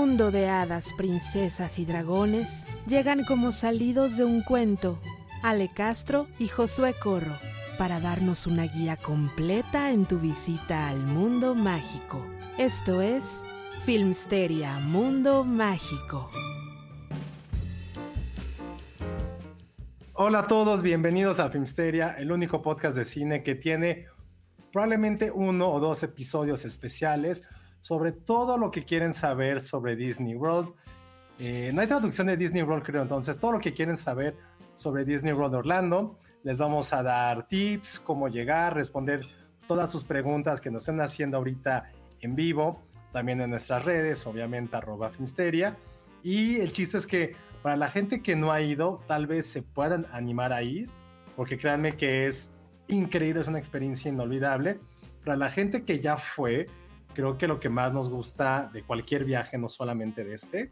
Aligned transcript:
mundo 0.00 0.30
de 0.30 0.46
hadas, 0.46 0.92
princesas 0.92 1.80
y 1.80 1.84
dragones, 1.84 2.68
llegan 2.86 3.24
como 3.24 3.50
salidos 3.50 4.16
de 4.16 4.24
un 4.24 4.42
cuento 4.42 5.00
Ale 5.42 5.70
Castro 5.74 6.28
y 6.38 6.46
Josué 6.46 6.94
Corro 6.94 7.36
para 7.78 7.98
darnos 7.98 8.46
una 8.46 8.62
guía 8.62 8.96
completa 8.96 9.90
en 9.90 10.06
tu 10.06 10.20
visita 10.20 10.88
al 10.88 11.04
mundo 11.04 11.56
mágico. 11.56 12.24
Esto 12.58 13.02
es 13.02 13.42
Filmsteria 13.86 14.78
Mundo 14.78 15.42
Mágico. 15.42 16.30
Hola 20.12 20.38
a 20.38 20.46
todos, 20.46 20.80
bienvenidos 20.80 21.40
a 21.40 21.50
Filmsteria, 21.50 22.12
el 22.12 22.30
único 22.30 22.62
podcast 22.62 22.96
de 22.96 23.04
cine 23.04 23.42
que 23.42 23.56
tiene 23.56 24.06
probablemente 24.70 25.32
uno 25.32 25.68
o 25.72 25.80
dos 25.80 26.04
episodios 26.04 26.64
especiales 26.64 27.42
sobre 27.80 28.12
todo 28.12 28.58
lo 28.58 28.70
que 28.70 28.84
quieren 28.84 29.12
saber 29.12 29.60
sobre 29.60 29.96
Disney 29.96 30.34
World. 30.34 30.72
Eh, 31.40 31.70
no 31.72 31.80
hay 31.80 31.86
traducción 31.86 32.26
de 32.26 32.36
Disney 32.36 32.62
World, 32.62 32.84
creo, 32.84 33.02
entonces 33.02 33.38
todo 33.38 33.52
lo 33.52 33.60
que 33.60 33.72
quieren 33.72 33.96
saber 33.96 34.36
sobre 34.74 35.04
Disney 35.04 35.32
World 35.32 35.54
Orlando. 35.54 36.18
Les 36.42 36.58
vamos 36.58 36.92
a 36.92 37.02
dar 37.02 37.48
tips, 37.48 38.00
cómo 38.00 38.28
llegar, 38.28 38.74
responder 38.74 39.26
todas 39.66 39.90
sus 39.90 40.04
preguntas 40.04 40.60
que 40.60 40.70
nos 40.70 40.82
estén 40.82 41.00
haciendo 41.00 41.36
ahorita 41.36 41.90
en 42.20 42.34
vivo, 42.34 42.82
también 43.12 43.40
en 43.40 43.50
nuestras 43.50 43.84
redes, 43.84 44.26
obviamente 44.26 44.76
arroba 44.76 45.10
Filmsteria. 45.10 45.76
Y 46.22 46.60
el 46.60 46.72
chiste 46.72 46.98
es 46.98 47.06
que 47.06 47.36
para 47.62 47.76
la 47.76 47.88
gente 47.88 48.22
que 48.22 48.36
no 48.36 48.52
ha 48.52 48.60
ido, 48.60 49.00
tal 49.06 49.26
vez 49.26 49.46
se 49.46 49.62
puedan 49.62 50.06
animar 50.12 50.52
a 50.52 50.62
ir, 50.62 50.88
porque 51.36 51.58
créanme 51.58 51.96
que 51.96 52.26
es 52.26 52.54
increíble, 52.88 53.40
es 53.40 53.48
una 53.48 53.58
experiencia 53.58 54.08
inolvidable. 54.08 54.80
Para 55.24 55.36
la 55.36 55.50
gente 55.50 55.84
que 55.84 56.00
ya 56.00 56.16
fue, 56.16 56.68
creo 57.18 57.36
que 57.36 57.48
lo 57.48 57.58
que 57.58 57.68
más 57.68 57.92
nos 57.92 58.10
gusta 58.10 58.70
de 58.72 58.84
cualquier 58.84 59.24
viaje, 59.24 59.58
no 59.58 59.68
solamente 59.68 60.22
de 60.22 60.34
este, 60.34 60.70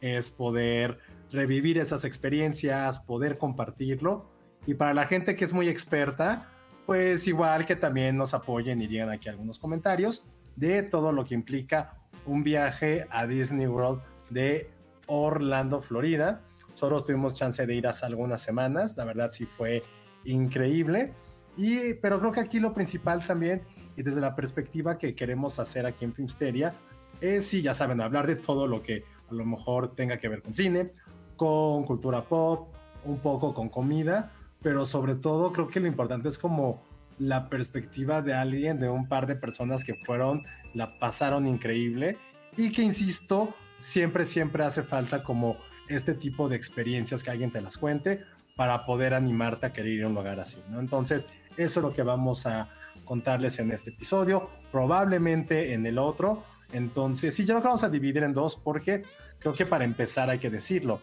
es 0.00 0.28
poder 0.28 0.98
revivir 1.30 1.78
esas 1.78 2.04
experiencias, 2.04 2.98
poder 2.98 3.38
compartirlo. 3.38 4.28
Y 4.66 4.74
para 4.74 4.92
la 4.92 5.06
gente 5.06 5.36
que 5.36 5.44
es 5.44 5.52
muy 5.52 5.68
experta, 5.68 6.48
pues 6.84 7.28
igual 7.28 7.64
que 7.64 7.76
también 7.76 8.16
nos 8.16 8.34
apoyen 8.34 8.82
y 8.82 8.88
digan 8.88 9.08
aquí 9.08 9.28
algunos 9.28 9.60
comentarios 9.60 10.26
de 10.56 10.82
todo 10.82 11.12
lo 11.12 11.24
que 11.24 11.34
implica 11.34 11.94
un 12.26 12.42
viaje 12.42 13.06
a 13.10 13.28
Disney 13.28 13.68
World 13.68 14.02
de 14.30 14.68
Orlando, 15.06 15.80
Florida. 15.80 16.40
Nosotros 16.70 17.04
tuvimos 17.04 17.34
chance 17.34 17.64
de 17.64 17.72
ir 17.72 17.86
hace 17.86 18.04
algunas 18.04 18.42
semanas, 18.42 18.96
la 18.96 19.04
verdad 19.04 19.30
sí 19.30 19.46
fue 19.46 19.84
increíble. 20.24 21.12
Y, 21.56 21.94
pero 21.94 22.18
creo 22.18 22.32
que 22.32 22.40
aquí 22.40 22.58
lo 22.58 22.74
principal 22.74 23.24
también, 23.24 23.62
y 23.96 24.02
desde 24.02 24.20
la 24.20 24.34
perspectiva 24.34 24.98
que 24.98 25.14
queremos 25.14 25.58
hacer 25.58 25.86
aquí 25.86 26.04
en 26.04 26.14
Filmsteria, 26.14 26.74
es, 27.20 27.46
sí, 27.46 27.62
ya 27.62 27.74
saben, 27.74 28.00
hablar 28.00 28.26
de 28.26 28.36
todo 28.36 28.66
lo 28.66 28.82
que 28.82 29.04
a 29.30 29.34
lo 29.34 29.44
mejor 29.44 29.94
tenga 29.94 30.18
que 30.18 30.28
ver 30.28 30.42
con 30.42 30.54
cine, 30.54 30.92
con 31.36 31.84
cultura 31.84 32.22
pop, 32.22 32.68
un 33.04 33.18
poco 33.18 33.54
con 33.54 33.68
comida, 33.68 34.32
pero 34.62 34.86
sobre 34.86 35.14
todo 35.14 35.52
creo 35.52 35.68
que 35.68 35.80
lo 35.80 35.86
importante 35.86 36.28
es 36.28 36.38
como 36.38 36.82
la 37.18 37.48
perspectiva 37.48 38.22
de 38.22 38.34
alguien, 38.34 38.80
de 38.80 38.88
un 38.88 39.08
par 39.08 39.26
de 39.26 39.36
personas 39.36 39.84
que 39.84 39.94
fueron, 39.94 40.42
la 40.72 40.98
pasaron 40.98 41.46
increíble 41.46 42.18
y 42.56 42.72
que, 42.72 42.82
insisto, 42.82 43.54
siempre, 43.78 44.24
siempre 44.24 44.64
hace 44.64 44.82
falta 44.82 45.22
como 45.22 45.56
este 45.88 46.14
tipo 46.14 46.48
de 46.48 46.56
experiencias 46.56 47.22
que 47.22 47.30
alguien 47.30 47.50
te 47.50 47.60
las 47.60 47.78
cuente 47.78 48.24
para 48.56 48.86
poder 48.86 49.14
animarte 49.14 49.66
a 49.66 49.72
querer 49.72 49.92
ir 49.92 50.04
a 50.04 50.08
un 50.08 50.14
lugar 50.14 50.40
así, 50.40 50.58
¿no? 50.70 50.80
Entonces, 50.80 51.28
eso 51.56 51.80
es 51.80 51.84
lo 51.84 51.92
que 51.92 52.02
vamos 52.02 52.46
a 52.46 52.68
contarles 53.04 53.58
en 53.58 53.70
este 53.70 53.90
episodio, 53.90 54.50
probablemente 54.72 55.72
en 55.72 55.86
el 55.86 55.98
otro. 55.98 56.42
Entonces, 56.72 57.34
sí, 57.34 57.44
ya 57.44 57.54
lo 57.54 57.60
vamos 57.60 57.84
a 57.84 57.88
dividir 57.88 58.22
en 58.22 58.34
dos 58.34 58.56
porque 58.56 59.02
creo 59.38 59.54
que 59.54 59.66
para 59.66 59.84
empezar 59.84 60.30
hay 60.30 60.38
que 60.38 60.50
decirlo. 60.50 61.00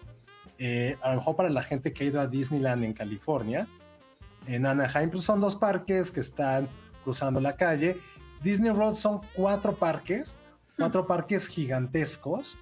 Eh, 0.57 0.97
a 1.01 1.09
lo 1.09 1.17
mejor 1.17 1.35
para 1.35 1.49
la 1.49 1.63
gente 1.63 1.93
que 1.93 2.03
ha 2.03 2.07
ido 2.07 2.21
a 2.21 2.27
Disneyland 2.27 2.83
en 2.83 2.93
California, 2.93 3.67
en 4.47 4.65
Anaheim, 4.65 5.09
pues 5.09 5.23
son 5.23 5.39
dos 5.39 5.55
parques 5.55 6.11
que 6.11 6.19
están 6.19 6.67
cruzando 7.03 7.39
la 7.39 7.55
calle. 7.55 7.99
Disney 8.43 8.71
World 8.71 8.95
son 8.95 9.21
cuatro 9.35 9.75
parques, 9.75 10.37
cuatro 10.77 11.05
parques 11.05 11.47
gigantescos 11.47 12.57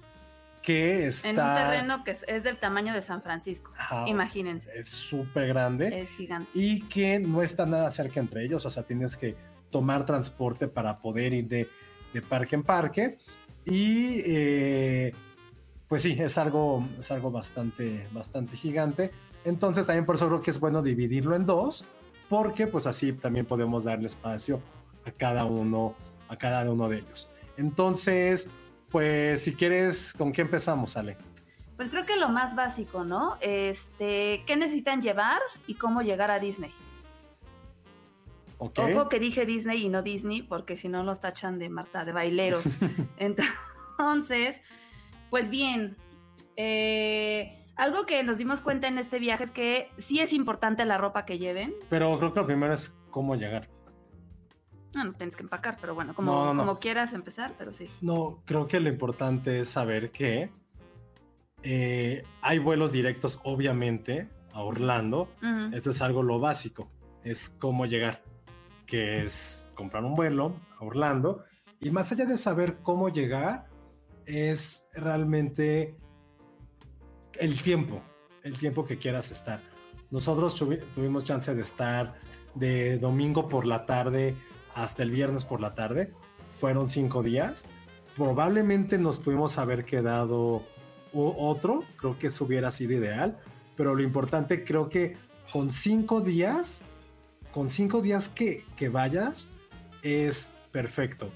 que 0.62 1.06
están... 1.06 1.38
En 1.38 1.40
un 1.40 1.54
terreno 1.54 2.04
que 2.04 2.10
es, 2.12 2.24
es 2.28 2.44
del 2.44 2.58
tamaño 2.58 2.92
de 2.92 3.02
San 3.02 3.22
Francisco, 3.22 3.72
Ajá. 3.76 4.08
imagínense. 4.08 4.70
Es 4.74 4.88
súper 4.88 5.48
grande. 5.48 6.00
Es 6.00 6.10
gigante. 6.10 6.50
y 6.54 6.82
que 6.82 7.18
no 7.18 7.42
está 7.42 7.66
nada 7.66 7.88
cerca 7.90 8.20
entre 8.20 8.44
ellos, 8.44 8.64
o 8.66 8.70
sea, 8.70 8.82
tienes 8.82 9.16
que 9.16 9.36
tomar 9.70 10.04
transporte 10.04 10.68
para 10.68 10.98
poder 10.98 11.32
ir 11.32 11.48
de, 11.48 11.68
de 12.12 12.22
parque 12.22 12.56
en 12.56 12.62
parque. 12.62 13.18
Y 13.64 14.22
eh, 14.26 15.12
pues 15.88 16.02
sí, 16.02 16.16
es 16.18 16.38
algo, 16.38 16.86
es 16.98 17.10
algo 17.10 17.30
bastante, 17.30 18.08
bastante 18.12 18.56
gigante. 18.56 19.10
Entonces 19.44 19.86
también 19.86 20.06
por 20.06 20.16
eso 20.16 20.28
creo 20.28 20.42
que 20.42 20.50
es 20.50 20.60
bueno 20.60 20.82
dividirlo 20.82 21.34
en 21.34 21.46
dos, 21.46 21.84
porque 22.28 22.66
pues 22.66 22.86
así 22.86 23.12
también 23.12 23.46
podemos 23.46 23.84
darle 23.84 24.06
espacio 24.06 24.60
a 25.04 25.10
cada 25.10 25.44
uno, 25.44 25.94
a 26.28 26.36
cada 26.36 26.70
uno 26.70 26.88
de 26.88 26.98
ellos. 26.98 27.30
Entonces, 27.56 28.48
pues 28.90 29.42
si 29.42 29.54
quieres, 29.54 30.12
¿con 30.12 30.32
qué 30.32 30.42
empezamos, 30.42 30.96
Ale? 30.96 31.16
Pues 31.76 31.88
creo 31.88 32.04
que 32.04 32.16
lo 32.16 32.28
más 32.28 32.54
básico, 32.54 33.04
¿no? 33.04 33.36
Este, 33.40 34.42
¿qué 34.46 34.56
necesitan 34.56 35.00
llevar 35.00 35.40
y 35.66 35.74
cómo 35.74 36.02
llegar 36.02 36.30
a 36.30 36.38
Disney? 36.38 36.72
Ojo 38.58 39.08
que 39.08 39.18
dije 39.18 39.46
Disney 39.46 39.86
y 39.86 39.88
no 39.88 40.02
Disney, 40.02 40.42
porque 40.42 40.76
si 40.76 40.88
no 40.88 41.02
nos 41.02 41.20
tachan 41.20 41.58
de 41.58 41.70
Marta 41.70 42.04
de 42.04 42.12
baileros. 42.12 42.64
Entonces, 43.16 44.56
pues 45.30 45.48
bien, 45.48 45.96
eh, 46.56 47.64
algo 47.76 48.04
que 48.04 48.22
nos 48.22 48.36
dimos 48.36 48.60
cuenta 48.60 48.86
en 48.88 48.98
este 48.98 49.18
viaje 49.18 49.44
es 49.44 49.50
que 49.50 49.88
sí 49.96 50.20
es 50.20 50.34
importante 50.34 50.84
la 50.84 50.98
ropa 50.98 51.24
que 51.24 51.38
lleven. 51.38 51.74
Pero 51.88 52.18
creo 52.18 52.34
que 52.34 52.40
lo 52.40 52.46
primero 52.46 52.74
es 52.74 52.94
cómo 53.10 53.36
llegar. 53.36 53.70
Ah, 54.94 55.04
no 55.04 55.12
tienes 55.12 55.36
que 55.36 55.42
empacar, 55.42 55.76
pero 55.80 55.94
bueno, 55.94 56.14
como, 56.14 56.32
No, 56.32 56.44
no, 56.46 56.54
no. 56.54 56.62
como 56.66 56.78
quieras 56.80 57.12
empezar, 57.12 57.54
pero 57.56 57.72
sí. 57.72 57.86
No, 58.00 58.42
creo 58.44 58.66
que 58.66 58.80
lo 58.80 58.88
importante 58.88 59.60
es 59.60 59.68
saber 59.68 60.10
que 60.10 60.50
eh, 61.62 62.24
hay 62.42 62.58
vuelos 62.58 62.92
directos, 62.92 63.40
obviamente, 63.44 64.28
a 64.52 64.62
Orlando. 64.62 65.28
Eso 65.72 65.90
es 65.90 66.02
algo 66.02 66.22
lo 66.22 66.40
básico. 66.40 66.90
Es 67.22 67.48
cómo 67.50 67.86
llegar, 67.86 68.22
que 68.86 69.22
es 69.24 69.68
comprar 69.74 70.04
un 70.04 70.14
vuelo 70.14 70.56
a 70.78 70.84
Orlando. 70.84 71.44
Y 71.80 71.90
más 71.90 72.10
allá 72.12 72.24
de 72.26 72.36
saber 72.36 72.78
cómo 72.82 73.08
llegar, 73.10 73.68
es 74.26 74.88
realmente 74.94 75.96
el 77.38 77.62
tiempo, 77.62 78.00
el 78.42 78.58
tiempo 78.58 78.84
que 78.84 78.98
quieras 78.98 79.30
estar. 79.30 79.60
Nosotros 80.10 80.60
tuvi- 80.60 80.82
tuvimos 80.94 81.24
chance 81.24 81.54
de 81.54 81.62
estar 81.62 82.14
de 82.54 82.98
domingo 82.98 83.48
por 83.48 83.66
la 83.66 83.86
tarde 83.86 84.34
hasta 84.74 85.02
el 85.02 85.10
viernes 85.10 85.44
por 85.44 85.60
la 85.60 85.74
tarde. 85.74 86.12
Fueron 86.58 86.88
cinco 86.88 87.22
días. 87.22 87.66
Probablemente 88.16 88.98
nos 88.98 89.18
pudimos 89.18 89.58
haber 89.58 89.84
quedado 89.84 90.64
otro. 91.12 91.84
Creo 91.96 92.18
que 92.18 92.28
eso 92.28 92.44
hubiera 92.44 92.70
sido 92.70 92.92
ideal. 92.92 93.38
Pero 93.76 93.94
lo 93.94 94.02
importante 94.02 94.64
creo 94.64 94.88
que 94.88 95.16
con 95.52 95.72
cinco 95.72 96.20
días 96.20 96.82
con 97.52 97.68
cinco 97.68 98.00
días 98.00 98.28
que, 98.28 98.64
que 98.76 98.88
vayas 98.88 99.48
es 100.02 100.54
perfecto. 100.72 101.30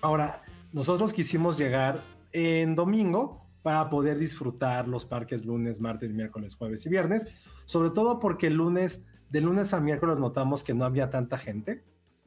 Ahora, 0.00 0.42
nosotros 0.72 1.12
quisimos 1.12 1.56
llegar 1.56 2.00
en 2.32 2.74
domingo 2.74 3.46
para 3.62 3.88
poder 3.88 4.18
disfrutar 4.18 4.88
los 4.88 5.04
parques 5.04 5.44
lunes, 5.44 5.80
martes, 5.80 6.12
miércoles, 6.12 6.54
jueves 6.56 6.84
y 6.86 6.88
viernes, 6.88 7.34
sobre 7.64 7.90
todo 7.90 8.18
porque 8.18 8.48
el 8.48 8.54
lunes, 8.54 9.06
de 9.30 9.40
lunes 9.40 9.72
a 9.72 9.80
miércoles 9.80 10.18
notamos 10.18 10.64
que 10.64 10.74
no 10.74 10.84
había 10.84 11.10
tanta 11.10 11.38
gente. 11.38 11.84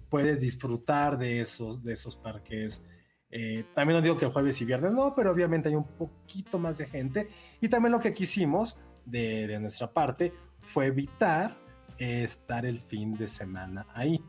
Puedes 0.09 0.39
disfrutar 0.39 1.17
de 1.17 1.41
esos, 1.41 1.83
de 1.83 1.93
esos 1.93 2.15
parques. 2.15 2.83
Eh, 3.29 3.65
también 3.73 3.97
no 3.97 4.01
digo 4.01 4.17
que 4.17 4.27
jueves 4.27 4.61
y 4.61 4.65
viernes 4.65 4.93
no, 4.93 5.13
pero 5.15 5.31
obviamente 5.31 5.69
hay 5.69 5.75
un 5.75 5.87
poquito 5.87 6.59
más 6.59 6.77
de 6.77 6.85
gente. 6.85 7.29
Y 7.61 7.69
también 7.69 7.91
lo 7.91 7.99
que 7.99 8.13
quisimos 8.13 8.77
de, 9.05 9.47
de 9.47 9.59
nuestra 9.59 9.91
parte 9.91 10.33
fue 10.61 10.87
evitar 10.87 11.57
estar 11.97 12.65
el 12.65 12.79
fin 12.79 13.13
de 13.15 13.27
semana 13.27 13.85
ahí. 13.93 14.23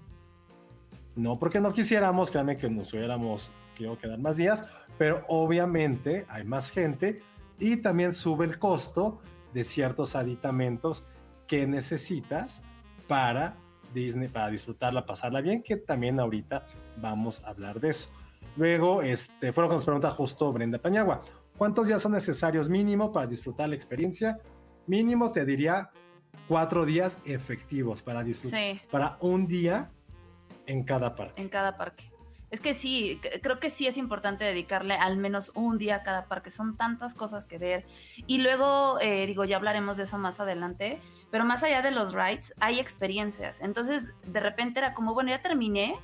No 1.14 1.38
porque 1.38 1.61
no 1.61 1.73
quisiéramos, 1.73 2.31
créanme 2.31 2.56
que 2.56 2.69
nos 2.69 2.93
hubiéramos 2.93 3.52
querido 3.75 3.99
quedar 3.99 4.19
más 4.19 4.37
días, 4.37 4.67
pero 4.99 5.25
obviamente 5.28 6.26
hay 6.28 6.44
más 6.44 6.70
gente 6.70 7.20
y 7.58 7.76
también 7.78 8.12
sube 8.12 8.44
el 8.44 8.58
costo 8.58 9.20
de 9.52 9.64
ciertos 9.64 10.14
aditamentos 10.14 11.06
que 11.46 11.67
necesitas 11.67 12.62
para 13.08 13.56
Disney, 13.93 14.29
para 14.29 14.50
disfrutarla, 14.50 15.05
pasarla 15.06 15.41
bien, 15.41 15.62
que 15.62 15.77
también 15.77 16.21
ahorita 16.21 16.67
vamos 16.97 17.43
a 17.44 17.50
hablar 17.50 17.81
de 17.81 17.91
eso. 17.91 18.11
Luego, 18.56 19.03
este, 19.03 19.53
fue 19.53 19.65
lo 19.65 19.69
que 19.69 19.75
nos 19.75 19.85
pregunta 19.85 20.11
justo 20.11 20.53
Brenda 20.53 20.79
Pañagua. 20.79 21.23
¿Cuántos 21.59 21.88
días 21.88 22.03
son 22.03 22.12
necesarios 22.12 22.69
mínimo 22.69 23.12
para 23.12 23.27
disfrutar 23.27 23.69
la 23.69 23.75
experiencia? 23.75 24.38
Mínimo 24.87 25.33
te 25.33 25.44
diría 25.44 25.91
cuatro 26.49 26.85
días 26.85 27.21
efectivos 27.25 28.03
para 28.03 28.23
disfrutar. 28.23 28.61
Sí. 28.61 28.81
Para 28.91 29.17
un 29.21 29.47
día 29.47 29.91
en 30.67 30.85
cada 30.85 31.15
parque. 31.15 31.41
En 31.41 31.49
cada 31.49 31.77
parque. 31.77 32.11
Es 32.50 32.61
que 32.61 32.75
sí, 32.75 33.21
creo 33.43 33.59
que 33.59 33.71
sí 33.71 33.87
es 33.87 33.97
importante 33.97 34.44
dedicarle 34.44 34.94
al 34.94 35.17
menos 35.17 35.50
un 35.55 35.79
día 35.79 35.97
a 35.97 36.03
cada 36.03 36.27
parque. 36.27 36.50
Son 36.50 36.77
tantas 36.77 37.15
cosas 37.15 37.47
que 37.47 37.59
ver. 37.59 37.85
Y 38.27 38.38
luego, 38.38 39.00
eh, 39.00 39.27
digo, 39.27 39.44
ya 39.44 39.56
hablaremos 39.56 39.97
de 39.97 40.05
eso 40.05 40.17
más 40.19 40.38
adelante. 40.38 41.00
Pero 41.31 41.44
más 41.44 41.62
allá 41.62 41.82
de 41.82 41.90
los 41.90 42.12
rides, 42.12 42.55
hay 42.61 42.78
experiencias. 42.78 43.61
Entonces, 43.61 44.12
de 44.25 44.40
repente 44.40 44.78
era 44.78 44.94
como, 44.94 45.14
bueno, 45.14 45.31
ya 45.31 45.43
terminé. 45.43 45.96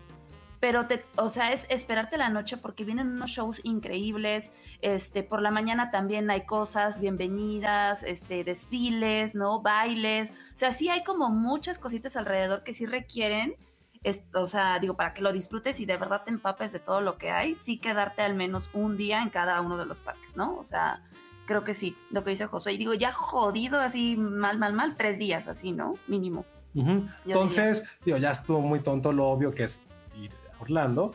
Pero, 0.61 0.87
te, 0.87 1.05
o 1.17 1.29
sea, 1.29 1.51
es 1.53 1.67
esperarte 1.71 2.17
la 2.17 2.29
noche 2.29 2.57
porque 2.57 2.85
vienen 2.85 3.09
unos 3.09 3.31
shows 3.31 3.61
increíbles. 3.65 4.53
Este, 4.81 5.25
por 5.25 5.43
la 5.43 5.51
mañana 5.51 5.91
también 5.91 6.31
hay 6.31 6.47
cosas, 6.47 7.01
bienvenidas, 7.01 8.05
este, 8.05 8.45
desfiles, 8.45 9.35
¿no? 9.35 9.61
Bailes. 9.61 10.31
O 10.31 10.57
sea, 10.57 10.73
sí 10.73 10.89
hay 10.89 11.03
como 11.03 11.31
muchas 11.31 11.79
cositas 11.81 12.17
alrededor 12.17 12.63
que 12.63 12.75
sí 12.75 12.87
requieren 12.87 13.57
es- 14.03 14.25
o 14.35 14.47
sea, 14.47 14.79
digo, 14.79 14.97
para 14.97 15.15
que 15.15 15.23
lo 15.23 15.33
disfrutes 15.33 15.79
y 15.81 15.87
de 15.87 15.97
verdad 15.97 16.25
te 16.25 16.31
empapes 16.31 16.73
de 16.73 16.81
todo 16.81 17.01
lo 17.01 17.19
que 17.19 17.31
hay, 17.31 17.57
sí 17.59 17.79
quedarte 17.79 18.23
al 18.23 18.35
menos 18.35 18.71
un 18.73 18.97
día 18.97 19.23
en 19.23 19.31
cada 19.31 19.61
uno 19.61 19.77
de 19.77 19.87
los 19.87 20.01
parques, 20.01 20.37
¿no? 20.37 20.57
O 20.57 20.65
sea, 20.65 21.03
creo 21.47 21.65
que 21.65 21.75
sí, 21.75 21.97
lo 22.11 22.25
que 22.25 22.31
dice 22.31 22.47
Josué. 22.47 22.73
Y 22.75 22.79
digo, 22.79 22.95
ya 22.95 23.13
jodido 23.13 23.81
así, 23.81 24.17
mal, 24.17 24.59
mal, 24.59 24.73
mal, 24.73 24.97
tres 24.97 25.19
días 25.19 25.49
así, 25.49 25.73
¿no? 25.73 25.95
Mínimo. 26.07 26.45
Ujú. 26.75 27.07
Yo 27.25 27.33
Entonces, 27.33 27.85
digo, 28.05 28.17
ya 28.17 28.31
estuvo 28.31 28.61
muy 28.61 28.81
tonto 28.81 29.13
lo 29.13 29.27
obvio 29.27 29.53
que 29.53 29.65
es 29.65 29.83
ir 30.17 30.33
a 30.53 30.63
Orlando. 30.63 31.15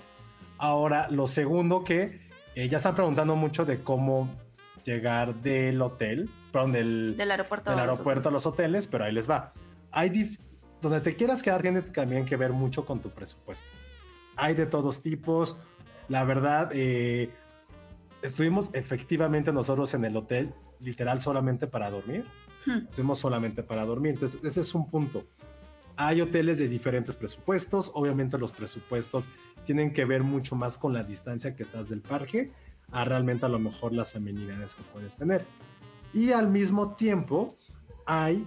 Ahora, 0.58 1.08
lo 1.10 1.28
segundo 1.28 1.84
que 1.84 2.22
eh, 2.56 2.70
ya 2.70 2.78
están 2.78 2.96
preguntando 2.96 3.36
mucho 3.36 3.66
de 3.66 3.82
cómo 3.82 4.30
llegar 4.84 5.36
del 5.36 5.82
hotel, 5.82 6.30
perdón, 6.52 6.72
del, 6.72 7.16
Del 7.18 7.32
aeropuerto. 7.32 7.70
del 7.72 7.80
aeropuerto 7.80 8.30
a 8.30 8.32
los 8.32 8.46
hoteles, 8.46 8.88
pero 8.88 9.06
ahí 9.06 9.12
les 9.14 9.30
va. 9.30 9.54
Hay 9.92 10.38
donde 10.82 11.02
te 11.02 11.16
quieras 11.16 11.42
quedar 11.42 11.62
tiene 11.62 11.82
también 11.82 12.26
que 12.26 12.36
ver 12.36 12.54
mucho 12.54 12.86
con 12.86 13.00
tu 13.00 13.10
presupuesto. 13.10 13.72
Hay 14.36 14.54
de 14.54 14.66
todos 14.66 15.02
tipos. 15.02 15.58
La 16.08 16.24
verdad, 16.24 16.70
eh, 16.74 17.32
estuvimos 18.28 18.70
efectivamente 18.74 19.52
nosotros 19.52 19.94
en 19.94 20.06
el 20.06 20.16
hotel, 20.16 20.54
literal 20.80 21.22
solamente 21.22 21.68
para 21.68 21.90
dormir. 21.90 22.26
Hmm. 22.66 22.86
Estuvimos 22.90 23.20
solamente 23.20 23.64
para 23.64 23.86
dormir. 23.86 24.14
Entonces, 24.14 24.44
ese 24.44 24.62
es 24.62 24.76
un 24.76 24.90
punto. 24.90 25.26
Hay 25.96 26.22
hoteles 26.22 26.60
de 26.60 26.68
diferentes 26.68 27.16
presupuestos. 27.16 27.92
Obviamente 27.96 28.38
los 28.38 28.52
presupuestos 28.52 29.30
tienen 29.66 29.92
que 29.92 30.06
ver 30.06 30.24
mucho 30.24 30.56
más 30.56 30.78
con 30.78 30.94
la 30.94 31.04
distancia 31.04 31.56
que 31.56 31.64
estás 31.64 31.90
del 31.90 32.02
parque 32.02 32.52
a 32.92 33.04
realmente 33.04 33.46
a 33.46 33.50
lo 33.50 33.60
mejor 33.60 33.94
las 33.94 34.16
amenidades 34.16 34.76
que 34.76 34.84
puedes 34.94 35.18
tener. 35.18 35.46
Y 36.14 36.32
al 36.32 36.48
mismo 36.48 36.96
tiempo 36.96 37.58
hay 38.06 38.46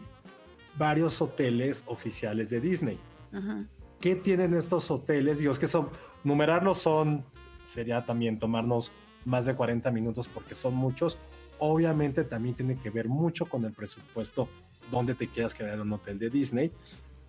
varios 0.78 1.20
hoteles 1.20 1.84
oficiales 1.86 2.48
de 2.50 2.60
Disney. 2.60 2.98
Ujú. 3.32 3.66
¿Qué 4.00 4.16
tienen 4.16 4.54
estos 4.54 4.90
hoteles? 4.90 5.38
Digo, 5.38 5.52
es 5.52 5.58
que 5.58 5.66
son, 5.66 5.90
numerarlos 6.24 6.78
son, 6.78 7.24
sería 7.68 8.04
también 8.06 8.38
tomarnos 8.38 8.92
más 9.24 9.46
de 9.46 9.54
40 9.54 9.90
minutos 9.90 10.28
porque 10.28 10.54
son 10.54 10.74
muchos. 10.74 11.18
Obviamente 11.58 12.24
también 12.24 12.54
tiene 12.54 12.78
que 12.78 12.90
ver 12.90 13.08
mucho 13.08 13.46
con 13.46 13.64
el 13.64 13.72
presupuesto 13.72 14.48
donde 14.90 15.14
te 15.14 15.28
quieras 15.28 15.54
quedar 15.54 15.74
en 15.74 15.82
un 15.82 15.92
hotel 15.92 16.18
de 16.18 16.30
Disney. 16.30 16.72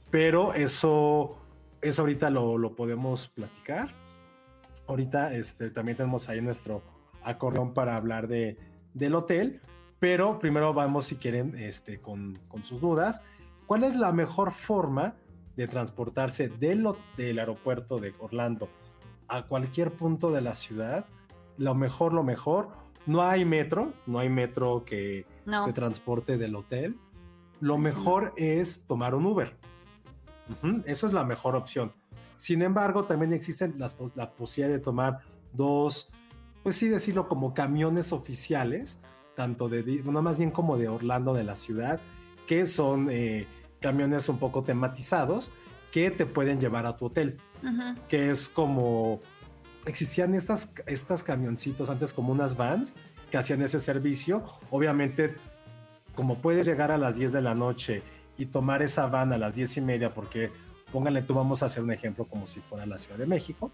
Pero 0.10 0.54
eso, 0.54 1.38
eso 1.82 2.02
ahorita 2.02 2.30
lo, 2.30 2.58
lo 2.58 2.76
podemos 2.76 3.28
platicar. 3.30 3.94
Ahorita 4.88 5.34
este, 5.34 5.70
también 5.70 5.98
tenemos 5.98 6.28
ahí 6.30 6.42
nuestro 6.42 6.82
acordeón 7.24 7.74
para 7.74 7.96
hablar 7.96 8.28
de, 8.28 8.58
del 8.94 9.16
hotel. 9.16 9.62
Pero 10.00 10.40
primero 10.40 10.74
vamos, 10.74 11.06
si 11.06 11.16
quieren, 11.16 11.56
este, 11.58 12.02
con, 12.02 12.38
con 12.48 12.64
sus 12.64 12.82
dudas. 12.82 13.22
¿Cuál 13.68 13.84
es 13.84 13.96
la 13.96 14.12
mejor 14.12 14.52
forma 14.52 15.16
de 15.56 15.68
transportarse 15.68 16.50
del, 16.50 16.88
del 17.16 17.40
aeropuerto 17.40 18.00
de 18.00 18.14
Orlando 18.20 18.70
a 19.28 19.44
cualquier 19.44 19.92
punto 19.92 20.32
de 20.32 20.42
la 20.42 20.56
ciudad? 20.56 21.06
Lo 21.62 21.76
mejor, 21.76 22.12
lo 22.14 22.24
mejor. 22.24 22.70
No 23.06 23.22
hay 23.22 23.46
metro, 23.46 23.94
no 24.08 24.18
hay 24.18 24.30
metro 24.30 24.84
que 24.84 25.26
No. 25.46 25.66
te 25.66 25.74
transporte 25.74 26.38
del 26.40 26.56
hotel. 26.56 26.98
Lo 27.60 27.78
mejor 27.78 28.34
es 28.36 28.86
tomar 28.88 29.14
un 29.14 29.28
Uber. 29.28 29.56
Eso 30.86 31.06
es 31.08 31.14
la 31.14 31.24
mejor 31.24 31.56
opción. 31.56 31.94
Sin 32.36 32.64
embargo, 32.64 33.04
también 33.06 33.32
existen 33.32 33.76
las 33.78 33.96
la 34.16 34.32
posibilidad 34.32 34.76
de 34.76 34.84
tomar 34.84 35.20
dos, 35.54 36.10
pues 36.64 36.76
sí 36.78 36.90
decirlo, 36.90 37.28
como 37.28 37.54
camiones 37.54 38.12
oficiales, 38.12 39.00
tanto 39.36 39.70
de, 39.70 40.02
bueno, 40.04 40.24
más 40.24 40.40
bien 40.40 40.50
como 40.50 40.78
de 40.78 40.90
Orlando, 40.90 41.36
de 41.36 41.44
la 41.44 41.56
ciudad, 41.56 42.00
que 42.48 42.66
son 42.66 43.08
eh, 43.12 43.46
camiones 43.80 44.28
un 44.30 44.40
poco 44.40 44.64
tematizados 44.64 45.52
que 45.92 46.10
te 46.10 46.26
pueden 46.26 46.60
llevar 46.60 46.88
a 46.88 46.98
tu 46.98 47.06
hotel, 47.06 47.38
que 48.10 48.32
es 48.32 48.50
como, 48.50 49.20
existían 49.86 50.36
estas, 50.36 50.74
estas 50.86 51.24
camioncitos 51.24 51.90
antes 51.90 52.14
como 52.14 52.32
unas 52.32 52.58
vans 52.58 52.96
que 53.30 53.38
hacían 53.38 53.62
ese 53.62 53.80
servicio, 53.80 54.44
obviamente 54.70 55.36
como 56.16 56.42
puedes 56.42 56.66
llegar 56.66 56.92
a 56.92 56.98
las 56.98 57.16
10 57.16 57.32
de 57.32 57.42
la 57.42 57.56
noche 57.56 58.04
y 58.38 58.48
tomar 58.48 58.82
esa 58.82 59.08
van 59.08 59.34
a 59.34 59.38
las 59.38 59.56
10 59.56 59.78
y 59.78 59.82
media, 59.82 60.14
porque 60.14 60.52
póngale 60.92 61.22
tú, 61.22 61.34
vamos 61.34 61.64
a 61.64 61.68
hacer 61.68 61.84
un 61.84 61.92
ejemplo 61.92 62.26
como 62.26 62.48
si 62.48 62.60
fuera 62.60 62.86
la 62.86 62.98
Ciudad 62.98 63.18
de 63.18 63.26
México. 63.26 63.72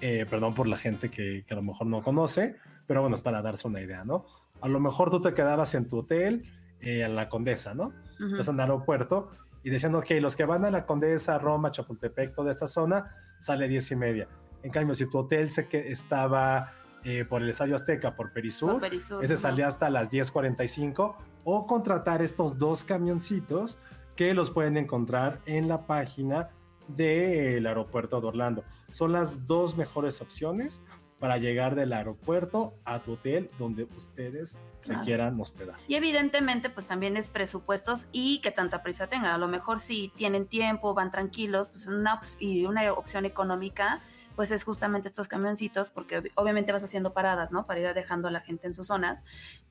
Eh, 0.00 0.26
perdón 0.28 0.54
por 0.54 0.66
la 0.66 0.76
gente 0.76 1.10
que, 1.10 1.44
que 1.46 1.54
a 1.54 1.56
lo 1.56 1.62
mejor 1.62 1.86
no 1.86 2.02
conoce, 2.02 2.56
pero 2.86 3.00
bueno, 3.00 3.16
es 3.16 3.22
para 3.22 3.42
darse 3.42 3.66
una 3.66 3.80
idea, 3.80 4.04
¿no? 4.04 4.26
A 4.60 4.68
lo 4.68 4.78
mejor 4.78 5.10
tú 5.10 5.20
te 5.20 5.34
quedabas 5.34 5.74
en 5.74 5.88
tu 5.88 5.98
hotel, 5.98 6.44
eh, 6.80 7.02
en 7.02 7.16
la 7.16 7.28
Condesa, 7.28 7.74
¿no? 7.74 7.92
Ujú. 8.20 8.32
Estás 8.32 8.48
en 8.48 8.54
el 8.54 8.60
aeropuerto 8.60 9.30
y 9.62 9.70
decían, 9.70 9.94
ok, 9.94 10.10
los 10.20 10.36
que 10.36 10.44
van 10.44 10.64
a 10.64 10.70
la 10.70 10.84
Condesa, 10.84 11.38
Roma, 11.38 11.70
Chapultepec, 11.70 12.34
toda 12.34 12.50
esta 12.50 12.66
zona, 12.66 13.16
sale 13.38 13.66
10 13.66 13.92
y 13.92 13.96
media. 13.96 14.28
En 14.64 14.70
cambio, 14.70 14.94
si 14.94 15.08
tu 15.08 15.18
hotel 15.18 15.50
se 15.50 15.68
que 15.68 15.92
estaba 15.92 16.72
eh, 17.04 17.24
por 17.26 17.42
el 17.42 17.50
Estadio 17.50 17.76
Azteca, 17.76 18.16
por 18.16 18.32
Perisur, 18.32 18.72
Por 18.72 18.80
Perisur, 18.80 19.22
ese 19.22 19.34
ujú. 19.34 19.42
salía 19.42 19.66
hasta 19.68 19.90
las 19.90 20.10
10.45 20.10 21.14
o 21.44 21.66
contratar 21.66 22.22
estos 22.22 22.58
dos 22.58 22.82
camioncitos 22.82 23.78
que 24.16 24.32
los 24.32 24.50
pueden 24.50 24.76
encontrar 24.78 25.40
en 25.44 25.68
la 25.68 25.86
página 25.86 26.48
del 26.88 27.66
aeropuerto 27.66 28.20
de 28.20 28.26
Orlando. 28.26 28.64
Son 28.90 29.12
las 29.12 29.46
dos 29.46 29.76
mejores 29.76 30.20
opciones 30.22 30.82
para 31.18 31.36
llegar 31.38 31.74
del 31.74 31.92
aeropuerto 31.92 32.74
a 32.84 33.00
tu 33.00 33.12
hotel 33.12 33.50
donde 33.58 33.84
ustedes 33.96 34.56
se 34.80 34.90
Claro. 34.92 35.04
quieran 35.04 35.40
hospedar. 35.40 35.76
Y 35.88 35.94
evidentemente, 35.94 36.70
pues 36.70 36.86
también 36.86 37.16
es 37.16 37.28
presupuestos 37.28 38.08
y 38.12 38.40
que 38.40 38.50
tanta 38.50 38.82
prisa 38.82 39.06
tengan. 39.08 39.30
A 39.32 39.38
lo 39.38 39.48
mejor 39.48 39.78
si 39.78 40.10
tienen 40.16 40.46
tiempo, 40.46 40.92
van 40.94 41.10
tranquilos, 41.10 41.68
pues 41.68 41.86
una, 41.86 42.20
y 42.38 42.66
una 42.66 42.92
opción 42.92 43.24
económica, 43.24 44.02
pues 44.36 44.50
es 44.50 44.64
justamente 44.64 45.08
estos 45.08 45.28
camioncitos, 45.28 45.90
porque 45.90 46.20
ob- 46.22 46.32
obviamente 46.34 46.72
vas 46.72 46.84
haciendo 46.84 47.12
paradas, 47.12 47.52
¿no? 47.52 47.66
Para 47.66 47.80
ir 47.80 47.94
dejando 47.94 48.28
a 48.28 48.30
la 48.30 48.40
gente 48.40 48.66
en 48.66 48.74
sus 48.74 48.86
zonas. 48.88 49.24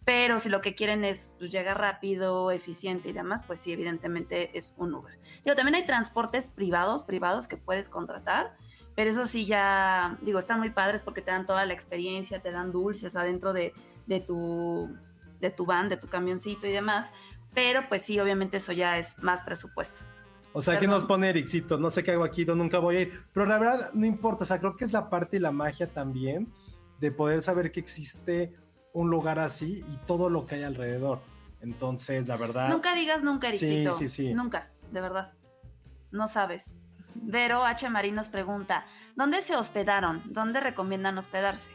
Pero 0.05 0.39
si 0.39 0.49
lo 0.49 0.61
que 0.61 0.75
quieren 0.75 1.03
es 1.03 1.31
pues, 1.39 1.51
llegar 1.51 1.79
rápido, 1.79 2.51
eficiente 2.51 3.09
y 3.09 3.13
demás, 3.13 3.43
pues 3.45 3.59
sí, 3.59 3.71
evidentemente 3.71 4.57
es 4.57 4.73
un 4.77 4.93
Uber. 4.93 5.17
Digo, 5.43 5.55
también 5.55 5.75
hay 5.75 5.85
transportes 5.85 6.49
privados, 6.49 7.03
privados 7.03 7.47
que 7.47 7.57
puedes 7.57 7.89
contratar. 7.89 8.55
Pero 8.95 9.09
eso 9.09 9.25
sí 9.25 9.45
ya, 9.47 10.17
digo, 10.21 10.37
están 10.37 10.59
muy 10.59 10.69
padres 10.69 11.01
porque 11.01 11.21
te 11.23 11.31
dan 11.31 11.47
toda 11.47 11.65
la 11.65 11.73
experiencia, 11.73 12.41
te 12.41 12.51
dan 12.51 12.71
dulces 12.71 13.15
adentro 13.15 13.51
de, 13.51 13.73
de 14.05 14.19
tu 14.19 14.95
de 15.39 15.49
tu 15.49 15.65
van, 15.65 15.89
de 15.89 15.97
tu 15.97 16.07
camioncito 16.07 16.67
y 16.67 16.71
demás, 16.71 17.11
pero 17.53 17.89
pues 17.89 18.03
sí, 18.03 18.17
obviamente 18.17 18.57
eso 18.57 18.71
ya 18.71 18.97
es 18.97 19.17
más 19.21 19.41
presupuesto. 19.41 20.01
O 20.53 20.61
sea, 20.61 20.79
Perdón. 20.79 20.95
nos 20.95 21.03
pone 21.05 21.29
Ericito, 21.29 21.77
no 21.77 21.89
sé 21.89 22.03
qué 22.03 22.11
hago 22.11 22.23
aquí, 22.23 22.45
no, 22.45 22.53
nunca 22.55 22.77
voy 22.79 22.95
a 22.97 23.01
ir. 23.01 23.21
Pero 23.33 23.45
la 23.47 23.57
verdad, 23.57 23.91
no 23.93 24.05
importa, 24.05 24.43
o 24.43 24.47
sea, 24.47 24.59
creo 24.59 24.75
que 24.75 24.85
es 24.85 24.93
la 24.93 25.09
parte 25.09 25.37
y 25.37 25.39
la 25.39 25.51
magia 25.51 25.87
también 25.87 26.47
de 26.99 27.11
poder 27.11 27.41
saber 27.41 27.71
que 27.71 27.79
existe 27.79 28.53
un 28.93 29.09
lugar 29.09 29.39
así 29.39 29.83
y 29.91 29.97
todo 30.05 30.29
lo 30.29 30.45
que 30.45 30.55
hay 30.55 30.63
alrededor. 30.63 31.19
Entonces, 31.61 32.27
la 32.27 32.37
verdad... 32.37 32.69
Nunca 32.69 32.93
digas 32.93 33.23
nunca, 33.23 33.51
Sí, 33.53 33.65
Ericito. 33.65 33.93
sí, 33.93 34.07
sí. 34.07 34.33
Nunca, 34.33 34.69
de 34.91 35.01
verdad. 35.01 35.33
No 36.11 36.27
sabes. 36.27 36.75
Vero 37.15 37.65
H. 37.65 37.89
Marín 37.89 38.15
nos 38.15 38.29
pregunta, 38.29 38.85
¿dónde 39.15 39.41
se 39.41 39.55
hospedaron? 39.55 40.21
¿Dónde 40.25 40.59
recomiendan 40.59 41.17
hospedarse? 41.17 41.71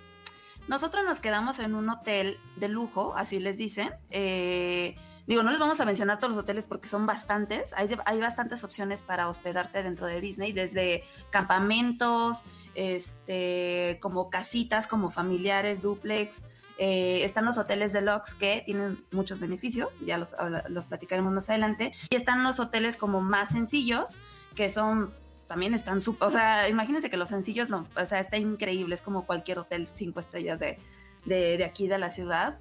Nosotros 0.69 1.05
nos 1.05 1.19
quedamos 1.21 1.59
en 1.59 1.75
un 1.75 1.89
hotel 1.89 2.37
de 2.57 2.69
lujo, 2.69 3.15
así 3.17 3.39
les 3.41 3.57
dicen. 3.59 3.91
Eh, 4.11 4.97
digo, 5.29 5.43
no 5.43 5.51
les 5.51 5.61
vamos 5.61 5.79
a 5.81 5.85
mencionar 5.85 6.19
todos 6.19 6.35
los 6.35 6.43
hoteles 6.43 6.65
porque 6.65 6.89
son 6.89 7.07
bastantes. 7.07 7.75
Hay, 7.75 7.89
hay 8.07 8.19
bastantes 8.19 8.65
opciones 8.65 9.03
para 9.03 9.29
hospedarte 9.29 9.83
dentro 9.83 10.07
de 10.07 10.21
Disney, 10.23 10.53
desde 10.53 11.05
campamentos, 11.31 12.39
este, 12.75 13.99
como 14.01 14.31
casitas, 14.31 14.87
como 14.87 15.11
familiares, 15.11 15.83
duplex. 15.83 16.43
Eh, 16.79 17.25
están 17.25 17.45
los 17.45 17.59
hoteles 17.59 17.93
deluxe 17.93 18.35
que 18.35 18.63
tienen 18.65 19.05
muchos 19.11 19.39
beneficios, 19.39 20.01
ya 20.01 20.17
los, 20.17 20.35
los 20.69 20.87
platicaremos 20.87 21.33
más 21.33 21.51
adelante. 21.51 21.93
Y 22.09 22.17
están 22.17 22.43
los 22.43 22.59
hoteles 22.59 22.97
como 22.97 23.21
más 23.21 23.51
sencillos, 23.51 24.17
que 24.55 24.71
son, 24.71 25.13
también 25.47 25.75
están 25.75 26.01
súper, 26.01 26.27
o 26.27 26.31
sea, 26.31 26.71
imagínense 26.71 27.11
que 27.11 27.19
los 27.19 27.29
sencillos, 27.29 27.69
no, 27.69 27.87
o 28.01 28.07
sea, 28.07 28.21
está 28.21 28.39
increíble, 28.39 28.95
es 28.95 29.03
como 29.03 29.27
cualquier 29.27 29.59
hotel 29.59 29.89
cinco 29.93 30.21
estrellas 30.21 30.59
de, 30.59 30.79
de, 31.27 31.59
de 31.59 31.65
aquí 31.65 31.87
de 31.87 31.99
la 31.99 32.09
ciudad. 32.09 32.59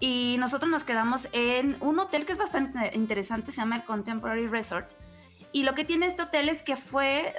Y 0.00 0.36
nosotros 0.38 0.70
nos 0.70 0.84
quedamos 0.84 1.28
en 1.32 1.76
un 1.82 1.98
hotel 1.98 2.24
que 2.24 2.32
es 2.32 2.38
bastante 2.38 2.90
interesante, 2.94 3.52
se 3.52 3.58
llama 3.58 3.76
el 3.76 3.84
Contemporary 3.84 4.46
Resort. 4.46 4.88
Y 5.52 5.64
lo 5.64 5.74
que 5.74 5.84
tiene 5.84 6.06
este 6.06 6.22
hotel 6.22 6.48
es 6.48 6.62
que 6.62 6.76
fue, 6.76 7.34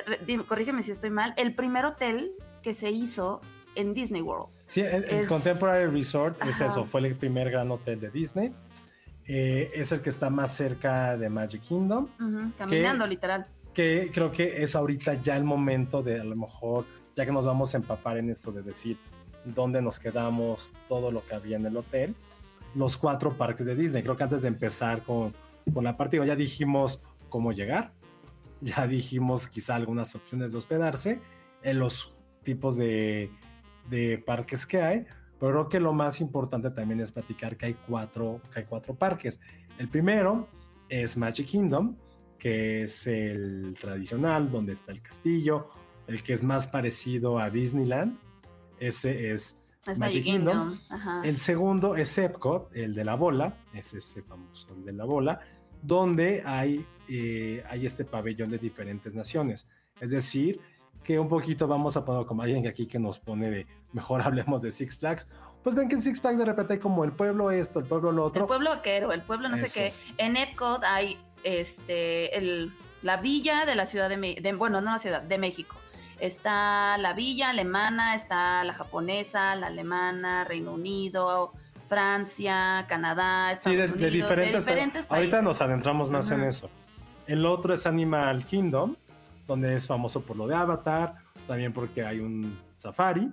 corrígeme 0.48 0.84
si 0.84 0.92
estoy 0.92 1.10
mal, 1.10 1.34
el 1.38 1.56
primer 1.56 1.86
hotel 1.86 2.34
que 2.62 2.74
se 2.74 2.92
hizo 2.92 3.42
en 3.74 3.94
Disney 3.94 4.22
World. 4.22 4.50
Sí, 4.68 4.82
el, 4.82 5.04
Es- 5.06 5.28
Contemporary 5.28 5.88
Resort 5.90 6.40
es 6.44 6.56
Ajá. 6.58 6.66
eso, 6.68 6.86
fue 6.86 7.02
el 7.02 7.16
primer 7.16 7.50
gran 7.50 7.72
hotel 7.72 8.00
de 8.00 8.12
Disney. 8.12 8.54
Eh, 9.26 9.72
es 9.74 9.92
el 9.92 10.02
que 10.02 10.10
está 10.10 10.30
más 10.30 10.54
cerca 10.56 11.16
de 11.18 11.30
Magic 11.30 11.62
Kingdom, 11.62 12.10
Ujú, 12.20 12.52
caminando, 12.58 13.08
literal. 13.08 13.48
que 13.74 14.12
creo 14.14 14.32
que 14.32 14.62
es 14.62 14.76
ahorita 14.76 15.14
ya 15.22 15.38
el 15.38 15.46
momento 15.46 16.04
de 16.04 16.20
a 16.20 16.24
lo 16.24 16.36
mejor, 16.36 16.86
ya 17.16 17.26
que 17.26 17.32
nos 17.32 17.46
vamos 17.46 17.74
a 17.74 17.78
empapar 17.78 18.18
en 18.18 18.30
esto 18.30 18.52
de 18.52 18.62
decir 18.62 18.98
dónde 19.46 19.82
nos 19.82 20.00
quedamos, 20.00 20.74
todo 20.88 21.12
lo 21.12 21.26
que 21.26 21.36
había 21.36 21.56
en 21.58 21.66
el 21.66 21.78
hotel, 21.78 22.14
los 22.76 22.98
cuatro 22.98 23.38
parques 23.38 23.66
de 23.66 23.76
Disney. 23.76 24.04
Creo 24.04 24.16
que 24.16 24.24
antes 24.24 24.42
de 24.42 24.48
empezar 24.48 25.04
con, 25.04 25.34
con 25.74 25.84
la 25.84 25.98
parte, 25.98 26.16
digo, 26.16 26.26
ya 26.26 26.36
dijimos 26.36 27.02
cómo 27.30 27.52
llegar, 27.52 27.94
ya 28.62 28.88
dijimos 28.88 29.48
quizá 29.48 29.76
algunas 29.76 30.16
opciones 30.16 30.52
de 30.52 30.58
hospedarse, 30.58 31.20
en 31.64 31.80
los 31.80 32.14
tipos 32.44 32.76
de, 32.78 33.32
de 33.90 34.18
parques 34.18 34.66
que 34.66 34.82
hay, 34.82 35.06
pero 35.40 35.52
creo 35.52 35.70
que 35.70 35.80
lo 35.80 35.94
más 35.94 36.22
importante 36.22 36.70
también 36.72 37.00
es 37.00 37.12
platicar 37.12 37.58
que 37.58 37.68
hay 37.68 37.74
cuatro, 37.74 38.42
que 38.52 38.60
hay 38.60 38.66
cuatro 38.66 38.96
parques. 38.96 39.40
El 39.78 39.90
primero 39.90 40.48
es 40.90 41.18
Magic 41.18 41.48
Kingdom, 41.48 41.96
que 42.38 42.84
es 42.84 43.08
el 43.08 43.76
tradicional, 43.80 44.52
donde 44.52 44.74
está 44.74 44.92
el 44.92 45.02
castillo, 45.02 45.70
el 46.08 46.22
que 46.24 46.34
es 46.34 46.44
más 46.44 46.68
parecido 46.68 47.40
a 47.40 47.50
Disneyland. 47.50 48.18
Ese 48.80 49.32
es, 49.32 49.61
Es 49.88 49.98
Magic 49.98 50.24
Kingdom. 50.24 50.78
Kingdom. 50.78 50.80
Ajá. 50.90 51.22
el 51.24 51.38
segundo 51.38 51.96
es 51.96 52.16
Epcot, 52.18 52.76
el 52.76 52.94
de 52.94 53.04
la 53.04 53.16
bola, 53.16 53.56
es 53.74 53.94
ese 53.94 54.22
famoso, 54.22 54.68
el 54.76 54.86
de 54.86 54.94
la 54.94 55.06
bola, 55.06 55.40
donde 55.82 56.44
hay, 56.46 56.86
eh, 57.10 57.64
hay 57.70 57.86
este 57.88 58.06
pabellón 58.06 58.52
de 58.52 58.58
diferentes 58.60 59.16
naciones. 59.16 59.68
Es 60.00 60.12
decir, 60.12 60.60
que 61.04 61.18
un 61.18 61.28
poquito 61.28 61.68
vamos 61.68 61.98
a 61.98 62.06
poner 62.06 62.26
como 62.28 62.44
alguien 62.44 62.68
aquí 62.68 62.86
que 62.86 63.00
nos 63.00 63.18
pone 63.20 63.50
de 63.50 63.68
mejor 63.92 64.22
hablemos 64.26 64.62
de 64.62 64.70
Six 64.72 65.00
Flags. 65.00 65.28
Pues 65.64 65.76
ven 65.76 65.88
que 65.90 65.96
en 65.96 66.02
Six 66.02 66.22
Flags 66.22 66.38
de 66.38 66.46
repente 66.46 66.74
hay 66.74 66.80
como 66.80 67.04
el 67.04 67.12
pueblo 67.12 67.50
esto, 67.52 67.80
el 67.80 67.86
pueblo 67.86 68.12
lo 68.12 68.26
otro. 68.26 68.44
El 68.44 68.48
pueblo 68.48 68.70
vaquero, 68.72 69.12
el 69.12 69.22
pueblo 69.24 69.50
no 69.50 69.58
sé 69.58 69.66
qué. 69.74 69.92
En 70.18 70.38
Epcot 70.38 70.84
hay 70.84 71.18
este 71.44 72.38
el, 72.38 72.72
la 73.02 73.18
villa 73.18 73.66
de 73.66 73.74
la 73.76 73.86
ciudad 73.86 74.10
de, 74.10 74.18
de- 74.42 74.54
bueno, 74.54 74.80
no 74.82 74.92
la 74.92 74.98
ciudad, 75.00 75.22
de 75.24 75.38
México. 75.40 75.76
Está 76.22 77.00
la 77.00 77.14
villa 77.14 77.50
alemana, 77.50 78.14
está 78.14 78.64
la 78.64 78.76
japonesa, 78.76 79.56
la 79.56 79.68
alemana, 79.68 80.44
Reino 80.44 80.74
Unido, 80.74 81.52
Francia, 81.90 82.86
Canadá, 82.88 83.50
Sí, 83.56 83.72
Estados 83.72 83.76
de, 83.76 83.86
de 83.98 84.08
Unidos, 84.08 84.30
diferentes, 84.30 84.66
pero 84.66 84.82
países. 84.82 85.12
Ahorita 85.12 85.42
nos 85.42 85.62
adentramos 85.62 86.12
más 86.12 86.30
en 86.30 86.44
eso. 86.44 86.70
El 87.26 87.44
otro 87.46 87.74
es 87.74 87.88
Animal 87.88 88.46
Kingdom, 88.46 88.96
donde 89.48 89.76
es 89.76 89.88
famoso 89.88 90.22
por 90.22 90.38
lo 90.38 90.46
de 90.46 90.54
Avatar, 90.56 91.16
también 91.48 91.74
porque 91.74 92.06
hay 92.06 92.20
un 92.20 92.56
safari. 92.76 93.30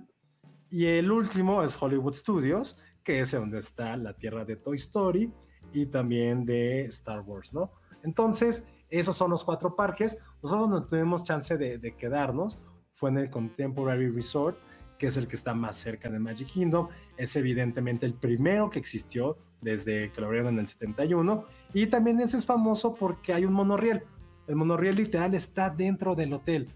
Y 0.71 0.87
el 0.87 1.11
último 1.11 1.63
es 1.63 1.79
Hollywood 1.79 2.15
Studios, 2.15 2.79
que 3.03 3.19
es 3.19 3.31
donde 3.31 3.59
está 3.59 3.95
la 3.97 4.13
tierra 4.13 4.45
de 4.45 4.55
Toy 4.55 4.77
Story 4.77 5.31
y 5.73 5.85
también 5.85 6.43
de 6.43 6.85
Star 6.85 7.21
Wars, 7.21 7.53
¿no? 7.53 7.71
Entonces, 8.03 8.67
esos 8.89 9.15
son 9.15 9.29
los 9.29 9.43
cuatro 9.43 9.75
parques. 9.75 10.23
Nosotros 10.41 10.69
no 10.69 10.85
tuvimos 10.85 11.23
chance 11.23 11.55
de, 11.55 11.77
de 11.77 11.95
quedarnos. 11.95 12.59
Fue 12.99 13.09
en 13.09 13.17
el 13.17 13.29
Contemporary 13.29 14.09
Resort, 14.09 14.57
que 14.97 15.07
es 15.07 15.15
el 15.15 15.25
que 15.25 15.37
está 15.37 15.53
más 15.53 15.77
cerca 15.77 16.09
de 16.09 16.19
Magic 16.19 16.49
Kingdom. 16.49 16.89
Es 17.15 17.37
evidentemente 17.37 18.05
el 18.05 18.13
primero 18.13 18.69
que 18.69 18.77
existió 18.77 19.37
desde 19.61 20.11
que 20.11 20.19
lo 20.19 20.27
abrieron 20.27 20.55
en 20.55 20.59
el 20.59 20.67
71. 20.67 21.45
Y 21.73 21.87
también 21.87 22.19
ese 22.19 22.35
es 22.35 22.45
famoso 22.45 22.93
porque 22.95 23.33
hay 23.33 23.45
un 23.45 23.53
monorriel. 23.53 24.03
El 24.47 24.57
monorriel 24.57 24.97
literal 24.97 25.33
está 25.33 25.69
dentro 25.69 26.13
del 26.13 26.33
hotel. 26.33 26.67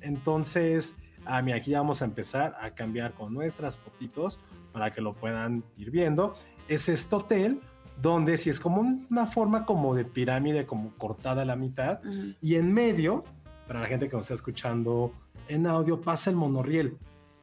Entonces, 0.00 0.96
a 1.24 1.42
mí 1.42 1.52
aquí 1.52 1.72
ya 1.72 1.80
vamos 1.80 2.00
a 2.00 2.04
empezar 2.04 2.56
a 2.60 2.70
cambiar 2.70 3.14
con 3.14 3.34
nuestras 3.34 3.76
fotitos 3.76 4.38
para 4.72 4.92
que 4.92 5.00
lo 5.00 5.14
puedan 5.14 5.64
ir 5.76 5.90
viendo. 5.90 6.36
Es 6.68 6.88
este 6.88 7.16
hotel 7.16 7.60
donde 8.00 8.38
si 8.38 8.50
es 8.50 8.60
como 8.60 8.80
una 8.80 9.26
forma 9.26 9.66
como 9.66 9.96
de 9.96 10.04
pirámide, 10.04 10.64
como 10.64 10.96
cortada 10.96 11.42
a 11.42 11.44
la 11.44 11.56
mitad. 11.56 12.00
Y 12.40 12.54
en 12.54 12.72
medio, 12.72 13.24
para 13.66 13.80
la 13.80 13.86
gente 13.86 14.08
que 14.08 14.14
nos 14.14 14.26
está 14.26 14.34
escuchando 14.34 15.12
en 15.48 15.66
audio, 15.66 16.00
pasa 16.00 16.30
el 16.30 16.36
monorriel. 16.36 16.96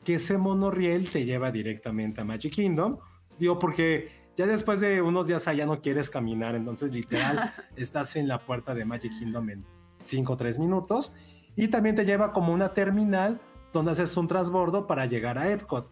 Que 0.03 0.15
ese 0.15 0.38
monorriel 0.38 1.10
te 1.12 1.25
lleva 1.25 1.51
directamente 1.51 2.22
a 2.22 2.24
Magic 2.24 2.53
Kingdom. 2.53 2.98
Digo, 3.38 3.60
porque 3.60 4.10
ya 4.36 4.46
después 4.48 4.79
de 4.79 5.01
unos 5.01 5.27
días 5.27 5.48
allá 5.48 5.65
no 5.65 5.82
quieres 5.82 6.10
caminar, 6.10 6.56
entonces 6.56 6.91
literal 6.94 7.53
estás 7.75 8.15
en 8.15 8.27
la 8.27 8.39
puerta 8.39 8.74
de 8.74 8.86
Magic 8.86 9.12
Kingdom 9.20 9.50
en 9.50 9.65
5 10.06 10.34
o 10.34 10.38
3 10.38 10.60
minutos. 10.60 11.13
Y 11.56 11.68
también 11.68 11.96
te 11.96 12.06
lleva 12.06 12.32
como 12.32 12.53
una 12.53 12.74
terminal 12.74 13.39
donde 13.74 13.91
haces 13.91 14.15
un 14.18 14.27
transbordo 14.27 14.88
para 14.88 15.06
llegar 15.06 15.38
a 15.38 15.51
Epcot. 15.51 15.91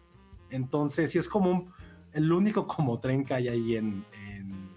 Entonces, 0.50 1.10
sí 1.12 1.18
es 1.18 1.28
como 1.28 1.50
un- 1.50 1.72
el 2.12 2.32
único 2.32 2.66
como 2.66 2.98
tren 3.00 3.24
que 3.24 3.34
hay 3.34 3.48
ahí 3.48 3.76
en, 3.76 4.04
en, 4.26 4.68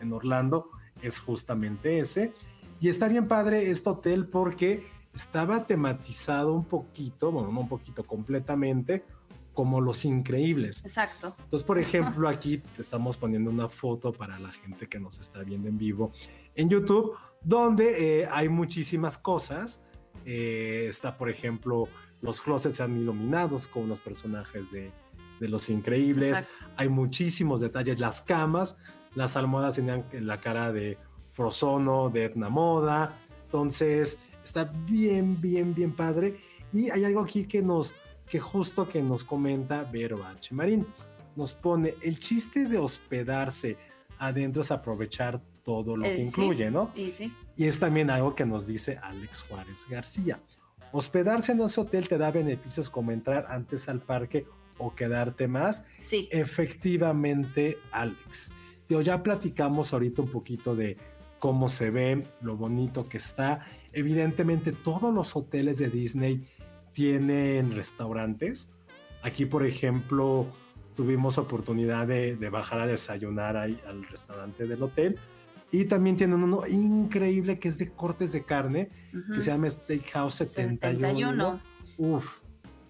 en 0.00 0.12
Orlando, 0.12 0.70
es 1.02 1.20
justamente 1.20 1.98
ese. 1.98 2.32
Y 2.80 2.88
está 2.88 3.08
bien 3.08 3.28
padre 3.28 3.70
este 3.70 3.90
hotel 3.90 4.26
porque 4.26 4.84
estaba 5.18 5.66
tematizado 5.66 6.54
un 6.54 6.64
poquito, 6.64 7.32
bueno, 7.32 7.50
no 7.50 7.60
un 7.60 7.68
poquito, 7.68 8.04
completamente, 8.04 9.04
como 9.52 9.80
Los 9.80 10.04
Increíbles. 10.04 10.84
Exacto. 10.84 11.34
Entonces, 11.42 11.66
por 11.66 11.78
ejemplo, 11.84 12.28
aquí 12.28 12.58
te 12.58 12.82
estamos 12.82 13.16
poniendo 13.16 13.50
una 13.50 13.68
foto 13.68 14.12
para 14.12 14.38
la 14.38 14.52
gente 14.52 14.86
que 14.86 15.00
nos 15.00 15.18
está 15.18 15.42
viendo 15.42 15.68
en 15.68 15.76
vivo 15.76 16.12
en 16.54 16.70
YouTube, 16.70 17.16
donde 17.42 18.20
eh, 18.20 18.28
hay 18.30 18.48
muchísimas 18.48 19.18
cosas. 19.18 19.82
Eh, 20.24 20.86
está, 20.88 21.16
por 21.16 21.28
ejemplo, 21.28 21.88
los 22.20 22.40
closets 22.40 22.74
están 22.74 22.96
iluminados 22.96 23.66
con 23.66 23.88
los 23.88 24.00
personajes 24.00 24.70
de, 24.70 24.92
de 25.40 25.48
Los 25.48 25.68
Increíbles. 25.68 26.38
Exacto. 26.38 26.66
Hay 26.76 26.88
muchísimos 26.88 27.58
detalles. 27.60 27.98
Las 27.98 28.20
camas, 28.20 28.78
las 29.16 29.36
almohadas 29.36 29.74
tenían 29.74 30.04
la 30.12 30.40
cara 30.40 30.72
de 30.72 30.96
Frozono, 31.32 32.08
de 32.08 32.26
Etna 32.26 32.48
Moda. 32.48 33.18
Entonces, 33.46 34.20
está 34.48 34.64
bien, 34.64 35.40
bien, 35.40 35.74
bien 35.74 35.92
padre. 35.92 36.36
Y 36.72 36.90
hay 36.90 37.04
algo 37.04 37.20
aquí 37.20 37.44
que 37.46 37.62
nos, 37.62 37.94
que 38.28 38.40
justo 38.40 38.88
que 38.88 39.02
nos 39.02 39.22
comenta 39.24 39.84
Vero 39.84 40.24
H. 40.24 40.54
Marín. 40.54 40.86
Nos 41.36 41.54
pone 41.54 41.94
el 42.02 42.18
chiste 42.18 42.64
de 42.66 42.78
hospedarse 42.78 43.76
adentro 44.18 44.62
es 44.62 44.70
aprovechar 44.72 45.40
todo 45.62 45.96
lo 45.96 46.04
Eh, 46.06 46.10
que 46.10 46.16
sí. 46.16 46.22
incluye, 46.22 46.70
¿no? 46.70 46.90
Y 46.96 47.10
sí. 47.12 47.32
Y 47.56 47.66
es 47.66 47.78
también 47.78 48.10
algo 48.10 48.34
que 48.34 48.44
nos 48.44 48.66
dice 48.66 48.98
Alex 49.02 49.42
Juárez 49.42 49.86
García. 49.88 50.40
Hospedarse 50.90 51.52
en 51.52 51.60
ese 51.60 51.80
hotel 51.80 52.08
te 52.08 52.16
da 52.18 52.30
beneficios 52.32 52.88
como 52.90 53.12
entrar 53.12 53.46
antes 53.50 53.88
al 53.88 54.00
parque 54.00 54.46
o 54.78 54.94
quedarte 54.94 55.46
más. 55.46 55.84
Sí. 56.00 56.28
Efectivamente, 56.32 57.78
Alex. 57.92 58.52
Digo, 58.88 59.02
ya 59.02 59.22
platicamos 59.22 59.92
ahorita 59.92 60.22
un 60.22 60.30
poquito 60.30 60.74
de 60.74 60.96
cómo 61.38 61.68
se 61.68 61.90
ve, 61.90 62.26
lo 62.40 62.56
bonito 62.56 63.08
que 63.08 63.18
está. 63.18 63.66
Evidentemente, 63.92 64.72
todos 64.72 65.12
los 65.14 65.34
hoteles 65.36 65.78
de 65.78 65.88
Disney 65.88 66.46
tienen 66.92 67.74
restaurantes. 67.74 68.70
Aquí, 69.22 69.46
por 69.46 69.64
ejemplo, 69.64 70.46
tuvimos 70.94 71.38
oportunidad 71.38 72.06
de, 72.06 72.36
de 72.36 72.50
bajar 72.50 72.80
a 72.80 72.86
desayunar 72.86 73.56
ahí 73.56 73.80
al 73.86 74.04
restaurante 74.06 74.66
del 74.66 74.82
hotel. 74.82 75.18
Y 75.70 75.84
también 75.84 76.16
tienen 76.16 76.42
uno 76.42 76.66
increíble 76.66 77.58
que 77.58 77.68
es 77.68 77.78
de 77.78 77.90
cortes 77.90 78.32
de 78.32 78.44
carne, 78.44 78.88
que 79.34 79.40
se 79.40 79.50
llama 79.50 79.68
Steakhouse 79.68 80.34
71. 80.34 80.98
71. 80.98 81.60
Uf, 81.98 82.38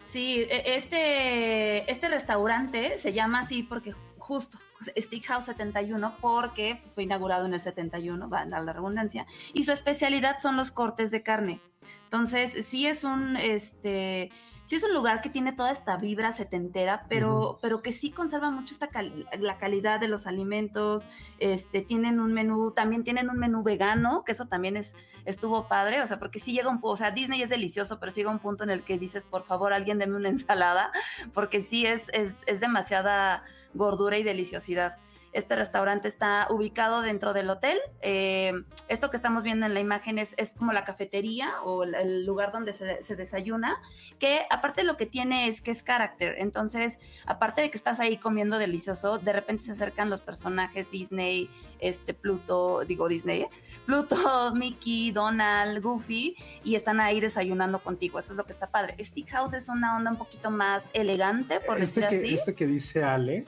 Sí, 0.08 0.46
e- 0.48 0.76
este, 0.76 1.90
este 1.90 2.08
restaurante 2.08 2.98
se 2.98 3.12
llama 3.12 3.40
así 3.40 3.62
porque 3.62 3.92
justo 4.16 4.58
Steakhouse 4.96 5.44
71 5.46 6.14
porque 6.20 6.78
pues, 6.80 6.94
fue 6.94 7.02
inaugurado 7.04 7.46
en 7.46 7.54
el 7.54 7.60
71, 7.60 8.28
va 8.28 8.40
a 8.40 8.46
la 8.46 8.72
redundancia, 8.72 9.26
y 9.52 9.64
su 9.64 9.72
especialidad 9.72 10.38
son 10.38 10.56
los 10.56 10.70
cortes 10.70 11.10
de 11.10 11.22
carne. 11.22 11.60
Entonces, 12.04 12.66
sí 12.66 12.86
es 12.86 13.04
un, 13.04 13.36
este, 13.36 14.30
sí 14.64 14.76
es 14.76 14.82
un 14.84 14.94
lugar 14.94 15.20
que 15.20 15.28
tiene 15.28 15.52
toda 15.52 15.70
esta 15.70 15.98
vibra 15.98 16.32
setentera, 16.32 17.04
pero, 17.08 17.58
pero 17.60 17.82
que 17.82 17.92
sí 17.92 18.10
conserva 18.10 18.48
mucho 18.50 18.72
esta 18.72 18.88
cal- 18.88 19.28
la 19.38 19.58
calidad 19.58 20.00
de 20.00 20.08
los 20.08 20.26
alimentos. 20.26 21.06
Este, 21.38 21.82
tienen 21.82 22.18
un 22.18 22.32
menú, 22.32 22.70
también 22.72 23.04
tienen 23.04 23.28
un 23.28 23.38
menú 23.38 23.62
vegano, 23.62 24.24
que 24.24 24.32
eso 24.32 24.46
también 24.46 24.78
es, 24.78 24.94
estuvo 25.26 25.68
padre, 25.68 26.00
o 26.00 26.06
sea, 26.06 26.18
porque 26.18 26.38
sí 26.38 26.52
llega 26.52 26.70
un 26.70 26.78
o 26.80 26.96
sea, 26.96 27.10
Disney 27.10 27.42
es 27.42 27.50
delicioso, 27.50 28.00
pero 28.00 28.10
sí 28.10 28.20
llega 28.20 28.30
un 28.30 28.38
punto 28.38 28.64
en 28.64 28.70
el 28.70 28.82
que 28.84 28.96
dices, 28.98 29.26
por 29.26 29.42
favor, 29.42 29.74
alguien 29.74 29.98
deme 29.98 30.16
una 30.16 30.30
ensalada, 30.30 30.90
porque 31.34 31.60
sí 31.60 31.84
es, 31.84 32.08
es, 32.14 32.32
es 32.46 32.60
demasiada 32.60 33.44
gordura 33.74 34.18
y 34.18 34.22
deliciosidad. 34.22 34.96
Este 35.32 35.56
restaurante 35.56 36.08
está 36.08 36.46
ubicado 36.50 37.02
dentro 37.02 37.34
del 37.34 37.50
hotel. 37.50 37.78
Eh, 38.00 38.52
esto 38.88 39.10
que 39.10 39.16
estamos 39.16 39.44
viendo 39.44 39.66
en 39.66 39.74
la 39.74 39.80
imagen 39.80 40.18
es, 40.18 40.34
es 40.38 40.54
como 40.54 40.72
la 40.72 40.84
cafetería 40.84 41.62
o 41.64 41.84
el, 41.84 42.24
lugar 42.24 42.50
donde 42.50 42.72
se, 42.72 43.02
se 43.02 43.14
desayuna, 43.14 43.76
que 44.18 44.40
aparte 44.50 44.84
lo 44.84 44.96
que 44.96 45.04
tiene 45.04 45.48
es 45.48 45.60
que 45.60 45.70
es 45.70 45.82
carácter. 45.82 46.36
Entonces, 46.38 46.98
aparte 47.26 47.60
de 47.60 47.70
que 47.70 47.76
estás 47.76 48.00
ahí 48.00 48.16
comiendo 48.16 48.58
delicioso, 48.58 49.18
de 49.18 49.32
repente 49.34 49.64
se 49.64 49.72
acercan 49.72 50.08
los 50.08 50.22
personajes 50.22 50.90
Disney, 50.90 51.50
este 51.78 52.14
Pluto, 52.14 52.80
digo 52.86 53.06
Disney, 53.06 53.42
¿eh? 53.42 53.50
Pluto, 53.86 54.54
Mickey, 54.54 55.12
Donald, 55.12 55.82
Goofy, 55.82 56.36
y 56.62 56.74
están 56.74 57.00
ahí 57.00 57.20
desayunando 57.20 57.78
contigo. 57.78 58.18
Eso 58.18 58.32
es 58.32 58.36
lo 58.36 58.44
que 58.44 58.52
está 58.52 58.66
padre. 58.66 59.02
Stick 59.02 59.30
House 59.30 59.54
es 59.54 59.70
una 59.70 59.96
onda 59.96 60.10
un 60.10 60.18
poquito 60.18 60.50
más 60.50 60.90
elegante, 60.92 61.60
por 61.60 61.78
este, 61.78 62.00
decir 62.00 62.08
que, 62.08 62.16
así. 62.26 62.34
este 62.34 62.54
que 62.54 62.66
dice 62.66 63.02
Ale 63.02 63.46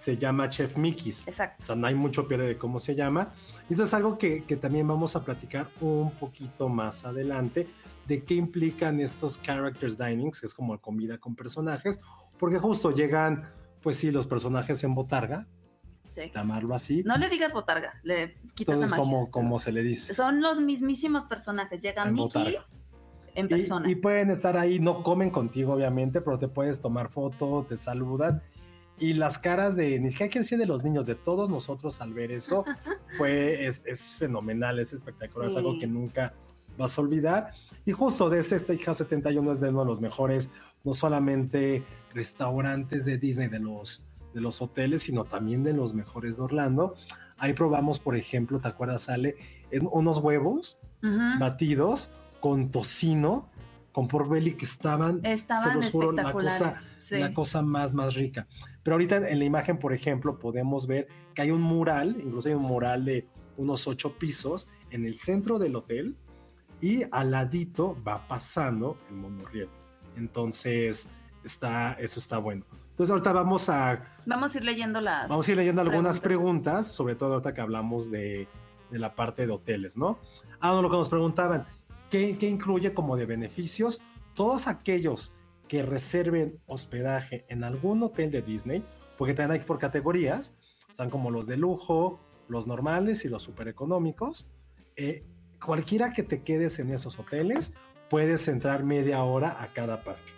se 0.00 0.16
llama 0.16 0.48
Chef 0.48 0.78
Mickey's. 0.78 1.28
Exacto. 1.28 1.62
O 1.62 1.66
sea, 1.66 1.74
no 1.76 1.86
hay 1.86 1.94
mucho 1.94 2.26
pierde 2.26 2.46
de 2.46 2.56
cómo 2.56 2.78
se 2.78 2.94
llama. 2.94 3.34
Y 3.68 3.74
eso 3.74 3.84
es 3.84 3.92
algo 3.92 4.16
que, 4.16 4.44
que 4.44 4.56
también 4.56 4.88
vamos 4.88 5.14
a 5.14 5.22
platicar 5.22 5.68
un 5.82 6.10
poquito 6.12 6.70
más 6.70 7.04
adelante 7.04 7.68
de 8.06 8.24
qué 8.24 8.34
implican 8.34 8.98
estos 8.98 9.38
characters 9.42 9.98
dinings, 9.98 10.40
que 10.40 10.46
es 10.46 10.54
como 10.54 10.80
comida 10.80 11.18
con 11.18 11.36
personajes, 11.36 12.00
porque 12.38 12.58
justo 12.58 12.92
llegan, 12.92 13.50
pues 13.82 13.96
sí, 13.98 14.10
los 14.10 14.26
personajes 14.26 14.82
en 14.84 14.94
botarga, 14.94 15.46
Sí. 16.08 16.22
llamarlo 16.34 16.74
así. 16.74 17.02
No 17.04 17.18
le 17.18 17.28
digas 17.28 17.52
botarga, 17.52 18.00
le 18.02 18.34
quitas 18.54 18.72
Entonces, 18.74 18.90
la 18.92 18.96
magia. 18.96 19.04
como, 19.04 19.30
como 19.30 19.60
se 19.60 19.70
le 19.70 19.82
dice. 19.82 20.14
Son 20.14 20.40
los 20.40 20.60
mismísimos 20.60 21.24
personajes. 21.26 21.80
Llega 21.82 22.04
En 22.04 22.14
Mickey 22.14 22.24
botarga. 22.24 22.66
en 23.34 23.46
Y- 23.46 23.48
persona. 23.48 23.88
Y, 23.88 23.94
pueden 23.96 24.30
estar 24.30 24.56
ahí, 24.56 24.80
no 24.80 25.02
comen 25.04 25.28
contigo, 25.30 25.74
obviamente, 25.74 26.20
pero 26.22 26.36
te 26.38 26.48
puedes 26.48 26.80
tomar 26.80 27.10
fotos, 27.10 27.68
te 27.68 27.76
saludan. 27.76 28.42
Y 29.00 29.14
las 29.14 29.38
caras 29.38 29.76
de, 29.76 29.98
ni 29.98 30.10
siquiera 30.10 30.30
quiero 30.30 30.42
decir 30.44 30.58
de 30.58 30.66
los 30.66 30.84
niños, 30.84 31.06
de 31.06 31.14
todos 31.14 31.48
nosotros 31.48 32.00
al 32.02 32.12
ver 32.12 32.30
eso, 32.30 32.64
fue, 33.18 33.66
es, 33.66 33.82
es 33.86 34.12
fenomenal, 34.12 34.78
es 34.78 34.92
espectacular, 34.92 35.46
es 35.46 35.52
Sí. 35.54 35.58
algo 35.58 35.78
que 35.78 35.86
nunca 35.86 36.34
vas 36.78 36.96
a 36.98 37.00
olvidar. 37.00 37.52
Y 37.86 37.92
justo 37.92 38.28
de 38.30 38.38
este 38.40 38.58
Steakhouse 38.58 38.98
71 38.98 39.52
es 39.52 39.60
de 39.60 39.70
uno 39.70 39.80
de 39.80 39.86
los 39.86 40.00
mejores, 40.00 40.50
no 40.84 40.92
solamente 40.94 41.82
restaurantes 42.14 43.04
de 43.06 43.16
Disney, 43.18 43.48
de 43.48 43.58
los, 43.58 44.04
de 44.34 44.40
los 44.42 44.60
hoteles, 44.62 45.02
sino 45.04 45.24
también 45.24 45.64
de 45.64 45.72
los 45.72 45.94
mejores 45.94 46.36
de 46.36 46.42
Orlando. 46.42 46.94
Ahí 47.38 47.54
probamos, 47.54 47.98
por 47.98 48.16
ejemplo, 48.16 48.60
¿te 48.60 48.68
acuerdas, 48.68 49.08
Ale? 49.08 49.36
En 49.70 49.88
unos 49.90 50.18
huevos 50.18 50.78
batidos 51.38 52.10
con 52.40 52.70
tocino, 52.70 53.49
con 53.92 54.08
pork 54.08 54.28
belly 54.28 54.54
que 54.54 54.64
estaban, 54.64 55.20
se 55.20 55.32
Estaban 55.32 55.76
los 55.76 55.90
juro, 55.90 56.12
la 56.12 56.32
cosa, 56.32 56.80
sí. 56.98 57.18
la 57.18 57.32
cosa 57.32 57.62
más, 57.62 57.92
más 57.92 58.14
rica. 58.14 58.46
Pero 58.82 58.94
ahorita 58.94 59.28
en 59.28 59.38
la 59.38 59.44
imagen, 59.44 59.78
por 59.78 59.92
ejemplo, 59.92 60.38
podemos 60.38 60.86
ver 60.86 61.08
que 61.34 61.42
hay 61.42 61.50
un 61.50 61.60
mural, 61.60 62.16
incluso 62.20 62.48
hay 62.48 62.54
un 62.54 62.62
mural 62.62 63.04
de 63.04 63.28
unos 63.56 63.86
ocho 63.86 64.16
pisos 64.18 64.68
en 64.90 65.04
el 65.04 65.16
centro 65.16 65.58
del 65.58 65.76
hotel 65.76 66.16
y 66.80 67.02
al 67.10 67.32
ladito 67.32 67.96
va 68.06 68.26
pasando 68.26 68.96
el 69.10 69.16
monorriel. 69.16 69.68
Entonces, 70.16 71.10
está, 71.44 71.92
eso 71.94 72.20
está 72.20 72.38
bueno. 72.38 72.64
Entonces 72.90 73.10
ahorita 73.10 73.32
vamos 73.32 73.68
a, 73.68 74.02
Vamos 74.26 74.54
a 74.54 74.58
ir 74.58 74.64
leyendo 74.64 75.00
las. 75.00 75.28
Vamos 75.28 75.48
a 75.48 75.50
ir 75.50 75.56
leyendo 75.56 75.80
algunas 75.80 76.20
preguntas. 76.20 76.84
preguntas, 76.84 76.86
sobre 76.88 77.14
todo 77.14 77.34
ahorita 77.34 77.54
que 77.54 77.60
hablamos 77.60 78.10
de, 78.10 78.46
de 78.90 78.98
la 78.98 79.14
parte 79.14 79.46
de 79.46 79.52
hoteles, 79.52 79.96
¿no? 79.96 80.18
Ah, 80.60 80.72
no, 80.72 80.82
lo 80.82 80.90
que 80.90 80.96
nos 80.96 81.08
preguntaban, 81.08 81.66
¿qué, 82.10 82.36
qué 82.38 82.48
incluye 82.48 82.92
como 82.92 83.16
de 83.16 83.26
beneficios? 83.26 84.00
Todos 84.34 84.66
aquellos 84.66 85.34
que 85.68 85.82
reserven 85.82 86.58
hospedaje 86.66 87.44
en 87.48 87.62
algún 87.64 88.02
hotel 88.02 88.30
de 88.30 88.42
Disney, 88.42 88.84
porque 89.16 89.34
también 89.34 89.60
hay 89.60 89.66
por 89.66 89.78
categorías, 89.78 90.58
están 90.88 91.10
como 91.10 91.30
los 91.30 91.46
de 91.46 91.56
lujo, 91.56 92.20
los 92.48 92.66
normales 92.66 93.24
y 93.24 93.28
los 93.28 93.42
super 93.42 93.68
económicos. 93.68 94.50
Eh, 94.96 95.24
cualquiera 95.64 96.12
que 96.12 96.22
te 96.24 96.42
quedes 96.42 96.80
en 96.80 96.90
esos 96.90 97.18
hoteles, 97.18 97.74
puedes 98.08 98.48
entrar 98.48 98.82
media 98.82 99.22
hora 99.22 99.62
a 99.62 99.72
cada 99.72 100.02
parque. 100.02 100.32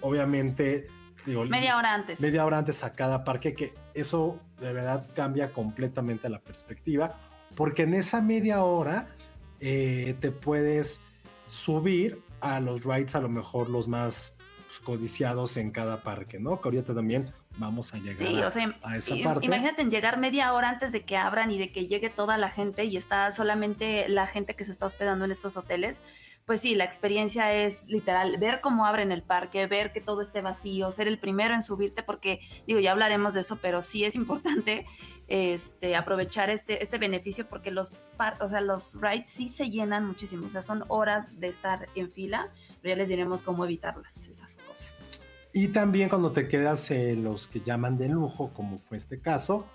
Obviamente, 0.00 0.88
digo, 1.26 1.44
Media 1.44 1.76
hora 1.76 1.94
antes. 1.94 2.20
media 2.20 2.46
hora 2.46 2.58
antes 2.58 2.82
a 2.82 2.94
cada 2.94 3.24
parque, 3.24 3.54
que 3.54 3.74
eso 3.92 4.40
de 4.60 4.72
verdad 4.72 5.06
cambia 5.14 5.52
completamente 5.52 6.28
la 6.30 6.40
perspectiva, 6.40 7.18
porque 7.54 7.82
en 7.82 7.94
esa 7.94 8.22
media 8.22 8.64
hora 8.64 9.14
eh, 9.60 10.14
te 10.20 10.30
puedes 10.30 11.00
subir 11.46 12.20
a 12.40 12.60
los 12.60 12.84
rides 12.84 13.14
a 13.14 13.20
lo 13.20 13.28
mejor 13.28 13.70
los 13.70 13.88
más 13.88 14.36
pues, 14.66 14.80
codiciados 14.80 15.56
en 15.56 15.70
cada 15.70 16.02
parque, 16.02 16.38
¿no? 16.38 16.60
Que 16.60 16.68
ahorita 16.68 16.94
también 16.94 17.32
vamos 17.56 17.94
a 17.94 17.98
llegar 17.98 18.16
Sí, 18.16 18.42
a, 18.42 18.48
o 18.48 18.50
sea, 18.50 18.76
a 18.82 18.96
esa 18.96 19.14
parte. 19.22 19.46
imagínate 19.46 19.80
en 19.82 19.90
llegar 19.90 20.18
media 20.18 20.52
hora 20.52 20.68
antes 20.68 20.90
de 20.90 21.04
que 21.04 21.16
abran 21.16 21.50
y 21.52 21.58
de 21.58 21.70
que 21.70 21.86
llegue 21.86 22.10
toda 22.10 22.36
la 22.36 22.50
gente 22.50 22.84
y 22.84 22.96
está 22.96 23.30
solamente 23.30 24.08
la 24.08 24.26
gente 24.26 24.56
que 24.56 24.64
se 24.64 24.72
está 24.72 24.86
hospedando 24.86 25.24
en 25.24 25.30
estos 25.30 25.56
hoteles. 25.56 26.02
Pues 26.46 26.60
sí, 26.60 26.74
la 26.74 26.84
experiencia 26.84 27.54
es 27.54 27.82
literal 27.86 28.36
ver 28.38 28.60
cómo 28.60 28.84
abren 28.84 29.12
el 29.12 29.22
parque, 29.22 29.66
ver 29.66 29.92
que 29.92 30.02
todo 30.02 30.20
esté 30.20 30.42
vacío, 30.42 30.90
ser 30.90 31.08
el 31.08 31.18
primero 31.18 31.54
en 31.54 31.62
subirte, 31.62 32.02
porque 32.02 32.40
digo, 32.66 32.80
ya 32.80 32.90
hablaremos 32.92 33.32
de 33.32 33.40
eso, 33.40 33.58
pero 33.62 33.80
sí 33.80 34.04
es 34.04 34.14
importante 34.16 34.84
este, 35.28 35.96
aprovechar 35.96 36.50
este, 36.50 36.82
este 36.82 36.98
beneficio 36.98 37.46
porque 37.48 37.70
los, 37.70 37.92
par- 38.16 38.36
o 38.42 38.48
sea, 38.48 38.60
los 38.60 39.00
rides 39.00 39.28
sí 39.28 39.48
se 39.48 39.70
llenan 39.70 40.06
muchísimo, 40.06 40.46
o 40.46 40.48
sea, 40.48 40.62
son 40.62 40.84
horas 40.88 41.40
de 41.40 41.48
estar 41.48 41.88
en 41.94 42.10
fila, 42.10 42.50
pero 42.82 42.94
ya 42.94 42.98
les 42.98 43.08
diremos 43.08 43.42
cómo 43.42 43.64
evitarlas, 43.64 44.28
esas 44.28 44.58
cosas. 44.66 45.24
Y 45.52 45.68
también 45.68 46.08
cuando 46.08 46.32
te 46.32 46.48
quedas 46.48 46.90
en 46.90 47.24
los 47.24 47.48
que 47.48 47.60
llaman 47.60 47.96
de 47.96 48.08
lujo, 48.08 48.50
como 48.52 48.78
fue 48.78 48.96
este 48.96 49.20
caso, 49.20 49.66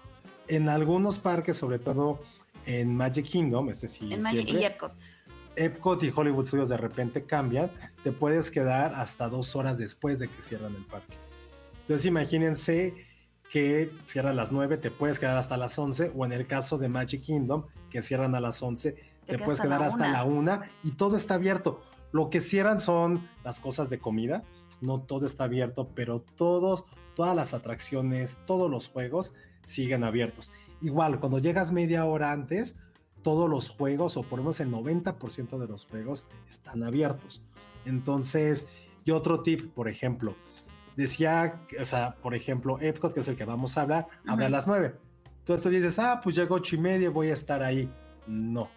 en 0.47 0.67
algunos 0.67 1.19
parques, 1.19 1.57
sobre 1.57 1.79
todo 1.79 2.21
en 2.65 2.93
Magic 2.95 3.25
Kingdom, 3.25 3.69
ese 3.69 3.87
sí, 3.87 4.13
En 4.13 4.21
Magic 4.21 4.45
siempre, 4.45 4.61
y 4.61 4.65
Epcot. 4.65 4.93
Epcot 5.55 6.03
y 6.03 6.11
Hollywood 6.15 6.45
Studios 6.45 6.69
de 6.69 6.77
repente 6.77 7.23
cambian, 7.23 7.71
te 8.03 8.11
puedes 8.11 8.51
quedar 8.51 8.93
hasta 8.95 9.29
dos 9.29 9.55
horas 9.55 9.77
después 9.77 10.19
de 10.19 10.27
que 10.27 10.41
cierran 10.41 10.75
el 10.75 10.85
parque. 10.85 11.15
Entonces 11.81 12.05
imagínense 12.05 12.93
que 13.49 13.91
cierran 14.05 14.33
a 14.33 14.35
las 14.35 14.51
9, 14.51 14.77
te 14.77 14.91
puedes 14.91 15.19
quedar 15.19 15.37
hasta 15.37 15.57
las 15.57 15.77
11, 15.77 16.11
o 16.15 16.25
en 16.25 16.31
el 16.31 16.45
caso 16.45 16.77
de 16.77 16.87
Magic 16.87 17.21
Kingdom, 17.21 17.65
que 17.89 18.01
cierran 18.01 18.35
a 18.35 18.39
las 18.39 18.61
11, 18.61 18.91
te, 18.91 19.01
quedas 19.25 19.41
puedes 19.43 19.61
quedar 19.61 19.81
la 19.81 19.87
hasta 19.87 20.05
una. 20.05 20.11
la 20.11 20.23
1 20.23 20.61
y 20.83 20.91
todo 20.91 21.17
está 21.17 21.35
abierto. 21.35 21.81
Lo 22.11 22.29
que 22.29 22.41
cierran 22.41 22.79
son 22.79 23.27
las 23.43 23.59
cosas 23.59 23.89
de 23.89 23.99
comida, 23.99 24.43
no 24.81 25.01
todo 25.01 25.25
está 25.25 25.45
abierto, 25.45 25.89
pero 25.93 26.21
todos, 26.21 26.85
todas 27.15 27.35
las 27.35 27.53
atracciones, 27.53 28.39
todos 28.45 28.69
los 28.69 28.87
juegos 28.87 29.33
siguen 29.63 30.03
abiertos. 30.03 30.51
Igual, 30.81 31.19
cuando 31.19 31.39
llegas 31.39 31.71
media 31.71 32.05
hora 32.05 32.31
antes, 32.31 32.77
todos 33.21 33.49
los 33.49 33.69
juegos, 33.69 34.17
o 34.17 34.23
por 34.23 34.39
lo 34.39 34.43
menos 34.43 34.59
el 34.59 34.71
90% 34.71 35.57
de 35.57 35.67
los 35.67 35.85
juegos, 35.85 36.27
están 36.47 36.83
abiertos. 36.83 37.43
Entonces, 37.85 38.67
y 39.05 39.11
otro 39.11 39.41
tip, 39.41 39.73
por 39.73 39.87
ejemplo, 39.87 40.35
decía, 40.99 41.61
o 41.79 41.85
sea, 41.85 42.15
por 42.15 42.35
ejemplo, 42.35 42.77
Epcot, 42.79 43.13
que 43.13 43.21
es 43.21 43.27
el 43.27 43.35
que 43.35 43.45
vamos 43.45 43.77
a 43.77 43.81
hablar, 43.81 44.07
abre 44.27 44.45
a 44.45 44.47
Ujú. 44.47 44.51
las 44.51 44.67
9. 44.67 44.95
Entonces 45.39 45.63
tú 45.63 45.69
dices, 45.69 45.97
ah, 45.99 46.19
pues 46.23 46.35
llego 46.35 46.55
ocho 46.55 46.75
y 46.75 46.79
media, 46.79 47.09
voy 47.09 47.29
a 47.29 47.33
estar 47.33 47.63
ahí. 47.63 47.91
No. 48.27 48.69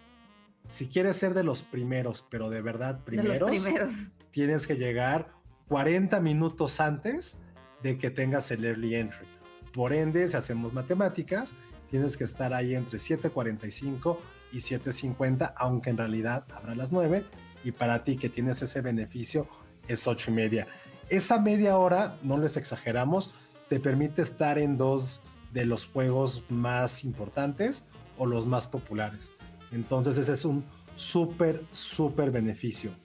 Si 0.69 0.87
quieres 0.87 1.17
ser 1.17 1.33
de 1.33 1.43
los 1.43 1.61
primeros, 1.63 2.25
pero 2.29 2.49
de 2.49 2.61
verdad 2.61 2.95
De 2.95 3.03
primeros, 3.03 3.39
los 3.41 3.63
primeros. 3.63 3.91
tienes 4.31 4.65
que 4.65 4.75
llegar 4.77 5.31
40 5.67 6.19
minutos 6.21 6.79
antes 6.79 7.41
de 7.83 7.97
que 7.97 8.09
tengas 8.09 8.49
el 8.51 8.63
early 8.65 8.95
entry. 8.95 9.27
Por 9.73 9.93
ende, 9.93 10.27
si 10.27 10.37
hacemos 10.37 10.73
matemáticas, 10.73 11.55
tienes 11.89 12.15
que 12.17 12.23
estar 12.23 12.53
ahí 12.53 12.73
entre 12.75 12.97
7.45 12.99 14.17
y 14.51 14.57
7.50, 14.57 15.53
aunque 15.57 15.89
en 15.89 15.97
realidad 15.97 16.45
habrá 16.55 16.73
las 16.75 16.91
9. 16.91 17.25
Y 17.63 17.71
para 17.71 18.03
ti 18.03 18.17
que 18.17 18.29
tienes 18.29 18.61
ese 18.61 18.81
beneficio, 18.81 19.47
es 19.87 20.07
8 20.07 20.31
y 20.31 20.33
media. 20.33 20.67
Esa 21.13 21.39
media 21.39 21.77
hora, 21.77 22.17
no 22.23 22.39
les 22.39 22.57
exageramos, 22.57 23.31
te 23.69 23.79
permite 23.79 24.23
estar 24.23 24.57
en 24.57 24.79
dos 24.79 25.21
de 25.51 25.63
los 25.63 25.85
juegos 25.85 26.43
más 26.49 27.03
importantes 27.03 27.85
o 28.17 28.25
los 28.25 28.47
más 28.47 28.65
populares. 28.65 29.31
Entonces 29.71 30.17
ese 30.17 30.33
es 30.33 30.43
un 30.43 30.65
súper, 30.95 31.63
súper 31.69 32.31
beneficio. 32.31 32.95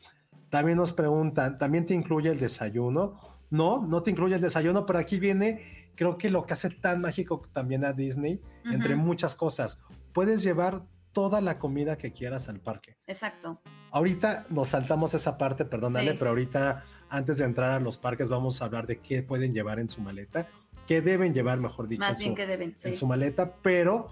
También 0.48 0.78
nos 0.78 0.94
preguntan, 0.94 1.58
¿también 1.58 1.84
te 1.84 1.92
incluye 1.92 2.30
el 2.30 2.38
desayuno? 2.40 3.20
No, 3.50 3.86
no 3.86 4.02
te 4.02 4.10
incluye 4.10 4.36
el 4.36 4.40
desayuno, 4.40 4.86
pero 4.86 4.98
aquí 5.00 5.18
viene, 5.20 5.90
creo 5.94 6.16
que 6.16 6.30
lo 6.30 6.46
que 6.46 6.54
hace 6.54 6.70
tan 6.70 7.02
mágico 7.02 7.42
también 7.52 7.84
a 7.84 7.92
Disney, 7.92 8.40
entre 8.64 8.96
muchas 8.96 9.36
cosas. 9.36 9.82
Puedes 10.14 10.42
llevar 10.42 10.86
toda 11.12 11.42
la 11.42 11.58
comida 11.58 11.98
que 11.98 12.14
quieras 12.14 12.48
al 12.48 12.60
parque. 12.60 12.96
Exacto. 13.06 13.60
Ahorita 13.90 14.46
nos 14.48 14.68
saltamos 14.68 15.12
esa 15.12 15.36
parte, 15.36 15.66
perdónale, 15.66 16.12
Sí. 16.12 16.16
pero 16.18 16.30
ahorita 16.30 16.84
antes 17.10 17.38
de 17.38 17.44
entrar 17.44 17.70
a 17.72 17.80
los 17.80 17.98
parques 17.98 18.28
vamos 18.28 18.60
a 18.60 18.66
hablar 18.66 18.86
de 18.86 18.98
qué 18.98 19.22
pueden 19.22 19.52
llevar 19.54 19.78
en 19.78 19.88
su 19.88 20.00
maleta, 20.00 20.48
qué 20.86 21.00
deben 21.00 21.34
llevar, 21.34 21.58
mejor 21.58 21.88
dicho, 21.88 22.00
Más 22.00 22.12
en 22.12 22.18
bien 22.18 22.32
su, 22.32 22.36
que 22.36 22.46
deben. 22.46 22.74
en 22.84 22.92
sí. 22.92 22.98
su 22.98 23.06
maleta, 23.06 23.54
pero 23.62 24.08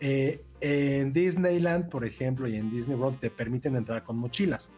eh, 0.00 0.44
en 0.60 1.12
Disneyland, 1.12 1.88
por 1.88 2.04
ejemplo, 2.04 2.48
y 2.48 2.56
en 2.56 2.70
Disney 2.70 2.96
World 2.96 3.18
te 3.20 3.30
permiten 3.30 3.76
entrar 3.76 4.02
con 4.04 4.16
mochilas. 4.18 4.72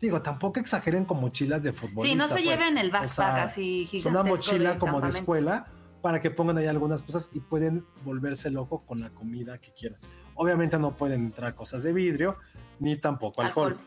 Digo, 0.00 0.20
tampoco 0.20 0.58
exageren 0.58 1.04
con 1.04 1.20
mochilas 1.20 1.62
de 1.62 1.72
fútbol. 1.72 2.06
Sí, 2.06 2.14
no 2.14 2.26
se 2.28 2.42
lleven 2.42 2.76
el 2.76 2.90
backpack 2.90 3.08
sea, 3.08 3.42
así 3.44 3.82
Es 3.84 3.90
gigantesco. 3.90 4.08
una 4.20 4.28
mochila 4.28 4.72
de 4.72 4.78
como 4.78 5.00
de 5.00 5.08
escuela 5.10 5.66
para 6.00 6.20
que 6.20 6.30
pongan 6.32 6.58
ahí 6.58 6.66
algunas 6.66 7.02
cosas 7.02 7.30
y 7.32 7.38
pueden 7.38 7.84
volverse 8.04 8.50
loco 8.50 8.84
con 8.84 9.00
la 9.00 9.10
comida 9.10 9.58
que 9.58 9.72
quieran. 9.72 10.00
Obviamente 10.34 10.76
no 10.78 10.96
pueden 10.96 11.26
entrar 11.26 11.54
cosas 11.54 11.84
de 11.84 11.92
vidrio 11.92 12.36
ni 12.80 12.96
tampoco 12.96 13.42
alcohol. 13.42 13.72
Alcohol. 13.74 13.86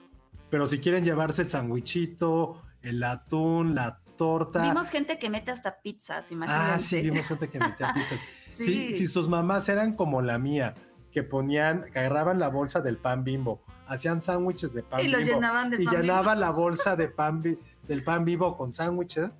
Pero 0.50 0.68
si 0.68 0.80
quieren 0.80 1.04
llevarse 1.04 1.42
el 1.42 1.50
sandwichito, 1.50 2.62
el 2.86 3.04
atún, 3.04 3.76
la 3.76 4.00
torta. 4.18 4.62
Vimos 4.62 4.90
gente 4.90 5.20
que 5.20 5.30
mete 5.30 5.52
hasta 5.52 5.82
pizzas, 5.82 6.32
imagínate. 6.32 6.74
ah, 6.74 6.80
sí, 6.80 7.02
vimos 7.02 7.28
gente 7.28 7.50
que 7.50 7.60
metía 7.60 7.94
pizzas. 7.94 8.20
Sí. 8.56 8.64
Sí, 8.64 8.94
si 8.94 9.08
sus 9.08 9.28
mamás 9.28 9.68
eran 9.68 9.98
como 9.98 10.22
la 10.22 10.40
mía, 10.40 10.76
que 11.12 11.24
ponían, 11.24 11.84
que 11.92 12.00
agarraban 12.00 12.40
la 12.40 12.48
bolsa 12.48 12.80
del 12.80 12.96
pan 12.96 13.26
bimbo, 13.26 13.62
hacían 13.86 14.22
sándwiches 14.22 14.74
de 14.74 14.82
pan 14.82 15.02
Y 15.02 15.08
bimbo 15.08 15.20
llenaban 15.20 15.70
de 15.70 15.84
y 15.84 15.86
pan 15.86 15.94
llenaban 15.94 16.40
la 16.40 16.52
bolsa 16.52 16.96
de 16.96 17.10
pan 17.10 17.42
del 17.42 18.04
pan 18.06 18.24
bimbo 18.24 18.56
con 18.56 18.72
sándwiches, 18.72 19.32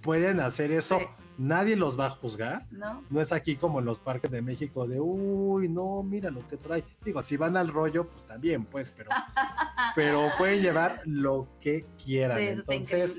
pueden 0.00 0.40
hacer 0.40 0.72
eso. 0.72 0.98
Sí. 0.98 1.04
Nadie 1.38 1.76
los 1.76 1.98
va 1.98 2.06
a 2.06 2.10
juzgar. 2.10 2.66
¿No? 2.70 3.02
No 3.10 3.20
es 3.20 3.32
aquí 3.32 3.56
como 3.56 3.80
en 3.80 3.84
los 3.84 3.98
parques 3.98 4.30
de 4.30 4.40
México 4.42 4.86
de, 4.86 5.00
uy, 5.00 5.68
no, 5.68 6.02
mira 6.02 6.30
lo 6.30 6.46
que 6.48 6.56
trae. 6.56 6.82
Digo, 7.04 7.22
si 7.22 7.36
van 7.36 7.56
al 7.56 7.68
rollo, 7.68 8.08
pues 8.08 8.26
también, 8.26 8.64
pues, 8.64 8.90
pero, 8.96 9.10
pero 9.94 10.28
pueden 10.38 10.62
llevar 10.62 11.02
lo 11.04 11.48
que 11.60 11.84
quieran. 12.02 12.38
Sí, 12.38 12.44
Entonces, 12.46 13.18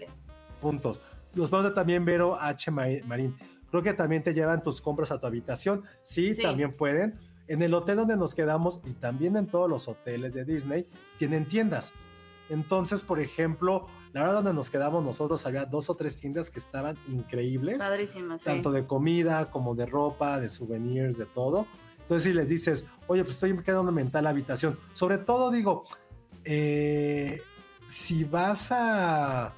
puntos. 0.62 1.00
Los 1.36 1.50
vamos 1.52 1.72
a 1.72 1.74
también 1.74 2.04
Vero 2.06 2.40
H. 2.40 2.72
Ma- 2.72 2.86
Marín. 3.06 3.36
Creo 3.70 3.84
que 3.84 3.94
también 3.94 4.24
te 4.24 4.34
llevan 4.34 4.64
tus 4.64 4.82
compras 4.82 5.12
a 5.12 5.20
tu 5.20 5.28
habitación. 5.28 5.84
Sí, 6.02 6.34
Sí. 6.34 6.42
también 6.42 6.74
pueden. 6.76 7.20
En 7.48 7.62
el 7.62 7.74
hotel 7.74 7.98
donde 7.98 8.18
nos 8.18 8.34
quedamos 8.34 8.82
y 8.86 8.94
también 8.94 9.38
en 9.38 9.46
todos 9.48 9.70
los 9.70 9.88
hoteles 9.88 10.34
de 10.34 10.44
Disney 10.46 10.90
tienen 11.20 11.46
tiendas. 11.48 11.94
Entonces, 12.50 13.02
por 13.02 13.20
ejemplo, 13.20 13.88
la 14.18 14.24
verdad 14.24 14.36
donde 14.38 14.54
nos 14.54 14.70
quedamos 14.70 15.04
nosotros 15.04 15.46
había 15.46 15.66
dos 15.66 15.90
o 15.90 15.96
tres 15.96 16.18
tiendas 16.18 16.50
que 16.50 16.58
estaban 16.58 16.98
increíbles 17.08 17.78
Padrísimo, 17.78 18.38
sí. 18.38 18.46
tanto 18.46 18.72
de 18.72 18.88
comida 18.88 19.52
como 19.52 19.76
de 19.76 19.86
ropa, 19.86 20.40
de 20.40 20.50
souvenirs, 20.50 21.18
de 21.18 21.26
todo. 21.26 21.68
Entonces, 22.02 22.24
si 22.24 22.34
les 22.34 22.50
dices, 22.50 22.90
oye, 23.08 23.24
pues 23.24 23.36
estoy 23.36 23.56
quedándome 23.62 24.02
en 24.02 24.10
tal 24.10 24.26
habitación, 24.28 24.80
sobre 24.94 25.18
todo 25.18 25.52
digo, 25.52 25.84
eh, 26.46 27.42
si 27.88 28.24
vas 28.24 28.72
a, 28.72 29.54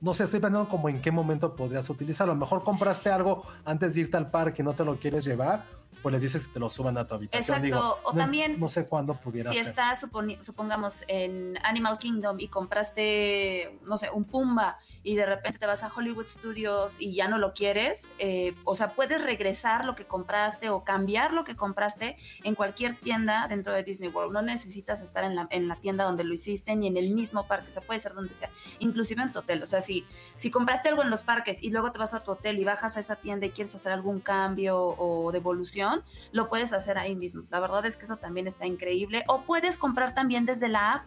no 0.00 0.14
sé, 0.14 0.24
estoy 0.24 0.40
pensando 0.40 0.68
como 0.68 0.88
en 0.88 1.00
qué 1.00 1.10
momento 1.10 1.54
podrías 1.54 1.88
utilizarlo. 1.90 2.32
A 2.32 2.34
lo 2.34 2.40
mejor 2.40 2.64
compraste 2.64 3.10
algo 3.10 3.44
antes 3.64 3.94
de 3.94 4.00
irte 4.00 4.16
al 4.16 4.30
parque 4.30 4.62
y 4.62 4.64
no 4.64 4.74
te 4.74 4.84
lo 4.84 4.98
quieres 4.98 5.24
llevar, 5.24 5.66
pues 6.02 6.12
les 6.12 6.22
dices 6.22 6.46
que 6.46 6.54
te 6.54 6.58
lo 6.60 6.68
suban 6.68 6.96
a 6.98 7.06
tu 7.06 7.14
habitación. 7.14 7.58
Exacto, 7.58 7.64
Digo, 7.64 7.98
o 8.04 8.12
no- 8.12 8.18
también 8.18 8.58
No 8.60 8.68
sé 8.68 8.86
cuándo 8.88 9.14
pudiera 9.14 9.50
si 9.50 9.56
ser. 9.58 9.68
estás, 9.68 10.00
supongamos, 10.42 11.04
en 11.08 11.58
Animal 11.64 11.98
Kingdom 11.98 12.38
y 12.40 12.48
compraste, 12.48 13.78
no 13.84 13.96
sé, 13.98 14.10
un 14.10 14.24
Pumba 14.24 14.78
y 15.08 15.16
de 15.16 15.24
repente 15.24 15.58
te 15.58 15.64
vas 15.64 15.82
a 15.82 15.90
Hollywood 15.94 16.26
Studios 16.26 16.94
y 16.98 17.14
ya 17.14 17.28
no 17.28 17.38
lo 17.38 17.54
quieres, 17.54 18.06
eh, 18.18 18.54
o 18.64 18.74
sea, 18.74 18.92
puedes 18.92 19.24
regresar 19.24 19.86
lo 19.86 19.94
que 19.94 20.04
compraste 20.04 20.68
o 20.68 20.84
cambiar 20.84 21.32
lo 21.32 21.44
que 21.44 21.56
compraste 21.56 22.18
en 22.44 22.54
cualquier 22.54 22.94
tienda 23.00 23.48
dentro 23.48 23.72
de 23.72 23.82
Disney 23.82 24.10
World. 24.10 24.34
No 24.34 24.42
necesitas 24.42 25.00
estar 25.00 25.24
en 25.24 25.34
la, 25.34 25.48
en 25.50 25.66
la 25.66 25.76
tienda 25.76 26.04
donde 26.04 26.24
lo 26.24 26.34
hiciste 26.34 26.76
ni 26.76 26.88
en 26.88 26.98
el 26.98 27.14
mismo 27.14 27.46
parque, 27.46 27.68
o 27.68 27.70
sea, 27.70 27.80
puede 27.80 28.00
ser 28.00 28.12
donde 28.12 28.34
sea, 28.34 28.50
inclusive 28.80 29.22
en 29.22 29.32
tu 29.32 29.38
hotel. 29.38 29.62
O 29.62 29.66
sea, 29.66 29.80
si, 29.80 30.04
si 30.36 30.50
compraste 30.50 30.90
algo 30.90 31.02
en 31.02 31.08
los 31.08 31.22
parques 31.22 31.62
y 31.62 31.70
luego 31.70 31.90
te 31.90 31.98
vas 31.98 32.12
a 32.12 32.22
tu 32.22 32.32
hotel 32.32 32.58
y 32.58 32.64
bajas 32.64 32.98
a 32.98 33.00
esa 33.00 33.16
tienda 33.16 33.46
y 33.46 33.50
quieres 33.50 33.74
hacer 33.74 33.92
algún 33.92 34.20
cambio 34.20 34.78
o 34.78 35.32
devolución, 35.32 36.04
lo 36.32 36.50
puedes 36.50 36.74
hacer 36.74 36.98
ahí 36.98 37.16
mismo. 37.16 37.44
La 37.48 37.60
verdad 37.60 37.86
es 37.86 37.96
que 37.96 38.04
eso 38.04 38.18
también 38.18 38.46
está 38.46 38.66
increíble. 38.66 39.24
O 39.26 39.40
puedes 39.40 39.78
comprar 39.78 40.14
también 40.14 40.44
desde 40.44 40.68
la 40.68 40.92
app. 40.92 41.04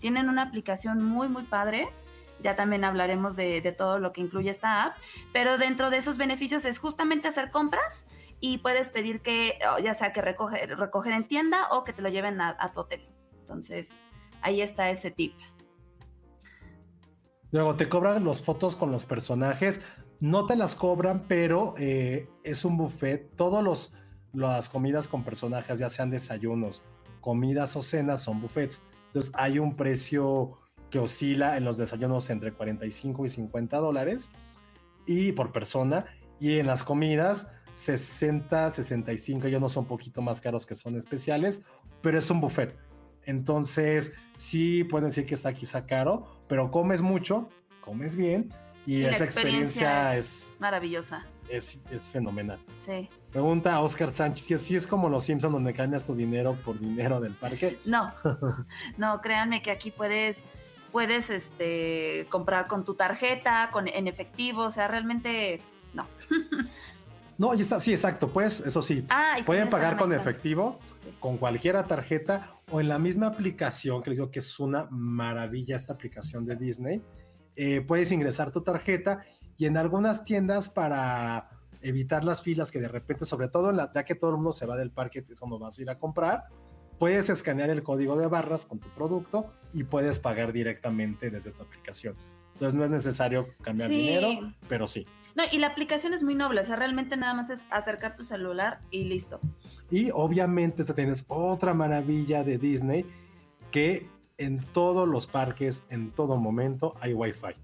Tienen 0.00 0.28
una 0.28 0.42
aplicación 0.42 1.02
muy, 1.02 1.28
muy 1.28 1.44
padre. 1.44 1.88
Ya 2.40 2.56
también 2.56 2.84
hablaremos 2.84 3.36
de, 3.36 3.60
todo 3.76 3.98
lo 3.98 4.12
que 4.12 4.20
incluye 4.20 4.50
esta 4.50 4.84
app. 4.84 4.96
Pero 5.32 5.58
dentro 5.58 5.90
de 5.90 5.96
esos 5.96 6.16
beneficios 6.16 6.64
es 6.64 6.78
justamente 6.78 7.28
hacer 7.28 7.50
compras 7.50 8.06
y 8.40 8.58
puedes 8.58 8.88
pedir 8.88 9.20
que, 9.20 9.58
o 9.76 9.78
ya 9.80 9.94
sea 9.94 10.12
que 10.12 10.22
recoge, 10.22 10.66
recoger 10.66 11.12
en 11.12 11.26
tienda 11.26 11.68
o 11.70 11.84
que 11.84 11.92
te 11.92 12.02
lo 12.02 12.08
lleven 12.08 12.40
a, 12.40 12.56
a 12.58 12.72
tu 12.72 12.80
hotel. 12.80 13.00
Entonces, 13.40 13.88
ahí 14.40 14.60
está 14.60 14.90
ese 14.90 15.10
tip. 15.10 15.34
Luego 17.50 17.76
te 17.76 17.88
cobran 17.88 18.24
las 18.24 18.42
fotos 18.42 18.76
con 18.76 18.92
los 18.92 19.06
personajes. 19.06 19.84
No 20.20 20.46
te 20.46 20.56
las 20.56 20.76
cobran, 20.76 21.24
pero 21.28 21.74
eh, 21.78 22.28
es 22.44 22.64
un 22.64 22.76
buffet. 22.76 23.34
Todos 23.36 23.64
los 23.64 23.94
las 24.32 24.68
comidas 24.68 25.08
con 25.08 25.24
personajes, 25.24 25.78
ya 25.78 25.88
sean 25.88 26.10
desayunos, 26.10 26.82
comidas 27.20 27.76
o 27.76 27.82
cenas, 27.82 28.22
son 28.22 28.40
buffets. 28.40 28.82
Entonces 29.06 29.32
hay 29.34 29.58
un 29.58 29.74
precio 29.74 30.58
que 30.90 30.98
oscila 30.98 31.56
en 31.56 31.64
los 31.64 31.76
desayunos 31.76 32.30
entre 32.30 32.52
45 32.52 33.26
y 33.26 33.28
50 33.28 33.76
dólares 33.78 34.30
y 35.06 35.32
por 35.32 35.52
persona. 35.52 36.06
Y 36.40 36.58
en 36.58 36.66
las 36.66 36.84
comidas 36.84 37.50
60, 37.74 38.70
65, 38.70 39.48
ya 39.48 39.60
no 39.60 39.68
son 39.68 39.84
un 39.84 39.88
poquito 39.88 40.22
más 40.22 40.40
caros 40.40 40.66
que 40.66 40.74
son 40.74 40.96
especiales, 40.96 41.62
pero 42.02 42.18
es 42.18 42.30
un 42.30 42.40
buffet. 42.40 42.76
Entonces, 43.24 44.14
sí 44.36 44.84
pueden 44.84 45.08
decir 45.08 45.26
que 45.26 45.34
está 45.34 45.52
quizá 45.52 45.86
caro, 45.86 46.42
pero 46.48 46.70
comes 46.70 47.02
mucho, 47.02 47.48
comes 47.80 48.16
bien 48.16 48.52
y, 48.86 49.00
Y 49.00 49.04
esa 49.04 49.24
experiencia, 49.24 50.14
experiencia 50.14 50.16
es, 50.16 50.56
Maravillosa. 50.58 51.26
es, 51.50 51.82
es 51.90 52.08
fenomenal. 52.08 52.58
Sí. 52.74 53.08
Pregunta 53.30 53.74
a 53.74 53.82
Oscar 53.82 54.10
Sánchez, 54.10 54.46
si 54.46 54.54
así 54.54 54.76
es 54.76 54.86
como 54.86 55.10
los 55.10 55.24
Simpsons 55.24 55.52
donde 55.52 55.74
cambias 55.74 56.06
tu 56.06 56.14
dinero 56.14 56.58
por 56.64 56.80
dinero 56.80 57.20
del 57.20 57.34
parque. 57.34 57.78
No, 57.84 58.12
no, 58.96 59.20
créanme 59.20 59.60
que 59.60 59.70
aquí 59.70 59.90
puedes, 59.90 60.38
puedes 60.98 61.30
este, 61.30 62.26
comprar 62.28 62.66
con 62.66 62.84
tu 62.84 62.94
tarjeta, 62.94 63.70
con, 63.72 63.86
en 63.86 64.08
efectivo, 64.08 64.62
o 64.64 64.70
sea, 64.72 64.88
realmente 64.88 65.60
no. 65.94 66.08
No, 67.38 67.52
está, 67.52 67.80
sí, 67.80 67.92
exacto, 67.92 68.30
pues 68.30 68.58
eso 68.58 68.82
sí. 68.82 69.06
Ah, 69.10 69.36
Pueden 69.46 69.68
pagar 69.68 69.96
con 69.96 70.12
efectivo, 70.12 70.80
Sí. 71.04 71.14
con 71.20 71.36
cualquiera 71.38 71.84
tarjeta 71.86 72.56
o 72.72 72.80
en 72.80 72.88
la 72.88 72.98
misma 72.98 73.28
aplicación, 73.28 74.02
que 74.02 74.10
les 74.10 74.18
digo 74.18 74.28
que 74.32 74.40
es 74.40 74.58
una 74.58 74.88
maravilla 74.90 75.76
esta 75.76 75.92
aplicación 75.92 76.44
de 76.44 76.56
Disney. 76.56 77.00
Eh, 77.54 77.80
puedes 77.80 78.10
ingresar 78.10 78.50
tu 78.50 78.62
tarjeta 78.62 79.22
y 79.56 79.66
en 79.66 79.76
algunas 79.76 80.24
tiendas 80.24 80.68
para 80.68 81.48
evitar 81.80 82.24
las 82.24 82.42
filas 82.42 82.72
que 82.72 82.80
de 82.80 82.88
repente, 82.88 83.24
sobre 83.24 83.46
todo 83.46 83.70
la- 83.70 83.88
ya 83.92 84.02
que 84.04 84.16
todo 84.16 84.30
el 84.30 84.36
mundo 84.38 84.50
se 84.50 84.66
va 84.66 84.76
del 84.76 84.90
parque, 84.90 85.22
que 85.24 85.34
es 85.34 85.38
cuando 85.38 85.60
vas 85.60 85.78
a 85.78 85.82
ir 85.82 85.90
a 85.90 85.96
comprar, 85.96 86.46
puedes 86.98 87.28
escanear 87.30 87.70
el 87.70 87.82
código 87.82 88.16
de 88.16 88.26
barras 88.26 88.66
con 88.66 88.78
tu 88.78 88.88
producto 88.90 89.52
y 89.72 89.84
puedes 89.84 90.18
pagar 90.18 90.52
directamente 90.52 91.30
desde 91.30 91.50
tu 91.52 91.62
aplicación. 91.62 92.14
Entonces 92.54 92.74
no 92.76 92.84
es 92.84 92.90
necesario 92.90 93.48
cambiar 93.62 93.88
Sí. 93.88 93.96
dinero, 93.96 94.52
pero 94.68 94.86
sí. 94.86 95.06
No, 95.36 95.44
y 95.52 95.58
la 95.58 95.68
aplicación 95.68 96.12
es 96.14 96.24
muy 96.24 96.34
noble, 96.34 96.60
o 96.60 96.64
sea, 96.64 96.74
realmente 96.74 97.16
nada 97.16 97.32
más 97.34 97.50
es 97.50 97.66
acercar 97.70 98.16
tu 98.16 98.24
celular 98.24 98.80
y 98.90 99.04
listo. 99.04 99.38
Y 99.90 100.10
obviamente 100.12 100.82
esta 100.82 100.94
tienes 100.94 101.24
otra 101.28 101.72
maravilla 101.74 102.42
de 102.42 102.58
Disney 102.58 103.06
que 103.70 104.08
en 104.38 104.58
todos 104.58 105.06
los 105.06 105.26
parques, 105.28 105.84
en 105.90 106.10
todo 106.10 106.36
momento, 106.36 106.94
hay 107.00 107.14
Wi-Fi. 107.14 107.54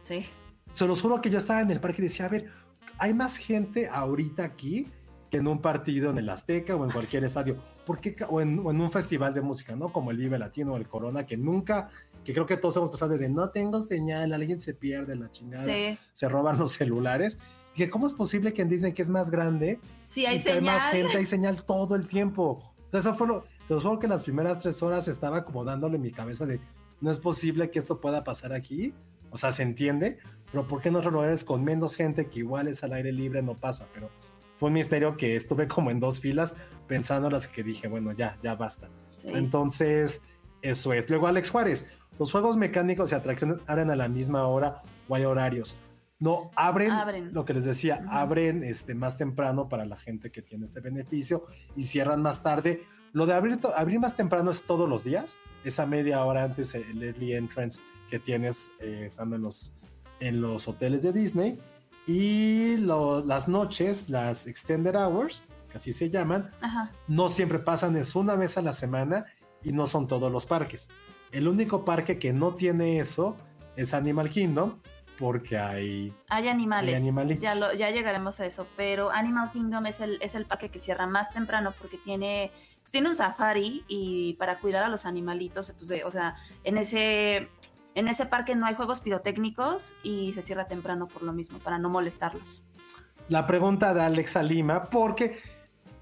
Sí. 0.00 0.26
Se 0.74 0.86
los 0.86 1.00
juro 1.00 1.20
que 1.22 1.30
yo 1.30 1.38
estaba 1.38 1.60
en 1.62 1.70
el 1.70 1.80
parque 1.80 2.02
y 2.02 2.04
decía, 2.04 2.26
a 2.26 2.28
ver, 2.28 2.50
hay 2.98 3.14
más 3.14 3.36
gente 3.38 3.88
ahorita 3.88 4.44
aquí 4.44 4.88
que 5.30 5.38
en 5.38 5.46
un 5.46 5.60
partido 5.62 6.10
en 6.10 6.18
el 6.18 6.28
Azteca 6.28 6.76
o 6.76 6.84
en 6.84 6.90
cualquier 6.90 7.24
estadio. 7.24 7.56
¿Por 7.84 8.00
qué 8.00 8.16
o, 8.28 8.40
en, 8.40 8.58
o 8.60 8.70
en 8.70 8.80
un 8.80 8.90
festival 8.90 9.34
de 9.34 9.40
música, 9.40 9.76
¿no? 9.76 9.92
Como 9.92 10.10
el 10.10 10.16
Vive 10.16 10.38
Latino 10.38 10.72
o 10.72 10.76
el 10.76 10.88
Corona, 10.88 11.26
que 11.26 11.36
nunca, 11.36 11.88
que 12.24 12.32
creo 12.32 12.46
que 12.46 12.56
todos 12.56 12.76
hemos 12.76 12.90
pasado 12.90 13.16
de 13.18 13.28
no 13.28 13.50
tengo 13.50 13.82
señal, 13.82 14.32
alguien 14.32 14.60
se 14.60 14.74
pierde 14.74 15.16
la 15.16 15.30
chingada, 15.30 15.64
Sí. 15.64 15.98
se 16.12 16.28
roban 16.28 16.58
los 16.58 16.72
celulares. 16.72 17.38
Dije, 17.76 17.90
¿cómo 17.90 18.06
es 18.06 18.12
posible 18.12 18.52
que 18.52 18.62
en 18.62 18.68
Disney, 18.68 18.92
que 18.92 19.02
es 19.02 19.10
más 19.10 19.30
grande, 19.30 19.80
Sí, 20.08 20.24
hay 20.26 20.38
y 20.38 20.42
que 20.42 20.48
hay 20.50 20.54
señal. 20.58 20.74
más 20.74 20.86
gente, 20.88 21.16
hay 21.18 21.26
señal 21.26 21.62
todo 21.64 21.94
el 21.96 22.06
tiempo. 22.08 22.72
Entonces, 22.84 23.10
eso 23.10 23.14
fue 23.18 23.26
lo, 23.26 23.42
te 23.66 23.74
lo 23.74 23.80
juro 23.80 23.98
que 23.98 24.06
las 24.08 24.22
primeras 24.22 24.60
tres 24.60 24.82
horas 24.82 25.08
estaba 25.08 25.44
como 25.44 25.64
dándole 25.64 25.96
en 25.96 26.02
mi 26.02 26.12
cabeza 26.12 26.46
de, 26.46 26.60
no 27.00 27.10
es 27.10 27.18
posible 27.18 27.70
que 27.70 27.80
esto 27.80 28.00
pueda 28.00 28.22
pasar 28.24 28.52
aquí. 28.52 28.94
O 29.30 29.36
sea, 29.36 29.50
se 29.50 29.64
entiende, 29.64 30.18
pero 30.52 30.68
¿por 30.68 30.80
qué 30.80 30.88
en 30.90 30.96
otros 30.96 31.12
lugares 31.12 31.42
con 31.42 31.64
menos 31.64 31.96
gente 31.96 32.28
que 32.28 32.38
igual 32.38 32.68
es 32.68 32.84
al 32.84 32.92
aire 32.92 33.10
libre 33.10 33.42
no 33.42 33.54
pasa? 33.58 33.88
Pero 33.92 34.08
fue 34.56 34.68
un 34.68 34.74
misterio 34.74 35.16
que 35.16 35.36
estuve 35.36 35.66
como 35.68 35.90
en 35.90 36.00
dos 36.00 36.20
filas 36.20 36.56
pensando 36.86 37.30
las 37.30 37.46
que 37.48 37.62
dije, 37.62 37.88
bueno, 37.88 38.12
ya, 38.12 38.38
ya 38.42 38.54
basta. 38.54 38.88
Sí. 39.10 39.28
Entonces, 39.32 40.22
eso 40.62 40.92
es. 40.92 41.08
Luego, 41.10 41.26
Alex 41.26 41.50
Juárez, 41.50 41.90
los 42.18 42.30
juegos 42.30 42.56
mecánicos 42.56 43.12
y 43.12 43.14
atracciones 43.14 43.58
abren 43.66 43.90
a 43.90 43.96
la 43.96 44.08
misma 44.08 44.46
hora 44.46 44.82
o 45.08 45.14
hay 45.14 45.24
horarios. 45.24 45.76
No, 46.20 46.50
abren, 46.54 46.90
Abren. 46.92 47.34
lo 47.34 47.44
que 47.44 47.52
les 47.54 47.64
decía, 47.64 48.00
Ujú. 48.02 48.12
abren 48.12 48.62
este, 48.62 48.94
más 48.94 49.18
temprano 49.18 49.68
para 49.68 49.84
la 49.84 49.96
gente 49.96 50.30
que 50.30 50.42
tiene 50.42 50.66
ese 50.66 50.80
beneficio 50.80 51.44
y 51.76 51.82
cierran 51.82 52.22
más 52.22 52.42
tarde. 52.42 52.84
Lo 53.12 53.26
de 53.26 53.34
abrir, 53.34 53.58
abrir 53.76 53.98
más 54.00 54.16
temprano 54.16 54.50
es 54.50 54.62
todos 54.62 54.88
los 54.88 55.04
días, 55.04 55.38
esa 55.64 55.86
media 55.86 56.24
hora 56.24 56.44
antes 56.44 56.74
el 56.74 57.02
early 57.02 57.34
entrance 57.34 57.80
que 58.10 58.18
tienes 58.18 58.72
eh, 58.80 59.02
estando 59.06 59.36
en 59.36 59.42
los, 59.42 59.72
en 60.20 60.40
los 60.40 60.66
hoteles 60.68 61.02
de 61.02 61.12
Disney. 61.12 61.58
Y 62.06 62.76
lo- 62.78 63.24
las 63.24 63.48
noches, 63.48 64.08
las 64.10 64.46
extended 64.46 64.94
hours, 64.94 65.44
que 65.70 65.78
así 65.78 65.92
se 65.92 66.10
llaman, 66.10 66.50
Ajá. 66.60 66.92
no 67.08 67.28
siempre 67.28 67.58
pasan, 67.58 67.96
es 67.96 68.14
una 68.14 68.34
vez 68.36 68.58
a 68.58 68.62
la 68.62 68.72
semana 68.72 69.24
y 69.62 69.72
no 69.72 69.86
son 69.86 70.06
todos 70.06 70.30
los 70.30 70.44
parques. 70.46 70.88
El 71.32 71.48
único 71.48 71.84
parque 71.84 72.18
que 72.18 72.32
no 72.32 72.54
tiene 72.54 73.00
eso 73.00 73.36
es 73.76 73.94
Animal 73.94 74.28
Kingdom, 74.30 74.80
porque 75.18 75.56
hay... 75.58 76.12
Hay 76.28 76.48
animales. 76.48 77.00
Hay 77.02 77.38
ya, 77.38 77.54
lo- 77.54 77.72
ya 77.72 77.90
llegaremos 77.90 78.38
a 78.40 78.46
eso. 78.46 78.66
Pero 78.76 79.10
Animal 79.10 79.50
Kingdom 79.52 79.86
es 79.86 80.00
el, 80.00 80.18
es 80.20 80.34
el 80.34 80.44
parque 80.44 80.68
que 80.70 80.78
cierra 80.78 81.06
más 81.06 81.30
temprano 81.30 81.72
porque 81.78 81.98
tiene, 81.98 82.50
pues, 82.82 82.90
tiene 82.92 83.08
un 83.08 83.14
safari 83.14 83.84
y 83.88 84.34
para 84.34 84.58
cuidar 84.58 84.82
a 84.84 84.88
los 84.88 85.06
animalitos, 85.06 85.72
pues, 85.78 85.88
de- 85.88 86.04
o 86.04 86.10
sea, 86.10 86.36
en 86.64 86.78
ese, 86.78 87.48
en 87.94 88.08
ese 88.08 88.26
parque 88.26 88.54
no 88.54 88.66
hay 88.66 88.74
juegos 88.74 89.00
pirotécnicos 89.00 89.94
y 90.02 90.32
se 90.32 90.42
cierra 90.42 90.66
temprano 90.66 91.08
por 91.08 91.22
lo 91.22 91.32
mismo, 91.32 91.58
para 91.58 91.78
no 91.78 91.88
molestarlos. 91.88 92.64
La 93.28 93.46
pregunta 93.46 93.94
de 93.94 94.02
Alexa 94.02 94.42
Lima, 94.42 94.90
porque 94.90 95.38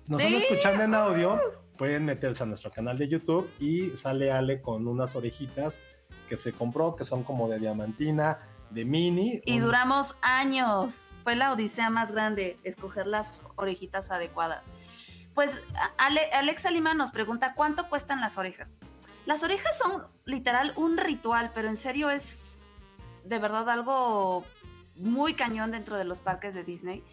nos 0.09 0.21
están 0.21 0.41
Sí. 0.41 0.47
escuchando 0.47 0.83
en 0.85 0.95
audio, 0.95 1.41
pueden 1.79 2.05
meterse 2.05 2.43
a 2.43 2.47
nuestro 2.47 2.71
canal 2.71 2.99
de 2.99 3.09
YouTube 3.09 3.51
y 3.59 3.91
sale 3.91 4.33
Ale 4.33 4.61
con 4.61 4.87
unas 4.89 5.15
orejitas 5.17 5.81
que 6.29 6.37
se 6.37 6.53
compró, 6.53 6.97
que 6.97 7.05
son 7.05 7.23
como 7.25 7.49
de 7.49 7.59
diamantina, 7.59 8.39
de 8.71 8.85
mini. 8.87 9.43
Y 9.45 9.59
un- 9.59 9.65
duramos 9.67 10.17
años. 10.23 11.11
Fue 11.23 11.37
la 11.37 11.53
odisea 11.53 11.91
más 11.91 12.11
grande, 12.11 12.59
escoger 12.65 13.07
las 13.07 13.43
orejitas 13.57 14.11
adecuadas. 14.11 14.71
Pues 15.35 15.55
Ale- 15.99 16.31
Alexa 16.33 16.71
Lima 16.71 16.95
nos 16.95 17.11
pregunta 17.13 17.53
cuánto 17.55 17.89
cuestan 17.89 18.21
las 18.21 18.39
orejas. 18.39 18.81
Las 19.27 19.43
orejas 19.43 19.77
son 19.79 20.07
literal 20.25 20.73
un 20.77 20.97
ritual, 20.97 21.51
pero 21.55 21.69
en 21.69 21.77
serio 21.77 22.11
es 22.11 22.63
de 23.25 23.39
verdad 23.39 23.69
algo 23.71 24.45
muy 24.97 25.35
cañón 25.35 25.71
dentro 25.71 25.97
de 25.97 26.05
los 26.05 26.21
parques 26.21 26.55
de 26.55 26.65
Disney. 26.65 27.05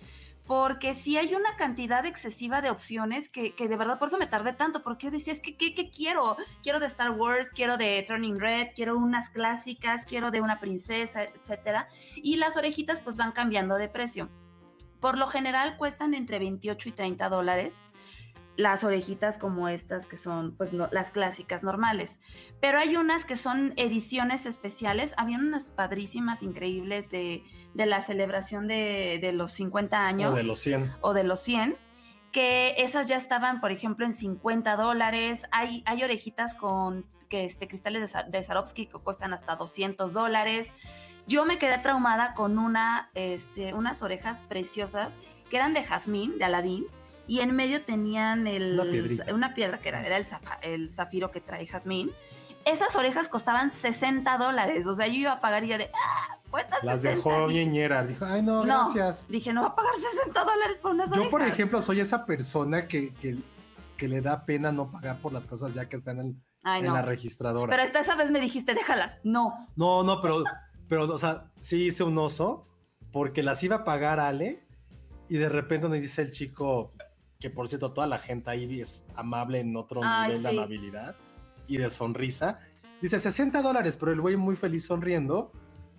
Porque 0.48 0.96
sí 0.96 1.16
hay 1.16 1.36
una 1.36 1.56
cantidad 1.58 2.08
excesiva 2.08 2.64
de 2.64 2.72
opciones 2.72 3.30
que, 3.30 3.54
que 3.54 3.68
de 3.68 3.78
verdad 3.78 4.00
por 4.00 4.08
eso 4.08 4.18
me 4.18 4.26
tardé 4.26 4.54
tanto, 4.54 4.82
porque 4.82 5.06
yo 5.06 5.12
decía, 5.12 5.32
es 5.32 5.42
que 5.42 5.56
¿qué, 5.56 5.76
qué 5.76 5.92
quiero? 5.92 6.38
Quiero 6.64 6.80
de 6.80 6.88
Star 6.88 7.12
Wars, 7.12 7.52
quiero 7.54 7.78
de 7.78 8.04
Turning 8.08 8.40
Red, 8.40 8.70
quiero 8.76 8.98
unas 8.98 9.30
clásicas, 9.30 10.06
quiero 10.06 10.32
de 10.32 10.42
una 10.42 10.60
princesa, 10.60 11.24
etcétera. 11.24 11.88
Y 12.16 12.38
las 12.38 12.58
orejitas 12.58 13.00
pues 13.02 13.16
van 13.16 13.32
cambiando 13.32 13.76
de 13.76 13.90
precio. 13.90 14.28
Por 15.00 15.20
lo 15.20 15.28
general 15.28 15.78
cuestan 15.78 16.16
entre 16.16 16.40
28 16.40 16.90
y 16.90 16.92
30 16.94 17.30
dólares 17.30 17.84
las 18.60 18.84
orejitas 18.84 19.38
como 19.38 19.70
estas 19.70 20.06
que 20.06 20.18
son 20.18 20.54
pues 20.58 20.74
no, 20.74 20.90
las 20.92 21.12
clásicas 21.12 21.64
normales. 21.64 22.20
Pero 22.60 22.78
hay 22.78 22.98
unas 22.98 23.24
que 23.24 23.38
son 23.38 23.72
ediciones 23.78 24.46
especiales. 24.46 25.14
Habían 25.16 25.48
unas 25.48 25.72
padrísimas, 25.72 26.44
increíbles 26.44 27.10
de, 27.10 27.42
de 27.74 27.86
la 27.86 28.02
celebración 28.02 28.68
de, 28.68 29.20
de 29.22 29.32
los 29.32 29.54
50 29.54 30.06
años 30.06 30.34
o 30.34 30.36
de 30.36 30.44
los 30.44 30.60
100. 30.60 30.92
o 31.00 31.14
de 31.14 31.24
los 31.24 31.40
100, 31.40 31.78
que 32.34 32.74
esas 32.78 33.08
ya 33.08 33.16
estaban, 33.16 33.62
por 33.62 33.72
ejemplo, 33.72 34.06
en 34.06 34.12
50 34.12 34.76
dólares. 34.76 35.44
Hay, 35.52 35.82
hay 35.86 36.04
orejitas 36.04 36.54
con 36.54 37.06
que 37.30 37.46
este, 37.46 37.66
cristales 37.70 38.14
de, 38.28 38.44
Swarovski 38.44 38.88
que 38.88 38.98
cuestan 38.98 39.32
hasta 39.32 39.56
200 39.56 40.12
dólares. 40.12 40.74
Yo 41.28 41.46
me 41.46 41.58
quedé 41.60 41.78
traumada 41.78 42.34
con 42.34 42.60
una, 42.60 43.10
este, 43.14 43.74
unas 43.74 44.04
orejas 44.04 44.42
preciosas 44.42 45.14
que 45.50 45.56
eran 45.56 45.74
de 45.74 45.84
jazmín, 45.84 46.38
de 46.38 46.44
Aladín, 46.44 46.88
y 47.30 47.40
en 47.42 47.56
medio 47.56 47.82
tenían 47.84 48.48
el, 48.48 49.22
Una 49.34 49.54
piedra 49.54 49.80
que 49.80 49.90
era, 49.90 50.06
era 50.06 50.18
el, 50.18 50.26
zafa- 50.26 50.58
el 50.62 50.92
zafiro 50.92 51.32
que 51.32 51.40
trae 51.42 51.66
jazmín. 51.66 52.12
Esas 52.66 52.94
orejas 52.96 53.30
costaban 53.30 53.70
60 53.70 54.38
dólares, 54.38 54.86
o 54.86 54.96
sea, 54.96 55.08
yo 55.08 55.14
iba 55.14 55.32
a 55.32 55.40
pagar 55.40 55.64
y 55.64 55.70
yo 55.70 55.78
de, 55.78 55.90
ah, 55.94 56.38
cuestan 56.52 56.80
Las 56.84 57.02
60. 57.02 57.30
dejó 57.30 57.48
bien 57.48 57.72
ñera. 57.72 58.04
Dijo, 58.06 58.26
ay, 58.26 58.42
no, 58.42 58.66
No, 58.66 58.92
gracias. 58.92 59.26
dije, 59.30 59.54
no 59.54 59.62
va 59.62 59.68
a 59.70 59.76
pagar 59.76 59.94
60 59.96 60.44
dólares 60.44 60.78
por 60.80 60.92
unas 60.92 61.08
orejas. 61.10 61.24
Yo, 61.26 61.30
por 61.32 61.42
ejemplo, 61.42 61.82
soy 61.82 62.02
esa 62.02 62.26
persona 62.26 62.86
que, 62.88 63.14
que, 63.14 63.38
que 63.96 64.08
le 64.10 64.20
da 64.22 64.46
pena 64.46 64.72
no 64.74 64.92
pagar 64.92 65.20
por 65.20 65.32
las 65.32 65.48
cosas 65.48 65.74
ya 65.74 65.88
que 65.88 65.96
están 65.96 66.20
en, 66.20 66.44
Ay, 66.64 66.82
en 66.82 66.88
no. 66.88 66.94
la 66.96 67.02
registradora. 67.02 67.70
Pero 67.72 67.84
esta 67.84 68.00
esa 68.02 68.16
vez 68.16 68.30
me 68.30 68.42
dijiste, 68.42 68.74
déjalas. 68.74 69.20
No. 69.24 69.54
No, 69.78 70.04
no, 70.04 70.22
pero, 70.22 70.44
pero, 70.90 71.04
o 71.06 71.18
sea, 71.18 71.46
sí 71.58 71.86
hice 71.86 72.04
un 72.04 72.18
oso 72.18 72.68
porque 73.14 73.42
las 73.42 73.64
iba 73.64 73.78
a 73.78 73.84
pagar 73.86 74.20
Ale 74.20 74.68
y 75.30 75.38
de 75.38 75.48
repente 75.48 75.88
nos 75.88 76.00
dice 76.02 76.22
el 76.24 76.34
chico 76.34 76.94
que, 77.40 77.50
por 77.50 77.70
cierto, 77.70 77.94
toda 77.94 78.06
la 78.06 78.20
gente 78.20 78.50
ahí 78.50 78.82
es 78.82 79.06
amable 79.16 79.60
en 79.60 79.76
otro 79.78 80.02
Ay, 80.04 80.28
nivel 80.30 80.44
de 80.44 80.50
sí. 80.50 80.58
amabilidad 80.58 81.16
y 81.68 81.78
de 81.78 81.90
sonrisa. 81.90 82.60
Dice 83.02 83.18
60 83.18 83.62
dólares, 83.62 83.96
pero 83.98 84.12
el 84.12 84.20
güey 84.20 84.36
muy 84.36 84.58
feliz 84.58 84.86
sonriendo. 84.86 85.52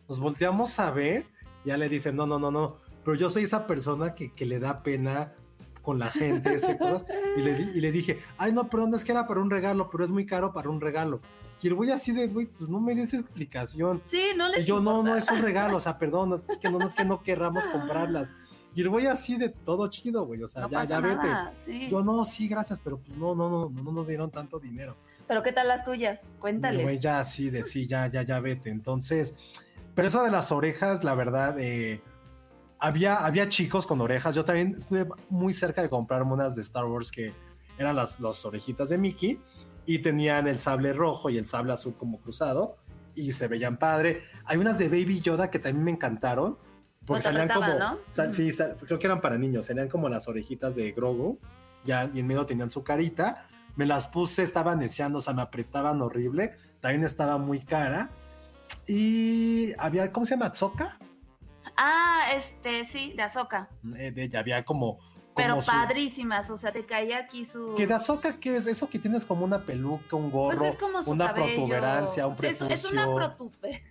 Nos 0.07 0.21
volteamos 0.21 0.79
a 0.79 0.91
ver 0.91 1.25
ya 1.65 1.77
le 1.77 1.89
dice, 1.89 2.13
no, 2.13 2.27
no, 2.27 2.39
no, 2.39 2.51
no, 2.51 2.77
pero 3.05 3.17
yo 3.17 3.29
soy 3.29 3.45
esa 3.45 3.67
persona 3.67 4.15
que, 4.15 4.33
que 4.33 4.47
le 4.47 4.59
da 4.59 4.83
pena 4.83 5.35
con 5.83 5.99
la 5.99 6.11
gente, 6.11 6.55
ese 6.55 6.77
cosas. 6.79 7.07
Y 7.37 7.43
le, 7.43 7.61
y 7.75 7.81
le 7.81 7.93
dije, 7.93 8.19
ay, 8.39 8.53
no, 8.53 8.69
perdón, 8.69 8.95
es 8.95 9.05
que 9.05 9.13
era 9.13 9.27
para 9.27 9.41
un 9.41 9.51
regalo, 9.51 9.91
pero 9.91 10.05
es 10.05 10.11
muy 10.11 10.27
caro 10.27 10.53
para 10.53 10.71
un 10.71 10.81
regalo. 10.81 11.21
Y 11.63 11.69
el 11.69 11.75
güey 11.75 11.91
así 11.91 12.13
de, 12.13 12.29
güey, 12.29 12.47
pues 12.47 12.71
no 12.71 12.81
me 12.81 12.95
des 12.95 13.13
explicación. 13.13 14.03
Sí, 14.07 14.23
no 14.37 14.49
les 14.49 14.63
Y 14.63 14.67
yo, 14.67 14.81
no, 14.81 15.01
importa. 15.01 15.11
no 15.11 15.17
es 15.17 15.31
un 15.31 15.43
regalo, 15.43 15.77
o 15.77 15.81
sea, 15.81 15.99
perdón, 15.99 16.31
no, 16.31 16.37
es 16.37 16.59
que 16.59 16.71
no, 16.71 16.79
no 16.79 16.87
es 16.87 16.95
que 16.95 17.05
no 17.05 17.23
querramos 17.23 17.67
comprarlas. 17.67 18.33
Y 18.75 18.83
el 18.83 18.89
güey 18.89 19.07
así 19.07 19.37
de 19.37 19.49
todo 19.49 19.89
chido, 19.89 20.25
güey, 20.27 20.43
o 20.43 20.49
sea, 20.49 20.63
No 20.63 20.69
ya, 20.69 20.85
ya 20.85 21.01
vete. 21.01 21.17
nada, 21.17 21.53
sí. 21.57 21.89
Yo, 21.91 22.03
no, 22.03 22.25
sí, 22.25 22.47
gracias, 22.49 22.81
pero 22.83 22.99
pues 22.99 23.17
no, 23.19 23.35
no, 23.35 23.51
no, 23.51 23.69
no, 23.71 23.83
no 23.83 23.93
nos 23.93 24.07
dieron 24.07 24.31
tanto 24.31 24.61
dinero. 24.61 24.97
Pero 25.27 25.43
¿qué 25.43 25.53
tal 25.53 25.69
las 25.69 25.85
tuyas? 25.85 26.27
Cuéntales. 26.39 26.83
güey 26.83 26.99
ya 26.99 27.21
así 27.21 27.51
de, 27.51 27.65
sí, 27.65 27.87
ya, 27.87 28.07
ya, 28.07 28.23
ya 28.23 28.41
vete. 28.41 28.71
Entonces, 28.71 29.37
pero 29.95 30.09
eso 30.09 30.23
de 30.23 30.31
las 30.31 30.53
orejas, 30.53 31.03
la 31.05 31.15
verdad, 31.15 31.57
eh, 31.59 32.01
había, 32.79 33.17
había 33.17 33.49
chicos 33.49 33.87
con 33.87 34.01
orejas. 34.01 34.35
Yo 34.35 34.45
también 34.45 34.75
estuve 34.77 35.07
muy 35.29 35.53
cerca 35.53 35.83
de 35.83 35.91
comprarme 35.91 36.33
unas 36.33 36.55
de 36.55 36.63
Star 36.63 36.85
Wars 36.87 37.11
que 37.11 37.33
eran 37.79 37.97
las, 37.97 38.21
las 38.21 38.45
orejitas 38.45 38.89
de 38.89 38.99
Mickey 38.99 39.41
y 39.87 39.99
tenían 40.01 40.47
el 40.47 40.59
sable 40.59 40.93
rojo 40.93 41.31
y 41.31 41.39
el 41.39 41.47
sable 41.47 41.73
azul 41.73 41.95
como 41.99 42.21
cruzado 42.21 42.77
y 43.15 43.33
se 43.33 43.49
veían 43.49 43.79
padre. 43.79 44.23
Hay 44.45 44.59
unas 44.59 44.79
de 44.79 44.89
Baby 44.89 45.21
Yoda 45.21 45.51
que 45.51 45.59
también 45.59 45.85
me 45.85 45.91
encantaron. 45.91 46.57
Porque 47.05 47.23
Pues 47.23 47.25
salían 47.25 47.49
como. 47.49 47.79
¿no? 47.79 47.99
sal- 48.11 48.33
sí, 48.33 48.53
sal- 48.53 48.77
creo 48.87 48.99
que 48.99 49.07
eran 49.07 49.21
para 49.21 49.39
niños. 49.39 49.65
Serían 49.67 49.89
como 49.89 50.09
las 50.09 50.29
orejitas 50.29 50.75
de 50.77 50.93
Grogu. 50.93 51.39
Ya, 51.85 52.11
y 52.13 52.21
en 52.21 52.27
medio 52.27 52.45
tenían 52.47 52.71
su 52.71 52.83
carita. 52.85 53.47
Me 53.77 53.87
las 53.87 54.09
puse, 54.09 54.43
estaba 54.43 54.75
neceando, 54.77 55.19
o 55.19 55.21
sea, 55.23 55.33
me 55.33 55.43
apretaban 55.43 56.03
horrible. 56.03 56.53
También 56.81 57.05
estaba 57.05 57.39
muy 57.39 57.61
cara. 57.61 58.11
Y 58.87 59.73
había, 59.79 60.13
¿cómo 60.13 60.27
se 60.27 60.35
llama? 60.37 60.53
¿Zoka? 60.55 60.99
Ah, 61.77 62.33
este, 62.35 62.85
sí, 62.85 63.13
de 63.17 63.23
Azoka. 63.23 63.69
Eh, 63.97 64.11
de- 64.13 64.37
había 64.37 64.65
como. 64.65 64.99
como 64.99 65.09
Pero 65.35 65.61
su- 65.63 65.71
padrísimas, 65.71 66.51
o 66.51 66.57
sea, 66.57 66.71
te 66.73 66.85
caía 66.85 67.19
aquí 67.19 67.45
su... 67.47 67.75
¿Que 67.77 67.87
de 67.87 67.95
Azoka 67.95 68.39
qué 68.39 68.57
es? 68.57 68.67
Eso 68.67 68.91
que 68.91 68.99
tienes 68.99 69.25
como 69.25 69.45
una 69.45 69.65
peluca, 69.65 70.17
un 70.17 70.31
gorro, 70.31 70.59
Pues 70.59 70.75
es 70.75 70.81
como 70.81 71.03
su 71.03 71.13
una 71.13 71.29
cabello. 71.29 71.55
protuberancia, 71.55 72.27
un 72.27 72.37
Sí, 72.37 72.47
es, 72.47 72.59
prepucio. 72.59 72.75
es 72.75 72.93
una 72.93 73.07
protube- 73.07 73.83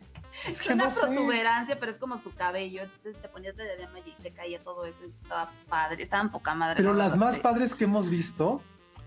Es 0.48 0.62
que 0.62 0.74
una 0.74 0.86
no 0.86 0.90
sé. 0.92 1.06
protuberancia, 1.08 1.80
pero 1.80 1.92
es 1.92 1.98
como 1.98 2.18
su 2.18 2.34
cabello. 2.34 2.84
Entonces 2.84 3.18
te 3.22 3.28
ponías 3.30 3.56
de 3.56 3.66
diadema 3.66 4.00
y 4.00 4.12
te 4.22 4.32
caía 4.32 4.60
todo 4.60 4.86
eso. 4.86 5.00
Entonces 5.02 5.24
estaba 5.24 5.52
padre, 5.68 6.02
estaban 6.04 6.32
poca 6.32 6.54
madre. 6.56 6.76
Pero 6.78 6.94
la 6.94 7.06
las 7.06 7.18
más 7.18 7.40
padres 7.40 7.76
que 7.76 7.84
hemos 7.86 8.10
visto, 8.10 8.62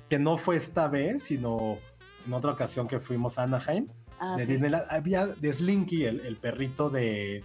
que 0.08 0.18
no 0.18 0.36
fue 0.38 0.56
esta 0.56 0.88
vez, 0.88 1.22
sino 1.24 1.78
en 2.26 2.32
otra 2.32 2.52
ocasión 2.52 2.86
que 2.86 3.00
fuimos 3.00 3.38
a 3.38 3.44
Anaheim, 3.44 3.88
Ah, 4.24 4.36
de 4.36 4.44
sí. 4.46 4.52
Disneyland, 4.52 4.84
había 4.88 5.26
de 5.26 5.52
Slinky, 5.52 6.04
el, 6.04 6.20
el 6.20 6.36
perrito 6.36 6.88
de, 6.90 7.44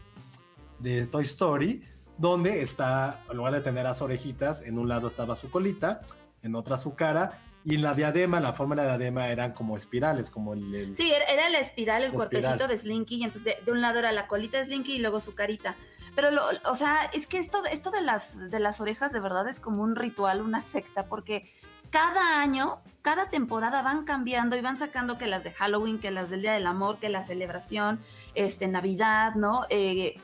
de 0.78 1.08
Toy 1.08 1.24
Story, 1.24 1.84
donde 2.20 2.62
está, 2.62 3.24
en 3.32 3.38
lugar 3.38 3.54
de 3.54 3.62
tener 3.62 3.84
las 3.86 4.02
orejitas, 4.04 4.62
en 4.62 4.78
un 4.78 4.88
lado 4.88 5.08
estaba 5.08 5.36
su 5.36 5.50
colita, 5.50 6.02
en 6.44 6.54
otra 6.54 6.78
su 6.78 6.94
cara, 6.96 7.40
y 7.66 7.76
en 7.76 7.82
la 7.82 7.94
diadema, 7.94 8.40
la 8.40 8.54
forma 8.54 8.76
de 8.76 8.84
la 8.84 8.98
diadema 8.98 9.28
eran 9.30 9.54
como 9.54 9.76
espirales, 9.78 10.32
como 10.32 10.54
el... 10.54 10.74
el- 10.74 10.96
Sí, 10.96 11.12
era, 11.12 11.50
la 11.50 11.60
espiral, 11.60 12.04
el 12.04 12.12
cuerpecito 12.14 12.52
espiral. 12.52 12.70
de 12.70 12.78
Slinky, 12.78 13.16
y 13.18 13.24
entonces 13.24 13.56
de, 13.58 13.64
de 13.66 13.72
un 13.72 13.82
lado 13.82 14.00
era 14.00 14.12
la 14.12 14.28
colita 14.28 14.58
de 14.58 14.66
Slinky 14.66 14.96
y 14.96 15.00
luego 15.00 15.20
su 15.20 15.36
carita. 15.36 15.76
Pero, 16.16 16.32
lo, 16.32 16.42
o 16.66 16.76
sea, 16.76 17.10
es 17.14 17.28
que 17.28 17.38
esto, 17.40 17.64
esto 17.66 17.92
de, 17.92 18.02
las, 18.02 18.50
de 18.50 18.60
las 18.60 18.80
orejas 18.82 19.12
de 19.12 19.20
verdad 19.20 19.48
es 19.48 19.60
como 19.60 19.84
un 19.84 19.96
ritual, 19.96 20.42
una 20.42 20.62
secta, 20.62 21.06
porque 21.06 21.52
cada 21.92 22.42
año, 22.42 22.80
cada 23.02 23.30
temporada 23.30 23.82
van 23.82 24.04
cambiando 24.04 24.56
y 24.58 24.62
van 24.62 24.78
sacando 24.78 25.18
que 25.18 25.28
las 25.28 25.44
de 25.44 25.52
Halloween, 25.52 26.00
que 26.00 26.10
las 26.12 26.30
del 26.30 26.42
Día 26.42 26.54
del 26.54 26.68
Amor, 26.68 26.98
que 27.00 27.10
la 27.10 27.24
celebración, 27.24 28.00
este, 28.34 28.68
Navidad, 28.68 29.36
¿no? 29.36 29.66
Eh, 29.70 30.20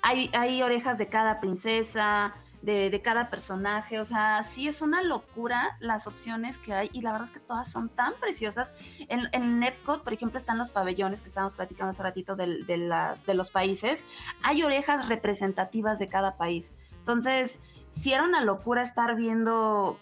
hay, 0.00 0.30
hay 0.32 0.62
orejas 0.62 0.96
de 0.98 1.08
cada 1.08 1.40
princesa, 1.40 2.34
de, 2.62 2.88
de 2.90 3.02
cada 3.02 3.28
personaje. 3.28 4.00
O 4.00 4.04
sea, 4.04 4.42
sí 4.44 4.68
es 4.68 4.80
una 4.82 5.02
locura 5.02 5.76
las 5.80 6.06
opciones 6.06 6.58
que 6.58 6.72
hay 6.72 6.90
y 6.92 7.02
la 7.02 7.12
verdad 7.12 7.28
es 7.28 7.34
que 7.34 7.40
todas 7.40 7.70
son 7.70 7.88
tan 7.88 8.14
preciosas. 8.20 8.72
En, 9.08 9.28
en 9.32 9.62
Epcot, 9.62 10.02
por 10.02 10.12
ejemplo, 10.12 10.38
están 10.38 10.58
los 10.58 10.70
pabellones 10.70 11.20
que 11.22 11.28
estábamos 11.28 11.52
platicando 11.54 11.90
hace 11.90 12.02
ratito 12.02 12.36
del- 12.36 12.64
de, 12.66 12.76
las, 12.78 13.26
de 13.26 13.34
los 13.34 13.50
países. 13.50 14.04
Hay 14.42 14.62
orejas 14.62 15.08
representativas 15.08 15.98
de 15.98 16.08
cada 16.08 16.36
país. 16.36 16.72
Entonces, 16.98 17.58
sí 17.90 18.12
era 18.12 18.22
una 18.22 18.42
locura 18.42 18.82
estar 18.82 19.16
viendo 19.16 19.98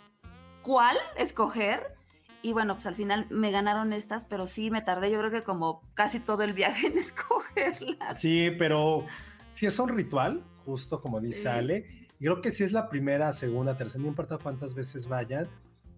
cuál 0.62 0.96
escoger. 1.16 1.96
Y 2.42 2.52
bueno, 2.52 2.74
pues 2.74 2.86
al 2.86 2.94
final 2.94 3.26
me 3.30 3.50
ganaron 3.50 3.92
estas, 3.92 4.24
pero 4.24 4.46
sí 4.46 4.70
me 4.70 4.80
tardé 4.80 5.10
yo 5.10 5.18
creo 5.18 5.30
que 5.30 5.42
como 5.42 5.82
casi 5.94 6.20
todo 6.20 6.42
el 6.42 6.52
viaje 6.54 6.86
en 6.86 6.98
escogerlas. 6.98 8.20
Sí, 8.20 8.50
pero 8.58 9.04
si 9.50 9.66
es 9.66 9.78
un 9.78 9.88
ritual, 9.90 10.42
justo 10.64 11.00
como 11.00 11.20
dice 11.20 11.42
Sí. 11.42 11.48
Ale, 11.48 11.99
y 12.20 12.24
creo 12.26 12.40
que 12.42 12.50
si 12.50 12.62
es 12.64 12.72
la 12.72 12.88
primera, 12.88 13.32
segunda, 13.32 13.76
tercera, 13.76 14.02
no 14.02 14.08
importa 14.08 14.38
cuántas 14.38 14.74
veces 14.74 15.08
vayan, 15.08 15.48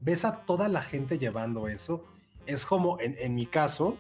ves 0.01 0.25
a 0.25 0.45
toda 0.47 0.69
la 0.69 0.81
gente 0.81 1.19
llevando 1.19 1.67
eso. 1.69 2.05
Es 2.47 2.65
como 2.65 2.99
en, 3.01 3.17
en 3.19 3.35
mi 3.35 3.45
caso, 3.45 3.97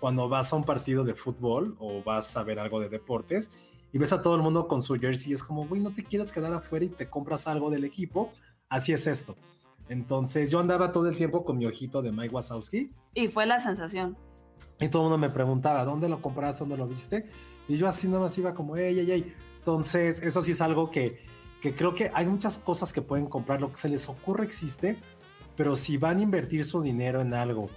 cuando 0.00 0.28
vas 0.28 0.52
a 0.52 0.56
un 0.56 0.64
partido 0.64 1.04
de 1.04 1.14
fútbol 1.14 1.76
o 1.78 2.02
vas 2.02 2.34
a 2.36 2.42
ver 2.42 2.58
algo 2.58 2.80
de 2.80 2.88
deportes 2.88 3.50
y 3.92 3.98
ves 3.98 4.12
a 4.12 4.22
todo 4.22 4.36
el 4.36 4.42
mundo 4.42 4.66
con 4.68 4.82
su 4.82 4.96
jersey, 4.96 5.32
es 5.34 5.42
como, 5.42 5.66
güey, 5.66 5.80
no 5.80 5.92
te 5.92 6.02
quieres 6.02 6.32
quedar 6.32 6.52
afuera 6.54 6.84
y 6.86 6.88
te 6.88 7.08
compras 7.08 7.46
algo 7.46 7.70
del 7.70 7.84
equipo. 7.84 8.32
Así 8.68 8.92
es 8.92 9.06
esto. 9.06 9.36
Entonces 9.88 10.50
yo 10.50 10.60
andaba 10.60 10.92
todo 10.92 11.08
el 11.08 11.16
tiempo 11.16 11.44
con 11.44 11.58
mi 11.58 11.66
ojito 11.66 12.02
de 12.02 12.10
Mike 12.10 12.34
Wazowski 12.34 12.90
Y 13.14 13.28
fue 13.28 13.46
la 13.46 13.60
sensación. 13.60 14.16
y 14.80 14.88
todo 14.88 15.02
el 15.02 15.10
mundo 15.10 15.18
me 15.18 15.32
preguntaba, 15.32 15.84
¿dónde 15.84 16.08
lo 16.08 16.20
compraste? 16.22 16.60
¿Dónde 16.60 16.76
lo 16.76 16.88
viste? 16.88 17.30
Y 17.68 17.76
yo 17.76 17.86
así 17.86 18.08
nomás 18.08 18.36
iba 18.38 18.54
como, 18.54 18.76
ey, 18.76 18.98
ey, 18.98 19.10
ey. 19.10 19.34
Entonces, 19.58 20.22
eso 20.22 20.42
sí 20.42 20.52
es 20.52 20.60
algo 20.60 20.90
que, 20.90 21.18
que 21.60 21.74
creo 21.74 21.94
que 21.94 22.10
hay 22.14 22.26
muchas 22.26 22.58
cosas 22.58 22.92
que 22.92 23.02
pueden 23.02 23.26
comprar, 23.26 23.60
lo 23.60 23.70
que 23.70 23.76
se 23.76 23.88
les 23.88 24.08
ocurre 24.08 24.44
existe, 24.44 24.98
pero 25.56 25.74
si 25.76 25.96
van 25.96 26.18
a 26.18 26.22
invertir 26.22 26.64
su 26.64 26.82
dinero 26.82 27.20
en 27.20 27.34
algo 27.34 27.70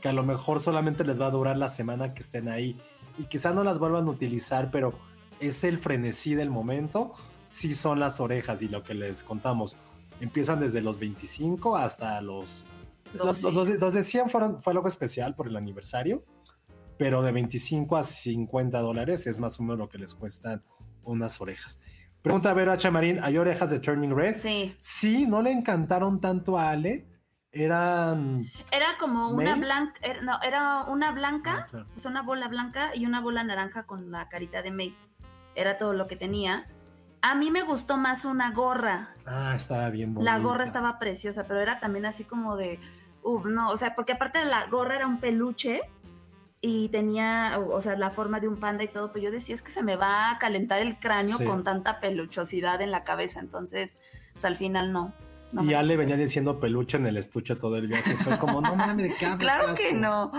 que 0.00 0.08
a 0.08 0.12
lo 0.12 0.22
mejor 0.22 0.60
solamente 0.60 1.04
les 1.04 1.20
va 1.20 1.26
a 1.26 1.30
durar 1.30 1.56
la 1.56 1.68
semana 1.68 2.14
que 2.14 2.22
estén 2.22 2.48
ahí 2.48 2.76
y 3.18 3.24
quizá 3.24 3.52
no 3.52 3.64
las 3.64 3.78
vuelvan 3.78 4.06
a 4.06 4.10
utilizar, 4.10 4.70
pero 4.70 4.92
es 5.40 5.64
el 5.64 5.78
frenesí 5.78 6.34
del 6.34 6.50
momento, 6.50 7.12
sí 7.50 7.74
son 7.74 7.98
las 8.00 8.20
orejas 8.20 8.62
y 8.62 8.68
lo 8.68 8.82
que 8.82 8.94
les 8.94 9.24
contamos. 9.24 9.76
Empiezan 10.20 10.60
desde 10.60 10.80
los 10.80 10.98
25 10.98 11.76
hasta 11.76 12.20
los 12.20 12.64
los, 13.14 13.42
los- 13.42 13.54
los 13.54 13.68
de- 13.68 13.78
los 13.78 13.94
de 13.94 14.02
100 14.02 14.28
fueron, 14.28 14.58
fue 14.58 14.72
algo 14.72 14.88
especial 14.88 15.34
por 15.36 15.46
el 15.46 15.56
aniversario, 15.56 16.24
pero 16.98 17.22
de 17.22 17.30
25 17.32 17.96
a 17.96 18.02
50 18.02 18.80
dólares 18.80 19.26
es 19.28 19.38
más 19.40 19.58
o 19.58 19.62
menos 19.62 19.78
lo 19.78 19.88
que 19.88 19.98
les 19.98 20.14
cuestan 20.14 20.62
unas 21.04 21.40
orejas. 21.40 21.80
Pregunta 22.24 22.50
a 22.50 22.54
ver 22.54 22.70
a 22.70 22.78
Chamarín, 22.78 23.20
¿hay 23.22 23.36
orejas 23.36 23.70
de 23.70 23.80
Turning 23.80 24.16
Red? 24.16 24.36
Sí. 24.36 24.74
Sí, 24.80 25.26
no 25.26 25.42
le 25.42 25.52
encantaron 25.52 26.22
tanto 26.22 26.58
a 26.58 26.70
Ale. 26.70 27.06
Eran... 27.52 28.46
Era 28.72 28.96
como 28.98 29.28
una 29.28 29.56
blanca, 29.56 29.92
era, 30.00 30.22
no, 30.22 30.40
era 30.42 30.84
una 30.84 31.12
blanca, 31.12 31.64
Ah, 31.64 31.66
claro. 31.70 31.86
sea, 31.96 32.10
una 32.10 32.22
bola 32.22 32.48
blanca 32.48 32.92
y 32.96 33.04
una 33.04 33.20
bola 33.20 33.44
naranja 33.44 33.82
con 33.82 34.10
la 34.10 34.30
carita 34.30 34.62
de 34.62 34.70
May. 34.70 34.96
Era 35.54 35.76
todo 35.76 35.92
lo 35.92 36.06
que 36.06 36.16
tenía. 36.16 36.66
A 37.20 37.34
mí 37.34 37.50
me 37.50 37.60
gustó 37.62 37.98
más 37.98 38.24
una 38.24 38.52
gorra. 38.52 39.10
Ah, 39.26 39.52
estaba 39.54 39.90
bien 39.90 40.14
bonita. 40.14 40.32
La 40.32 40.38
gorra 40.38 40.64
estaba 40.64 40.98
preciosa, 40.98 41.44
pero 41.46 41.60
era 41.60 41.78
también 41.78 42.06
así 42.06 42.24
como 42.24 42.56
de, 42.56 42.80
uff, 43.22 43.44
no, 43.44 43.68
o 43.68 43.76
sea, 43.76 43.94
porque 43.94 44.12
aparte 44.14 44.38
de 44.38 44.46
la 44.46 44.66
gorra 44.68 44.96
era 44.96 45.06
un 45.06 45.20
peluche 45.20 45.82
y 46.66 46.88
tenía, 46.88 47.58
o 47.58 47.78
sea, 47.82 47.94
la 47.96 48.10
forma 48.10 48.40
de 48.40 48.48
un 48.48 48.56
panda 48.58 48.84
y 48.84 48.88
todo, 48.88 49.12
pero 49.12 49.24
yo 49.26 49.30
decía, 49.30 49.54
es 49.54 49.60
que 49.60 49.70
se 49.70 49.82
me 49.82 49.96
va 49.96 50.30
a 50.30 50.38
calentar 50.38 50.80
el 50.80 50.98
cráneo 50.98 51.36
Sí. 51.36 51.44
con 51.44 51.62
tanta 51.62 52.00
peluchosidad 52.00 52.80
en 52.80 52.90
la 52.90 53.04
cabeza, 53.04 53.40
entonces, 53.40 53.98
pues 54.32 54.46
al 54.46 54.56
final 54.56 54.90
no. 54.90 55.12
no 55.52 55.62
y 55.62 55.74
Ale 55.74 55.88
gustó. 55.94 55.98
venía 55.98 56.16
diciendo 56.16 56.58
peluche 56.60 56.96
en 56.96 57.06
el 57.06 57.18
estuche 57.18 57.54
todo 57.56 57.76
el 57.76 57.86
viaje. 57.86 58.16
Fue 58.16 58.38
como, 58.38 58.62
no 58.62 58.74
mames, 58.76 59.10
¿de 59.10 59.14
qué 59.14 59.26
hablas? 59.26 59.38
Claro 59.58 59.74
que 59.74 59.88
asco". 59.88 59.96
no. 59.98 60.32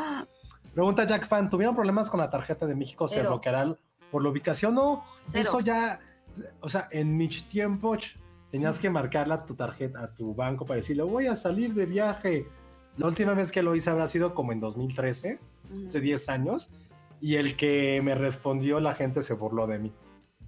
Pregunta 0.73 1.05
Jack 1.05 1.27
Fan, 1.27 1.47
¿tuvieron 1.49 1.75
problemas 1.75 2.09
con 2.09 2.19
la 2.19 2.29
tarjeta 2.29 2.65
de 2.65 2.73
México? 2.75 3.07
¿Se 3.07 3.15
Cero. 3.17 3.29
bloqueará 3.29 3.75
por 4.09 4.23
la 4.23 4.29
ubicación? 4.29 4.73
No, 4.73 5.03
Cero. 5.27 5.41
eso 5.47 5.59
ya, 5.59 5.99
o 6.59 6.69
sea, 6.69 6.87
en 6.91 7.15
mi 7.15 7.27
tiempo 7.29 7.95
ch, 7.97 8.17
tenías 8.51 8.79
que 8.79 8.89
marcarla 8.89 9.35
a 9.35 9.45
tu 9.45 9.53
tarjeta, 9.55 9.99
a 10.03 10.07
tu 10.15 10.33
banco 10.33 10.65
para 10.65 10.77
decirle, 10.77 11.03
voy 11.03 11.27
a 11.27 11.35
salir 11.35 11.73
de 11.75 11.85
viaje. 11.85 12.47
La 12.97 13.05
última 13.07 13.33
vez 13.35 13.51
que 13.51 13.61
lo 13.61 13.75
hice 13.75 13.89
habrá 13.91 14.07
sido 14.07 14.33
como 14.33 14.51
en 14.53 14.59
2013, 14.59 15.39
Hace 15.85 16.01
10 16.01 16.29
años, 16.29 16.73
y 17.21 17.35
el 17.35 17.55
que 17.55 18.01
me 18.03 18.15
respondió, 18.15 18.79
la 18.79 18.93
gente 18.93 19.21
se 19.21 19.33
burló 19.33 19.67
de 19.67 19.79
mí. 19.79 19.93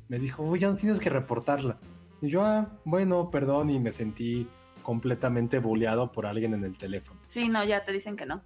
Me 0.09 0.19
dijo, 0.19 0.43
"Uy, 0.43 0.59
ya 0.59 0.69
no 0.69 0.75
tienes 0.75 0.99
que 0.99 1.09
reportarla. 1.09 1.77
Y 2.21 2.29
yo, 2.29 2.43
ah, 2.43 2.69
bueno, 2.85 3.29
perdón, 3.29 3.69
y 3.69 3.79
me 3.79 3.91
sentí 3.91 4.47
completamente 4.83 5.59
bulleado 5.59 6.11
por 6.11 6.25
alguien 6.25 6.53
en 6.53 6.63
el 6.63 6.77
teléfono. 6.77 7.19
Sí, 7.27 7.49
no, 7.49 7.63
ya 7.65 7.83
te 7.83 7.91
dicen 7.91 8.15
que 8.15 8.25
no. 8.25 8.41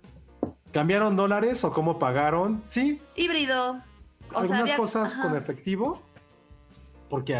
¿Cambiaron 0.72 1.16
dólares 1.16 1.64
o 1.64 1.72
cómo 1.72 2.00
pagaron? 2.00 2.62
Sí, 2.66 3.00
Híbrido. 3.16 3.72
O 3.74 3.76
sea, 4.30 4.40
algunas 4.40 4.62
había- 4.64 4.78
cosas 4.78 5.14
ajá. 5.14 5.22
con 5.24 5.38
efectivo, 5.38 6.02
porque, 7.10 7.38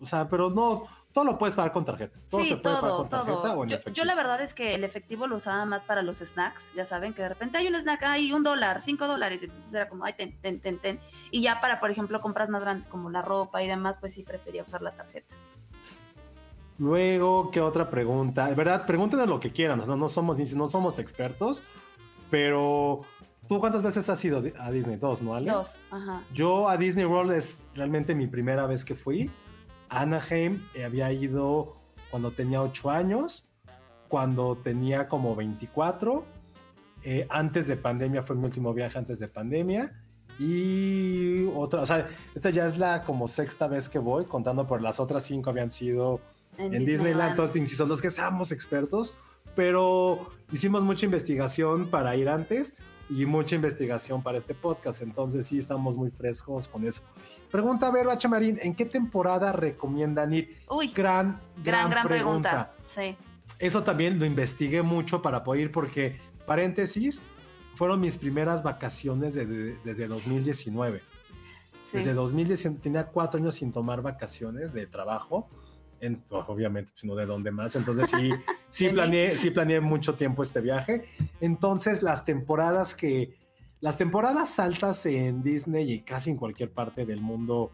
o 0.00 0.06
sea, 0.06 0.28
pero 0.28 0.50
no, 0.50 0.84
todo 1.14 1.24
lo 1.24 1.38
puedes 1.38 1.54
pagar 1.54 1.70
con 1.70 1.84
tarjeta. 1.84 2.18
Todo 2.28 2.42
sí, 2.42 2.48
se 2.48 2.56
puede 2.56 2.74
pagar 2.74 2.90
todo, 2.90 2.96
con 2.98 3.08
tarjeta 3.08 3.42
todo. 3.42 3.52
o 3.52 3.62
en 3.62 3.68
Yo, 3.70 3.76
efectivo. 3.76 3.94
yo 3.94 4.04
la 4.04 4.14
verdad 4.16 4.42
es 4.42 4.52
que 4.52 4.74
el 4.74 4.82
efectivo 4.82 5.28
lo 5.28 5.36
usaba 5.36 5.64
más 5.64 5.84
para 5.84 6.02
los 6.02 6.18
snacks, 6.18 6.74
ya 6.74 6.84
saben, 6.84 7.14
que 7.14 7.22
de 7.22 7.28
repente 7.28 7.56
hay 7.56 7.68
un 7.68 7.76
snack, 7.76 8.02
hay 8.02 8.32
un 8.32 8.42
dólar, 8.42 8.80
cinco 8.80 9.06
dólares, 9.06 9.40
entonces 9.44 9.72
era 9.72 9.88
como, 9.88 10.04
ay, 10.04 10.14
ten, 10.14 10.36
ten, 10.42 10.58
ten, 10.58 10.78
ten. 10.78 10.98
Y 11.30 11.40
ya 11.40 11.60
para, 11.60 11.78
por 11.78 11.92
ejemplo, 11.92 12.20
compras 12.20 12.48
más 12.48 12.62
grandes 12.62 12.88
como 12.88 13.10
la 13.10 13.22
ropa 13.22 13.62
y 13.62 13.68
demás, 13.68 13.96
pues 14.00 14.12
sí 14.12 14.24
prefería 14.24 14.64
usar 14.64 14.82
la 14.82 14.90
tarjeta. 14.90 15.36
Luego, 16.78 17.52
¿qué 17.52 17.60
otra 17.60 17.88
pregunta? 17.88 18.48
De 18.48 18.56
verdad, 18.56 18.84
pregúntenos 18.84 19.28
lo 19.28 19.38
que 19.38 19.52
quieran, 19.52 19.78
o 19.78 19.84
sea, 19.84 19.94
no 19.94 20.08
somos, 20.08 20.40
no 20.54 20.68
somos 20.68 20.98
expertos, 20.98 21.62
pero 22.28 23.02
¿tú 23.48 23.60
cuántas 23.60 23.84
veces 23.84 24.08
has 24.08 24.24
ido 24.24 24.42
a 24.58 24.70
Disney? 24.72 24.96
Dos, 24.96 25.22
¿no, 25.22 25.36
Ale? 25.36 25.52
Dos, 25.52 25.78
ajá. 25.92 26.24
Yo 26.32 26.68
a 26.68 26.76
Disney 26.76 27.04
World 27.04 27.30
es 27.34 27.64
realmente 27.72 28.16
mi 28.16 28.26
primera 28.26 28.66
vez 28.66 28.84
que 28.84 28.96
fui. 28.96 29.30
Anaheim 30.00 30.66
eh, 30.74 30.84
había 30.84 31.12
ido 31.12 31.76
cuando 32.10 32.32
tenía 32.32 32.62
8 32.62 32.90
años, 32.90 33.50
cuando 34.08 34.56
tenía 34.56 35.08
como 35.08 35.34
24. 35.34 36.24
eh, 37.02 37.26
antes 37.28 37.66
de 37.66 37.76
pandemia 37.76 38.22
fue 38.22 38.36
mi 38.36 38.44
último 38.44 38.72
viaje 38.72 38.98
antes 38.98 39.18
de 39.18 39.28
pandemia. 39.28 39.92
Y 40.38 41.44
otra, 41.54 41.82
o 41.82 41.86
sea, 41.86 42.08
esta 42.34 42.50
ya 42.50 42.66
es 42.66 42.78
la 42.78 43.04
como 43.04 43.28
sexta 43.28 43.68
vez 43.68 43.88
que 43.88 43.98
voy, 43.98 44.24
contando 44.24 44.66
por 44.66 44.82
las 44.82 44.98
otras 44.98 45.22
cinco 45.24 45.50
habían 45.50 45.70
sido 45.70 46.20
en, 46.58 46.84
Disneyland. 46.84 47.30
Entonces, 47.30 47.56
insisto, 47.56 47.86
no 47.86 47.94
es 47.94 48.02
que 48.02 48.10
seamos 48.10 48.50
expertos, 48.50 49.14
pero 49.54 50.30
hicimos 50.50 50.82
mucha 50.82 51.06
investigación 51.06 51.90
para 51.90 52.16
ir 52.16 52.28
antes 52.28 52.74
y 53.10 53.26
mucha 53.26 53.54
investigación 53.54 54.22
para 54.22 54.38
este 54.38 54.54
podcast. 54.54 55.02
Entonces, 55.02 55.46
sí, 55.46 55.58
estamos 55.58 55.96
muy 55.96 56.10
frescos 56.10 56.68
con 56.68 56.86
eso. 56.86 57.02
Pregunta, 57.50 57.90
Vero 57.90 58.10
H. 58.10 58.26
Marín, 58.28 58.58
¿en 58.62 58.74
qué 58.74 58.84
temporada 58.84 59.52
recomiendan 59.52 60.32
ir? 60.34 60.56
Uy, 60.68 60.88
Gran, 60.88 61.40
gran, 61.62 61.90
gran 61.90 62.08
pregunta. 62.08 62.72
Sí. 62.84 63.16
Eso 63.58 63.82
también 63.82 64.18
lo 64.18 64.24
investigué 64.24 64.82
mucho 64.82 65.22
para 65.22 65.44
poder 65.44 65.62
ir 65.62 65.72
porque, 65.72 66.18
paréntesis, 66.46 67.20
fueron 67.76 68.00
mis 68.00 68.16
primeras 68.16 68.62
vacaciones 68.62 69.34
de- 69.34 69.46
de- 69.46 69.78
desde 69.84 70.06
2019. 70.08 71.02
sí. 71.90 71.98
Desde 71.98 72.14
2019 72.14 72.80
tenía 72.82 73.06
cuatro 73.06 73.38
años 73.38 73.54
sin 73.56 73.70
tomar 73.72 74.02
vacaciones 74.02 74.72
de 74.72 74.86
trabajo. 74.86 75.48
En- 76.00 76.22
obviamente, 76.30 76.90
pues 76.92 77.04
no 77.04 77.14
de 77.14 77.26
dónde 77.26 77.50
más. 77.50 77.76
Entonces 77.76 78.10
sí, 78.10 78.30
sí 78.70 78.88
planeé, 78.88 79.36
sí 79.36 79.50
planeé 79.50 79.80
mucho 79.80 80.14
tiempo 80.14 80.42
este 80.42 80.60
viaje. 80.60 81.04
Entonces 81.40 82.02
las 82.02 82.24
temporadas 82.24 82.94
que, 82.94 83.34
las 83.80 83.98
temporadas 83.98 84.58
altas 84.58 85.04
en 85.06 85.42
Disney 85.42 85.90
y 85.92 86.00
casi 86.00 86.30
en 86.30 86.36
cualquier 86.36 86.70
parte 86.72 87.04
del 87.06 87.20
mundo 87.20 87.70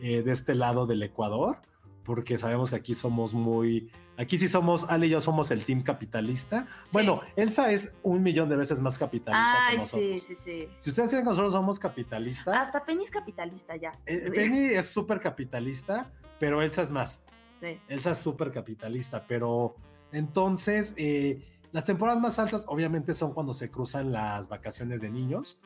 eh, 0.00 0.22
de 0.22 0.32
este 0.32 0.54
lado 0.54 0.86
del 0.86 1.02
Ecuador, 1.02 1.58
porque 2.04 2.38
sabemos 2.38 2.70
que 2.70 2.76
aquí 2.76 2.94
somos 2.94 3.34
muy, 3.34 3.90
aquí 4.16 4.38
sí 4.38 4.48
somos, 4.48 4.88
Ale 4.88 5.06
y 5.06 5.10
yo 5.10 5.20
somos 5.20 5.50
el 5.50 5.64
team 5.66 5.82
capitalista. 5.82 6.66
Bueno, 6.92 7.20
Elsa 7.36 7.70
es 7.72 7.94
un 8.02 8.22
millón 8.22 8.48
de 8.48 8.56
veces 8.56 8.80
más 8.80 8.96
capitalista 8.98 9.66
Ay, 9.66 9.76
que 9.76 9.82
nosotros. 9.82 10.22
sí, 10.22 10.34
sí, 10.34 10.34
sí. 10.34 10.68
Si 10.78 10.88
ustedes 10.90 11.10
creen 11.10 11.24
que 11.24 11.28
nosotros 11.28 11.52
somos 11.52 11.78
capitalistas, 11.78 12.56
Hasta 12.58 12.82
Penny 12.84 13.04
es 13.04 13.10
capitalista 13.10 13.76
ya. 13.76 13.92
eh, 14.06 14.30
Penny 14.34 14.74
es 14.74 14.86
súper 14.86 15.20
capitalista, 15.20 16.10
pero 16.38 16.62
Elsa 16.62 16.80
es 16.80 16.90
más. 16.90 17.22
Sí. 17.60 17.78
Elsa 17.88 18.12
es 18.12 18.18
súper 18.18 18.52
capitalista, 18.52 19.24
pero 19.26 19.76
entonces 20.12 20.94
eh, 20.96 21.42
las 21.72 21.84
temporadas 21.86 22.20
más 22.20 22.38
altas 22.38 22.64
obviamente 22.68 23.14
son 23.14 23.32
cuando 23.32 23.52
se 23.52 23.70
cruzan 23.70 24.12
las 24.12 24.48
vacaciones 24.48 25.00
de 25.00 25.10
niños, 25.10 25.58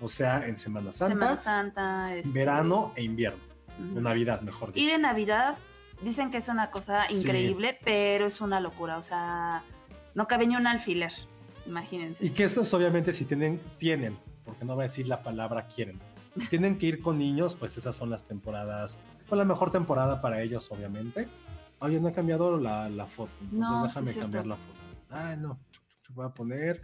o 0.00 0.08
sea, 0.08 0.46
en 0.46 0.56
Semana 0.56 0.92
Santa, 0.92 1.14
Semana 1.14 1.36
Santa. 1.36 2.14
este, 2.16 2.30
verano 2.32 2.92
e 2.96 3.02
invierno, 3.02 3.42
o 3.96 4.00
Navidad, 4.00 4.40
mejor 4.42 4.70
Y 4.74 4.82
dicho. 4.82 4.92
de 4.96 4.98
Navidad, 5.02 5.58
dicen 6.02 6.30
que 6.30 6.38
es 6.38 6.48
una 6.48 6.70
cosa 6.70 7.06
Sí. 7.08 7.16
increíble, 7.18 7.78
pero 7.84 8.26
es 8.26 8.40
una 8.40 8.60
locura. 8.60 8.96
O 8.96 9.02
sea, 9.02 9.62
no 10.14 10.26
cabe 10.26 10.46
ni 10.46 10.56
un 10.56 10.66
alfiler. 10.66 11.12
Imagínense. 11.66 12.24
Y 12.24 12.30
que 12.30 12.44
estos 12.44 12.72
obviamente 12.72 13.12
si 13.12 13.26
tienen, 13.26 13.60
tienen, 13.78 14.16
porque 14.44 14.64
no 14.64 14.74
voy 14.74 14.82
a 14.82 14.88
decir 14.88 15.06
la 15.08 15.22
palabra 15.22 15.66
quieren, 15.68 16.00
tienen 16.48 16.78
que 16.78 16.86
ir 16.86 17.02
con 17.02 17.18
niños, 17.18 17.54
pues 17.54 17.76
esas 17.76 17.94
son 17.94 18.08
las 18.08 18.24
temporadas, 18.24 18.98
pues 19.30 19.38
la 19.38 19.44
mejor 19.44 19.70
temporada 19.70 20.20
para 20.20 20.42
ellos, 20.42 20.70
obviamente. 20.70 21.28
Oye, 21.78 21.98
no 22.00 22.08
he 22.08 22.12
cambiado 22.12 22.58
la, 22.58 22.90
la 22.90 23.06
foto. 23.06 23.32
Entonces 23.40 23.60
No, 23.60 23.82
déjame 23.84 24.14
cambiar 24.14 24.46
la 24.46 24.56
foto. 24.56 24.78
Ay, 25.08 25.38
no. 25.38 25.58
Voy 26.10 26.26
a 26.26 26.30
poner 26.30 26.82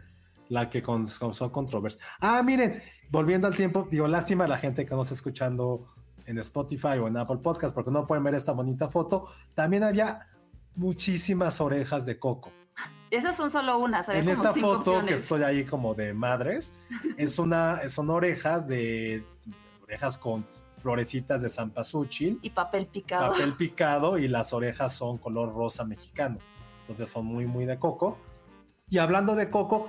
la 0.48 0.70
que 0.70 0.82
causó 0.82 1.52
controversia. 1.52 2.00
Ah, 2.20 2.42
miren, 2.42 2.82
volviendo 3.10 3.46
al 3.48 3.56
tiempo, 3.56 3.88
digo, 3.90 4.06
lástima 4.06 4.44
a 4.44 4.48
la 4.48 4.58
gente 4.58 4.86
que 4.86 4.94
nos 4.94 5.08
está 5.08 5.16
escuchando 5.16 5.88
en 6.24 6.38
Spotify 6.38 6.98
o 7.00 7.08
en 7.08 7.16
Apple 7.16 7.38
Podcast 7.38 7.74
porque 7.74 7.90
no 7.90 8.06
pueden 8.06 8.24
ver 8.24 8.34
esta 8.34 8.52
bonita 8.52 8.88
foto. 8.88 9.28
También 9.54 9.82
había 9.82 10.28
muchísimas 10.76 11.60
orejas 11.60 12.06
de 12.06 12.18
coco. 12.18 12.52
Esas 13.10 13.36
son 13.36 13.50
solo 13.50 13.78
unas. 13.78 14.08
En 14.08 14.20
como 14.20 14.30
esta 14.32 14.52
cinco 14.52 14.82
foto 14.82 15.04
que 15.04 15.14
estoy 15.14 15.42
ahí 15.42 15.64
como 15.64 15.94
de 15.94 16.14
madres, 16.14 16.74
es 17.16 17.38
una, 17.38 17.88
son 17.88 18.10
orejas 18.10 18.66
de 18.66 19.24
orejas 19.82 20.18
con 20.18 20.46
florecitas 20.86 21.42
de 21.42 21.48
zampasúchil, 21.48 22.38
Y 22.42 22.50
papel 22.50 22.86
picado. 22.86 23.32
papel 23.32 23.54
picado 23.58 24.18
y 24.18 24.28
las 24.28 24.52
orejas 24.52 24.92
son 24.94 25.18
color 25.18 25.52
rosa 25.52 25.84
mexicano. 25.84 26.38
Entonces 26.82 27.08
son 27.08 27.26
muy, 27.26 27.44
muy 27.44 27.66
de 27.66 27.76
coco. 27.76 28.18
Y 28.88 28.98
hablando 28.98 29.34
de 29.34 29.50
coco, 29.50 29.88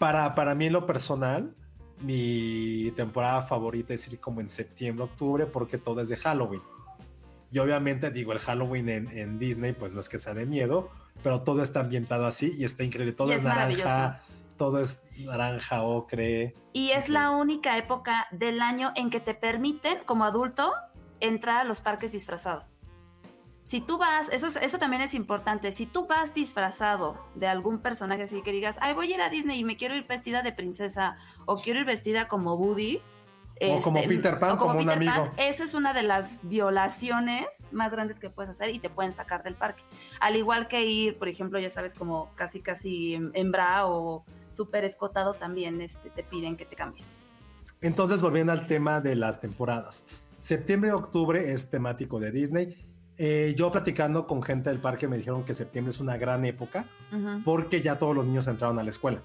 para, 0.00 0.34
para 0.34 0.56
mí 0.56 0.66
en 0.66 0.72
lo 0.72 0.84
personal, 0.84 1.54
mi 2.00 2.90
temporada 2.96 3.42
favorita 3.42 3.94
es 3.94 4.08
ir 4.12 4.18
como 4.18 4.40
en 4.40 4.48
septiembre, 4.48 5.04
octubre, 5.04 5.46
porque 5.46 5.78
todo 5.78 6.00
es 6.00 6.08
de 6.08 6.16
Halloween. 6.16 6.62
Y 7.52 7.60
obviamente 7.60 8.10
digo, 8.10 8.32
el 8.32 8.40
Halloween 8.40 8.88
en, 8.88 9.16
en 9.16 9.38
Disney, 9.38 9.74
pues 9.74 9.94
no 9.94 10.00
es 10.00 10.08
que 10.08 10.18
sea 10.18 10.34
de 10.34 10.44
miedo, 10.44 10.90
pero 11.22 11.42
todo 11.42 11.62
está 11.62 11.78
ambientado 11.78 12.26
así 12.26 12.52
y 12.58 12.64
está 12.64 12.82
increíble. 12.82 13.12
Todo 13.12 13.30
Y 13.30 13.34
es, 13.34 13.44
naranja. 13.44 14.22
Todo 14.62 14.78
es 14.78 15.02
naranja, 15.18 15.82
ocre. 15.82 16.54
Y 16.72 16.90
es 16.92 17.08
la 17.08 17.32
única 17.32 17.76
época 17.78 18.28
del 18.30 18.60
año 18.62 18.92
en 18.94 19.10
que 19.10 19.18
te 19.18 19.34
permiten, 19.34 19.98
como 20.04 20.24
adulto, 20.24 20.72
entrar 21.18 21.56
a 21.62 21.64
los 21.64 21.80
parques 21.80 22.12
disfrazado. 22.12 22.62
Si 23.64 23.80
tú 23.80 23.98
vas, 23.98 24.28
eso, 24.30 24.46
es- 24.46 24.54
eso 24.56 24.78
también 24.78 25.02
es 25.02 25.14
importante, 25.14 25.72
si 25.72 25.84
tú 25.86 26.06
vas 26.06 26.32
disfrazado 26.32 27.16
de 27.34 27.48
algún 27.48 27.80
personaje 27.80 28.22
así 28.22 28.40
que 28.42 28.52
digas, 28.52 28.76
ay, 28.80 28.94
voy 28.94 29.10
a 29.12 29.16
ir 29.16 29.22
a 29.22 29.30
Disney 29.30 29.58
y 29.58 29.64
me 29.64 29.76
quiero 29.76 29.96
ir 29.96 30.06
vestida 30.06 30.42
de 30.42 30.52
princesa 30.52 31.16
o 31.44 31.56
quiero 31.56 31.80
ir 31.80 31.86
vestida 31.86 32.28
como 32.28 32.54
Woody. 32.54 33.00
O 33.64 33.80
como 33.80 34.02
Peter 34.02 34.38
Pan, 34.40 34.56
como 34.56 34.72
un 34.72 34.78
Peter 34.78 34.98
Pan, 34.98 35.08
amigo. 35.08 35.34
esa 35.36 35.62
es 35.64 35.74
una 35.74 35.92
de 35.92 36.02
las 36.02 36.48
violaciones 36.48 37.46
más 37.70 37.92
grandes 37.92 38.18
que 38.18 38.28
puedes 38.30 38.50
hacer 38.50 38.70
y 38.74 38.80
te 38.80 38.90
pueden 38.90 39.12
sacar 39.12 39.44
del 39.44 39.54
parque. 39.54 39.82
Al 40.20 40.34
igual 40.36 40.66
que 40.66 40.82
ir, 40.84 41.16
por 41.18 41.28
ejemplo, 41.28 41.60
ya 41.60 41.70
sabes, 41.70 41.94
como 41.94 42.30
casi 42.34 42.60
casi 42.60 43.14
en, 43.14 43.30
en 43.34 43.52
bra 43.52 43.86
o 43.86 44.24
súper 44.52 44.84
escotado, 44.84 45.34
también 45.34 45.80
este, 45.80 46.10
te 46.10 46.22
piden 46.22 46.56
que 46.56 46.64
te 46.64 46.76
cambies. 46.76 47.24
Entonces, 47.80 48.22
volviendo 48.22 48.52
al 48.52 48.66
tema 48.66 49.00
de 49.00 49.16
las 49.16 49.40
temporadas. 49.40 50.06
Septiembre 50.40 50.90
y 50.90 50.92
octubre 50.92 51.52
es 51.52 51.70
temático 51.70 52.20
de 52.20 52.30
Disney. 52.30 52.86
Eh, 53.18 53.54
yo 53.56 53.70
platicando 53.70 54.26
con 54.26 54.42
gente 54.42 54.70
del 54.70 54.80
parque 54.80 55.06
me 55.06 55.16
dijeron 55.16 55.44
que 55.44 55.54
septiembre 55.54 55.90
es 55.90 56.00
una 56.00 56.16
gran 56.16 56.44
época 56.44 56.86
Ujú. 57.12 57.42
porque 57.44 57.82
ya 57.82 57.98
todos 57.98 58.16
los 58.16 58.26
niños 58.26 58.48
entraron 58.48 58.78
a 58.78 58.82
la 58.82 58.90
escuela. 58.90 59.22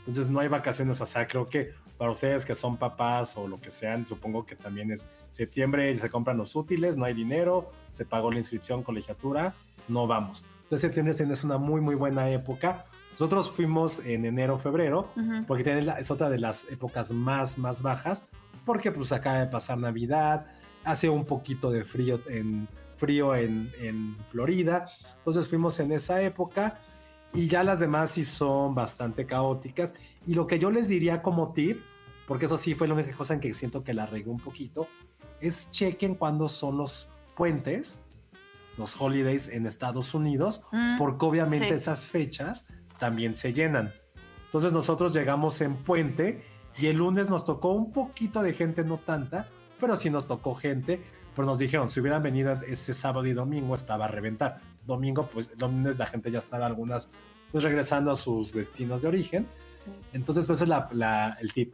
Entonces 0.00 0.28
no 0.28 0.40
hay 0.40 0.48
vacaciones, 0.48 1.00
o 1.00 1.06
sea, 1.06 1.26
creo 1.26 1.48
que 1.48 1.72
para 1.98 2.10
ustedes 2.10 2.44
que 2.46 2.54
son 2.54 2.76
papás 2.76 3.36
o 3.36 3.46
lo 3.46 3.60
que 3.60 3.70
sean, 3.70 4.04
supongo 4.04 4.46
que 4.46 4.56
también 4.56 4.90
es 4.90 5.08
septiembre, 5.30 5.94
se 5.94 6.08
compran 6.08 6.36
los 6.36 6.56
útiles, 6.56 6.96
no 6.96 7.04
hay 7.04 7.14
dinero, 7.14 7.70
se 7.92 8.04
pagó 8.04 8.30
la 8.30 8.38
inscripción, 8.38 8.82
colegiatura, 8.82 9.54
no 9.88 10.06
vamos. 10.06 10.44
Entonces 10.62 10.82
septiembre 10.82 11.14
es 11.34 11.44
una 11.44 11.58
muy, 11.58 11.80
muy 11.80 11.94
buena 11.94 12.30
época. 12.30 12.86
Nosotros 13.20 13.50
fuimos 13.50 14.02
en 14.06 14.24
enero, 14.24 14.58
febrero, 14.58 15.10
Ujú. 15.14 15.44
porque 15.46 15.62
tiene 15.62 15.82
la- 15.82 15.98
es 15.98 16.10
otra 16.10 16.30
de 16.30 16.38
las 16.40 16.72
épocas 16.72 17.12
más, 17.12 17.58
más 17.58 17.82
bajas, 17.82 18.26
porque 18.64 18.90
pues 18.90 19.12
acaba 19.12 19.40
de 19.40 19.46
pasar 19.46 19.76
Navidad, 19.76 20.46
hace 20.84 21.10
un 21.10 21.26
poquito 21.26 21.70
de 21.70 21.84
frío 21.84 22.18
en, 22.30 22.66
frío 22.96 23.34
en, 23.34 23.70
en 23.78 24.16
Florida, 24.30 24.86
entonces 25.18 25.46
fuimos 25.48 25.78
en 25.80 25.92
esa 25.92 26.22
época 26.22 26.78
y 27.34 27.46
ya 27.46 27.62
las 27.62 27.78
demás 27.78 28.12
sí 28.12 28.24
son 28.24 28.74
bastante 28.74 29.26
caóticas. 29.26 29.96
Y 30.26 30.32
lo 30.32 30.46
que 30.46 30.58
yo 30.58 30.70
les 30.70 30.88
diría 30.88 31.20
como 31.20 31.52
tip, 31.52 31.78
porque 32.26 32.46
eso 32.46 32.56
sí 32.56 32.74
fue 32.74 32.88
la 32.88 32.94
única 32.94 33.14
cosa 33.14 33.34
en 33.34 33.40
que 33.40 33.52
siento 33.52 33.84
que 33.84 33.92
la 33.92 34.06
regué 34.06 34.30
un 34.30 34.40
poquito, 34.40 34.88
es 35.42 35.70
chequen 35.72 36.14
cuándo 36.14 36.48
son 36.48 36.78
los 36.78 37.10
puentes, 37.36 38.00
los 38.78 38.98
holidays 38.98 39.50
en 39.50 39.66
Estados 39.66 40.14
Unidos, 40.14 40.62
Mm, 40.72 40.96
porque 40.96 41.26
obviamente 41.26 41.68
sí. 41.68 41.74
esas 41.74 42.06
fechas 42.06 42.66
también 43.00 43.34
se 43.34 43.52
llenan. 43.52 43.92
Entonces 44.46 44.72
nosotros 44.72 45.12
llegamos 45.12 45.60
en 45.60 45.76
puente 45.76 46.42
y 46.78 46.86
el 46.86 46.98
lunes 46.98 47.28
nos 47.28 47.44
tocó 47.44 47.72
un 47.72 47.90
poquito 47.92 48.42
de 48.42 48.52
gente, 48.52 48.84
no 48.84 48.98
tanta, 48.98 49.48
pero 49.80 49.96
sí 49.96 50.10
nos 50.10 50.26
tocó 50.28 50.54
gente. 50.54 51.02
Pero 51.34 51.46
nos 51.46 51.58
dijeron, 51.58 51.88
si 51.88 52.00
hubieran 52.00 52.22
venido 52.22 52.52
ese 52.68 52.92
sábado 52.92 53.24
y 53.26 53.32
domingo, 53.32 53.74
estaba 53.74 54.04
a 54.06 54.08
reventar. 54.08 54.58
Domingo, 54.84 55.28
pues 55.32 55.50
el 55.52 55.60
lunes 55.60 55.98
la 55.98 56.06
gente 56.06 56.30
ya 56.30 56.40
estaba 56.40 56.66
algunas 56.66 57.08
pues 57.52 57.64
regresando 57.64 58.10
a 58.10 58.14
sus 58.16 58.52
destinos 58.52 59.02
de 59.02 59.08
origen. 59.08 59.46
Entonces, 60.12 60.46
pues 60.46 60.60
es 60.62 60.68
la- 60.68 60.88
la- 60.92 61.36
el 61.40 61.52
tip. 61.52 61.72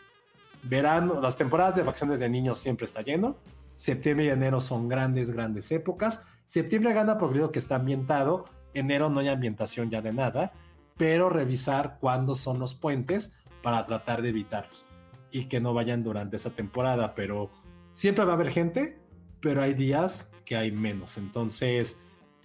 Verano, 0.62 1.20
las 1.20 1.36
temporadas 1.36 1.76
de 1.76 1.82
vacaciones 1.82 2.20
de 2.20 2.28
niños 2.28 2.58
siempre 2.58 2.84
está 2.84 3.02
lleno. 3.02 3.36
Septiembre 3.76 4.26
y 4.26 4.28
enero 4.30 4.60
son 4.60 4.88
grandes, 4.88 5.30
grandes 5.30 5.70
épocas. 5.72 6.24
Septiembre 6.44 6.92
gana 6.92 7.18
porque 7.18 7.34
digo 7.38 7.50
que 7.52 7.58
está 7.58 7.76
ambientado. 7.76 8.44
Enero 8.74 9.08
no 9.10 9.20
hay 9.20 9.28
ambientación 9.28 9.90
ya 9.90 10.00
de 10.02 10.12
nada. 10.12 10.52
Pero 10.96 11.28
revisar 11.28 11.98
cuándo 12.00 12.34
son 12.34 12.58
los 12.58 12.74
puentes 12.74 13.36
para 13.62 13.86
tratar 13.86 14.22
de 14.22 14.30
evitarlos. 14.30 14.86
Y 15.30 15.46
que 15.46 15.60
no 15.60 15.74
vayan 15.74 16.02
durante 16.02 16.36
esa 16.36 16.50
temporada. 16.50 17.14
Pero 17.14 17.50
siempre 17.92 18.24
va 18.24 18.32
a 18.32 18.34
haber 18.36 18.50
gente, 18.50 18.98
pero 19.40 19.62
hay 19.62 19.74
días 19.74 20.32
que 20.44 20.56
hay 20.56 20.72
menos. 20.72 21.18
Entonces, 21.18 22.00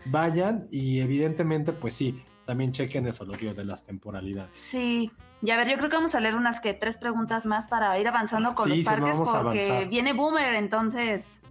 vayan 0.06 0.66
y 0.72 1.00
evidentemente, 1.00 1.72
pues 1.72 1.94
sí, 1.94 2.24
también 2.46 2.72
chequen 2.72 3.08
eso, 3.08 3.24
lo 3.26 3.34
digo 3.34 3.54
de 3.54 3.66
las 3.66 3.86
temporalidades. 3.86 4.56
Sí, 4.56 5.12
y 5.42 5.52
a 5.52 5.58
ver, 5.58 5.70
yo 5.70 5.78
creo 5.78 5.90
que 5.90 5.96
vamos 5.96 6.16
a 6.16 6.20
leer 6.20 6.36
unas 6.36 6.60
que 6.60 6.74
tres 6.74 6.98
preguntas 6.98 7.46
más 7.46 7.68
para 7.68 7.98
ir 8.00 8.08
avanzando 8.08 8.54
con 8.56 8.70
Sí, 8.70 8.78
los 8.78 8.78
si 8.80 8.84
no, 8.84 8.90
parques 8.90 9.14
vamos 9.14 9.34
a 9.34 9.44
porque 9.44 9.88
viene 9.90 10.14
Boomer, 10.14 10.56
entonces 10.56 11.42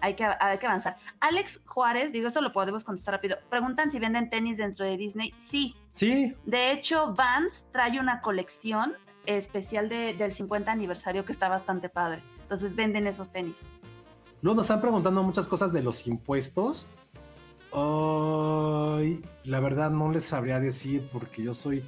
hay 0.00 0.14
que, 0.14 0.24
hay 0.24 0.58
que 0.58 0.66
avanzar. 0.66 0.96
Alex 1.20 1.60
Juárez, 1.66 2.12
digo, 2.12 2.28
eso 2.28 2.40
lo 2.40 2.52
podemos 2.52 2.82
contestar 2.82 3.14
rápido. 3.14 3.36
Preguntan 3.48 3.90
si 3.90 3.98
venden 3.98 4.30
tenis 4.30 4.56
dentro 4.56 4.84
de 4.84 4.96
Disney. 4.96 5.34
Sí, 5.38 5.76
Sí, 5.94 6.34
de 6.46 6.72
hecho, 6.72 7.14
Vans 7.14 7.66
trae 7.70 8.00
una 8.00 8.20
colección 8.22 8.94
especial 9.26 9.88
de- 9.88 10.14
del 10.14 10.32
50 10.32 10.72
aniversario 10.72 11.24
que 11.24 11.32
está 11.32 11.48
bastante 11.48 11.88
padre. 11.88 12.22
Entonces 12.40 12.74
venden 12.74 13.06
esos 13.06 13.30
tenis. 13.30 13.66
Luego 14.40 14.56
nos 14.56 14.64
están 14.64 14.80
preguntando 14.80 15.22
muchas 15.22 15.46
cosas 15.46 15.72
de 15.72 15.82
los 15.82 16.06
impuestos. 16.06 16.86
Ay, 17.72 19.22
la 19.44 19.60
verdad 19.60 19.90
no 19.90 20.10
les 20.10 20.24
sabría 20.24 20.60
decir 20.60 21.08
porque 21.12 21.42
yo 21.42 21.54
soy... 21.54 21.84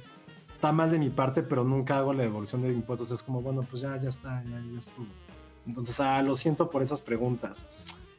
Está 0.51 0.71
mal 0.71 0.89
de 0.89 0.97
mi 0.97 1.09
parte, 1.09 1.43
pero 1.43 1.63
nunca 1.63 1.97
hago 1.97 2.13
la 2.13 2.23
devolución 2.23 2.61
de 2.61 2.71
impuestos. 2.71 3.11
Es 3.11 3.21
como, 3.21 3.41
bueno, 3.41 3.63
pues 3.69 3.81
ya, 3.81 3.99
ya 4.01 4.09
está, 4.09 4.41
ya, 4.43 4.61
ya 4.71 4.79
estuvo. 4.79 5.05
Entonces, 5.67 5.99
ah, 5.99 6.21
lo 6.21 6.33
siento 6.33 6.69
por 6.69 6.81
esas 6.81 7.01
preguntas. 7.01 7.67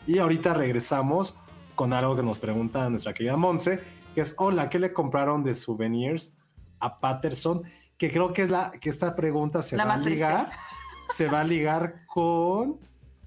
Y 0.06 0.18
ahorita 0.18 0.52
regresamos 0.52 1.34
con 1.74 1.92
algo 1.92 2.14
que 2.14 2.22
nos 2.22 2.38
pregunta 2.38 2.88
nuestra 2.90 3.14
querida 3.14 3.36
Monse, 3.36 3.80
que 4.16 4.22
es, 4.22 4.34
hola, 4.38 4.70
¿qué 4.70 4.78
le 4.78 4.94
compraron 4.94 5.44
de 5.44 5.52
souvenirs 5.52 6.34
a 6.80 7.00
Patterson? 7.00 7.64
Que 7.98 8.10
creo 8.10 8.32
que 8.32 8.44
es 8.44 8.50
la 8.50 8.70
que 8.70 8.88
esta 8.88 9.14
pregunta 9.14 9.60
se 9.60 9.76
La 9.76 9.84
va 9.84 9.92
a 9.92 9.98
ligar, 9.98 10.52
se 11.10 11.28
va 11.28 11.40
a 11.40 11.44
ligar 11.44 12.06
con 12.06 12.80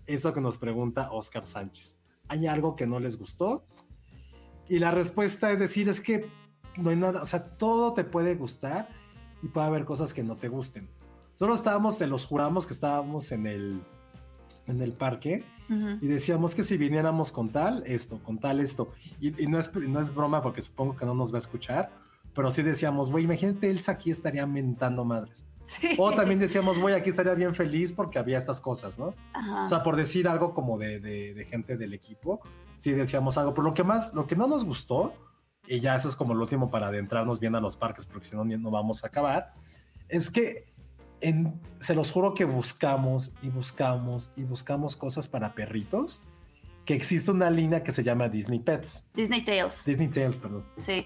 eso 0.08 0.34
que 0.34 0.42
nos 0.42 0.58
pregunta 0.58 1.12
Oscar 1.12 1.46
Sánchez. 1.46 2.00
¿Hay 2.28 2.48
algo 2.48 2.76
que 2.76 2.88
no 2.88 3.00
les 3.00 3.20
gustó? 3.20 3.68
Y 4.68 4.80
la 4.80 4.90
respuesta 4.90 5.52
es 5.52 5.60
decir, 5.60 5.90
es 5.90 6.02
que 6.02 6.28
no 6.76 6.90
hay 6.90 6.96
nada, 6.96 7.22
o 7.22 7.26
sea, 7.28 7.44
todo 7.44 7.94
te 7.94 8.04
puede 8.04 8.34
gustar 8.34 8.90
y 9.44 9.48
puede 9.48 9.68
haber 9.68 9.86
cosas 9.86 10.12
que 10.12 10.24
no 10.24 10.38
te 10.38 10.48
gusten. 10.48 10.90
Solo 11.36 11.54
estábamos, 11.54 12.00
se 12.00 12.08
los 12.08 12.26
juramos 12.26 12.66
que 12.66 12.74
estábamos 12.74 13.32
en 13.32 13.46
el, 13.46 13.84
en 14.66 14.82
el 14.82 14.94
parque 14.94 15.46
Y 16.02 16.08
decíamos 16.08 16.56
que 16.56 16.64
si 16.64 16.78
viniéramos 16.78 17.32
con 17.32 17.50
tal, 17.50 17.84
esto, 17.86 18.20
con 18.24 18.40
tal, 18.40 18.60
esto. 18.60 18.92
Y, 19.22 19.44
y 19.44 19.48
no, 19.48 19.60
es, 19.60 19.74
no 19.76 20.00
es 20.00 20.14
broma 20.14 20.42
porque 20.42 20.62
supongo 20.62 20.96
que 20.96 21.06
no 21.06 21.14
nos 21.14 21.32
va 21.32 21.36
a 21.36 21.40
escuchar, 21.40 21.92
pero 22.34 22.50
sí 22.52 22.64
decíamos, 22.64 23.12
güey, 23.12 23.24
imagínate, 23.26 23.70
Elsa 23.70 23.92
aquí 23.94 24.12
estaría 24.12 24.46
mentando 24.48 25.06
madres. 25.06 25.46
Sí. 25.64 25.90
O 26.00 26.12
también 26.12 26.40
decíamos, 26.40 26.80
güey, 26.80 26.96
aquí 26.96 27.12
estaría 27.12 27.36
bien 27.36 27.54
feliz 27.54 27.94
porque 27.94 28.18
había 28.18 28.40
estas 28.40 28.60
cosas, 28.60 28.98
¿no? 28.98 29.14
Ajá. 29.34 29.66
O 29.66 29.70
sea, 29.70 29.84
por 29.84 29.96
decir 29.96 30.28
algo 30.28 30.56
como 30.56 30.80
de, 30.80 31.00
de- 31.00 31.34
de 31.36 31.46
gente 31.46 31.78
del 31.78 31.94
equipo, 31.94 32.40
sí 32.78 32.92
decíamos 32.92 33.38
algo. 33.38 33.54
Pero 33.54 33.64
lo 33.68 33.74
que 33.76 33.84
más, 33.84 34.16
lo 34.16 34.26
que 34.26 34.36
no 34.36 34.48
nos 34.48 34.66
gustó, 34.66 35.14
y 35.68 35.80
ya 35.80 35.94
eso 35.96 36.10
es 36.10 36.16
como 36.16 36.34
lo 36.34 36.42
último 36.42 36.72
para 36.72 36.88
adentrarnos 36.88 37.40
bien 37.40 37.54
a 37.54 37.60
los 37.62 37.78
parques, 37.78 38.08
porque 38.08 38.26
si 38.26 38.36
no, 38.36 38.44
no 38.44 38.72
vamos 38.72 39.04
a 39.04 39.08
acabar, 39.08 39.54
es 40.08 40.32
que 40.32 40.74
en- 41.22 41.60
se 41.80 41.96
los 41.96 42.12
juro 42.12 42.34
que 42.34 42.46
buscamos 42.46 43.32
y 43.42 43.50
buscamos 43.50 44.32
y 44.36 44.44
buscamos 44.44 44.96
cosas 44.98 45.28
para 45.28 45.54
perritos, 45.54 46.22
que 46.86 46.94
existe 46.96 47.32
una 47.32 47.50
línea 47.50 47.84
que 47.84 47.92
se 47.92 48.04
llama 48.04 48.30
Disney 48.30 48.60
Pets. 48.60 49.10
Disney 49.14 49.44
Tales. 49.44 49.86
Disney 49.86 50.08
Tales, 50.08 50.38
perdón. 50.40 50.66
Sí. 50.78 51.06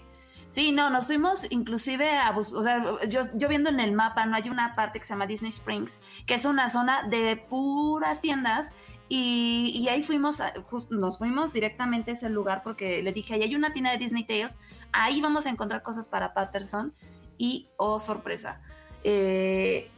Sí, 0.50 0.72
no, 0.72 0.92
nos 0.92 1.08
fuimos 1.08 1.48
inclusive 1.52 2.12
a 2.16 2.30
o 2.38 2.44
sea, 2.64 2.84
yo, 3.10 3.22
yo 3.34 3.48
viendo 3.50 3.70
en 3.72 3.80
el 3.80 3.92
mapa, 3.92 4.26
no 4.28 4.36
hay 4.36 4.50
una 4.50 4.76
parte 4.76 5.00
que 5.00 5.06
se 5.06 5.14
llama 5.14 5.26
Disney 5.26 5.50
Springs, 5.50 6.00
que 6.28 6.36
es 6.36 6.46
una 6.46 6.70
zona 6.70 7.08
de 7.10 7.38
puras 7.50 8.22
tiendas 8.22 8.72
Y, 9.10 9.72
y 9.76 9.90
ahí 9.90 10.02
fuimos, 10.02 10.40
a- 10.42 10.54
jus- 10.70 10.90
nos 10.90 11.18
fuimos 11.18 11.54
directamente 11.54 12.12
a 12.12 12.14
ese 12.14 12.30
lugar 12.30 12.62
porque 12.64 13.04
le 13.04 13.12
dije, 13.12 13.34
ahí 13.34 13.42
hay 13.44 13.54
una 13.54 13.74
tienda 13.74 13.92
de 13.92 13.98
Disney 13.98 14.24
Tales, 14.26 14.58
ahí 14.92 15.22
vamos 15.22 15.46
a 15.46 15.50
encontrar 15.50 15.84
cosas 15.84 16.08
para 16.08 16.34
Patterson 16.34 16.94
y, 17.38 17.68
oh, 17.78 18.00
sorpresa. 18.00 18.62
eh, 19.04 19.90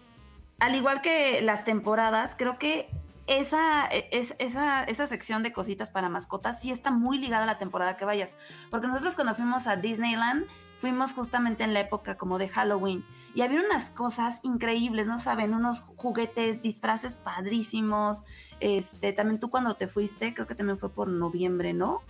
al 0.60 0.76
igual 0.76 1.01
que 1.01 1.41
las 1.41 1.64
temporadas, 1.64 2.36
creo 2.38 2.58
que 2.58 2.89
esa, 3.28 3.86
es, 3.88 4.36
esa, 4.39 4.84
esa 4.84 5.08
sección 5.08 5.43
de 5.43 5.51
cositas 5.51 5.89
para 5.89 6.10
mascotas 6.10 6.62
sí 6.62 6.72
está 6.72 6.91
muy 6.91 7.18
ligada 7.18 7.43
a 7.43 7.47
la 7.47 7.58
temporada 7.58 7.97
que 7.97 8.06
vayas. 8.06 8.38
Porque 8.70 8.88
nosotros 8.88 9.16
cuando 9.16 9.36
fuimos 9.36 9.68
a 9.68 9.76
Disneyland, 9.76 10.45
fuimos 10.78 11.14
justamente 11.14 11.64
en 11.64 11.74
la 11.74 11.80
época 11.80 12.18
como 12.18 12.38
de 12.38 12.49
Halloween. 12.49 13.06
Y 13.34 13.41
había 13.41 13.60
unas 13.60 13.89
cosas 13.89 14.39
increíbles, 14.43 15.08
¿no 15.08 15.20
saben? 15.20 15.53
Unos 15.53 15.82
juguetes, 15.82 16.62
disfraces 16.62 17.16
padrísimos. 17.16 18.24
Este, 18.60 19.12
también 19.12 19.39
tú 19.39 19.49
cuando 19.49 19.76
te 19.76 19.88
fuiste, 19.88 20.34
creo 20.34 20.47
que 20.47 20.56
también 20.56 20.78
fue 20.78 20.89
por 20.89 21.10
noviembre, 21.10 21.74
¿no? 21.74 22.01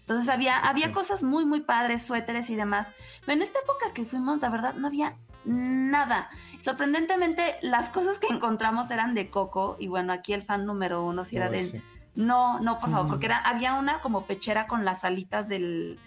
Entonces 0.00 0.28
había, 0.28 0.58
había 0.58 0.92
cosas 0.92 1.22
muy, 1.22 1.44
muy 1.44 1.62
padres, 1.62 2.02
suéteres 2.02 2.50
y 2.50 2.56
demás. 2.56 2.92
Pero 3.20 3.32
en 3.32 3.42
esta 3.42 3.58
época 3.58 3.92
que 3.92 4.04
fuimos, 4.04 4.40
la 4.40 4.50
verdad, 4.50 4.74
no 4.74 4.86
había 4.86 5.16
nada. 5.46 6.28
Sorprendentemente, 6.60 7.56
las 7.62 7.90
cosas 7.90 8.18
que 8.18 8.26
encontramos 8.28 8.90
eran 8.90 9.14
de 9.14 9.30
Coco. 9.30 9.76
Y 9.78 9.88
bueno, 9.88 10.12
aquí 10.12 10.32
el 10.32 10.42
fan 10.42 10.66
número 10.66 11.04
uno 11.04 11.24
sí 11.24 11.36
era 11.36 11.48
de... 11.48 11.64
sí. 11.64 11.82
No, 12.14 12.60
no, 12.60 12.78
por 12.78 12.90
favor, 12.90 13.08
porque 13.08 13.26
era, 13.26 13.36
había 13.38 13.74
una 13.74 14.00
como 14.00 14.24
pechera 14.24 14.66
con 14.66 14.84
las 14.84 15.04
alitas 15.04 15.48
del... 15.48 15.98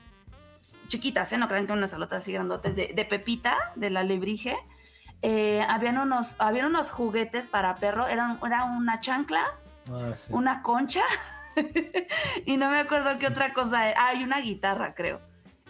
Chiquitas, 0.88 1.32
¿eh? 1.32 1.38
No 1.38 1.48
crean 1.48 1.68
que 1.68 1.74
unas 1.74 1.94
alotas 1.94 2.24
así 2.24 2.34
grandotes 2.34 2.76
de, 2.76 2.92
de 2.96 3.06
Pepita, 3.06 3.56
de 3.76 3.90
la 3.92 4.04
lebrige. 4.04 4.58
Eh, 5.22 5.64
habían, 5.70 5.98
unos, 5.98 6.36
habían 6.40 6.66
unos 6.68 6.92
juguetes 6.92 7.48
para 7.48 7.76
perro. 7.76 8.08
Eran, 8.08 8.40
era 8.46 8.66
una 8.66 9.00
chancla, 9.00 9.44
Ah, 9.92 10.16
sí. 10.16 10.32
una 10.34 10.62
concha 10.62 11.02
y 12.46 12.58
no 12.58 12.70
me 12.70 12.80
acuerdo 12.80 13.18
qué 13.20 13.28
otra 13.28 13.54
cosa. 13.54 13.90
era. 13.90 14.08
Ah, 14.08 14.14
y 14.16 14.24
una 14.24 14.40
guitarra, 14.40 14.94
creo. 14.96 15.22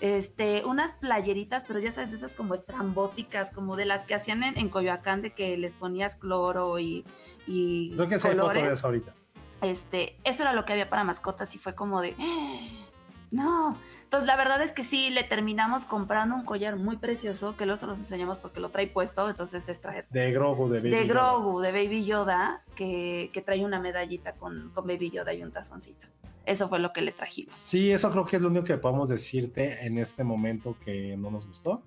Este, 0.01 0.63
unas 0.65 0.93
playeritas, 0.93 1.65
pero 1.65 1.79
ya 1.79 1.91
sabes, 1.91 2.11
de 2.11 2.17
esas 2.17 2.33
como 2.33 2.53
estrambóticas, 2.53 3.51
como 3.51 3.75
de 3.75 3.85
las 3.85 4.05
que 4.05 4.15
hacían 4.15 4.43
en, 4.43 4.57
en 4.57 4.69
Coyoacán, 4.69 5.21
de 5.21 5.31
que 5.33 5.57
les 5.57 5.75
ponías 5.75 6.15
cloro 6.15 6.79
y, 6.79 7.05
y 7.47 7.91
Creo 7.95 8.07
que 8.07 8.17
colores. 8.19 8.83
ahorita. 8.83 9.13
Este, 9.61 10.15
eso 10.23 10.43
era 10.43 10.53
lo 10.53 10.63
que 10.63 10.71
había 10.73 10.89
para 10.89 11.03
mascotas 11.03 11.53
y 11.55 11.57
fue 11.57 11.75
como 11.75 11.99
de, 12.01 12.15
"Ah, 12.17 12.59
no. 13.31 13.77
Entonces, 14.10 14.26
la 14.26 14.38
verdad 14.38 14.60
es 14.64 14.74
que 14.74 14.84
sí, 14.84 15.12
le 15.12 15.24
terminamos 15.24 15.86
comprando 15.86 16.34
un 16.34 16.43
collar 16.43 16.78
muy 16.78 16.97
precioso, 16.97 17.55
que 17.55 17.68
luego 17.68 17.78
se 17.78 17.86
los 17.86 17.99
enseñamos 17.99 18.39
porque 18.39 18.60
lo 18.60 18.70
trae 18.70 18.88
puesto, 18.88 19.30
entonces 19.30 19.70
es 19.70 19.80
traer 19.82 20.07
De 20.10 20.32
Grogu, 20.32 20.68
de 20.68 20.80
Baby 20.80 20.89
de 20.89 21.07
Yoda. 21.07 21.14
Grogu, 21.14 21.60
de 21.60 21.72
Baby 21.72 22.05
Yoda, 22.05 22.64
que, 22.76 23.30
que 23.32 23.43
trae 23.43 23.64
una 23.64 23.80
medallita 23.80 24.34
con, 24.34 24.72
con 24.74 24.88
Baby 24.88 25.12
Yoda 25.12 25.32
y 25.36 25.43
un 25.43 25.51
tazoncito. 25.51 26.07
Eso 26.43 26.68
fue 26.68 26.80
lo 26.80 26.91
que 26.91 27.01
le 27.01 27.12
trajimos. 27.12 27.53
Sí, 27.53 27.91
eso 27.91 28.10
creo 28.10 28.26
que 28.26 28.38
es 28.38 28.41
lo 28.41 28.47
único 28.47 28.66
que 28.66 28.80
podemos 28.80 29.10
decirte 29.10 29.86
en 29.86 29.99
este 29.99 30.24
momento 30.24 30.76
que 30.84 31.16
no 31.16 31.30
nos 31.30 31.45
gustó. 31.45 31.84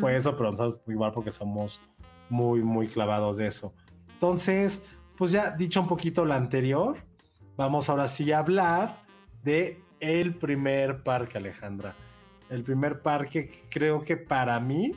Fue 0.00 0.16
eso, 0.16 0.34
pero 0.38 0.52
nosotros 0.52 0.80
igual 0.86 1.12
porque 1.12 1.30
somos 1.30 1.82
muy, 2.30 2.62
muy 2.62 2.88
clavados 2.88 3.36
de 3.36 3.48
eso. 3.48 3.74
Entonces, 4.14 4.86
pues 5.18 5.32
ya 5.32 5.50
dicho 5.50 5.82
un 5.82 5.86
poquito 5.86 6.24
lo 6.24 6.32
anterior, 6.32 6.96
vamos 7.58 7.90
ahora 7.90 8.08
sí 8.08 8.32
a 8.32 8.38
hablar 8.38 9.02
de 9.42 9.82
el 10.02 10.34
primer 10.34 11.02
parque, 11.04 11.38
Alejandra. 11.38 11.94
El 12.50 12.64
primer 12.64 13.00
parque 13.00 13.48
que 13.48 13.62
creo 13.70 14.02
que 14.02 14.16
para 14.18 14.58
mí, 14.60 14.94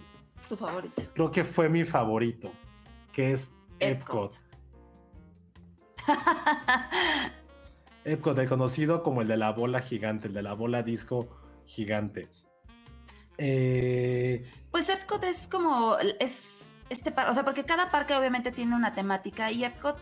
Tu 0.50 0.58
favorito. 0.58 1.02
creo 1.14 1.32
que 1.32 1.46
fue 1.46 1.70
mi 1.70 1.86
favorito, 1.86 2.52
que 3.14 3.32
es 3.32 3.56
Epcot. 3.80 4.34
Epcot. 4.34 4.46
Epcot, 8.04 8.38
el 8.38 8.50
conocido 8.50 9.02
como 9.04 9.22
el 9.22 9.28
de 9.28 9.38
la 9.38 9.52
bola 9.52 9.80
gigante, 9.80 10.28
el 10.28 10.34
de 10.34 10.44
la 10.44 10.54
bola 10.54 10.84
disco 10.84 11.28
gigante. 11.66 12.28
Eh, 13.38 14.50
Pues 14.72 14.90
Epcot 14.90 15.24
es 15.24 15.48
como, 15.48 15.98
es 16.20 16.74
este 16.90 17.12
par- 17.12 17.30
o 17.30 17.34
sea, 17.34 17.44
porque 17.44 17.64
cada 17.64 17.90
parque 17.92 18.14
obviamente 18.16 18.52
tiene 18.52 18.76
una 18.76 18.94
temática 18.94 19.52
y 19.52 19.64
Epcot 19.64 19.98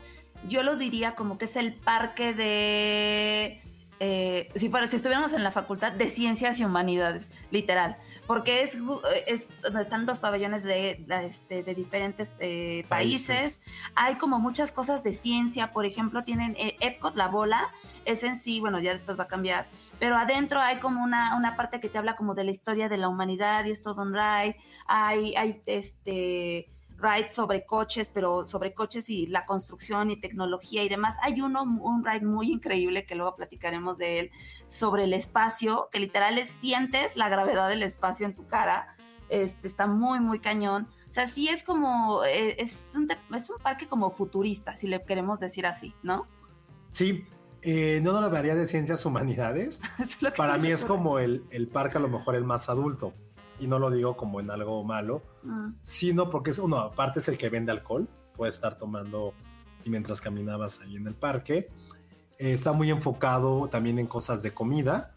yo 0.47 0.63
lo 0.63 0.75
diría 0.75 1.15
como 1.15 1.37
que 1.37 1.45
es 1.45 1.55
el 1.55 1.73
parque 1.75 2.33
de, 2.33 3.61
eh, 4.05 4.49
si, 4.55 4.67
fuera, 4.69 4.85
si 4.87 4.97
estuviéramos 4.97 5.31
en 5.33 5.43
la 5.43 5.51
facultad 5.51 5.93
de 5.93 6.07
ciencias 6.07 6.59
y 6.59 6.65
humanidades, 6.65 7.29
literal, 7.51 7.95
porque 8.27 8.61
es, 8.61 8.77
ju- 8.79 9.01
es 9.27 9.49
donde 9.61 9.81
están 9.81 10.05
dos 10.05 10.19
pabellones 10.19 10.63
de, 10.63 11.03
de, 11.07 11.25
este, 11.25 11.63
de 11.63 11.73
diferentes 11.73 12.33
eh, 12.39 12.83
países. 12.89 13.27
Países. 13.27 13.61
hay 13.95 14.15
como 14.15 14.39
muchas 14.39 14.71
cosas 14.71 15.03
de 15.03 15.13
ciencia, 15.13 15.71
por 15.71 15.85
ejemplo, 15.85 16.23
tienen 16.23 16.55
eh, 16.57 16.75
Epcot, 16.79 17.15
la 17.15 17.27
bola, 17.27 17.69
es 18.05 18.23
en 18.23 18.35
sí, 18.35 18.59
bueno, 18.59 18.79
ya 18.79 18.91
después 18.91 19.17
va 19.17 19.23
a 19.23 19.27
cambiar, 19.27 19.67
pero 19.99 20.17
adentro 20.17 20.59
hay 20.59 20.79
como 20.79 21.01
una, 21.01 21.35
una 21.37 21.55
parte 21.55 21.79
que 21.79 21.87
te 21.89 21.97
habla 21.97 22.15
como 22.17 22.33
de 22.35 22.43
la 22.43 22.51
historia 22.51 22.89
de 22.89 22.97
la 22.97 23.07
humanidad 23.07 23.63
y 23.65 23.71
es 23.71 23.81
todo 23.81 24.01
un 24.01 24.13
ride, 24.13 24.57
hay, 24.85 25.35
hay 25.35 25.61
este 25.65 26.67
rides 27.03 27.33
sobre 27.33 27.65
coches, 27.65 28.09
pero 28.13 28.45
sobre 28.45 28.73
coches 28.73 29.09
y 29.09 29.27
la 29.27 29.45
construcción 29.45 30.09
y 30.09 30.19
tecnología 30.19 30.83
y 30.83 30.89
demás. 30.89 31.17
Hay 31.21 31.41
uno, 31.41 31.63
un 31.63 32.03
ride 32.03 32.25
muy 32.25 32.51
increíble 32.51 33.05
que 33.05 33.15
luego 33.15 33.35
platicaremos 33.35 33.97
de 33.97 34.19
él, 34.19 34.31
sobre 34.67 35.03
el 35.03 35.13
espacio, 35.13 35.89
que 35.91 35.99
literal 35.99 36.37
es, 36.37 36.49
sientes 36.49 37.15
la 37.15 37.29
gravedad 37.29 37.69
del 37.69 37.83
espacio 37.83 38.25
en 38.25 38.33
tu 38.33 38.47
cara. 38.47 38.95
Este, 39.29 39.67
está 39.67 39.87
muy, 39.87 40.19
muy 40.19 40.39
cañón. 40.39 40.87
O 41.09 41.13
sea, 41.13 41.27
sí 41.27 41.47
es 41.49 41.63
como, 41.63 42.23
eh, 42.23 42.55
es, 42.59 42.93
un, 42.95 43.07
es 43.35 43.49
un 43.49 43.57
parque 43.57 43.87
como 43.87 44.09
futurista, 44.09 44.75
si 44.75 44.87
le 44.87 45.03
queremos 45.03 45.39
decir 45.39 45.65
así, 45.65 45.93
¿no? 46.01 46.27
sí, 46.89 47.25
eh, 47.65 48.01
no 48.03 48.11
lo 48.11 48.19
hablaría 48.19 48.55
de 48.55 48.67
ciencias 48.67 49.05
humanidades. 49.05 49.81
Para 50.37 50.57
mí 50.57 50.69
es 50.69 50.83
como 50.83 51.17
el, 51.19 51.45
el 51.49 51.67
parque 51.67 51.97
a 51.97 52.01
lo 52.01 52.09
mejor 52.09 52.35
el 52.35 52.43
más 52.43 52.69
adulto. 52.69 53.13
Y 53.63 53.67
no 53.67 53.79
lo 53.79 53.89
digo 53.89 54.17
como 54.17 54.39
en 54.41 54.51
algo 54.51 54.83
malo, 54.83 55.21
Mm. 55.43 55.75
sino 55.83 56.29
porque 56.29 56.51
es 56.51 56.59
uno, 56.59 56.77
aparte 56.79 57.19
es 57.19 57.27
el 57.29 57.37
que 57.37 57.49
vende 57.49 57.71
alcohol, 57.71 58.07
puedes 58.35 58.55
estar 58.55 58.77
tomando 58.77 59.33
y 59.85 59.89
mientras 59.89 60.19
caminabas 60.21 60.81
ahí 60.81 60.95
en 60.97 61.07
el 61.07 61.13
parque. 61.15 61.69
Eh, 62.39 62.51
está 62.53 62.73
muy 62.73 62.89
enfocado 62.89 63.67
también 63.69 63.99
en 63.99 64.07
cosas 64.07 64.41
de 64.43 64.51
comida. 64.51 65.15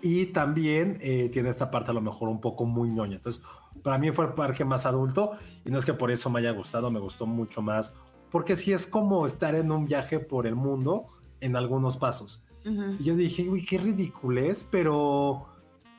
Y 0.00 0.26
también 0.26 0.98
eh, 1.00 1.28
tiene 1.32 1.48
esta 1.50 1.70
parte 1.70 1.90
a 1.90 1.94
lo 1.94 2.00
mejor 2.00 2.28
un 2.28 2.40
poco 2.40 2.64
muy 2.64 2.88
ñoña. 2.88 3.16
Entonces, 3.16 3.42
para 3.82 3.98
mí 3.98 4.10
fue 4.10 4.24
el 4.26 4.32
parque 4.32 4.64
más 4.64 4.84
adulto 4.86 5.32
y 5.64 5.70
no 5.70 5.78
es 5.78 5.84
que 5.86 5.92
por 5.94 6.10
eso 6.10 6.28
me 6.30 6.40
haya 6.40 6.50
gustado, 6.52 6.90
me 6.90 6.98
gustó 6.98 7.26
mucho 7.26 7.62
más. 7.62 7.94
Porque 8.30 8.56
sí 8.56 8.72
es 8.72 8.86
como 8.86 9.26
estar 9.26 9.54
en 9.54 9.70
un 9.70 9.84
viaje 9.86 10.18
por 10.18 10.46
el 10.46 10.54
mundo 10.56 11.06
en 11.40 11.56
algunos 11.56 11.96
pasos. 11.98 12.44
Ujú. 12.64 12.96
Y 12.98 13.04
yo 13.04 13.14
dije, 13.16 13.48
uy, 13.48 13.64
qué 13.64 13.78
ridiculez, 13.78 14.66
pero, 14.70 15.46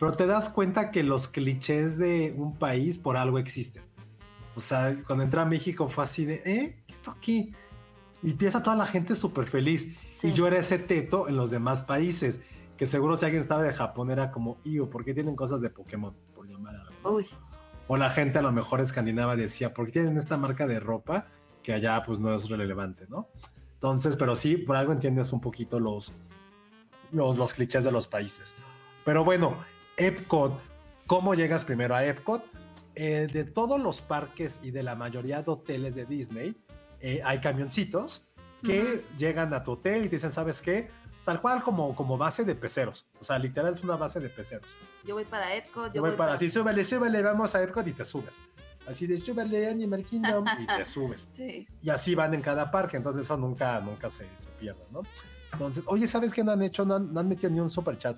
pero 0.04 0.18
te 0.18 0.28
das 0.28 0.49
cuenta 0.49 0.91
que 0.91 1.01
los 1.01 1.30
clichés 1.30 1.97
de 1.97 2.36
un 2.36 2.58
país 2.58 2.97
por 2.97 3.16
algo 3.16 3.38
existen. 3.38 3.84
O 4.54 4.60
sea, 4.60 5.01
cuando 5.08 5.24
entré 5.24 5.39
a 5.39 5.45
México 5.45 5.88
fue 5.88 6.04
así 6.04 6.26
de, 6.26 6.41
¿eh? 6.43 6.84
¿Qué 6.86 6.93
esto 6.93 7.10
aquí? 7.10 7.54
Y 8.22 8.34
tienes 8.34 8.54
a 8.54 8.62
toda 8.62 8.76
la 8.76 8.86
gente 8.86 9.16
súper 9.16 9.47
feliz. 9.47 9.97
Sí. 10.10 10.28
Y 10.28 10.34
yo 10.34 10.45
era 10.45 10.58
ese 10.58 10.78
teto 10.78 11.30
en 11.30 11.38
los 11.38 11.51
demás 11.51 11.84
países, 11.84 12.41
que 12.76 12.86
seguro 12.86 13.16
si 13.16 13.24
alguien 13.24 13.43
estaba 13.43 13.64
de 13.64 13.72
Japón 13.72 14.12
era 14.12 14.30
como, 14.30 14.58
Iu, 14.66 14.89
¿por 14.89 15.06
qué 15.06 15.14
tienen 15.14 15.38
cosas 15.38 15.62
de 15.62 15.70
Pokémon? 15.70 16.14
Por 16.36 16.49
llamar. 16.49 16.76
¿no? 17.01 17.10
Uy, 17.10 17.26
O 17.88 17.95
la 17.95 18.10
gente 18.10 18.39
a 18.39 18.41
lo 18.41 18.51
mejor 18.51 18.82
escandinava 18.82 19.38
decía, 19.38 19.74
¿por 19.74 19.86
qué 19.86 19.93
tienen 19.93 20.18
esta 20.18 20.36
marca 20.36 20.68
de 20.68 20.82
ropa 20.82 21.28
que 21.64 21.72
allá 21.72 22.04
pues 22.06 22.20
no 22.20 22.34
es 22.34 22.49
relevante, 22.49 23.06
¿no? 23.08 23.30
Entonces, 23.76 24.18
pero 24.18 24.36
sí, 24.36 24.58
por 24.58 24.76
algo 24.76 24.91
entiendes 24.91 25.32
un 25.32 25.39
poquito 25.39 25.80
los, 25.80 26.18
los, 27.14 27.38
los 27.38 27.54
clichés 27.54 27.86
de 27.86 27.91
los 27.93 28.06
países. 28.06 28.58
Pero 29.06 29.24
bueno, 29.24 29.58
Epcot, 29.97 30.59
¿cómo 31.05 31.35
llegas 31.35 31.65
primero 31.65 31.95
a 31.95 32.03
Epcot? 32.03 32.43
Eh, 32.95 33.27
de 33.31 33.43
todos 33.43 33.79
los 33.79 34.01
parques 34.01 34.59
y 34.63 34.71
de 34.71 34.83
la 34.83 34.95
mayoría 34.95 35.41
de 35.41 35.51
hoteles 35.51 35.95
de 35.95 36.05
Disney, 36.05 36.55
eh, 36.99 37.21
hay 37.23 37.39
camioncitos 37.39 38.25
que 38.63 39.03
llegan 39.17 39.53
a 39.53 39.63
tu 39.63 39.73
hotel 39.73 40.05
y 40.05 40.09
te 40.09 40.15
dicen, 40.15 40.31
¿sabes 40.31 40.61
qué? 40.61 40.89
Tal 41.25 41.41
cual 41.41 41.61
como, 41.61 41.95
como 41.95 42.17
base 42.17 42.45
de 42.45 42.55
peceros. 42.55 43.05
O 43.19 43.23
sea, 43.23 43.37
literal 43.37 43.73
es 43.73 43.83
una 43.83 43.97
base 43.97 44.19
de 44.19 44.29
peceros. 44.29 44.75
yo 45.03 45.15
voy 45.15 45.25
para 45.25 45.53
Epcot, 45.55 45.87
yo, 45.87 45.95
Yo 45.95 46.01
voy 46.01 46.11
para 46.11 46.33
así, 46.33 46.49
súbele, 46.49 46.83
súbele, 46.83 47.21
vamos 47.21 47.53
a 47.55 47.61
Epcot 47.61 47.85
y 47.87 47.93
te 47.93 48.05
subes. 48.05 48.41
Así 48.87 49.05
de 49.05 49.17
súbele 49.17 49.69
Animal 49.69 50.03
Kingdom 50.03 50.45
y 50.59 50.65
te 50.65 50.85
subes. 50.85 51.29
Sí. 51.33 51.67
Y 51.81 51.89
así 51.89 52.15
van 52.15 52.33
en 52.33 52.41
cada 52.41 52.71
parque, 52.71 52.97
entonces 52.97 53.25
eso 53.25 53.37
nunca, 53.37 53.79
nunca 53.81 54.09
se, 54.09 54.27
se 54.35 54.49
pierde, 54.51 54.85
¿no? 54.91 55.01
Entonces, 55.51 55.85
oye, 55.87 56.07
¿sabes 56.07 56.33
qué 56.33 56.43
no 56.43 56.51
han 56.51 56.63
hecho? 56.63 56.85
No 56.85 56.95
han, 56.95 57.13
no 57.13 57.19
han 57.19 57.27
metido 57.27 57.49
ni 57.51 57.59
un 57.59 57.69
super 57.69 57.97
chat. 57.97 58.17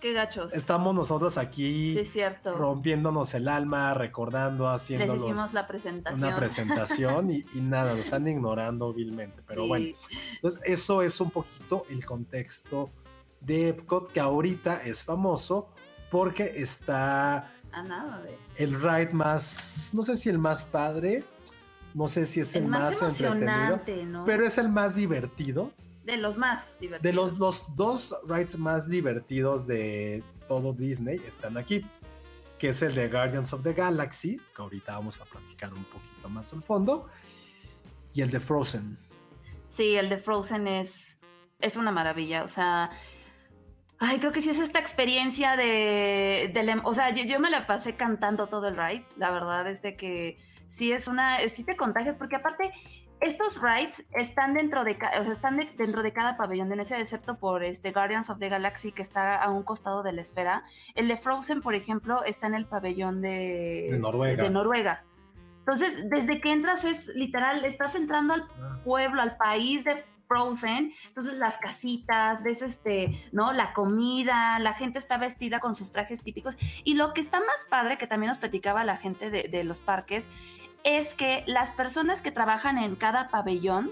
Qué 0.00 0.12
gachos. 0.12 0.54
Estamos 0.54 0.94
nosotros 0.94 1.36
aquí 1.38 1.92
sí, 1.92 1.98
es 2.00 2.12
cierto. 2.12 2.56
rompiéndonos 2.56 3.34
el 3.34 3.48
alma, 3.48 3.94
recordando, 3.94 4.70
Les 4.70 4.80
haciendo 4.82 5.16
hicimos 5.16 5.52
la 5.52 5.66
presentación. 5.66 6.22
una 6.24 6.36
presentación 6.36 7.30
y, 7.32 7.44
y 7.54 7.60
nada, 7.60 7.90
nos 7.94 8.04
están 8.04 8.28
ignorando 8.28 8.92
vilmente. 8.92 9.42
Pero 9.46 9.62
Sí. 9.62 9.68
bueno, 9.68 9.86
entonces 10.36 10.60
eso 10.64 11.02
es 11.02 11.20
un 11.20 11.30
poquito 11.30 11.84
el 11.90 12.04
contexto 12.06 12.90
de 13.40 13.68
Epcot, 13.70 14.12
que 14.12 14.20
ahorita 14.20 14.82
es 14.84 15.02
famoso 15.02 15.68
porque 16.10 16.44
está 16.56 17.52
A 17.72 17.82
nada 17.82 18.20
de. 18.22 18.38
el 18.56 18.80
ride 18.80 19.10
más, 19.12 19.90
no 19.94 20.02
sé 20.04 20.16
si 20.16 20.28
el 20.28 20.38
más 20.38 20.64
padre, 20.64 21.24
no 21.94 22.06
sé 22.08 22.24
si 22.26 22.40
es 22.40 22.54
el, 22.56 22.64
El 22.64 22.68
más 22.68 23.02
más, 23.02 23.20
entretenido, 23.20 23.80
¿no? 24.06 24.24
pero 24.24 24.46
es 24.46 24.58
el 24.58 24.68
más 24.68 24.94
divertido. 24.94 25.72
De 26.08 26.16
los 26.16 26.38
más 26.38 26.78
divertidos. 26.80 27.02
De 27.02 27.12
los, 27.12 27.38
los 27.38 27.76
dos 27.76 28.16
rides 28.26 28.58
más 28.58 28.88
divertidos 28.88 29.66
de 29.66 30.24
todo 30.48 30.72
Disney 30.72 31.20
están 31.26 31.58
aquí, 31.58 31.84
que 32.58 32.70
es 32.70 32.80
el 32.80 32.94
de 32.94 33.08
Guardians 33.10 33.52
of 33.52 33.62
the 33.62 33.74
Galaxy, 33.74 34.40
que 34.56 34.62
ahorita 34.62 34.94
vamos 34.94 35.20
a 35.20 35.26
platicar 35.26 35.72
un 35.74 35.84
poquito 35.84 36.30
más 36.30 36.50
al 36.54 36.62
fondo, 36.62 37.06
y 38.14 38.22
el 38.22 38.30
de 38.30 38.40
Frozen. 38.40 38.96
Sí, 39.68 39.96
el 39.96 40.08
de 40.08 40.16
Frozen 40.16 40.66
es, 40.66 41.18
es 41.60 41.76
una 41.76 41.90
maravilla. 41.90 42.42
O 42.42 42.48
sea, 42.48 42.90
ay, 43.98 44.18
creo 44.18 44.32
que 44.32 44.40
sí 44.40 44.48
es 44.48 44.58
esta 44.60 44.78
experiencia 44.78 45.56
de, 45.56 46.50
de 46.54 46.62
la- 46.62 46.80
o 46.84 46.94
sea, 46.94 47.10
yo, 47.14 47.24
yo 47.24 47.38
me 47.38 47.50
la 47.50 47.66
pasé 47.66 47.96
cantando 47.96 48.46
todo 48.46 48.68
el 48.68 48.76
ride. 48.78 49.04
La 49.18 49.30
verdad 49.30 49.68
es 49.68 49.82
de 49.82 49.94
que 49.94 50.38
sí 50.70 50.90
es 50.90 51.06
una, 51.06 51.46
sí 51.50 51.64
te 51.64 51.76
contagias, 51.76 52.16
porque 52.16 52.36
aparte 52.36 52.72
estos 53.20 53.60
rides 53.62 54.04
están 54.12 54.54
dentro 54.54 54.84
de, 54.84 54.92
o 55.18 55.24
sea, 55.24 55.32
están 55.32 55.56
de- 55.56 55.70
dentro 55.76 56.02
de 56.02 56.12
cada 56.12 56.36
pabellón 56.36 56.68
de 56.68 56.76
Venecia, 56.76 56.98
excepto 56.98 57.38
por 57.38 57.64
este 57.64 57.92
Guardians 57.92 58.30
of 58.30 58.38
the 58.38 58.48
Galaxy 58.48 58.92
que 58.92 59.02
está 59.02 59.34
a 59.42 59.50
un 59.50 59.62
costado 59.62 60.02
de 60.02 60.12
la 60.12 60.20
esfera. 60.20 60.64
El 60.94 61.08
de 61.08 61.16
Frozen, 61.16 61.60
por 61.62 61.74
ejemplo, 61.74 62.22
está 62.24 62.46
en 62.46 62.54
el 62.54 62.66
pabellón 62.66 63.20
de, 63.20 63.88
De 63.92 63.98
Noruega. 63.98 64.42
de 64.42 64.50
Noruega. 64.50 65.04
Entonces, 65.60 66.08
desde 66.08 66.40
que 66.40 66.52
entras 66.52 66.84
es 66.84 67.06
literal, 67.08 67.64
estás 67.64 67.94
entrando 67.94 68.34
al 68.34 68.42
Ah. 68.62 68.80
pueblo, 68.84 69.20
al 69.20 69.36
país 69.36 69.84
de 69.84 70.02
Frozen. 70.26 70.92
Entonces 71.06 71.34
las 71.34 71.56
casitas, 71.56 72.42
ves 72.42 72.60
este, 72.62 73.18
¿no? 73.32 73.52
La 73.54 73.72
comida, 73.72 74.58
la 74.58 74.74
gente 74.74 74.98
está 74.98 75.16
vestida 75.16 75.58
con 75.58 75.74
sus 75.74 75.90
trajes 75.90 76.22
típicos. 76.22 76.56
Y 76.84 76.94
lo 76.94 77.14
que 77.14 77.20
está 77.22 77.38
más 77.40 77.64
padre, 77.70 77.96
que 77.98 78.06
también 78.06 78.28
nos 78.28 78.38
platicaba 78.38 78.84
la 78.84 78.96
gente 78.98 79.30
de, 79.30 79.44
de 79.44 79.64
los 79.64 79.80
parques, 79.80 80.28
es 80.84 81.14
que 81.14 81.44
las 81.46 81.72
personas 81.72 82.22
que 82.22 82.30
trabajan 82.30 82.78
en 82.78 82.96
cada 82.96 83.28
pabellón 83.28 83.90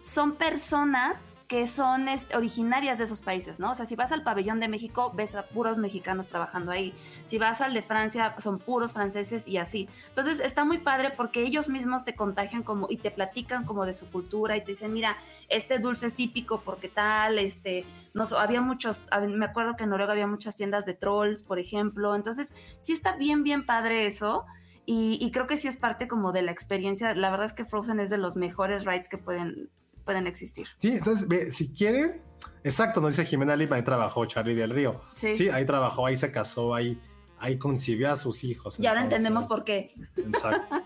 son 0.00 0.36
personas 0.36 1.34
que 1.48 1.66
son 1.66 2.08
este, 2.08 2.36
originarias 2.36 2.98
de 2.98 3.04
esos 3.04 3.20
países, 3.20 3.60
¿no? 3.60 3.72
O 3.72 3.74
sea, 3.74 3.84
si 3.84 3.96
vas 3.96 4.12
al 4.12 4.22
pabellón 4.22 4.60
de 4.60 4.68
México, 4.68 5.12
ves 5.14 5.34
a 5.34 5.46
puros 5.46 5.78
mexicanos 5.78 6.28
trabajando 6.28 6.72
ahí. 6.72 6.94
Si 7.26 7.38
vas 7.38 7.60
al 7.60 7.74
de 7.74 7.82
Francia, 7.82 8.34
son 8.38 8.58
puros 8.58 8.92
franceses 8.92 9.46
y 9.46 9.58
así. 9.58 9.88
Entonces 10.08 10.40
está 10.40 10.64
muy 10.64 10.78
padre 10.78 11.10
porque 11.10 11.42
ellos 11.42 11.68
mismos 11.68 12.04
te 12.04 12.14
contagian 12.14 12.62
como 12.62 12.86
y 12.88 12.96
te 12.96 13.10
platican 13.10 13.64
como 13.64 13.84
de 13.84 13.94
su 13.94 14.10
cultura 14.10 14.56
y 14.56 14.62
te 14.62 14.72
dicen, 14.72 14.92
mira, 14.92 15.16
este 15.48 15.78
dulce 15.78 16.06
es 16.06 16.14
típico 16.14 16.62
porque 16.62 16.88
tal, 16.88 17.38
este, 17.38 17.84
no 18.14 18.24
había 18.38 18.62
muchos, 18.62 19.04
me 19.28 19.44
acuerdo 19.44 19.76
que 19.76 19.84
en 19.84 19.90
Noruega 19.90 20.12
había 20.12 20.26
muchas 20.26 20.56
tiendas 20.56 20.86
de 20.86 20.94
trolls, 20.94 21.42
por 21.42 21.58
ejemplo. 21.58 22.14
Entonces 22.14 22.54
sí 22.78 22.92
está 22.92 23.16
bien, 23.16 23.42
bien 23.42 23.66
padre 23.66 24.06
eso. 24.06 24.46
Y, 24.86 25.18
y 25.20 25.30
creo 25.30 25.46
que 25.46 25.56
sí 25.56 25.68
es 25.68 25.76
parte 25.76 26.08
como 26.08 26.32
de 26.32 26.42
la 26.42 26.52
experiencia. 26.52 27.14
La 27.14 27.30
verdad 27.30 27.46
es 27.46 27.52
que 27.52 27.64
Frozen 27.64 28.00
es 28.00 28.10
de 28.10 28.18
los 28.18 28.36
mejores 28.36 28.84
rides 28.84 29.08
que 29.08 29.18
pueden, 29.18 29.70
pueden 30.04 30.26
existir. 30.26 30.68
Sí, 30.76 30.92
entonces, 30.92 31.26
ve, 31.26 31.50
si 31.50 31.72
quieren, 31.72 32.20
exacto, 32.62 33.00
nos 33.00 33.16
dice 33.16 33.24
Jimena 33.24 33.56
Lima, 33.56 33.76
ahí 33.76 33.82
trabajó 33.82 34.26
Charlie 34.26 34.54
del 34.54 34.70
Río. 34.70 35.00
Sí. 35.14 35.34
Sí, 35.34 35.48
ahí 35.48 35.64
trabajó, 35.64 36.06
ahí 36.06 36.16
se 36.16 36.30
casó, 36.30 36.74
ahí, 36.74 37.00
ahí 37.38 37.58
concibió 37.58 38.12
a 38.12 38.16
sus 38.16 38.44
hijos. 38.44 38.78
Y 38.78 38.86
ahora 38.86 39.00
entonces, 39.00 39.26
entendemos 39.26 39.46
por 39.46 39.64
qué. 39.64 39.94
Exacto. 40.16 40.76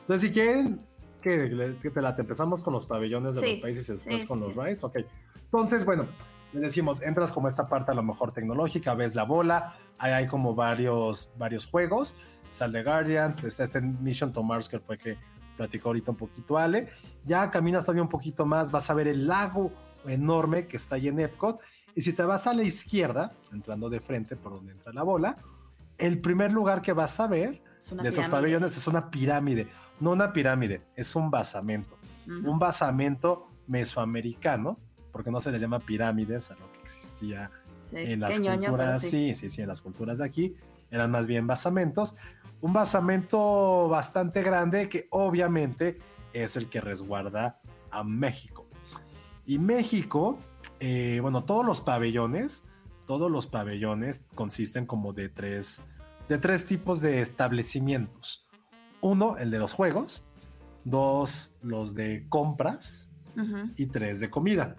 Entonces, 0.00 0.28
si 0.28 0.32
quieren, 0.32 0.80
que, 1.20 1.90
te 1.92 2.02
la 2.02 2.14
empezamos 2.16 2.62
con 2.62 2.72
los 2.72 2.86
pabellones 2.86 3.34
de 3.34 3.40
Sí, 3.40 3.52
los 3.52 3.60
países 3.60 3.88
y 3.88 3.92
después 3.92 4.20
sí, 4.22 4.26
con 4.26 4.40
los 4.40 4.54
rides, 4.54 4.84
ok. 4.84 4.98
Entonces, 5.44 5.84
bueno, 5.84 6.06
les 6.52 6.62
decimos, 6.62 7.02
entras 7.02 7.32
como 7.32 7.48
esta 7.48 7.68
parte 7.68 7.90
a 7.90 7.94
lo 7.94 8.02
mejor 8.02 8.32
tecnológica, 8.32 8.94
ves 8.94 9.14
la 9.14 9.24
bola, 9.24 9.76
ahí 9.98 10.12
hay 10.12 10.26
como 10.26 10.54
varios, 10.54 11.30
varios 11.36 11.66
juegos, 11.66 12.16
el 12.60 12.72
de 12.72 12.82
Guardians, 12.82 13.44
está 13.44 13.64
este 13.64 13.80
Mission 13.80 14.32
to 14.32 14.42
Mars 14.42 14.68
que 14.68 14.78
fue 14.80 14.98
que 14.98 15.16
platicó 15.56 15.88
ahorita 15.90 16.10
un 16.10 16.16
poquito 16.16 16.58
Ale, 16.58 16.88
ya 17.24 17.50
caminas 17.50 17.84
todavía 17.84 18.02
un 18.02 18.08
poquito 18.08 18.44
más, 18.46 18.70
vas 18.70 18.90
a 18.90 18.94
ver 18.94 19.08
el 19.08 19.26
lago 19.26 19.72
enorme 20.06 20.66
que 20.66 20.76
está 20.76 20.96
ahí 20.96 21.08
en 21.08 21.18
Epcot, 21.20 21.60
y 21.94 22.02
si 22.02 22.12
te 22.12 22.22
vas 22.22 22.46
a 22.46 22.52
la 22.52 22.62
izquierda, 22.62 23.32
entrando 23.52 23.88
de 23.88 24.00
frente 24.00 24.36
por 24.36 24.52
donde 24.52 24.72
entra 24.72 24.92
la 24.92 25.02
bola, 25.02 25.36
el 25.98 26.20
primer 26.20 26.52
lugar 26.52 26.82
que 26.82 26.92
vas 26.92 27.18
a 27.20 27.26
ver 27.26 27.62
Es 27.80 27.96
de 27.96 28.08
esos 28.08 28.28
pabellones 28.28 28.76
es 28.76 28.86
una 28.86 29.10
pirámide, 29.10 29.68
no 30.00 30.12
una 30.12 30.32
pirámide, 30.32 30.82
es 30.94 31.16
un 31.16 31.30
basamento, 31.30 31.96
Ujú. 32.26 32.50
un 32.50 32.58
basamento 32.58 33.48
mesoamericano, 33.66 34.78
porque 35.10 35.30
no 35.30 35.40
se 35.40 35.50
le 35.50 35.58
llama 35.58 35.78
pirámides 35.80 36.50
a 36.50 36.54
lo 36.56 36.70
que 36.72 36.80
existía 36.80 37.50
Sí, 37.88 37.96
en 37.98 38.20
las 38.20 38.38
ñoño, 38.40 38.68
culturas, 38.68 39.00
sí. 39.00 39.34
sí, 39.34 39.48
sí, 39.48 39.62
en 39.62 39.68
las 39.68 39.80
culturas 39.80 40.18
de 40.18 40.24
aquí 40.24 40.54
eran 40.90 41.10
más 41.10 41.26
bien 41.26 41.46
basamentos, 41.46 42.16
un 42.60 42.72
basamento 42.72 43.88
bastante 43.88 44.42
grande 44.42 44.88
que 44.88 45.08
obviamente 45.10 45.98
es 46.32 46.56
el 46.56 46.68
que 46.68 46.80
resguarda 46.80 47.60
a 47.90 48.04
México. 48.04 48.66
Y 49.44 49.58
México, 49.58 50.38
eh, 50.80 51.18
bueno, 51.22 51.44
todos 51.44 51.64
los 51.64 51.80
pabellones, 51.80 52.66
todos 53.06 53.30
los 53.30 53.46
pabellones 53.46 54.26
consisten 54.34 54.86
como 54.86 55.12
de 55.12 55.28
tres, 55.28 55.84
de 56.28 56.38
tres 56.38 56.66
tipos 56.66 57.00
de 57.00 57.20
establecimientos. 57.20 58.46
Uno, 59.00 59.36
el 59.36 59.50
de 59.50 59.58
los 59.58 59.72
juegos, 59.72 60.24
dos, 60.84 61.54
los 61.62 61.94
de 61.94 62.26
compras 62.28 63.12
y 63.76 63.86
tres 63.86 64.18
de 64.18 64.30
comida. 64.30 64.76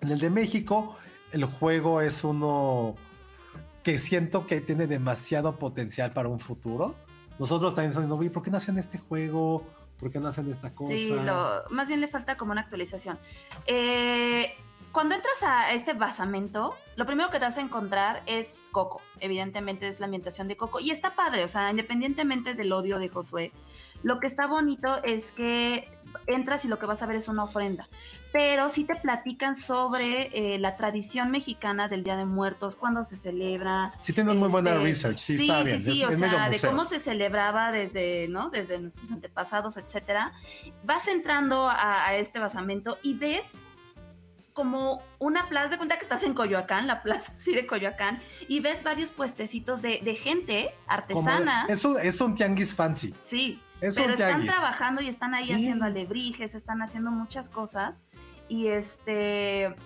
En 0.00 0.10
el 0.10 0.18
de 0.18 0.30
México, 0.30 0.96
el 1.32 1.44
juego 1.44 2.00
es 2.00 2.24
uno 2.24 2.96
que 3.82 3.98
siento 3.98 4.46
que 4.46 4.60
tiene 4.60 4.86
demasiado 4.86 5.58
potencial 5.58 6.12
para 6.12 6.28
un 6.28 6.40
futuro. 6.40 6.94
Nosotros 7.38 7.74
también 7.74 7.90
estamos 7.90 8.08
diciendo, 8.08 8.20
"Oye, 8.20 8.30
¿por 8.30 8.42
qué 8.42 8.50
no 8.50 8.56
hacen 8.56 8.78
este 8.78 8.98
juego? 8.98 9.64
¿Por 9.98 10.12
qué 10.12 10.20
no 10.20 10.28
hacen 10.28 10.50
esta 10.50 10.74
cosa? 10.74 10.96
Sí, 10.96 11.10
lo, 11.10 11.64
más 11.70 11.88
bien 11.88 12.00
le 12.00 12.08
falta 12.08 12.36
como 12.36 12.52
una 12.52 12.60
actualización. 12.60 13.18
Eh, 13.66 14.54
cuando 14.92 15.14
entras 15.14 15.42
a 15.42 15.72
este 15.72 15.92
basamento, 15.92 16.76
lo 16.96 17.04
primero 17.04 17.30
que 17.30 17.38
te 17.38 17.44
vas 17.44 17.58
a 17.58 17.60
encontrar 17.60 18.22
es 18.26 18.68
Coco. 18.70 19.02
Evidentemente 19.20 19.88
es 19.88 20.00
la 20.00 20.06
ambientación 20.06 20.48
de 20.48 20.56
Coco. 20.56 20.80
Y 20.80 20.90
está 20.90 21.14
padre, 21.14 21.44
o 21.44 21.48
sea, 21.48 21.70
independientemente 21.70 22.54
del 22.54 22.72
odio 22.72 22.98
de 22.98 23.08
Josué, 23.08 23.52
lo 24.02 24.20
que 24.20 24.28
está 24.28 24.46
bonito 24.46 25.02
es 25.02 25.32
que 25.32 25.97
entras 26.26 26.64
y 26.64 26.68
lo 26.68 26.78
que 26.78 26.86
vas 26.86 27.02
a 27.02 27.06
ver 27.06 27.16
es 27.16 27.28
una 27.28 27.44
ofrenda. 27.44 27.88
Pero 28.32 28.68
sí 28.68 28.84
te 28.84 28.96
platican 28.96 29.54
sobre 29.54 30.54
eh, 30.54 30.58
la 30.58 30.76
tradición 30.76 31.30
mexicana 31.30 31.88
del 31.88 32.04
Día 32.04 32.16
de 32.16 32.26
Muertos, 32.26 32.76
cuándo 32.76 33.04
se 33.04 33.16
celebra, 33.16 33.92
Sí 34.00 34.12
tiene 34.12 34.34
muy 34.34 34.48
buena 34.48 34.72
este, 34.72 34.82
research, 34.82 35.18
sí, 35.18 35.34
está 35.36 35.62
bien. 35.62 35.80
Sí, 35.80 35.94
sí, 35.94 36.02
es, 36.02 36.08
o 36.08 36.12
es 36.12 36.18
sea, 36.18 36.50
de 36.50 36.60
cómo 36.60 36.84
se 36.84 37.00
celebraba 37.00 37.72
desde, 37.72 38.28
¿no? 38.28 38.50
Desde 38.50 38.78
nuestros 38.78 39.10
antepasados, 39.10 39.76
etcétera. 39.76 40.32
Vas 40.84 41.08
entrando 41.08 41.68
a, 41.68 42.06
a 42.06 42.16
este 42.16 42.38
basamento 42.38 42.98
y 43.02 43.14
ves 43.14 43.52
como 44.58 45.00
una 45.20 45.48
plaza, 45.48 45.68
de 45.68 45.76
cuenta 45.76 45.98
que 45.98 46.02
estás 46.02 46.24
en 46.24 46.34
Coyoacán, 46.34 46.88
la 46.88 47.00
plaza 47.04 47.32
así 47.38 47.54
de 47.54 47.64
Coyoacán, 47.64 48.20
y 48.48 48.58
ves 48.58 48.82
varios 48.82 49.12
puestecitos 49.12 49.82
de, 49.82 50.00
de 50.02 50.16
gente 50.16 50.74
artesana. 50.88 51.64
es, 51.68 51.84
un, 51.84 51.96
es 52.00 52.20
un 52.20 52.34
tianguis 52.34 52.74
fancy. 52.74 53.14
Sí, 53.20 53.62
Es 53.80 53.94
pero 53.94 54.14
están 54.14 54.44
trabajando 54.46 55.00
y 55.00 55.06
están 55.08 55.32
ahí 55.34 55.46
Sí. 55.46 55.52
haciendo 55.52 55.84
alebrijes, 55.84 56.56
están 56.56 56.82
haciendo 56.82 57.12
muchas 57.12 57.48
cosas. 57.48 58.02
Y 58.48 58.66
este. 58.66 59.76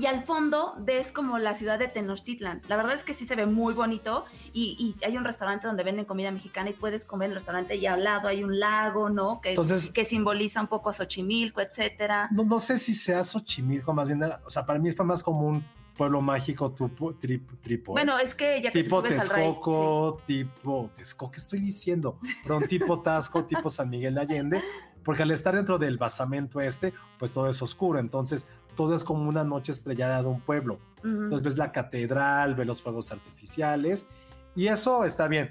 Y 0.00 0.06
al 0.06 0.22
fondo 0.22 0.74
ves 0.78 1.12
como 1.12 1.38
la 1.38 1.54
ciudad 1.54 1.78
de 1.78 1.86
Tenochtitlan. 1.86 2.62
La 2.68 2.76
verdad 2.76 2.94
es 2.94 3.04
que 3.04 3.12
sí 3.12 3.26
se 3.26 3.36
ve 3.36 3.44
muy 3.44 3.74
bonito. 3.74 4.24
Y, 4.54 4.96
y 4.98 5.04
hay 5.04 5.18
un 5.18 5.24
restaurante 5.24 5.66
donde 5.66 5.82
venden 5.84 6.06
comida 6.06 6.30
mexicana 6.30 6.70
y 6.70 6.72
puedes 6.72 7.04
comer 7.04 7.26
en 7.26 7.32
el 7.32 7.36
restaurante. 7.36 7.76
Y 7.76 7.84
al 7.84 8.02
lado 8.02 8.28
hay 8.28 8.42
un 8.42 8.58
lago, 8.58 9.10
¿no? 9.10 9.42
Que, 9.42 9.50
Entonces- 9.50 9.90
que 9.90 10.06
simboliza 10.06 10.62
un 10.62 10.68
poco 10.68 10.88
a 10.88 10.94
Xochimilco, 10.94 11.60
etcétera. 11.60 12.28
No, 12.32 12.44
no 12.44 12.60
sé 12.60 12.78
si 12.78 12.94
sea 12.94 13.22
Xochimilco, 13.22 13.92
más 13.92 14.08
bien, 14.08 14.22
o 14.22 14.48
sea, 14.48 14.64
para 14.64 14.78
mí 14.78 14.90
fue 14.92 15.04
más 15.04 15.22
como 15.22 15.46
un 15.46 15.62
pueblo 15.94 16.22
mágico 16.22 16.70
tipo, 16.72 17.14
trip, 17.16 17.50
tripo, 17.60 17.92
¿eh? 17.92 18.00
Bueno, 18.00 18.18
es 18.18 18.34
que 18.34 18.62
ya 18.62 18.70
que 18.70 18.82
tipo 18.82 19.02
te 19.02 19.10
subes 19.10 19.30
al. 19.30 19.36
Texcoco, 19.36 20.22
tipo 20.26 20.90
Texcoco, 20.96 21.30
¿qué 21.32 21.38
estoy 21.40 21.60
diciendo? 21.60 22.16
Perdón, 22.42 22.66
tipo 22.68 23.00
Tasco, 23.02 23.44
tipo 23.44 23.68
San 23.68 23.90
Miguel 23.90 24.14
de 24.14 24.20
Allende, 24.22 24.64
porque 25.04 25.24
al 25.24 25.30
estar 25.30 25.54
dentro 25.54 25.76
del 25.76 25.98
basamento 25.98 26.58
este, 26.58 26.94
pues 27.18 27.34
todo 27.34 27.50
es 27.50 27.60
oscuro, 27.60 27.98
entonces 27.98 28.46
todo 28.80 28.94
es 28.94 29.04
como 29.04 29.28
una 29.28 29.44
noche 29.44 29.72
estrellada 29.72 30.22
de 30.22 30.28
un 30.28 30.40
pueblo. 30.40 30.78
sí. 31.02 31.08
Ujú. 31.08 31.24
Entonces 31.24 31.42
ves 31.42 31.58
la 31.58 31.70
catedral, 31.70 32.54
ves 32.54 32.66
los 32.66 32.80
fuegos 32.80 33.12
artificiales 33.12 34.08
y 34.56 34.68
eso 34.68 35.04
está 35.04 35.28
bien. 35.28 35.50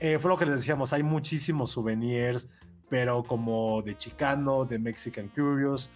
Eh, 0.00 0.18
fue 0.18 0.28
lo 0.28 0.36
que 0.36 0.44
les 0.44 0.56
decíamos, 0.56 0.92
hay 0.92 1.04
muchísimos 1.04 1.70
souvenirs, 1.70 2.50
pero 2.88 3.22
como 3.22 3.80
de 3.82 3.96
Chicano, 3.96 4.64
de 4.64 4.80
Mexican 4.80 5.28
Curious. 5.28 5.88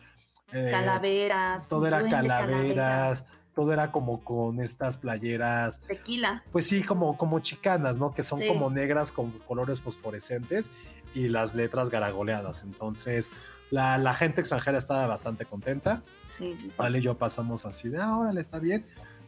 eh, 0.53 0.69
Calaveras. 0.71 1.69
Todo 1.69 1.85
era 1.89 2.01
calaveras, 2.09 3.27
todo 3.57 3.73
era 3.73 3.91
como 3.91 4.23
con 4.23 4.61
estas 4.61 4.99
playeras 4.99 5.81
Tequila. 5.81 6.45
pues 6.53 6.69
sí, 6.69 6.85
como, 6.85 7.17
como 7.19 7.41
chicanas, 7.41 7.97
¿no? 7.97 8.15
Que 8.15 8.23
son 8.23 8.39
Sí. 8.39 8.47
como 8.47 8.71
negras 8.71 9.11
con 9.11 9.33
colores 9.49 9.81
fosforescentes 9.81 10.71
y 11.13 11.27
las 11.27 11.57
letras 11.57 11.91
garagoleadas. 11.91 12.63
Entonces, 12.63 13.31
la, 13.71 13.99
la 13.99 14.15
gente 14.15 14.41
extranjera 14.41 14.79
estaba 14.79 15.07
bastante 15.07 15.45
contenta. 15.45 16.03
Sí, 16.29 16.55
sí, 16.59 16.69
sí. 16.71 16.77
Vale, 16.79 16.99
y 16.99 17.03
yo 17.03 17.17
pasamos 17.19 17.67
así 17.67 17.89
de, 17.89 18.01
ah, 18.01 18.17
órale, 18.19 18.41
está 18.41 18.59
bien. 18.59 18.85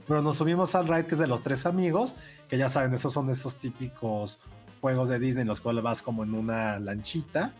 Pero 0.06 0.22
nos 0.22 0.36
subimos 0.36 0.74
al 0.74 0.88
ride 0.88 1.06
que 1.06 1.14
es 1.14 1.20
de 1.20 1.26
los 1.26 1.42
tres 1.42 1.66
amigos, 1.66 2.16
que 2.48 2.58
ya 2.58 2.68
saben, 2.68 2.92
esos 2.94 3.12
son 3.12 3.30
estos 3.30 3.56
típicos 3.56 4.40
juegos 4.80 5.08
de 5.08 5.18
Disney 5.18 5.42
en 5.42 5.48
los 5.48 5.60
cuales 5.60 5.84
vas 5.84 6.02
como 6.02 6.24
en 6.24 6.34
una 6.34 6.78
lanchita, 6.80 7.52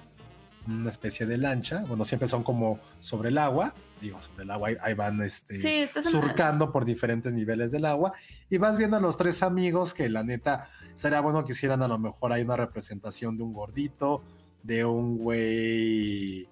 una 0.67 0.89
especie 0.89 1.27
de 1.27 1.37
lancha. 1.37 1.85
Bueno, 1.87 2.05
siempre 2.05 2.27
son 2.29 2.43
como 2.43 2.81
sobre 3.01 3.29
el 3.29 3.39
agua. 3.39 3.75
Digo, 4.01 4.21
sobre 4.23 4.45
el 4.45 4.51
agua, 4.51 4.69
ahí, 4.69 4.77
ahí 4.81 4.95
van 4.95 5.21
este, 5.21 5.59
Sí, 5.59 5.85
en- 5.95 6.03
surcando 6.03 6.73
por 6.73 6.87
diferentes 6.87 7.33
niveles 7.35 7.71
del 7.71 7.85
agua. 7.85 8.15
Y 8.49 8.57
vas 8.57 8.79
viendo 8.79 8.97
a 8.97 9.01
los 9.01 9.17
tres 9.19 9.43
amigos 9.43 9.93
que 9.93 10.09
la 10.09 10.23
neta 10.25 10.71
sería 10.97 11.21
bueno 11.21 11.45
que 11.45 11.53
hicieran 11.53 11.83
a 11.83 11.89
lo 11.89 11.99
mejor 11.99 12.33
hay 12.33 12.43
una 12.43 12.57
representación 12.57 13.37
de 13.37 13.43
un 13.43 13.53
gordito, 13.53 14.23
de 14.63 14.85
un 14.87 15.19
güey. 15.19 16.49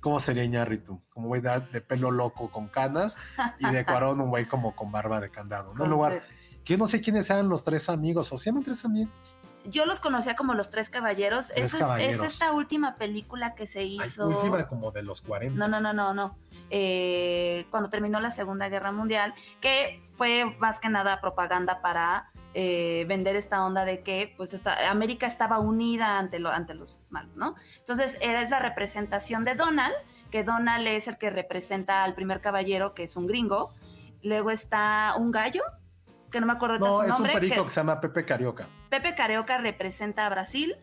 ¿Cómo 0.00 0.20
sería 0.20 0.44
Iñárritu? 0.44 1.02
Como 1.10 1.28
güey 1.28 1.40
de, 1.40 1.60
de 1.72 1.80
pelo 1.80 2.10
loco 2.10 2.50
con 2.50 2.68
canas 2.68 3.16
y 3.58 3.68
de 3.70 3.84
Cuarón 3.84 4.20
un 4.20 4.30
güey 4.30 4.46
como 4.46 4.74
con 4.76 4.92
barba 4.92 5.20
de 5.20 5.30
candado. 5.30 5.74
¿no? 5.74 5.84
En 5.84 5.90
lugar, 5.90 6.22
que 6.64 6.74
yo 6.74 6.78
no 6.78 6.86
sé 6.86 7.00
quiénes 7.00 7.26
sean 7.26 7.48
los 7.48 7.64
tres 7.64 7.88
amigos, 7.88 8.32
o 8.32 8.38
se 8.38 8.50
llaman 8.50 8.62
tres 8.62 8.84
amigos. 8.84 9.36
Yo 9.64 9.84
los 9.84 10.00
conocía 10.00 10.34
como 10.34 10.54
los 10.54 10.70
Tres 10.70 10.88
Caballeros. 10.88 11.48
Tres 11.48 11.66
Esa 11.66 11.76
es- 11.76 11.82
Caballeros. 11.82 12.26
Es, 12.26 12.32
esta 12.34 12.52
última 12.52 12.96
película 12.96 13.54
que 13.54 13.66
se 13.66 13.80
Ay, 13.80 13.96
hizo. 14.02 14.28
última 14.28 14.66
como 14.66 14.92
de 14.92 15.02
los 15.02 15.20
40. 15.20 15.58
No, 15.58 15.68
no, 15.68 15.78
no, 15.80 15.92
no, 15.92 16.14
no. 16.14 16.38
Eh, 16.70 17.66
cuando 17.70 17.90
terminó 17.90 18.18
la 18.20 18.30
Segunda 18.30 18.68
Guerra 18.70 18.92
Mundial, 18.92 19.34
que 19.60 20.02
fue 20.14 20.44
más 20.58 20.80
que 20.80 20.88
nada 20.88 21.20
propaganda 21.20 21.82
para 21.82 22.30
eh, 22.54 23.04
vender 23.08 23.36
esta 23.36 23.64
onda 23.64 23.84
de 23.84 24.02
que 24.02 24.34
pues 24.36 24.54
esta, 24.54 24.90
América 24.90 25.26
estaba 25.26 25.58
unida 25.58 26.18
ante, 26.18 26.38
lo, 26.38 26.50
ante 26.50 26.74
los 26.74 26.96
malos, 27.10 27.36
¿no? 27.36 27.54
Entonces 27.78 28.18
era, 28.20 28.42
es 28.42 28.50
la 28.50 28.58
representación 28.58 29.44
de 29.44 29.54
Donald, 29.54 29.94
que 30.30 30.44
Donald 30.44 30.86
es 30.86 31.08
el 31.08 31.18
que 31.18 31.30
representa 31.30 32.04
al 32.04 32.14
primer 32.14 32.40
caballero, 32.40 32.94
que 32.94 33.04
es 33.04 33.16
un 33.16 33.26
gringo. 33.26 33.72
Luego 34.22 34.50
está 34.50 35.14
un 35.16 35.30
gallo, 35.30 35.62
que 36.30 36.40
no 36.40 36.46
me 36.46 36.52
acuerdo 36.54 36.74
de 36.74 36.80
No, 36.80 36.96
su 36.96 37.02
es 37.02 37.06
un 37.06 37.10
nombre. 37.10 37.32
perico 37.34 37.56
que 37.56 37.64
que 37.64 37.70
se 37.70 37.80
llama 37.80 38.00
Pepe 38.00 38.24
Carioca. 38.24 38.66
Pepe 38.90 39.14
Carioca 39.14 39.58
representa 39.58 40.26
a 40.26 40.28
Brasil. 40.28 40.76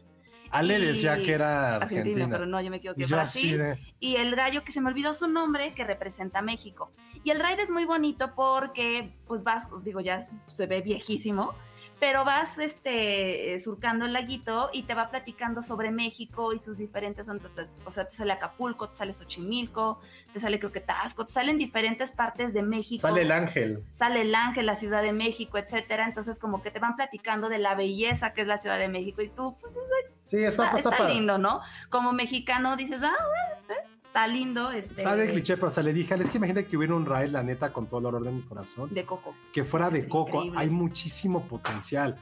Ale 0.51 0.79
y- 0.79 0.85
decía 0.85 1.17
que 1.17 1.33
era 1.33 1.75
Argentina, 1.75 1.99
Argentina. 2.01 2.29
pero 2.31 2.45
no, 2.45 2.61
yo 2.61 2.69
me 2.69 2.77
equivoqué. 2.77 3.03
y 3.03 3.05
yo 3.05 3.15
Brasil 3.15 3.57
de... 3.57 3.77
y 3.99 4.15
el 4.15 4.35
gallo 4.35 4.63
que 4.63 4.71
se 4.71 4.81
me 4.81 4.89
olvidó 4.89 5.13
su 5.13 5.27
nombre 5.27 5.73
que 5.73 5.83
representa 5.83 6.41
México. 6.41 6.91
Y 7.23 7.31
el 7.31 7.39
raid 7.39 7.59
es 7.59 7.71
muy 7.71 7.85
bonito 7.85 8.33
porque 8.35 9.13
pues 9.27 9.43
vas, 9.43 9.67
os 9.71 9.83
digo, 9.83 9.99
ya 9.99 10.19
se 10.47 10.67
ve 10.67 10.81
viejísimo, 10.81 11.53
pero 11.99 12.25
vas 12.25 12.57
este 12.57 13.53
eh, 13.53 13.59
surcando 13.59 14.05
el 14.05 14.13
laguito 14.13 14.69
y 14.73 14.83
te 14.83 14.93
va 14.93 15.09
platicando 15.09 15.61
sobre 15.61 15.91
México 15.91 16.53
y 16.53 16.57
sus 16.57 16.77
diferentes 16.77 17.29
o 17.29 17.91
sea, 17.91 18.05
te 18.07 18.15
sale 18.15 18.33
Acapulco, 18.33 18.89
te 18.89 18.95
sale 18.95 19.13
Xochimilco, 19.13 19.99
te 20.31 20.39
sale 20.39 20.59
creo 20.59 20.71
que 20.71 20.81
Tasco, 20.81 21.25
te 21.25 21.33
salen 21.33 21.57
diferentes 21.57 22.11
partes 22.11 22.53
de 22.53 22.63
México. 22.63 23.01
Sale 23.01 23.21
el 23.21 23.31
ángel. 23.31 23.83
Sale 23.93 24.21
el 24.21 24.35
Ángel, 24.35 24.65
la 24.65 24.75
Ciudad 24.75 25.01
de 25.01 25.13
México, 25.13 25.57
etcétera. 25.57 26.05
Entonces, 26.05 26.39
como 26.39 26.61
que 26.61 26.71
te 26.71 26.79
van 26.79 26.95
platicando 26.95 27.49
de 27.49 27.59
la 27.59 27.75
belleza 27.75 28.33
que 28.33 28.41
es 28.41 28.47
la 28.47 28.57
Ciudad 28.57 28.77
de 28.77 28.87
México 28.87 29.21
y 29.21 29.29
tú, 29.29 29.57
pues 29.59 29.73
eso 29.73 29.81
Sí, 30.23 30.43
está, 30.43 30.65
está, 30.65 30.77
está, 30.77 30.89
está 30.89 31.09
lindo, 31.09 31.37
¿no? 31.37 31.61
Como 31.89 32.11
mexicano 32.11 32.75
dices, 32.75 33.01
ah, 33.03 33.13
bueno, 33.13 33.79
eh, 33.79 33.94
está 34.15 34.27
lindo. 34.27 34.71
Este, 34.71 34.93
Está 34.95 35.15
de 35.15 35.27
cliché, 35.27 35.55
pero 35.55 35.67
o 35.67 35.69
sea, 35.69 35.83
le 35.83 35.91
dije, 35.93 36.15
es 36.15 36.29
que 36.29 36.37
imagínate 36.37 36.67
que 36.67 36.77
hubiera 36.77 36.95
un 36.95 37.05
raid, 37.05 37.31
la 37.31 37.43
neta, 37.43 37.73
con 37.73 37.87
todo 37.87 37.99
el 37.99 38.05
horror 38.05 38.23
de 38.23 38.31
mi 38.31 38.41
corazón, 38.43 38.93
De 38.93 39.05
coco. 39.05 39.35
que 39.51 39.63
fuera 39.65 39.89
de 39.89 39.99
Es 39.99 40.07
Coco. 40.07 40.37
increíble. 40.37 40.59
Hay 40.59 40.69
muchísimo 40.69 41.45
potencial. 41.47 42.17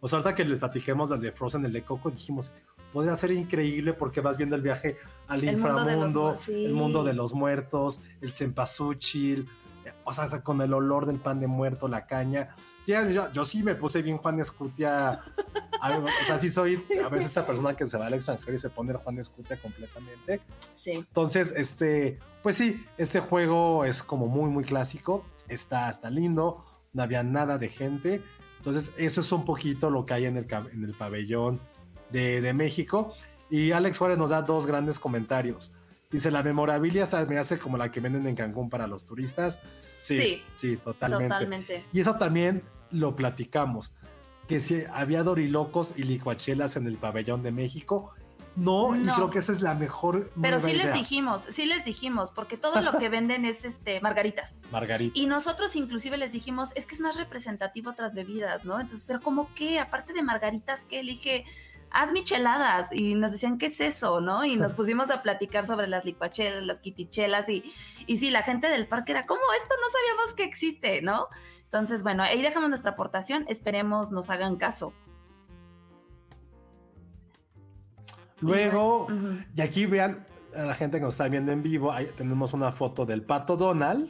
O 0.00 0.08
sea, 0.08 0.18
ahorita 0.18 0.34
que 0.34 0.44
les 0.44 0.58
platiquemos 0.58 1.10
del 1.10 1.20
de 1.20 1.32
Frozen, 1.32 1.64
el 1.66 1.72
de 1.72 1.82
Coco, 1.82 2.10
dijimos, 2.10 2.54
podría 2.92 3.14
ser 3.16 3.30
increíble 3.32 3.92
porque 3.92 4.20
vas 4.20 4.36
viendo 4.38 4.56
el 4.56 4.62
viaje 4.62 4.96
al 5.28 5.40
El 5.44 5.56
mundo 5.56 5.68
inframundo, 5.80 6.32
mu- 6.32 6.38
sí. 6.38 6.64
el 6.64 6.72
mundo 6.72 7.04
de 7.04 7.12
los 7.14 7.34
muertos, 7.34 8.02
el 8.22 8.32
cempasúchil, 8.32 9.48
eh, 9.84 9.92
o 10.04 10.12
sea, 10.12 10.26
con 10.42 10.60
el 10.62 10.72
olor 10.72 11.04
del 11.06 11.18
pan 11.18 11.40
de 11.40 11.46
muerto, 11.46 11.88
la 11.88 12.06
caña. 12.06 12.50
Sí, 12.84 12.92
yo, 12.92 13.32
yo 13.32 13.44
sí 13.46 13.62
me 13.62 13.74
puse 13.74 14.02
bien 14.02 14.18
Juan 14.18 14.38
Escutia. 14.40 15.22
o 15.82 16.24
sea, 16.24 16.36
sí 16.36 16.50
soy 16.50 16.84
a 17.02 17.08
veces 17.08 17.30
esa 17.30 17.46
persona 17.46 17.74
que 17.74 17.86
se 17.86 17.96
va 17.96 18.08
al 18.08 18.12
extranjero 18.12 18.52
y 18.52 18.58
se 18.58 18.68
pone 18.68 18.92
el 18.92 18.98
Juan 18.98 19.18
Escutia 19.18 19.58
completamente. 19.58 20.42
Sí. 20.76 20.90
Entonces, 20.90 21.54
este, 21.56 22.18
pues 22.42 22.58
sí, 22.58 22.84
este 22.98 23.20
juego 23.20 23.86
es 23.86 24.02
como 24.02 24.26
muy, 24.26 24.50
muy 24.50 24.64
clásico. 24.64 25.24
Está, 25.48 25.88
está 25.88 26.10
lindo. 26.10 26.62
No 26.92 27.02
había 27.02 27.22
nada 27.22 27.56
de 27.56 27.70
gente. 27.70 28.22
Entonces, 28.58 28.92
eso 28.98 29.22
es 29.22 29.32
un 29.32 29.46
poquito 29.46 29.88
lo 29.88 30.04
que 30.04 30.12
hay 30.12 30.26
en 30.26 30.36
el, 30.36 30.46
en 30.52 30.84
el 30.84 30.92
pabellón 30.92 31.60
de, 32.10 32.42
de 32.42 32.52
México. 32.52 33.14
Y 33.48 33.72
Alex 33.72 33.96
Juárez 33.96 34.18
nos 34.18 34.28
da 34.28 34.42
dos 34.42 34.66
grandes 34.66 34.98
comentarios. 34.98 35.72
Dice, 36.10 36.30
la 36.30 36.42
memorabilia 36.42 37.06
se 37.06 37.24
me 37.26 37.38
hace 37.38 37.58
como 37.58 37.76
la 37.76 37.90
que 37.90 37.98
venden 38.00 38.26
en 38.26 38.36
Cancún 38.36 38.70
para 38.70 38.86
los 38.86 39.04
turistas. 39.06 39.60
Sí, 39.80 40.18
sí, 40.18 40.42
Sí, 40.52 40.76
totalmente. 40.76 41.28
Totalmente. 41.28 41.84
Y 41.92 42.00
eso 42.00 42.14
también 42.16 42.62
lo 42.94 43.16
platicamos. 43.16 43.94
Que 44.48 44.60
si 44.60 44.84
había 44.92 45.22
dorilocos 45.22 45.98
y 45.98 46.02
licuachelas 46.04 46.76
en 46.76 46.86
el 46.86 46.96
pabellón 46.96 47.42
de 47.42 47.52
México. 47.52 48.14
No, 48.56 48.94
y 48.94 49.04
creo 49.04 49.30
que 49.30 49.40
esa 49.40 49.50
es 49.50 49.60
la 49.60 49.74
mejor. 49.74 50.30
Pero 50.40 50.60
sí 50.60 50.74
les 50.74 50.92
dijimos, 50.92 51.44
sí 51.48 51.66
les 51.66 51.84
dijimos, 51.84 52.30
porque 52.30 52.56
todo 52.56 52.80
lo 52.82 52.98
que 52.98 53.08
venden 53.10 53.44
es 53.44 53.64
este 53.64 54.00
margaritas. 54.00 54.60
Margarita. 54.70 55.18
Y 55.18 55.26
nosotros 55.26 55.74
inclusive 55.74 56.18
les 56.18 56.30
dijimos, 56.30 56.70
es 56.76 56.86
que 56.86 56.94
es 56.94 57.00
más 57.00 57.16
representativo 57.16 57.90
otras 57.90 58.14
bebidas, 58.14 58.64
¿no? 58.64 58.78
Entonces, 58.78 59.04
pero 59.04 59.20
como 59.20 59.52
que, 59.54 59.80
aparte 59.80 60.12
de 60.12 60.22
margaritas, 60.22 60.84
que 60.84 61.02
le 61.02 61.12
dije, 61.12 61.44
haz 61.94 62.12
micheladas. 62.12 62.92
Y 62.92 63.14
nos 63.14 63.32
decían, 63.32 63.56
¿qué 63.56 63.66
es 63.66 63.80
eso? 63.80 64.20
¿No? 64.20 64.44
Y 64.44 64.56
nos 64.56 64.74
pusimos 64.74 65.10
a 65.10 65.22
platicar 65.22 65.66
sobre 65.66 65.86
las 65.86 66.04
licuachelas, 66.04 66.62
las 66.64 66.80
quitichelas. 66.80 67.48
Y, 67.48 67.72
y 68.06 68.18
sí, 68.18 68.30
la 68.30 68.42
gente 68.42 68.68
del 68.68 68.86
parque 68.86 69.12
era, 69.12 69.24
¿cómo 69.24 69.40
esto 69.56 69.74
no 69.80 69.88
sabíamos 69.90 70.34
que 70.34 70.44
existe? 70.44 71.00
¿No? 71.00 71.28
Entonces, 71.74 72.04
bueno, 72.04 72.22
ahí 72.22 72.40
dejamos 72.40 72.68
nuestra 72.68 72.92
aportación. 72.92 73.46
Esperemos 73.48 74.12
nos 74.12 74.30
hagan 74.30 74.54
caso. 74.54 74.92
Luego, 78.40 79.08
y 79.56 79.60
aquí 79.60 79.84
vean 79.86 80.24
a 80.54 80.62
la 80.62 80.74
gente 80.76 80.98
que 80.98 81.04
nos 81.04 81.14
está 81.14 81.26
viendo 81.26 81.50
en 81.50 81.64
vivo, 81.64 81.90
ahí 81.90 82.06
tenemos 82.16 82.52
una 82.52 82.70
foto 82.70 83.04
del 83.04 83.22
pato 83.22 83.56
Donald 83.56 84.08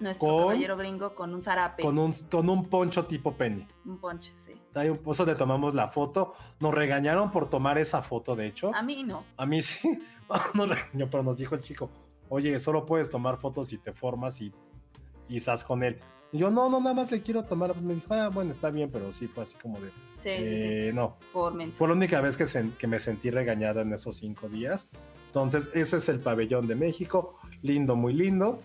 Nuestro 0.00 0.28
Con- 0.28 0.38
caballero 0.44 0.78
gringo 0.78 1.14
con 1.14 1.34
un 1.34 1.42
zarape. 1.42 1.82
con 1.82 1.98
un, 1.98 2.14
con 2.30 2.48
un 2.48 2.64
poncho 2.70 3.04
tipo 3.04 3.32
penny. 3.34 3.66
un 3.84 3.98
ponche, 3.98 4.32
sí. 4.38 4.54
Ahí 4.74 4.88
un 4.88 4.96
pozo 4.96 5.26
le 5.26 5.34
tomamos 5.34 5.74
la 5.74 5.88
foto. 5.88 6.32
Nos 6.58 6.72
regañaron 6.72 7.30
por 7.30 7.50
tomar 7.50 7.76
esa 7.76 8.00
foto, 8.00 8.34
de 8.34 8.46
hecho. 8.46 8.74
A 8.74 8.80
mí 8.82 9.04
no. 9.04 9.24
A 9.36 9.44
mí 9.44 9.60
sí, 9.60 9.98
nos 10.54 10.68
regañó, 10.70 11.10
pero 11.10 11.22
nos 11.22 11.36
dijo 11.36 11.54
el 11.54 11.60
chico, 11.60 11.90
oye, 12.30 12.58
solo 12.60 12.86
puedes 12.86 13.10
tomar 13.10 13.36
fotos 13.36 13.68
si 13.68 13.76
te 13.76 13.92
formas 13.92 14.40
y, 14.40 14.54
y 15.28 15.36
estás 15.36 15.64
con 15.64 15.82
él. 15.82 16.00
Y 16.34 16.38
yo, 16.38 16.50
no, 16.50 16.68
no, 16.68 16.80
nada 16.80 16.94
más 16.94 17.10
le 17.12 17.22
quiero 17.22 17.44
tomar. 17.44 17.76
Me 17.80 17.94
dijo, 17.94 18.12
ah, 18.12 18.28
bueno, 18.28 18.50
está 18.50 18.68
bien, 18.68 18.90
pero 18.90 19.12
sí 19.12 19.28
fue 19.28 19.44
así 19.44 19.56
como 19.56 19.78
de, 19.80 19.90
Sí, 20.18 20.30
sí, 20.30 20.30
eh, 20.36 20.92
no. 20.92 21.16
Fue 21.72 21.86
la 21.86 21.94
única 21.94 22.20
vez 22.20 22.36
que, 22.36 22.42
sen- 22.42 22.76
que 22.76 22.88
me 22.88 22.98
sentí 22.98 23.30
regañado 23.30 23.80
en 23.82 23.92
esos 23.92 24.16
cinco 24.16 24.48
días. 24.48 24.88
Entonces, 25.28 25.70
ese 25.74 25.96
es 25.98 26.08
el 26.08 26.18
pabellón 26.18 26.66
de 26.66 26.74
México. 26.74 27.38
Lindo, 27.62 27.94
muy 27.94 28.14
lindo. 28.14 28.60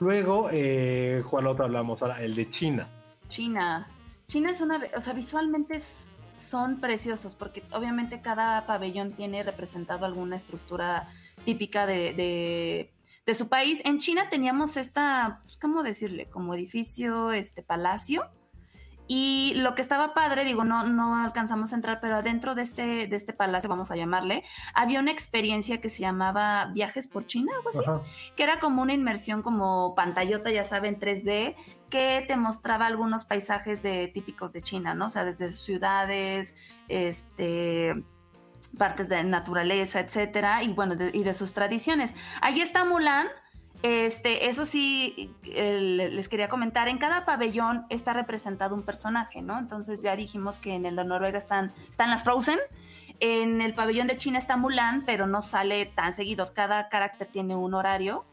Luego, 0.00 0.48
eh, 0.52 1.22
¿cuál 1.30 1.46
otro 1.46 1.64
hablamos 1.64 2.02
ahora? 2.02 2.22
El 2.22 2.34
de 2.34 2.50
China. 2.50 2.86
China. 3.28 3.86
China 4.26 4.50
es 4.50 4.60
una, 4.60 4.78
o 4.96 5.02
sea, 5.02 5.12
visualmente 5.14 5.76
es- 5.76 6.10
son 6.34 6.80
preciosos 6.80 7.34
porque 7.34 7.62
obviamente 7.72 8.20
cada 8.20 8.66
pabellón 8.66 9.12
tiene 9.12 9.42
representado 9.42 10.04
alguna 10.04 10.36
estructura 10.36 11.08
típica 11.46 11.86
de, 11.86 12.12
de- 12.12 12.90
de 13.26 13.34
su 13.34 13.48
país. 13.48 13.80
En 13.84 13.98
China 13.98 14.28
teníamos 14.30 14.76
esta, 14.76 15.40
pues, 15.44 15.56
¿cómo 15.56 15.82
decirle? 15.82 16.28
Como 16.28 16.54
edificio, 16.54 17.32
este 17.32 17.62
palacio. 17.62 18.28
Y 19.08 19.54
lo 19.56 19.74
que 19.74 19.82
estaba 19.82 20.14
padre, 20.14 20.44
digo, 20.44 20.64
no, 20.64 20.84
no 20.86 21.16
alcanzamos 21.16 21.72
a 21.72 21.76
entrar, 21.76 22.00
pero 22.00 22.16
adentro 22.16 22.54
de 22.54 22.62
este, 22.62 23.06
de 23.06 23.16
este 23.16 23.32
palacio, 23.32 23.68
vamos 23.68 23.90
a 23.90 23.96
llamarle, 23.96 24.44
había 24.74 25.00
una 25.00 25.10
experiencia 25.10 25.80
que 25.80 25.90
se 25.90 25.98
llamaba 25.98 26.70
Viajes 26.72 27.08
por 27.08 27.26
China, 27.26 27.52
algo 27.56 27.68
así 27.68 27.80
Ajá. 27.80 28.00
que 28.36 28.42
era 28.42 28.60
como 28.60 28.80
una 28.80 28.94
inmersión 28.94 29.42
como 29.42 29.94
pantallota, 29.94 30.50
ya 30.50 30.64
saben, 30.64 30.98
3D, 30.98 31.56
que 31.90 32.24
te 32.26 32.36
mostraba 32.36 32.86
algunos 32.86 33.24
paisajes 33.24 33.82
de, 33.82 34.08
típicos 34.08 34.52
de 34.52 34.62
China, 34.62 34.94
¿no? 34.94 35.06
O 35.06 35.10
sea, 35.10 35.24
desde 35.24 35.50
ciudades, 35.50 36.54
este 36.88 38.02
partes 38.78 39.08
de 39.08 39.22
naturaleza, 39.24 40.00
etcétera, 40.00 40.62
y 40.62 40.72
bueno, 40.72 40.96
de- 40.96 41.10
y 41.12 41.24
de 41.24 41.34
sus 41.34 41.52
tradiciones. 41.52 42.14
Allí 42.40 42.60
está 42.60 42.84
Mulan, 42.84 43.28
este, 43.82 44.48
eso 44.48 44.64
sí, 44.64 45.34
les 45.42 46.28
quería 46.28 46.48
comentar, 46.48 46.88
en 46.88 46.98
cada 46.98 47.24
pabellón 47.24 47.84
está 47.90 48.12
representado 48.12 48.74
un 48.74 48.82
personaje, 48.82 49.42
¿no? 49.42 49.58
Entonces 49.58 50.02
ya 50.02 50.14
dijimos 50.16 50.58
que 50.58 50.74
en 50.74 50.86
el 50.86 50.96
de 50.96 51.04
Noruega 51.04 51.38
están, 51.38 51.72
están 51.88 52.10
las 52.10 52.24
Frozen, 52.24 52.58
en 53.20 53.60
el 53.60 53.74
pabellón 53.74 54.06
de 54.06 54.16
China 54.16 54.38
está 54.38 54.56
Mulan, 54.56 55.04
pero 55.04 55.26
no 55.26 55.40
sale 55.42 55.86
tan 55.86 56.12
seguido, 56.12 56.52
cada 56.54 56.88
carácter 56.88 57.28
tiene 57.28 57.56
un 57.56 57.74
horario, 57.74 58.24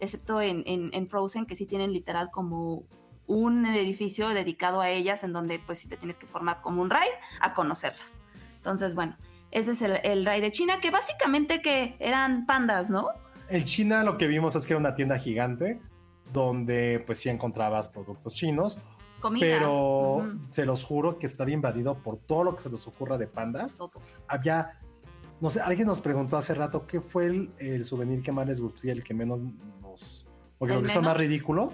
excepto 0.00 0.40
en 0.40 1.08
Frozen, 1.08 1.44
que 1.46 1.56
sí 1.56 1.66
tienen 1.66 1.92
literal 1.92 2.30
como 2.30 2.84
un 3.26 3.66
edificio 3.66 4.28
dedicado 4.30 4.80
a 4.80 4.88
ellas, 4.88 5.22
en 5.22 5.32
donde 5.32 5.58
pues 5.58 5.80
sí 5.80 5.88
te 5.88 5.96
tienes 5.96 6.18
que 6.18 6.26
formar 6.26 6.60
como 6.62 6.80
un 6.80 6.88
raid 6.88 7.10
a 7.40 7.52
conocerlas. 7.52 8.20
Entonces, 8.56 8.94
bueno, 8.94 9.16
ese 9.50 9.72
es 9.72 9.82
el, 9.82 10.00
el 10.02 10.24
de 10.24 10.52
China, 10.52 10.78
que 10.80 10.90
básicamente 10.90 11.62
que 11.62 11.96
eran 11.98 12.46
pandas, 12.46 12.90
¿no? 12.90 13.08
En 13.48 13.64
China 13.64 14.04
lo 14.04 14.18
que 14.18 14.26
vimos 14.26 14.54
es 14.56 14.66
que 14.66 14.74
era 14.74 14.80
una 14.80 14.94
tienda 14.94 15.18
gigante 15.18 15.80
donde 16.32 17.02
pues 17.06 17.18
sí 17.18 17.30
encontrabas 17.30 17.88
productos 17.88 18.34
chinos, 18.34 18.78
Comida. 19.20 19.40
pero 19.46 20.30
se 20.50 20.66
los 20.66 20.84
juro 20.84 21.18
que 21.18 21.26
estaba 21.26 21.50
invadido 21.50 22.02
por 22.02 22.18
todo 22.18 22.44
lo 22.44 22.56
que 22.56 22.62
se 22.62 22.70
les 22.70 22.86
ocurra 22.86 23.16
de 23.16 23.26
pandas. 23.26 23.78
Todo. 23.78 23.92
Había 24.26 24.78
No 25.40 25.50
sé, 25.50 25.60
alguien 25.60 25.86
nos 25.86 26.00
preguntó 26.00 26.36
hace 26.36 26.54
rato 26.54 26.86
qué 26.86 27.00
fue 27.00 27.26
el, 27.26 27.50
el 27.58 27.84
souvenir 27.84 28.22
que 28.22 28.32
más 28.32 28.46
les 28.46 28.60
gustó 28.60 28.86
y 28.86 28.90
el 28.90 29.02
que 29.02 29.14
menos 29.14 29.40
nos. 29.80 30.26
Porque 30.58 30.74
¿El 30.74 30.80
nos 30.80 30.90
hizo 30.90 31.00
más 31.00 31.16
ridículo. 31.16 31.72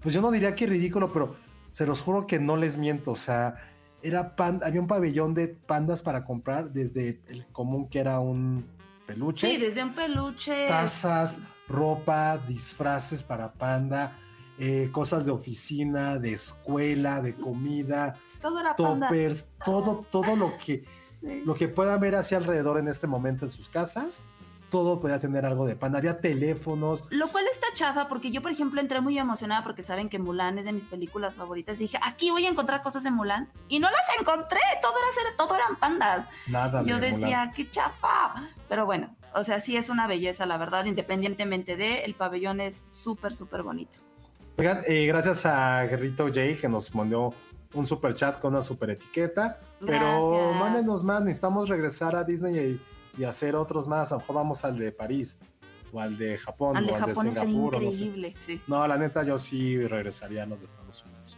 Pues 0.00 0.14
yo 0.14 0.20
no 0.20 0.30
diría 0.30 0.54
que 0.54 0.66
ridículo, 0.66 1.12
pero 1.12 1.34
se 1.72 1.84
los 1.86 2.00
juro 2.00 2.26
que 2.26 2.38
no 2.38 2.56
les 2.56 2.76
miento. 2.76 3.10
O 3.10 3.16
sea, 3.16 3.56
era 4.02 4.36
pan, 4.36 4.60
había 4.64 4.80
un 4.80 4.86
pabellón 4.86 5.34
de 5.34 5.48
pandas 5.48 6.02
para 6.02 6.24
comprar, 6.24 6.70
desde 6.72 7.20
el 7.28 7.46
común 7.46 7.88
que 7.88 7.98
era 8.00 8.20
un 8.20 8.66
peluche. 9.06 9.48
Sí, 9.50 9.56
desde 9.56 9.82
un 9.82 9.94
peluche. 9.94 10.66
tazas, 10.68 11.40
ropa, 11.68 12.38
disfraces 12.38 13.22
para 13.22 13.52
panda, 13.52 14.16
eh, 14.58 14.88
cosas 14.92 15.24
de 15.26 15.32
oficina, 15.32 16.18
de 16.18 16.32
escuela, 16.32 17.20
de 17.20 17.34
comida, 17.34 18.16
Todo 18.40 18.60
era 18.60 18.74
panda. 18.76 19.08
toppers, 19.08 19.46
todo, 19.64 20.04
todo 20.10 20.36
lo 20.36 20.56
que, 20.56 20.84
Sí. 21.20 21.42
lo 21.44 21.54
que 21.56 21.66
puedan 21.66 21.98
ver 22.00 22.14
hacia 22.14 22.36
alrededor 22.38 22.78
en 22.78 22.86
este 22.86 23.08
momento 23.08 23.44
en 23.44 23.50
sus 23.50 23.68
casas, 23.68 24.22
todo 24.70 25.00
podía 25.00 25.18
tener 25.18 25.46
algo 25.46 25.66
de 25.66 25.76
panda. 25.76 25.98
Había 25.98 26.20
teléfonos. 26.20 27.04
Lo 27.10 27.28
cual 27.30 27.44
está 27.50 27.66
chafa 27.74 28.08
porque 28.08 28.30
yo, 28.30 28.42
por 28.42 28.50
ejemplo, 28.50 28.80
entré 28.80 29.00
muy 29.00 29.18
emocionada 29.18 29.62
porque 29.62 29.82
saben 29.82 30.08
que 30.08 30.18
Mulan 30.18 30.58
es 30.58 30.64
de 30.66 30.72
mis 30.72 30.84
películas 30.84 31.34
favoritas. 31.34 31.78
Y 31.80 31.84
dije, 31.84 31.98
aquí 32.02 32.30
voy 32.30 32.44
a 32.46 32.48
encontrar 32.48 32.82
cosas 32.82 33.02
de 33.04 33.10
Mulan. 33.10 33.48
Y 33.68 33.80
no 33.80 33.88
las 33.90 34.00
encontré. 34.20 34.60
Todo, 34.82 34.92
era 34.98 35.28
ser- 35.28 35.36
todo 35.36 35.54
eran 35.54 35.76
pandas. 35.76 36.28
Nada 36.46 36.82
Yo 36.82 36.96
de 37.00 37.12
decía, 37.12 37.26
Mulan. 37.38 37.52
qué 37.52 37.70
chafa. 37.70 38.34
Pero 38.68 38.84
bueno, 38.86 39.14
o 39.34 39.42
sea, 39.44 39.60
sí 39.60 39.76
es 39.76 39.88
una 39.88 40.06
belleza, 40.06 40.44
la 40.46 40.56
verdad, 40.58 40.84
independientemente 40.84 41.76
de, 41.76 42.04
el 42.04 42.14
pabellón 42.14 42.60
es 42.60 42.82
súper, 42.86 43.34
súper 43.34 43.62
bonito. 43.62 43.98
Oigan, 44.58 44.82
eh, 44.86 45.06
gracias 45.06 45.46
a 45.46 45.84
Guerrito 45.84 46.28
Jay 46.34 46.56
que 46.56 46.68
nos 46.68 46.92
mandó 46.94 47.32
un 47.74 47.86
super 47.86 48.14
chat 48.14 48.40
con 48.40 48.52
una 48.54 48.62
super 48.62 48.90
etiqueta. 48.90 49.60
Pero 49.80 50.30
Gracias. 50.32 50.60
mándenos 50.60 51.04
más, 51.04 51.22
necesitamos 51.22 51.68
regresar 51.68 52.16
a 52.16 52.24
Disney 52.24 52.56
y, 52.58 52.80
y 53.18 53.24
hacer 53.24 53.56
otros 53.56 53.86
más. 53.86 54.12
A 54.12 54.14
lo 54.14 54.20
mejor 54.20 54.36
vamos 54.36 54.64
al 54.64 54.78
de 54.78 54.92
París 54.92 55.38
o 55.92 56.00
al 56.00 56.16
de 56.16 56.38
Japón 56.38 56.76
Al 56.76 56.86
de 56.86 56.92
o 56.92 56.94
al 56.94 57.00
Japón 57.00 57.24
de 57.26 57.32
Singapur. 57.32 57.74
o 57.76 57.80
no 57.80 57.90
sé. 57.90 58.04
increíble, 58.04 58.34
sí. 58.46 58.60
No, 58.66 58.86
la 58.86 58.96
neta, 58.96 59.22
yo 59.24 59.36
sí 59.38 59.86
regresaría 59.86 60.44
a 60.44 60.46
los 60.46 60.60
de 60.60 60.66
Estados 60.66 61.04
Unidos. 61.04 61.36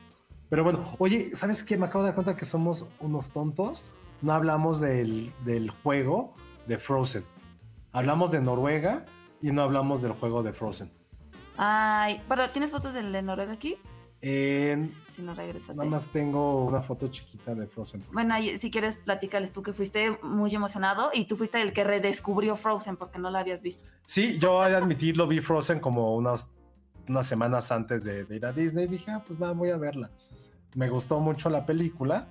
Pero 0.48 0.64
bueno, 0.64 0.84
oye, 0.98 1.30
¿sabes 1.34 1.62
qué? 1.64 1.76
Me 1.78 1.86
acabo 1.86 2.02
de 2.04 2.08
dar 2.08 2.14
cuenta 2.14 2.36
que 2.36 2.44
somos 2.44 2.88
unos 3.00 3.30
tontos. 3.30 3.84
No 4.20 4.32
hablamos 4.32 4.80
del, 4.80 5.32
del 5.44 5.70
juego 5.70 6.34
de 6.66 6.76
Frozen. 6.78 7.24
Hablamos 7.92 8.30
de 8.30 8.40
Noruega 8.40 9.06
y 9.40 9.52
no 9.52 9.62
hablamos 9.62 10.02
del 10.02 10.12
juego 10.12 10.42
de 10.42 10.52
Frozen. 10.52 10.90
Ay, 11.56 12.20
pero 12.28 12.48
¿tienes 12.50 12.70
fotos 12.70 12.94
del 12.94 13.12
de 13.12 13.22
Noruega 13.22 13.52
aquí? 13.52 13.76
En- 14.22 14.90
Si 15.08 15.22
no, 15.22 15.34
nada 15.34 15.84
más 15.86 16.08
tengo 16.08 16.64
una 16.64 16.82
foto 16.82 17.08
chiquita 17.08 17.54
de 17.54 17.66
Frozen. 17.66 18.04
Bueno, 18.12 18.34
ahí, 18.34 18.58
si 18.58 18.70
quieres, 18.70 18.98
platícales 18.98 19.52
tú 19.52 19.62
que 19.62 19.72
fuiste 19.72 20.18
muy 20.22 20.54
emocionado 20.54 21.10
y 21.14 21.24
tú 21.24 21.36
fuiste 21.36 21.60
el 21.62 21.72
que 21.72 21.84
redescubrió 21.84 22.54
Frozen 22.56 22.96
porque 22.96 23.18
no 23.18 23.30
la 23.30 23.40
habías 23.40 23.62
visto. 23.62 23.90
Sí, 24.04 24.38
yo 24.38 24.64
he 24.64 24.70
de 24.70 24.76
admitirlo, 24.76 25.26
vi 25.26 25.40
Frozen 25.40 25.80
como 25.80 26.14
unas, 26.16 26.50
unas 27.08 27.26
semanas 27.26 27.72
antes 27.72 28.04
de, 28.04 28.24
de 28.24 28.36
ir 28.36 28.44
a 28.46 28.52
Disney. 28.52 28.86
Dije, 28.86 29.10
ah, 29.10 29.22
pues 29.26 29.40
va, 29.40 29.52
voy 29.52 29.70
a 29.70 29.76
verla. 29.78 30.10
Me 30.74 30.88
gustó 30.90 31.18
mucho 31.18 31.48
la 31.48 31.64
película, 31.64 32.28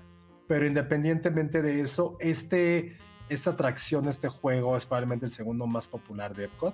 pero 0.47 0.65
independientemente 0.67 1.61
de 1.63 1.81
eso, 1.81 2.17
este, 2.19 2.97
esta 3.29 3.49
atracción, 3.51 4.07
este 4.07 4.29
juego 4.29 4.77
es 4.77 4.85
probablemente 4.85 5.25
el 5.25 5.31
segundo 5.31 5.65
más 5.67 5.87
popular 5.87 6.35
de 6.35 6.45
Epcot, 6.45 6.73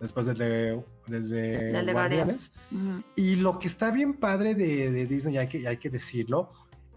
después 0.00 0.26
del 0.26 0.36
de, 0.38 0.84
del 1.06 1.28
de 1.28 1.72
Del 1.72 1.86
de 1.86 1.92
Guardianes. 1.92 2.52
Ujú. 2.72 3.02
Y 3.16 3.36
lo 3.36 3.58
que 3.58 3.66
está 3.66 3.90
bien 3.90 4.14
padre 4.14 4.54
de, 4.54 4.90
de 4.90 5.06
Disney, 5.06 5.34
y 5.34 5.38
hay, 5.38 5.48
que, 5.48 5.58
y 5.58 5.66
hay 5.66 5.76
que 5.76 5.90
decirlo, 5.90 6.50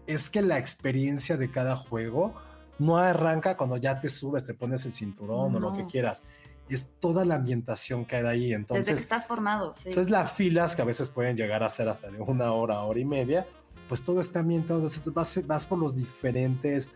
es 0.06 0.30
que 0.30 0.42
la 0.42 0.58
experiencia 0.58 1.36
de 1.36 1.50
cada 1.50 1.76
juego 1.76 2.34
no 2.78 2.98
arranca 2.98 3.56
cuando 3.56 3.76
ya 3.76 4.00
te 4.00 4.08
subes, 4.08 4.46
te 4.46 4.54
pones 4.54 4.84
el 4.86 4.92
cinturón 4.92 5.54
o 5.54 5.60
lo 5.60 5.70
No. 5.70 5.76
que 5.76 5.86
quieras. 5.86 6.22
Es 6.68 6.90
toda 7.00 7.24
la 7.24 7.34
ambientación 7.36 8.04
que 8.04 8.16
hay 8.16 8.24
ahí. 8.24 8.40
Desde 8.44 8.54
Entonces, 8.56 8.94
que 8.94 9.00
estás 9.00 9.26
formado, 9.26 9.74
sí. 9.76 9.90
entonces 9.90 10.10
las 10.10 10.32
filas 10.32 10.74
que 10.74 10.82
a 10.82 10.84
veces 10.84 11.08
pueden 11.08 11.36
llegar 11.36 11.62
a 11.62 11.68
ser 11.68 11.88
hasta 11.88 12.10
de 12.10 12.20
una 12.20 12.52
hora, 12.52 12.80
hora 12.80 12.98
y 12.98 13.04
media, 13.04 13.46
pues 13.88 14.02
todo 14.04 14.20
está 14.20 14.40
ambientado. 14.40 14.78
Entonces 14.80 15.12
vas, 15.12 15.46
vas 15.46 15.66
por 15.66 15.78
los 15.78 15.94
diferentes 15.94 16.90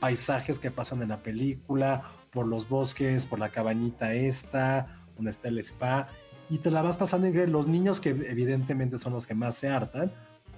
paisajes 0.00 0.58
que 0.58 0.70
pasan 0.70 1.02
en 1.02 1.08
la 1.08 1.22
película, 1.22 2.10
por 2.30 2.46
los 2.46 2.68
bosques, 2.68 3.24
por 3.26 3.38
la 3.38 3.50
cabañita 3.50 4.12
esta, 4.12 5.01
donde 5.22 5.30
está 5.30 5.48
el 5.48 5.58
spa, 5.58 6.08
y 6.50 6.58
te 6.58 6.70
la 6.70 6.82
vas 6.82 6.96
pasando 6.96 7.26
increíble. 7.26 7.52
Los 7.52 7.66
niños 7.66 8.00
que 8.00 8.10
evidentemente 8.10 8.98
son 8.98 9.12
los 9.12 9.26
que 9.26 9.34
más 9.34 9.54
se 9.54 9.68
hartan, 9.68 10.12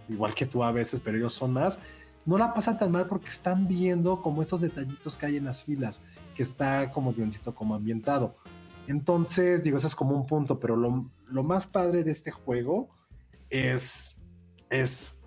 igual 0.09 0.35
que 0.35 0.47
tú 0.47 0.65
a 0.65 0.73
veces, 0.73 1.01
pero 1.01 1.17
ellos 1.17 1.35
son 1.35 1.53
más, 1.53 1.79
no 2.27 2.39
la 2.39 2.55
pasan 2.55 2.79
tan 2.79 2.91
mal 2.91 3.07
porque 3.07 3.29
están 3.29 3.69
viendo 3.69 4.23
como 4.23 4.41
estos 4.43 4.61
detallitos 4.61 5.19
que 5.19 5.27
hay 5.27 5.37
en 5.37 5.45
las 5.45 5.63
filas, 5.63 6.03
que 6.35 6.43
está 6.43 6.91
como, 6.91 7.15
yo 7.15 7.23
insisto, 7.23 7.55
como 7.55 7.75
ambientado. 7.75 8.37
Entonces, 8.87 9.63
digo, 9.63 9.77
eso 9.77 9.87
es 9.87 9.95
como 9.95 10.17
un 10.17 10.27
punto, 10.27 10.59
pero 10.59 10.77
lo, 10.77 11.11
lo 11.29 11.43
más 11.43 11.67
padre 11.67 12.03
de 12.03 12.11
este 12.11 12.31
juego 12.31 12.89
es, 13.51 14.23
es 14.71 15.23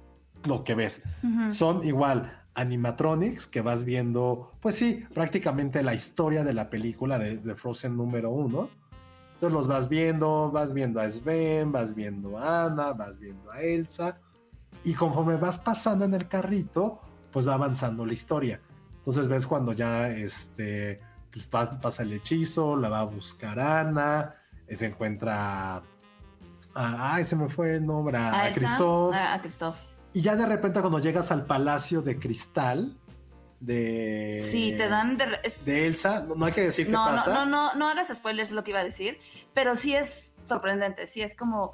lo 0.46 0.64
que 0.64 0.76
ves. 0.76 1.04
Ujú. 1.24 1.52
Son 1.52 1.84
igual 1.84 2.44
animatronics 2.56 3.46
que 3.48 3.62
vas 3.62 3.86
viendo, 3.86 4.52
pues 4.60 4.76
sí, 4.76 5.06
prácticamente 5.14 5.84
la 5.84 5.94
historia 5.94 6.44
de 6.44 6.54
la 6.54 6.70
película 6.70 7.20
de, 7.20 7.38
de 7.38 7.56
Frozen 7.56 7.96
número 7.96 8.32
uno. 8.32 8.70
Entonces 9.38 9.54
los 9.54 9.68
vas 9.68 9.88
viendo, 9.88 10.50
vas 10.52 10.74
viendo 10.74 11.00
a 11.00 11.08
Sven, 11.08 11.72
vas 11.72 11.94
viendo 11.94 12.40
a 12.40 12.66
Anna, 12.66 12.94
vas 12.94 13.20
viendo 13.20 13.52
a 13.52 13.62
Elsa, 13.62 14.18
y 14.84 14.96
conforme 14.96 15.36
vas 15.38 15.60
pasando 15.60 16.06
en 16.06 16.16
el 16.16 16.28
carrito, 16.28 17.00
pues 17.32 17.48
va 17.48 17.54
avanzando 17.54 18.04
la 18.04 18.14
historia. 18.14 18.60
Entonces 18.98 19.28
ves 19.28 19.46
cuando 19.46 19.74
ya 19.74 20.10
este, 20.10 21.00
pues, 21.32 21.46
pa- 21.46 21.80
pasa 21.80 22.02
el 22.02 22.14
hechizo, 22.14 22.76
la 22.78 22.90
va 22.90 23.02
a 23.02 23.04
buscar 23.04 23.60
Ana, 23.60 24.34
eh, 24.68 24.76
se 24.76 24.88
encuentra 24.88 25.76
a, 25.76 27.14
ay, 27.14 27.24
se 27.24 27.36
me 27.36 27.48
fue 27.48 27.76
el 27.76 27.86
nombre, 27.86 28.18
a, 28.18 28.34
a 28.42 28.48
Elsa, 28.48 28.60
Christoph. 28.60 29.14
A, 29.14 29.34
a 29.36 29.42
Christoph. 29.42 29.78
Y 30.14 30.22
ya 30.22 30.36
de 30.36 30.48
repente 30.48 30.80
cuando 30.82 30.98
llegas 30.98 31.32
al 31.32 31.46
palacio 31.46 32.02
de 32.02 32.18
cristal 32.18 32.98
de... 33.60 34.48
Sí, 34.52 34.74
te 34.78 34.88
dan 34.88 35.18
de, 35.18 35.40
es- 35.44 35.66
De 35.66 35.88
Elsa, 35.88 36.24
no, 36.28 36.36
no 36.36 36.46
hay 36.46 36.54
que 36.54 36.62
decir 36.62 36.86
qué 36.86 36.92
no, 36.92 37.06
no, 37.10 37.16
pasa. 37.16 37.34
no, 37.34 37.46
no, 37.46 37.74
no 37.76 37.90
hagas 37.90 38.10
spoilers, 38.16 38.50
es 38.50 38.56
lo 38.56 38.64
que 38.64 38.72
iba 38.72 38.80
a 38.80 38.84
decir, 38.84 39.20
pero 39.54 39.76
sí 39.76 39.96
es 39.96 40.36
sorprendente, 40.46 41.08
sí 41.08 41.22
es 41.22 41.36
como 41.36 41.72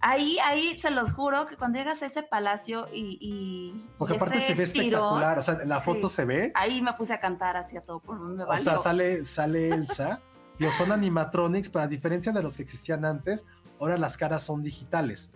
ahí, 0.00 0.38
ahí 0.44 0.78
se 0.78 0.90
los 0.90 1.12
juro 1.12 1.46
que 1.46 1.56
cuando 1.56 1.78
llegas 1.78 2.02
a 2.02 2.06
ese 2.06 2.22
palacio 2.22 2.88
y, 2.92 3.18
y 3.20 3.84
Porque 3.98 4.16
aparte 4.16 4.40
se 4.40 4.54
ve 4.54 4.64
estirón, 4.64 4.84
espectacular, 5.02 5.38
o 5.38 5.42
sea, 5.42 5.64
la 5.64 5.80
foto 5.80 6.08
sí, 6.08 6.16
se 6.16 6.24
ve, 6.24 6.52
Ahí 6.54 6.82
me 6.82 6.92
puse 6.92 7.12
a 7.14 7.20
cantar 7.20 7.56
hacia 7.56 7.80
todo, 7.80 8.00
me 8.12 8.44
o 8.44 8.58
sea, 8.58 8.78
sale, 8.78 9.24
sale 9.24 9.68
Elsa, 9.74 10.20
y 10.58 10.70
son 10.70 10.92
animatronics, 10.92 11.68
pero 11.70 11.84
a 11.84 11.88
diferencia 11.88 12.32
de 12.32 12.42
los 12.42 12.56
que 12.56 12.62
existían 12.62 13.04
antes, 13.04 13.46
ahora 13.80 13.96
las 13.98 14.16
caras 14.16 14.42
son 14.44 14.62
digitales. 14.62 15.32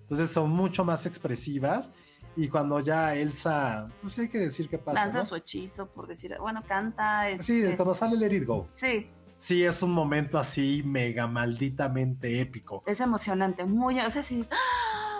Entonces 0.00 0.30
son 0.30 0.50
mucho 0.50 0.84
más 0.84 1.04
expresivas, 1.06 1.92
y 2.36 2.48
cuando 2.48 2.80
ya 2.80 3.14
Elsa, 3.14 3.88
pues 4.00 4.18
hay 4.18 4.28
que 4.28 4.38
decir 4.38 4.68
qué 4.68 4.78
pasa. 4.78 5.02
lanza 5.04 5.18
¿no? 5.18 5.24
su 5.24 5.36
hechizo, 5.36 5.86
por 5.86 6.06
decir, 6.06 6.34
bueno, 6.40 6.62
canta. 6.66 7.26
Sí, 7.38 7.60
este, 7.62 7.76
cuando 7.76 7.94
sale 7.94 8.16
Let 8.16 8.36
It 8.36 8.46
Go. 8.46 8.68
sí, 8.72 9.06
Sí, 9.36 9.64
es 9.64 9.82
un 9.82 9.90
momento 9.92 10.38
así 10.38 10.82
mega 10.84 11.26
malditamente 11.26 12.40
épico. 12.40 12.84
es 12.86 13.00
emocionante, 13.00 13.64
muy, 13.64 13.98
o 13.98 14.10
sea, 14.10 14.22
sí, 14.22 14.40
es- 14.40 14.48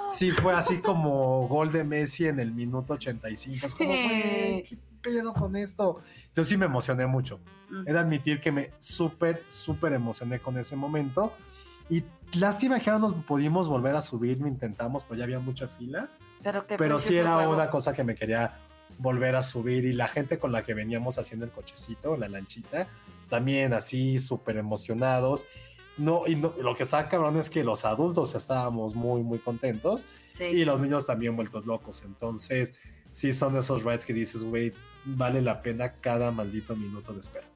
Sí, 0.08 0.30
fue 0.30 0.52
así 0.54 0.80
como 0.80 1.48
gol 1.48 1.72
de 1.72 1.82
Messi 1.84 2.26
en 2.26 2.38
el 2.38 2.52
minuto 2.52 2.92
85. 2.94 3.66
Es 3.66 3.74
como, 3.74 3.88
güey, 3.90 4.62
¿qué 4.62 4.78
pedo 5.00 5.32
con 5.32 5.56
esto? 5.56 6.00
Yo 6.34 6.44
sí 6.44 6.56
me 6.56 6.66
emocioné 6.66 7.06
mucho. 7.06 7.40
Mm. 7.70 7.88
He 7.88 7.92
de 7.92 7.98
admitir 7.98 8.40
que 8.40 8.52
me 8.52 8.70
súper, 8.78 9.42
súper 9.48 9.92
emocioné 9.94 10.38
con 10.38 10.58
ese 10.58 10.76
momento. 10.76 11.32
Y 11.88 12.04
lástima 12.38 12.78
que 12.78 12.90
no 12.90 12.98
nos 13.00 13.14
pudimos 13.14 13.68
volver 13.68 13.96
a 13.96 14.00
subir, 14.02 14.38
lo 14.38 14.46
intentamos, 14.48 15.04
pero 15.04 15.16
ya 15.18 15.24
había 15.24 15.40
mucha 15.40 15.66
fila. 15.66 16.10
Pero, 16.43 16.66
qué 16.66 16.76
Pero 16.76 16.99
sí 16.99 17.16
era 17.16 17.34
juego. 17.34 17.55
una 17.55 17.70
cosa 17.70 17.93
que 17.93 18.05
me 18.05 18.14
quería 18.14 18.59
volver 18.99 19.36
a 19.36 19.43
subir. 19.43 19.84
Y 19.84 19.93
la 19.93 20.09
gente 20.09 20.38
con 20.38 20.53
la 20.53 20.62
que 20.62 20.74
veníamos 20.74 21.18
haciendo 21.18 21.45
el 21.47 21.51
cochecito, 21.53 22.16
la 22.16 22.28
lanchita, 22.28 22.86
también 23.28 23.72
así 23.72 24.18
súper 24.18 24.57
emocionados. 24.57 25.45
No, 25.99 26.24
y 26.26 26.36
no- 26.36 26.55
lo 26.61 26.74
que 26.74 26.84
está 26.84 27.09
cabrón 27.09 27.36
es 27.36 27.51
que 27.51 27.64
los 27.64 27.84
adultos 27.84 28.34
estábamos 28.34 28.95
muy, 28.95 29.22
muy 29.22 29.38
contentos 29.38 30.07
Sí. 30.32 30.45
y 30.45 30.64
los 30.64 30.80
niños 30.80 31.07
también 31.07 31.36
vueltos 31.36 31.66
locos. 31.66 32.03
Entonces, 32.05 32.78
sí 33.12 33.32
son 33.32 33.57
esos 33.59 33.84
rides 33.84 34.07
que 34.07 34.14
dices, 34.14 34.43
güey, 34.45 34.72
vale 35.05 35.43
la 35.43 35.61
pena 35.61 35.95
cada 36.01 36.30
maldito 36.30 36.74
minuto 36.76 37.12
de 37.12 37.20
espera. 37.20 37.47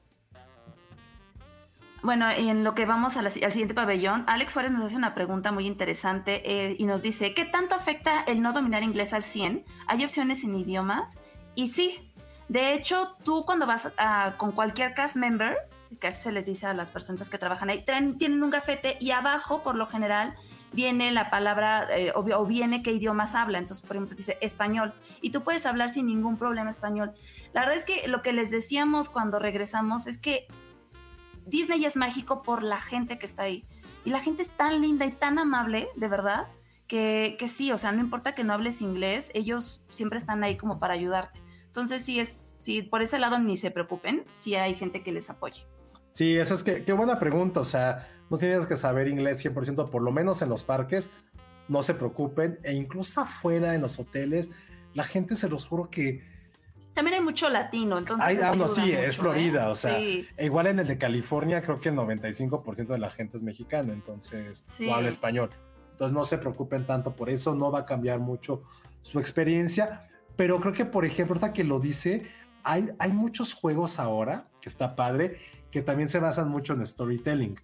Bueno, 2.07 2.29
en 2.31 2.63
lo 2.63 2.73
que 2.73 2.85
vamos 2.85 3.17
al 3.17 3.29
siguiente 3.29 3.73
pabellón, 3.73 4.23
Alex 4.27 4.53
Juárez 4.53 4.71
nos 4.71 4.81
hace 4.85 4.95
una 4.95 5.13
pregunta 5.13 5.51
muy 5.51 5.67
interesante 5.67 6.41
eh, 6.45 6.77
y 6.79 6.85
nos 6.85 7.01
dice, 7.01 7.33
¿qué 7.33 7.43
tanto 7.43 7.75
afecta 7.75 8.23
el 8.27 8.41
no 8.41 8.53
dominar 8.53 8.81
inglés 8.81 9.11
al 9.11 9.23
100? 9.23 9.65
¿Hay 9.87 10.05
opciones 10.05 10.45
en 10.45 10.55
idiomas? 10.55 11.17
Y 11.53 11.67
sí, 11.67 12.09
de 12.47 12.71
hecho, 12.73 13.17
tú 13.25 13.43
cuando 13.45 13.65
vas 13.67 13.91
con 14.37 14.53
cualquier 14.53 14.93
cast 14.93 15.17
member, 15.17 15.57
que 15.99 16.07
así 16.07 16.23
se 16.23 16.31
les 16.31 16.45
dice 16.45 16.65
a 16.67 16.73
las 16.73 16.91
personas 16.91 17.29
que 17.29 17.37
trabajan 17.37 17.69
ahí, 17.69 17.83
traen- 17.85 18.17
tienen 18.17 18.41
un 18.41 18.51
gafete 18.51 18.95
y 19.01 19.11
abajo, 19.11 19.61
por 19.61 19.75
lo 19.75 19.85
general, 19.87 20.33
viene 20.71 21.11
la 21.11 21.29
palabra 21.29 21.87
eh, 21.93 22.13
o, 22.15 22.19
o 22.21 22.45
viene 22.45 22.83
qué 22.83 22.93
idiomas 22.93 23.35
habla. 23.35 23.57
Entonces, 23.57 23.85
por 23.85 23.97
ejemplo, 23.97 24.15
dice 24.15 24.37
español 24.39 24.93
y 25.19 25.31
tú 25.31 25.43
puedes 25.43 25.65
hablar 25.65 25.89
sin 25.89 26.05
ningún 26.05 26.37
problema 26.37 26.69
español. 26.69 27.11
La 27.51 27.59
verdad 27.59 27.75
es 27.75 27.83
que 27.83 28.07
lo 28.07 28.21
que 28.21 28.31
les 28.31 28.49
decíamos 28.49 29.09
cuando 29.09 29.39
regresamos 29.39 30.07
es 30.07 30.17
que 30.17 30.47
Disney 31.47 31.85
es 31.85 31.95
mágico 31.95 32.43
por 32.43 32.63
la 32.63 32.79
gente 32.79 33.17
que 33.17 33.25
está 33.25 33.43
ahí. 33.43 33.65
Y 34.05 34.09
la 34.09 34.19
gente 34.19 34.41
es 34.41 34.51
tan 34.51 34.81
linda 34.81 35.05
y 35.05 35.11
tan 35.11 35.39
amable, 35.39 35.89
de 35.95 36.07
verdad, 36.07 36.47
que, 36.87 37.35
que 37.39 37.47
sí, 37.47 37.71
o 37.71 37.77
sea, 37.77 37.91
no 37.91 38.01
importa 38.01 38.35
que 38.35 38.43
no 38.43 38.53
hables 38.53 38.81
inglés, 38.81 39.31
ellos 39.33 39.83
siempre 39.89 40.17
están 40.17 40.43
ahí 40.43 40.55
como 40.55 40.79
para 40.79 40.93
ayudarte. 40.93 41.41
Entonces, 41.65 42.03
sí, 42.03 42.19
es, 42.19 42.55
sí, 42.57 42.81
por 42.81 43.01
ese 43.01 43.19
lado 43.19 43.37
ni 43.37 43.57
se 43.57 43.69
preocupen, 43.69 44.25
sí 44.31 44.55
hay 44.55 44.73
gente 44.73 45.03
que 45.03 45.11
les 45.11 45.29
apoye. 45.29 45.65
Sí, 46.11 46.35
eso 46.35 46.55
es 46.55 46.63
que, 46.63 46.83
qué 46.83 46.93
buena 46.93 47.19
pregunta. 47.19 47.59
O 47.59 47.63
sea, 47.63 48.07
no 48.31 48.39
tienes 48.39 48.65
que 48.65 48.75
saber 48.75 49.07
inglés 49.07 49.45
100%, 49.45 49.89
por 49.89 50.01
lo 50.01 50.11
menos 50.11 50.41
en 50.41 50.49
los 50.49 50.63
parques, 50.63 51.11
no 51.67 51.83
se 51.83 51.93
preocupen. 51.93 52.57
E 52.63 52.73
incluso 52.73 53.21
afuera 53.21 53.75
en 53.75 53.81
los 53.81 53.99
hoteles, 53.99 54.49
la 54.95 55.03
gente 55.03 55.35
se 55.35 55.49
los 55.49 55.65
juro 55.65 55.91
que. 55.91 56.23
También 56.97 57.19
hay 57.19 57.23
mucho 57.23 57.47
latino, 57.47 57.99
entonces. 57.99 58.25
Ay, 58.27 58.39
ah, 58.41 58.55
no, 58.55 58.67
sí, 58.67 58.81
mucho, 58.81 58.93
es 58.97 59.17
Florida. 59.17 59.67
¿eh? 59.67 59.69
O 59.69 59.75
sea, 59.75 59.99
Sí. 59.99 60.27
e 60.35 60.45
igual 60.47 60.65
en 60.65 60.79
el 60.79 60.87
de 60.87 60.97
California, 60.97 61.61
creo 61.61 61.79
que 61.79 61.89
el 61.89 61.95
95% 61.95 62.93
de 62.93 62.97
la 62.97 63.11
gente 63.11 63.37
es 63.37 63.43
mexicano, 63.43 63.93
entonces, 63.93 64.63
Sí. 64.65 64.87
o 64.87 64.95
habla 64.95 65.07
español. 65.07 65.51
Entonces, 65.91 66.11
no 66.15 66.23
se 66.23 66.39
preocupen 66.39 66.87
tanto 66.87 67.15
por 67.15 67.29
eso, 67.29 67.53
no 67.53 67.69
va 67.71 67.81
a 67.81 67.85
cambiar 67.85 68.17
mucho 68.19 68.63
su 69.03 69.19
experiencia. 69.19 70.09
Pero 70.35 70.59
creo 70.59 70.73
que, 70.73 70.85
por 70.85 71.05
ejemplo, 71.05 71.35
ahorita 71.35 71.53
que 71.53 71.63
lo 71.63 71.79
dice, 71.79 72.25
hay, 72.63 72.89
hay 72.97 73.11
muchos 73.11 73.53
juegos 73.53 73.99
ahora, 73.99 74.47
que 74.59 74.67
está 74.67 74.95
padre, 74.95 75.37
que 75.69 75.83
también 75.83 76.09
se 76.09 76.17
basan 76.17 76.49
mucho 76.49 76.73
en 76.73 76.83
storytelling. 76.83 77.59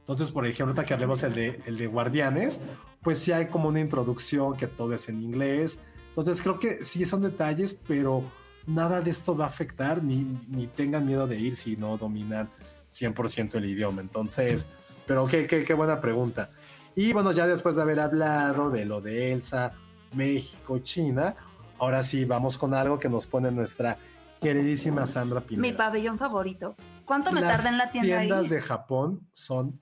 Entonces, 0.00 0.32
por 0.32 0.44
ejemplo, 0.44 0.72
ahorita 0.72 0.84
que 0.84 0.92
hablemos 0.92 1.22
el 1.22 1.34
de, 1.34 1.60
el 1.66 1.78
de 1.78 1.86
Guardianes, 1.86 2.60
pues 3.00 3.20
sí 3.20 3.30
hay 3.30 3.46
como 3.46 3.68
una 3.68 3.78
introducción 3.78 4.56
que 4.56 4.66
todo 4.66 4.92
es 4.92 5.08
en 5.08 5.22
inglés. 5.22 5.84
Entonces, 6.08 6.42
creo 6.42 6.58
que 6.58 6.82
sí 6.82 7.06
son 7.06 7.22
detalles, 7.22 7.80
pero 7.86 8.24
nada 8.66 9.00
de 9.00 9.10
esto 9.10 9.36
va 9.36 9.44
a 9.44 9.48
afectar, 9.48 10.02
ni, 10.02 10.26
ni 10.48 10.66
tengan 10.66 11.06
miedo 11.06 11.26
de 11.26 11.38
ir 11.38 11.56
si 11.56 11.76
no 11.76 11.96
dominan 11.96 12.50
100% 12.90 13.54
el 13.54 13.64
idioma. 13.66 14.00
Entonces, 14.00 14.66
pero 15.06 15.26
qué, 15.26 15.46
qué, 15.46 15.64
qué 15.64 15.74
buena 15.74 16.00
pregunta. 16.00 16.50
Y 16.94 17.12
bueno, 17.12 17.32
ya 17.32 17.46
después 17.46 17.76
de 17.76 17.82
haber 17.82 18.00
hablado 18.00 18.70
de 18.70 18.84
lo 18.84 19.00
de 19.00 19.32
Elsa, 19.32 19.72
México, 20.14 20.78
China, 20.78 21.36
ahora 21.78 22.02
sí 22.02 22.24
vamos 22.24 22.56
con 22.58 22.74
algo 22.74 22.98
que 22.98 23.08
nos 23.08 23.26
pone 23.26 23.50
nuestra 23.50 23.98
queridísima 24.40 25.06
Sandra 25.06 25.40
Pineda. 25.40 25.62
Mi 25.62 25.72
pabellón 25.72 26.18
favorito. 26.18 26.74
¿Cuánto 27.04 27.32
me 27.32 27.40
Las 27.40 27.56
tardé 27.56 27.68
en 27.70 27.78
la 27.78 27.90
tienda 27.90 28.18
tiendas 28.20 28.44
ahí? 28.44 28.48
de 28.48 28.60
Japón 28.60 29.28
son. 29.32 29.80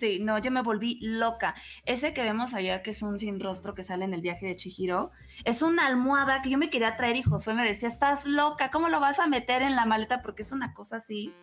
Sí, 0.00 0.18
no, 0.18 0.38
yo 0.38 0.50
me 0.50 0.62
volví 0.62 0.98
loca. 1.02 1.54
Ese 1.84 2.14
que 2.14 2.22
vemos 2.22 2.54
allá, 2.54 2.82
que 2.82 2.92
es 2.92 3.02
un 3.02 3.18
sin 3.18 3.38
rostro 3.38 3.74
que 3.74 3.84
sale 3.84 4.06
en 4.06 4.14
el 4.14 4.22
viaje 4.22 4.46
de 4.46 4.56
Chihiro, 4.56 5.10
es 5.44 5.60
una 5.60 5.86
almohada 5.86 6.40
que 6.40 6.48
yo 6.48 6.56
me 6.56 6.70
quería 6.70 6.96
traer 6.96 7.16
y 7.16 7.22
Josué 7.22 7.52
me 7.52 7.66
decía, 7.66 7.88
estás 7.90 8.24
loca, 8.24 8.70
¿cómo 8.70 8.88
lo 8.88 8.98
vas 8.98 9.18
a 9.18 9.26
meter 9.26 9.60
en 9.60 9.76
la 9.76 9.84
maleta? 9.84 10.22
Porque 10.22 10.40
es 10.40 10.52
una 10.52 10.72
cosa 10.72 10.96
así. 10.96 11.34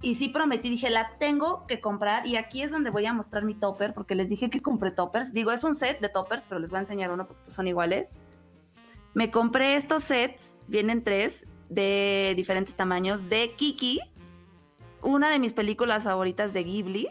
Y 0.00 0.14
sí 0.14 0.30
prometí, 0.30 0.70
dije, 0.70 0.88
la 0.88 1.18
tengo 1.18 1.66
que 1.66 1.82
comprar 1.82 2.26
y 2.26 2.36
aquí 2.36 2.62
es 2.62 2.70
donde 2.70 2.88
voy 2.88 3.04
a 3.04 3.12
mostrar 3.12 3.44
mi 3.44 3.54
topper, 3.54 3.92
porque 3.92 4.14
les 4.14 4.30
dije 4.30 4.48
que 4.48 4.62
compré 4.62 4.90
toppers. 4.90 5.34
Digo, 5.34 5.52
es 5.52 5.62
un 5.62 5.74
set 5.74 6.00
de 6.00 6.08
toppers, 6.08 6.46
pero 6.48 6.60
les 6.60 6.70
voy 6.70 6.78
a 6.78 6.80
enseñar 6.80 7.10
uno 7.10 7.26
porque 7.26 7.50
son 7.50 7.68
iguales. 7.68 8.16
Me 9.12 9.30
compré 9.30 9.76
estos 9.76 10.02
sets, 10.04 10.58
vienen 10.66 11.04
tres, 11.04 11.46
de 11.68 12.32
diferentes 12.36 12.74
tamaños, 12.74 13.28
de 13.28 13.52
Kiki, 13.54 14.00
una 15.02 15.30
de 15.30 15.38
mis 15.38 15.52
películas 15.52 16.04
favoritas 16.04 16.54
de 16.54 16.64
Ghibli. 16.64 17.08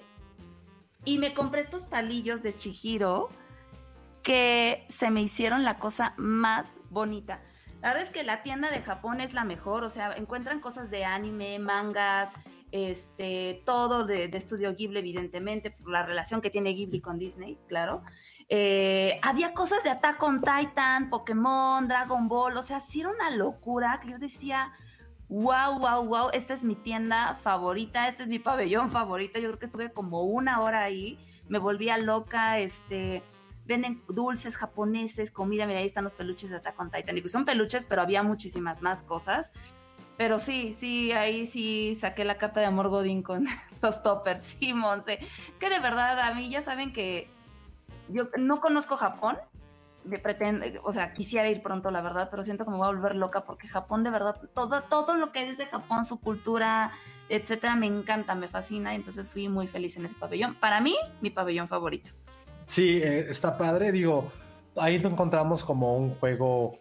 Y 1.04 1.18
me 1.18 1.34
compré 1.34 1.62
estos 1.62 1.86
palillos 1.86 2.44
de 2.44 2.54
Chihiro 2.54 3.30
que 4.24 4.86
se 4.88 5.10
me 5.10 5.22
hicieron 5.22 5.64
la 5.64 5.80
cosa 5.80 6.14
más 6.18 6.78
bonita. 6.90 7.42
La 7.82 7.90
verdad 7.90 8.04
es 8.04 8.12
que 8.12 8.24
la 8.24 8.44
tienda 8.44 8.70
de 8.70 8.82
Japón 8.82 9.22
es 9.22 9.34
la 9.34 9.44
mejor, 9.44 9.84
o 9.84 9.90
sea, 9.90 10.14
encuentran 10.16 10.60
cosas 10.60 10.92
de 10.92 11.04
anime, 11.04 11.58
mangas, 11.58 12.32
este, 12.72 13.64
todo 13.66 14.06
de, 14.06 14.26
estudio 14.26 14.76
Ghibli, 14.76 15.00
evidentemente, 15.00 15.72
por 15.72 15.90
la 15.90 16.06
relación 16.06 16.42
que 16.42 16.52
tiene 16.52 16.74
Ghibli 16.74 17.02
con 17.02 17.18
Disney, 17.18 17.58
claro. 17.68 18.04
Eh, 18.50 19.20
había 19.24 19.54
cosas 19.54 19.84
de 19.84 19.90
Attack 19.90 20.22
on 20.22 20.42
Titan, 20.42 21.10
Pokémon, 21.10 21.88
Dragon 21.88 22.28
Ball, 22.28 22.56
o 22.58 22.62
sea, 22.62 22.82
sí 22.82 23.02
era 23.02 23.10
una 23.10 23.32
locura 23.32 24.00
que 24.02 24.12
yo 24.12 24.20
decía, 24.20 24.74
wow, 25.32 25.80
wow, 25.80 26.06
wow, 26.06 26.30
esta 26.34 26.54
es 26.54 26.66
mi 26.66 26.76
tienda 26.76 27.36
favorita, 27.36 28.10
este 28.10 28.24
es 28.24 28.30
mi 28.30 28.38
pabellón 28.38 28.92
favorito, 28.92 29.40
yo 29.40 29.48
creo 29.48 29.60
que 29.60 29.66
estuve 29.68 29.94
como 29.94 30.24
una 30.24 30.60
hora 30.60 30.84
ahí, 30.84 31.18
me 31.48 31.58
volvía 31.58 31.98
loca, 31.98 32.60
este, 32.60 33.24
venden 33.66 34.04
dulces 34.10 34.58
japoneses, 34.58 35.32
comida, 35.32 35.66
mira, 35.66 35.80
ahí 35.80 35.86
están 35.86 36.04
los 36.04 36.14
peluches 36.14 36.50
de 36.50 36.58
Attack 36.58 36.78
on 36.78 36.92
Titan, 36.92 37.16
son 37.30 37.46
peluches, 37.46 37.86
pero 37.86 38.02
había 38.02 38.24
muchísimas 38.24 38.82
más 38.82 39.04
cosas, 39.04 39.54
pero 40.18 40.38
sí, 40.38 40.76
sí, 40.78 41.14
ahí 41.14 41.48
sí 41.48 41.96
saqué 41.96 42.26
la 42.26 42.38
carta 42.38 42.60
de 42.60 42.66
amor 42.66 42.90
Godín 42.90 43.24
con 43.24 43.46
los 43.82 44.04
toppers, 44.04 44.44
sí, 44.44 44.74
Monse, 44.74 45.14
es 45.14 45.58
que 45.58 45.70
de 45.70 45.80
verdad, 45.80 46.20
a 46.20 46.34
mí 46.34 46.50
ya 46.50 46.60
saben 46.60 46.92
que 46.92 47.30
yo 48.10 48.28
no 48.38 48.60
conozco 48.60 48.98
Japón, 48.98 49.38
me 50.04 50.20
pretendo, 50.20 50.66
o 50.84 50.94
sea, 50.94 51.14
quisiera 51.14 51.50
ir 51.50 51.62
pronto, 51.62 51.92
la 51.92 52.02
verdad, 52.02 52.30
pero 52.32 52.44
siento 52.44 52.66
que 52.66 52.72
me 52.72 52.78
voy 52.78 52.88
a 52.88 52.92
volver 52.92 53.16
loca 53.16 53.44
porque 53.44 53.68
Japón, 53.68 54.04
de 54.04 54.10
verdad, 54.10 54.36
todo, 54.54 54.84
todo 54.84 55.16
lo 55.16 55.32
que 55.32 55.50
es 55.50 55.58
de 55.58 55.66
Japón, 55.66 56.06
su 56.06 56.20
cultura, 56.20 56.92
etcétera, 57.30 57.76
me 57.76 57.88
encanta, 57.88 58.36
me 58.36 58.48
fascina, 58.48 58.94
y 58.94 58.98
entonces 58.98 59.30
fui 59.30 59.48
muy 59.48 59.68
feliz 59.68 59.96
en 59.98 60.06
ese 60.06 60.16
pabellón. 60.16 60.56
Para 60.56 60.82
mí, 60.82 60.96
mi 61.22 61.30
pabellón 61.30 61.68
favorito. 61.68 62.12
Sí, 62.68 63.00
eh, 63.02 63.28
está 63.30 63.58
padre. 63.58 63.92
Digo, 63.92 64.32
ahí 64.76 65.00
no 65.00 65.10
encontramos 65.10 65.64
como 65.64 65.98
un 65.98 66.12
juego 66.12 66.80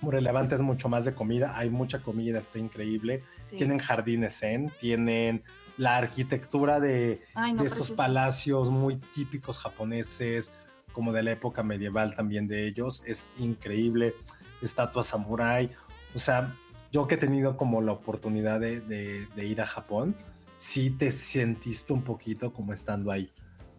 muy 0.00 0.12
relevante, 0.12 0.54
es 0.54 0.60
mucho 0.60 0.88
más 0.88 1.04
de 1.04 1.14
comida. 1.14 1.56
Hay 1.56 1.70
mucha 1.70 2.00
comida, 2.00 2.38
está 2.38 2.58
increíble. 2.58 3.24
Sí. 3.36 3.56
Tienen 3.56 3.78
jardines 3.78 4.38
zen, 4.38 4.72
tienen 4.80 5.42
la 5.76 5.96
arquitectura 5.96 6.80
de, 6.80 7.22
Ay, 7.34 7.52
no, 7.52 7.62
de 7.62 7.68
estos 7.68 7.90
palacios 7.90 8.70
muy 8.70 8.96
típicos 8.96 9.58
japoneses, 9.58 10.52
como 10.92 11.12
de 11.12 11.22
la 11.22 11.32
época 11.32 11.62
medieval 11.62 12.14
también 12.14 12.48
de 12.48 12.66
ellos. 12.66 13.02
Es 13.06 13.28
increíble. 13.38 14.14
Estatuas 14.62 15.06
samurái. 15.06 15.70
O 16.14 16.18
sea, 16.18 16.54
yo 16.90 17.06
que 17.06 17.16
he 17.16 17.18
tenido 17.18 17.56
como 17.56 17.82
la 17.82 17.92
oportunidad 17.92 18.60
de, 18.60 19.28
ir 19.36 19.60
a 19.60 19.66
Japón, 19.66 20.16
sí 20.56 20.90
te 20.90 21.12
sentiste 21.12 21.92
un 21.92 22.02
poquito 22.02 22.52
como 22.52 22.72
estando 22.72 23.10
ahí. 23.10 23.30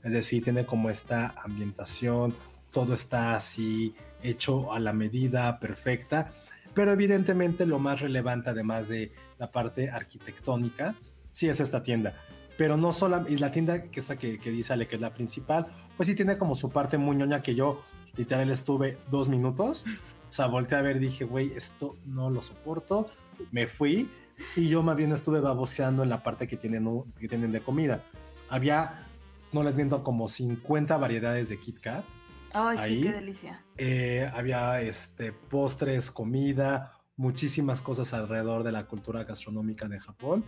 Es 0.03 0.13
decir, 0.13 0.43
tiene 0.43 0.65
como 0.65 0.89
esta 0.89 1.33
ambientación, 1.43 2.35
todo 2.71 2.93
está 2.93 3.35
así 3.35 3.95
hecho 4.21 4.71
a 4.71 4.79
la 4.79 4.93
medida 4.93 5.59
perfecta, 5.59 6.31
pero 6.73 6.91
evidentemente 6.91 7.65
lo 7.65 7.79
más 7.79 7.99
relevante, 7.99 8.51
además 8.51 8.87
de 8.87 9.11
la 9.37 9.51
parte 9.51 9.89
arquitectónica, 9.89 10.95
sí 11.31 11.49
es 11.49 11.59
esta 11.59 11.83
tienda. 11.83 12.13
Pero 12.57 12.77
no 12.77 12.91
solo, 12.91 13.25
y 13.27 13.37
la 13.37 13.51
tienda 13.51 13.83
que 13.83 13.99
está 13.99 14.17
que, 14.17 14.39
que 14.39 14.51
dice 14.51 14.73
Ale 14.73 14.87
que 14.87 14.95
es 14.95 15.01
la 15.01 15.13
principal, 15.13 15.67
pues 15.99 16.07
sí 16.07 16.15
tiene 16.15 16.37
como 16.37 16.55
su 16.55 16.69
parte 16.69 16.97
muy 16.97 17.17
ñoña 17.17 17.41
que 17.41 17.55
yo 17.55 17.83
literal 18.15 18.49
estuve 18.51 18.97
dos 19.11 19.27
minutos. 19.27 19.83
O 20.29 20.31
sea, 20.31 20.47
volteé 20.47 20.77
a 20.77 20.81
ver, 20.81 20.97
dije, 20.97 21.25
güey, 21.25 21.51
esto 21.51 21.97
no 22.05 22.29
lo 22.29 22.41
soporto. 22.41 23.09
Me 23.51 23.67
fui 23.67 24.09
y 24.55 24.69
yo 24.69 24.81
más 24.81 24.95
bien 24.95 25.11
estuve 25.11 25.41
baboseando 25.41 26.01
en 26.03 26.07
la 26.07 26.23
parte 26.23 26.47
que 26.47 26.55
tienen, 26.55 26.87
que 27.19 27.27
tienen 27.27 27.51
de 27.51 27.59
comida. 27.59 28.01
Había, 28.49 29.07
no 29.51 29.61
les 29.61 29.75
miento, 29.75 30.01
como 30.01 30.29
50 30.29 30.95
variedades 30.95 31.49
de 31.49 31.59
Kit 31.59 31.81
Kat. 31.81 32.05
Ay, 32.53 32.77
sí, 32.77 32.83
ahí. 32.85 33.01
qué 33.01 33.11
delicia. 33.11 33.65
Eh, 33.75 34.31
había 34.33 34.79
este, 34.79 35.33
postres, 35.33 36.11
comida, 36.11 36.93
muchísimas 37.17 37.81
cosas 37.81 38.13
alrededor 38.13 38.63
de 38.63 38.71
la 38.71 38.85
cultura 38.85 39.25
gastronómica 39.25 39.89
de 39.89 39.99
Japón. 39.99 40.45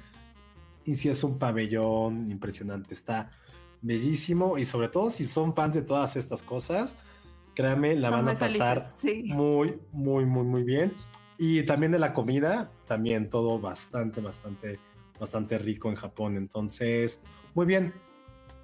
Y 0.86 0.96
sí 0.96 1.10
es 1.10 1.26
un 1.26 1.38
pabellón 1.38 2.32
impresionante, 2.32 2.94
está 2.94 3.32
bellísimo 3.82 4.58
y 4.58 4.66
sobre 4.66 4.88
todo 4.90 5.10
si 5.10 5.24
son 5.26 5.54
fans 5.54 5.76
de 5.76 5.82
todas 5.82 6.16
estas 6.16 6.44
cosas, 6.44 6.98
créanme, 7.56 7.96
la 7.96 8.10
Son 8.10 8.26
van 8.26 8.36
a 8.36 8.40
pasar 8.40 8.94
felices, 8.96 9.26
sí. 9.28 9.34
muy, 9.34 9.80
muy, 9.92 10.26
muy, 10.26 10.44
muy 10.44 10.64
bien. 10.64 10.94
Y 11.38 11.64
también 11.64 11.92
de 11.92 12.00
la 12.00 12.14
comida, 12.14 12.72
también 12.88 13.30
todo 13.30 13.60
bastante, 13.60 14.22
bastante, 14.22 14.80
bastante 15.20 15.58
rico 15.58 15.90
en 15.90 15.96
Japón. 15.96 16.38
Entonces, 16.38 17.22
muy 17.56 17.66
bien. 17.66 17.94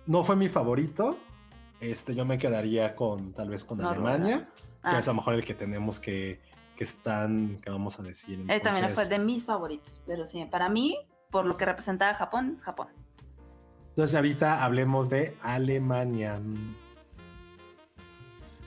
No 0.05 0.23
fue 0.23 0.35
mi 0.35 0.47
favorito. 0.47 1.17
Este, 1.81 2.13
yo 2.13 2.23
me 2.25 2.37
quedaría 2.37 2.95
con, 2.95 3.33
tal 3.33 3.49
vez 3.49 3.65
con 3.65 3.79
Noruega. 3.79 4.13
Alemania, 4.13 4.49
que 4.55 4.89
Ah, 4.89 4.99
es 4.99 5.07
a 5.07 5.11
lo 5.11 5.15
mejor 5.15 5.33
el 5.33 5.43
que 5.43 5.53
tenemos 5.55 5.99
que, 5.99 6.39
que 6.75 6.83
están, 6.83 7.59
que 7.61 7.69
vamos 7.69 7.99
a 7.99 8.03
decir. 8.03 8.39
él 8.39 8.45
también 8.61 8.61
fue 8.61 8.87
Entonces, 8.87 9.09
de 9.09 9.19
mis 9.19 9.43
favoritos, 9.43 10.01
pero 10.05 10.25
sí, 10.25 10.45
para 10.45 10.69
mí, 10.69 10.97
por 11.29 11.45
lo 11.45 11.57
que 11.57 11.65
representaba 11.65 12.13
Japón, 12.13 12.59
Japón. 12.61 12.87
Entonces 13.97 14.15
ahorita 14.15 14.63
hablemos 14.63 15.09
de 15.09 15.35
Alemania. 15.41 16.39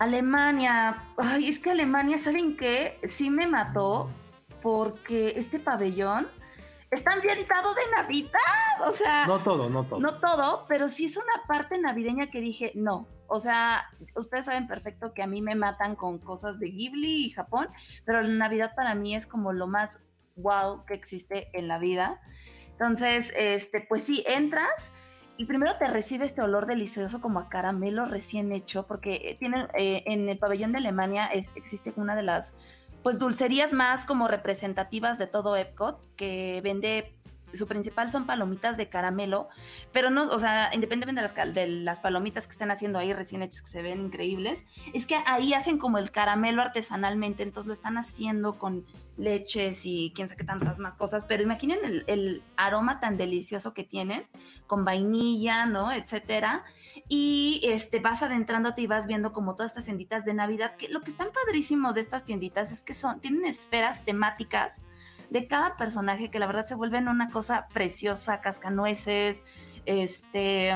Alemania, 0.01 1.05
ay, 1.19 1.49
es 1.49 1.61
que 1.61 1.71
Alemania, 1.71 2.19
¿saben 2.19 2.57
qué? 2.57 2.99
Sí 3.09 3.31
me 3.31 3.47
mató 3.47 4.11
porque 4.61 5.35
este 5.37 5.61
pabellón 5.61 6.27
está 6.91 7.13
ambientado 7.13 7.75
de 7.75 7.83
Navidad, 7.95 8.89
o 8.89 8.91
sea, 8.93 9.25
No 9.29 9.39
todo, 9.39 9.71
no 9.71 9.85
todo. 9.85 10.01
no 10.01 10.19
todo, 10.19 10.67
pero 10.69 10.89
sí 10.89 11.05
es 11.05 11.17
una 11.17 11.47
parte 11.47 11.79
navideña 11.79 12.29
que 12.29 12.41
dije, 12.41 12.73
no, 12.75 13.07
o 13.29 13.39
sea, 13.39 13.89
ustedes 14.17 14.47
saben 14.47 14.67
perfecto 14.67 15.15
que 15.15 15.23
a 15.23 15.29
mí 15.29 15.43
me 15.43 15.55
matan 15.55 15.95
con 15.95 16.19
cosas 16.19 16.59
de 16.59 16.71
Ghibli 16.71 17.27
y 17.27 17.31
Japón, 17.31 17.69
pero 18.05 18.21
la 18.21 18.35
Navidad 18.35 18.73
para 18.75 18.97
mí 18.97 19.15
es 19.15 19.29
como 19.29 19.53
lo 19.53 19.69
más 19.69 19.97
wow 20.35 20.85
que 20.87 20.95
existe 20.95 21.57
en 21.57 21.69
la 21.69 21.79
vida. 21.79 22.21
Entonces, 22.73 23.33
este, 23.37 23.81
pues 23.83 24.03
sí, 24.03 24.25
entras 24.27 24.93
y 25.41 25.47
primero 25.47 25.75
te 25.77 25.87
recibe 25.87 26.27
este 26.27 26.43
olor 26.43 26.67
delicioso 26.67 27.23
como 27.23 27.39
a 27.39 27.49
caramelo 27.49 28.05
recién 28.05 28.53
hecho, 28.53 28.87
porque 28.87 29.15
eh, 29.25 29.37
tienen 29.39 29.69
eh, 29.73 30.03
en 30.05 30.29
el 30.29 30.37
pabellón 30.37 30.73
de 30.73 30.79
Alemania 30.79 31.31
existe 31.33 31.95
una 31.97 32.15
de 32.15 32.23
las 32.23 32.55
pues 33.03 33.19
dulcerías 33.19 33.73
más 33.73 34.05
como 34.05 34.29
representativas 34.29 35.17
de 35.17 35.27
todo 35.27 35.57
Epcot, 35.57 35.99
que 36.17 36.61
vende 36.63 37.15
su 37.55 37.67
principal 37.67 38.11
son 38.11 38.27
palomitas 38.27 38.77
de 38.77 38.89
caramelo, 38.89 39.49
pero 39.93 40.11
no, 40.11 40.23
o 40.23 40.39
sea, 40.39 40.71
independientemente 40.75 41.23
de 41.23 41.45
las, 41.45 41.55
de 41.55 41.67
las 41.67 42.01
palomitas 42.01 42.47
que 42.47 42.53
estén 42.53 42.71
haciendo 42.71 42.99
ahí 42.99 43.13
recién 43.13 43.43
hechas 43.43 43.63
que 43.63 43.69
se 43.69 43.83
ven 43.83 44.01
increíbles, 44.01 44.65
es 44.93 45.07
que 45.07 45.17
ahí 45.27 45.55
hacen 45.55 45.79
como 45.79 45.99
el 45.99 46.11
caramelo 46.11 46.63
artesanalmente, 46.63 47.43
entonces 47.43 47.67
lo 47.67 47.73
están 47.73 47.99
haciendo 47.99 48.59
con 48.59 48.85
leches 49.17 49.85
y 49.85 50.13
quién 50.15 50.29
sabe 50.29 50.39
qué 50.39 50.45
tantas 50.45 50.79
más 50.79 50.97
cosas, 50.97 51.25
pero 51.27 51.43
imaginen 51.43 51.79
el, 51.85 52.05
el 52.07 52.43
aroma 52.57 53.01
tan 53.01 53.17
delicioso 53.17 53.75
que 53.75 53.85
tienen, 53.85 54.27
con 54.67 54.85
vainilla, 54.85 55.67
¿no? 55.67 55.93
Etcétera. 55.93 56.65
Y 57.09 57.61
este, 57.65 57.99
vas 57.99 58.23
adentrándote 58.23 58.83
y 58.83 58.87
vas 58.87 59.09
viendo 59.09 59.33
como 59.33 59.57
todas 59.57 59.73
estas 59.73 59.87
tienditas 59.87 60.25
de 60.25 60.33
Navidad, 60.33 60.77
que 60.77 60.89
lo 60.89 61.01
que 61.01 61.11
están 61.11 61.31
padrísimo 61.33 61.93
de 61.93 62.01
estas 62.01 62.25
tienditas 62.25 62.71
es 62.71 62.81
que 62.81 62.95
son, 62.95 63.21
tienen 63.21 63.47
esferas 63.47 64.05
temáticas 64.05 64.83
de 65.31 65.47
cada 65.47 65.77
personaje 65.77 66.31
que 66.31 66.39
la 66.39 66.47
verdad 66.47 66.67
se 66.67 66.75
vuelven 66.75 67.09
una 67.09 67.31
cosa 67.31 67.69
preciosa, 67.73 68.41
cascanueces, 68.41 69.45
este... 69.87 70.75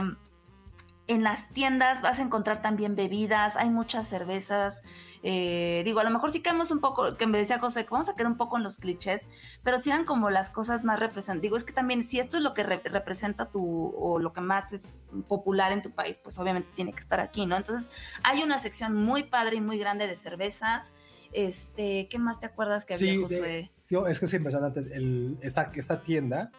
En 1.06 1.22
las 1.22 1.50
tiendas 1.50 2.00
vas 2.00 2.18
a 2.18 2.22
encontrar 2.22 2.62
también 2.62 2.96
bebidas, 2.96 3.56
hay 3.56 3.68
muchas 3.68 4.08
cervezas. 4.08 4.80
Eh, 5.22 5.82
digo, 5.84 6.00
a 6.00 6.04
lo 6.04 6.08
mejor 6.08 6.30
sí 6.30 6.40
caemos 6.40 6.70
un 6.70 6.80
poco, 6.80 7.18
que 7.18 7.26
me 7.26 7.36
decía 7.36 7.58
José, 7.58 7.84
que 7.84 7.90
vamos 7.90 8.08
a 8.08 8.14
caer 8.14 8.26
un 8.26 8.38
poco 8.38 8.56
en 8.56 8.62
los 8.62 8.78
clichés, 8.78 9.26
pero 9.62 9.76
si 9.76 9.90
eran 9.90 10.06
como 10.06 10.30
las 10.30 10.48
cosas 10.48 10.82
más 10.82 10.98
representativas. 11.00 11.42
Digo, 11.42 11.56
es 11.58 11.64
que 11.64 11.74
también 11.74 12.04
si 12.04 12.20
esto 12.20 12.38
es 12.38 12.42
lo 12.42 12.54
que 12.54 12.62
re 12.62 12.80
representa 12.84 13.50
tu, 13.50 13.94
o 13.98 14.18
lo 14.18 14.32
que 14.32 14.40
más 14.40 14.72
es 14.72 14.94
popular 15.28 15.72
en 15.72 15.82
tu 15.82 15.90
país, 15.90 16.18
pues 16.22 16.38
obviamente 16.38 16.70
tiene 16.74 16.94
que 16.94 17.00
estar 17.00 17.20
aquí, 17.20 17.44
¿no? 17.44 17.56
Entonces, 17.58 17.90
hay 18.22 18.42
una 18.42 18.58
sección 18.58 18.94
muy 18.94 19.24
padre 19.24 19.56
y 19.56 19.60
muy 19.60 19.76
grande 19.78 20.06
de 20.06 20.16
cervezas. 20.16 20.90
Este, 21.32 22.08
¿qué 22.08 22.18
más 22.18 22.40
te 22.40 22.46
acuerdas 22.46 22.86
que 22.86 22.94
había, 22.94 23.12
Sí, 23.12 23.34
de- 23.34 23.70
Tío, 23.94 24.08
es 24.08 24.18
que 24.18 24.24
es 24.26 24.34
impresionante. 24.34 24.80
El, 24.80 25.38
esta, 25.40 25.70
esta 25.72 26.02
tienda 26.02 26.50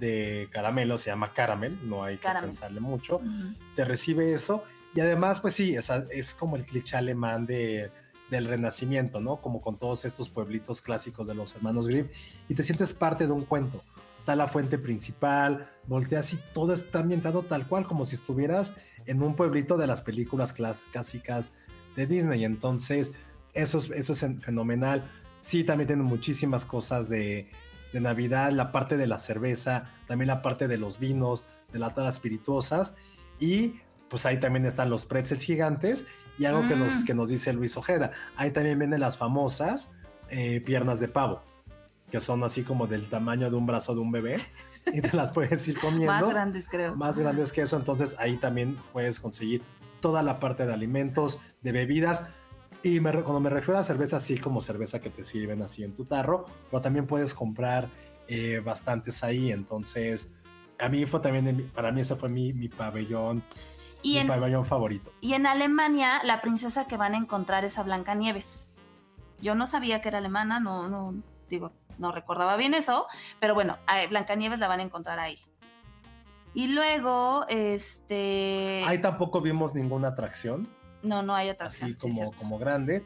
de 0.00 0.48
caramelo 0.50 0.98
se 0.98 1.10
llama 1.10 1.32
Caramel, 1.32 1.78
no 1.88 2.02
hay 2.02 2.16
que 2.16 2.22
pensarle 2.48 2.80
mucho. 2.80 3.20
Te 3.76 3.84
recibe 3.84 4.32
eso 4.34 4.64
y 4.94 5.00
además, 5.00 5.38
pues 5.38 5.54
sí, 5.54 5.78
o 5.78 5.82
sea, 5.82 6.04
es 6.10 6.34
como 6.34 6.56
el 6.56 6.64
cliché 6.64 6.96
alemán 6.96 7.46
de, 7.46 7.92
del 8.30 8.46
renacimiento, 8.46 9.20
¿no? 9.20 9.40
Como 9.40 9.60
con 9.60 9.78
todos 9.78 10.04
estos 10.04 10.28
pueblitos 10.28 10.82
clásicos 10.82 11.28
de 11.28 11.34
los 11.34 11.54
hermanos 11.54 11.86
Grimm 11.86 12.08
y 12.48 12.54
te 12.54 12.64
sientes 12.64 12.92
parte 12.92 13.26
de 13.28 13.32
un 13.32 13.44
cuento. 13.44 13.80
Está 14.18 14.34
la 14.34 14.48
fuente 14.48 14.76
principal, 14.76 15.68
volteas 15.86 16.32
y 16.32 16.38
todo 16.52 16.72
está 16.72 16.98
ambientado 16.98 17.44
tal 17.44 17.68
cual, 17.68 17.86
como 17.86 18.04
si 18.04 18.16
estuvieras 18.16 18.74
en 19.06 19.22
un 19.22 19.36
pueblito 19.36 19.76
de 19.76 19.86
las 19.86 20.00
películas 20.00 20.52
clásicas 20.52 21.52
de 21.94 22.06
Disney. 22.08 22.44
Entonces, 22.44 23.12
eso 23.54 23.78
es, 23.78 23.90
eso 23.90 24.14
es 24.14 24.22
en- 24.24 24.40
fenomenal. 24.40 25.08
Sí, 25.42 25.64
también 25.64 25.88
tienen 25.88 26.04
muchísimas 26.06 26.64
cosas 26.64 27.08
de, 27.08 27.50
de 27.92 28.00
Navidad, 28.00 28.52
la 28.52 28.70
parte 28.70 28.96
de 28.96 29.08
la 29.08 29.18
cerveza, 29.18 29.90
también 30.06 30.28
la 30.28 30.40
parte 30.40 30.68
de 30.68 30.78
los 30.78 31.00
vinos, 31.00 31.44
de 31.72 31.80
las 31.80 31.94
todas 31.94 32.06
las 32.06 32.14
espirituosas. 32.14 32.94
Y 33.40 33.80
pues 34.08 34.24
ahí 34.24 34.38
también 34.38 34.64
están 34.66 34.88
los 34.88 35.04
pretzels 35.04 35.42
gigantes 35.42 36.06
y 36.38 36.44
algo 36.44 36.68
que, 36.68 36.76
nos, 36.76 37.00
Mm. 37.02 37.04
que 37.06 37.14
nos 37.14 37.28
dice 37.28 37.52
Luis 37.52 37.76
Ojeda. 37.76 38.12
Ahí 38.36 38.52
también 38.52 38.78
vienen 38.78 39.00
las 39.00 39.18
famosas 39.18 39.92
eh, 40.30 40.60
piernas 40.60 41.00
de 41.00 41.08
pavo, 41.08 41.42
que 42.10 42.20
son 42.20 42.44
así 42.44 42.62
como 42.62 42.86
del 42.86 43.08
tamaño 43.08 43.50
de 43.50 43.56
un 43.56 43.66
brazo 43.66 43.94
de 43.96 44.00
un 44.00 44.12
bebé 44.12 44.34
y 44.92 45.00
te 45.00 45.14
las 45.16 45.32
puedes 45.32 45.66
ir 45.66 45.76
comiendo 45.80 46.06
Más 46.12 46.28
grandes, 46.28 46.68
creo. 46.68 46.94
más 46.94 47.18
grandes 47.18 47.52
que 47.52 47.62
eso, 47.62 47.76
entonces 47.76 48.14
ahí 48.20 48.36
también 48.36 48.78
puedes 48.92 49.18
conseguir 49.18 49.62
toda 50.00 50.22
la 50.22 50.38
parte 50.40 50.66
de 50.66 50.72
alimentos, 50.72 51.40
de 51.62 51.72
bebidas. 51.72 52.28
Y 52.84 52.98
me 53.00 53.12
cuando 53.12 53.38
me 53.40 53.50
refiero 53.50 53.78
a 53.78 53.84
cerveza, 53.84 54.18
sí 54.18 54.38
como 54.38 54.60
cerveza 54.60 55.00
que 55.00 55.08
te 55.10 55.22
sirven 55.22 55.62
así 55.62 55.84
en 55.84 55.94
tu 55.94 56.04
tarro, 56.04 56.46
pero 56.70 56.82
también 56.82 57.06
puedes 57.06 57.32
comprar 57.32 57.88
eh, 58.26 58.60
bastantes 58.64 59.22
ahí. 59.22 59.52
Entonces, 59.52 60.32
a 60.80 60.88
mí 60.88 61.06
fue 61.06 61.20
también, 61.20 61.70
para 61.74 61.92
mí 61.92 62.00
ese 62.00 62.16
fue 62.16 62.28
mi, 62.28 62.52
mi 62.52 62.68
pabellón, 62.68 63.44
Y 64.02 64.14
mi 64.14 64.18
en, 64.18 64.26
pabellón 64.26 64.64
favorito. 64.64 65.12
y 65.20 65.34
en 65.34 65.46
Alemania, 65.46 66.20
la 66.24 66.40
princesa 66.40 66.86
que 66.86 66.96
van 66.96 67.14
a 67.14 67.18
encontrar 67.18 67.64
es 67.64 67.78
a 67.78 67.84
Blancanieves. 67.84 68.72
Yo 69.40 69.54
no 69.54 69.66
sabía 69.68 70.00
que 70.00 70.08
era 70.08 70.18
alemana, 70.18 70.58
no, 70.58 70.88
no, 70.88 71.14
digo, 71.48 71.72
no 71.98 72.10
recordaba 72.10 72.56
bien 72.56 72.74
eso, 72.74 73.06
pero 73.38 73.54
bueno, 73.54 73.78
a 73.86 74.04
Blancanieves 74.06 74.58
la 74.58 74.66
van 74.66 74.80
a 74.80 74.82
encontrar 74.82 75.20
ahí. 75.20 75.38
Y 76.54 76.66
luego, 76.66 77.46
este... 77.48 78.82
Ahí 78.86 79.00
tampoco 79.00 79.40
vimos 79.40 79.74
ninguna 79.74 80.08
atracción, 80.08 80.68
no, 81.02 81.22
no 81.22 81.34
hay 81.34 81.48
atracción. 81.48 81.90
así 81.90 81.94
sí, 81.94 82.00
como, 82.00 82.14
cierto. 82.14 82.36
como 82.36 82.58
grande. 82.58 83.04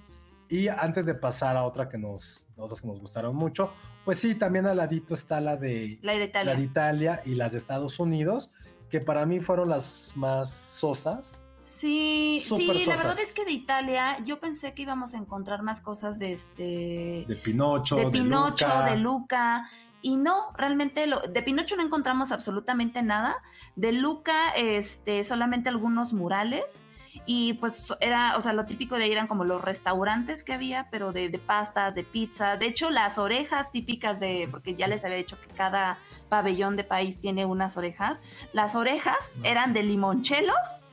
Y 0.48 0.68
antes 0.68 1.06
de 1.06 1.14
pasar 1.14 1.56
a 1.56 1.64
otra 1.64 1.88
que 1.88 1.98
nos, 1.98 2.46
otras 2.56 2.80
que 2.80 2.86
nos 2.86 3.00
gustaron 3.00 3.34
mucho, 3.34 3.72
pues 4.04 4.18
sí, 4.20 4.34
también 4.36 4.66
al 4.66 4.76
ladito 4.76 5.14
está 5.14 5.40
la 5.40 5.56
de 5.56 5.98
La 6.02 6.12
de 6.12 6.24
Italia. 6.24 6.52
la 6.52 6.58
de 6.58 6.64
Italia 6.64 7.20
y 7.24 7.34
las 7.34 7.52
de 7.52 7.58
Estados 7.58 7.98
Unidos, 7.98 8.52
que 8.88 9.00
para 9.00 9.26
mí 9.26 9.40
fueron 9.40 9.68
las 9.68 10.12
más 10.14 10.50
sosas. 10.50 11.42
Sí, 11.56 12.38
sí, 12.40 12.48
Súper 12.48 12.76
la 12.76 12.80
sosas. 12.84 13.04
verdad 13.04 13.22
es 13.24 13.32
que 13.32 13.44
de 13.44 13.50
Italia 13.50 14.18
yo 14.24 14.38
pensé 14.38 14.72
que 14.74 14.82
íbamos 14.82 15.14
a 15.14 15.16
encontrar 15.16 15.62
más 15.62 15.80
cosas 15.80 16.20
de 16.20 16.32
este... 16.32 17.24
De 17.26 17.40
Pinocho, 17.42 17.96
de 17.96 18.04
de, 18.04 18.10
Pinocho, 18.12 18.68
Luca. 18.68 18.84
de 18.90 18.96
Luca. 18.96 19.70
Y 20.02 20.14
no, 20.14 20.52
realmente 20.56 21.08
lo, 21.08 21.20
de 21.20 21.42
Pinocho 21.42 21.74
no 21.74 21.82
encontramos 21.82 22.30
absolutamente 22.30 23.02
nada. 23.02 23.34
De 23.74 23.90
Luca, 23.90 24.50
este, 24.54 25.24
solamente 25.24 25.68
algunos 25.68 26.12
murales. 26.12 26.85
Y 27.24 27.54
pues 27.54 27.94
era, 28.00 28.36
o 28.36 28.40
sea, 28.40 28.52
lo 28.52 28.66
típico 28.66 28.96
de 28.96 29.04
ahí 29.04 29.12
eran 29.12 29.26
como 29.26 29.44
los 29.44 29.62
restaurantes 29.62 30.44
que 30.44 30.52
había, 30.52 30.88
pero 30.90 31.12
de, 31.12 31.28
de 31.28 31.38
pastas, 31.38 31.94
de 31.94 32.04
pizza. 32.04 32.56
De 32.56 32.66
hecho, 32.66 32.90
las 32.90 33.18
orejas 33.18 33.72
típicas 33.72 34.20
de, 34.20 34.48
porque 34.50 34.74
ya 34.74 34.86
les 34.86 35.04
había 35.04 35.16
dicho 35.16 35.40
que 35.40 35.48
cada 35.54 35.98
pabellón 36.28 36.76
de 36.76 36.84
país 36.84 37.20
tiene 37.20 37.44
unas 37.44 37.76
orejas. 37.76 38.20
Las 38.52 38.74
orejas 38.74 39.16
Ah, 39.16 39.40
eran 39.44 39.72
de 39.72 39.82
limonchelos, 39.82 40.84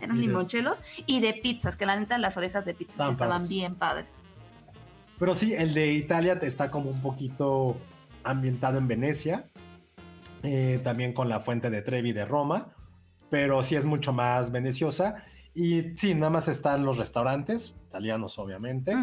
eran 0.00 0.20
limonchelos, 0.20 0.82
y 1.06 1.20
de 1.20 1.34
pizzas, 1.34 1.76
que 1.76 1.86
la 1.86 1.96
neta 1.96 2.18
las 2.18 2.36
orejas 2.36 2.64
de 2.64 2.74
pizza 2.74 3.06
sí 3.06 3.12
Estaban 3.12 3.48
bien 3.48 3.74
padres. 3.74 4.12
Pero 5.18 5.34
sí, 5.34 5.54
el 5.54 5.74
de 5.74 5.92
Italia 5.92 6.38
está 6.40 6.70
como 6.70 6.90
un 6.90 7.02
poquito 7.02 7.76
ambientado 8.24 8.78
en 8.78 8.88
Venecia, 8.88 9.48
eh, 10.42 10.80
también 10.82 11.12
con 11.12 11.28
la 11.28 11.40
fuente 11.40 11.68
de 11.68 11.82
Trevi 11.82 12.12
de 12.12 12.24
Roma, 12.24 12.74
pero 13.28 13.62
sí 13.62 13.76
es 13.76 13.84
mucho 13.84 14.12
más 14.12 14.50
veneciosa. 14.50 15.24
Y 15.54 15.96
sí, 15.96 16.14
nada 16.14 16.30
más 16.30 16.48
están 16.48 16.84
los 16.84 16.96
restaurantes, 16.96 17.76
italianos 17.88 18.38
obviamente, 18.38 18.94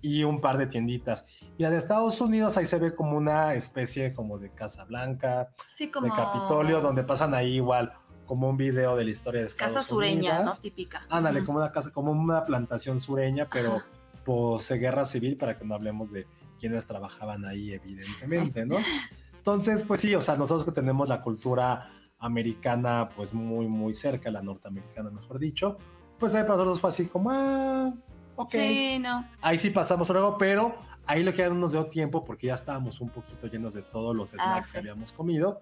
y 0.00 0.24
un 0.24 0.40
par 0.40 0.58
de 0.58 0.66
tienditas. 0.66 1.26
Y 1.56 1.62
la 1.62 1.70
de 1.70 1.78
Estados 1.78 2.20
Unidos 2.20 2.56
ahí 2.56 2.66
se 2.66 2.78
ve 2.78 2.94
como 2.94 3.16
una 3.16 3.54
especie 3.54 4.12
como 4.12 4.38
de 4.38 4.50
Casa 4.50 4.84
Blanca, 4.84 5.50
Sí, 5.66 5.90
como... 5.90 6.06
de 6.06 6.12
Capitolio, 6.12 6.80
donde 6.80 7.04
pasan 7.04 7.34
ahí 7.34 7.54
igual 7.54 7.92
como 8.26 8.48
un 8.48 8.56
video 8.56 8.96
de 8.96 9.04
la 9.04 9.10
historia 9.10 9.42
de 9.42 9.46
Estados 9.46 9.74
Casa 9.74 9.86
sureña, 9.86 10.34
¿no? 10.34 10.40
Unidos. 10.40 10.60
Típica. 10.60 11.06
Ándale, 11.10 11.44
como 11.44 11.58
una 11.58 11.70
casa, 11.70 11.90
como 11.92 12.12
una 12.12 12.44
plantación 12.44 12.98
sureña, 13.00 13.48
pero 13.52 13.76
Ajá. 13.76 13.86
pose 14.24 14.78
guerra 14.78 15.04
civil 15.04 15.36
para 15.36 15.58
que 15.58 15.64
no 15.64 15.74
hablemos 15.74 16.10
de 16.12 16.26
quienes 16.58 16.86
trabajaban 16.86 17.44
ahí, 17.44 17.72
evidentemente, 17.72 18.64
¿no? 18.64 18.76
Entonces, 19.36 19.82
pues 19.82 20.00
sí, 20.00 20.14
o 20.14 20.20
sea, 20.20 20.36
nosotros 20.36 20.64
que 20.64 20.72
tenemos 20.72 21.08
la 21.08 21.20
cultura 21.20 21.90
americana, 22.20 23.08
pues 23.16 23.34
muy, 23.34 23.66
muy 23.66 23.92
cerca, 23.92 24.30
la 24.30 24.40
norteamericana, 24.40 25.10
mejor 25.10 25.40
dicho, 25.40 25.76
pues 26.22 26.36
ahí 26.36 26.42
para 26.42 26.54
nosotros 26.54 26.80
fue 26.80 26.90
así 26.90 27.06
como, 27.06 27.32
ah, 27.32 27.92
ok. 28.36 28.50
Sí, 28.52 28.98
no. 29.00 29.28
Ahí 29.40 29.58
sí 29.58 29.70
pasamos 29.70 30.08
luego, 30.08 30.38
pero 30.38 30.76
ahí 31.04 31.24
lo 31.24 31.32
que 31.32 31.38
ya 31.38 31.48
no 31.48 31.56
nos 31.56 31.72
dio 31.72 31.86
tiempo 31.86 32.24
porque 32.24 32.46
ya 32.46 32.54
estábamos 32.54 33.00
un 33.00 33.08
poquito 33.08 33.48
llenos 33.48 33.74
de 33.74 33.82
todos 33.82 34.14
los 34.14 34.28
snacks 34.30 34.46
Ah, 34.46 34.62
sí. 34.62 34.72
que 34.74 34.78
habíamos 34.78 35.12
comido. 35.12 35.60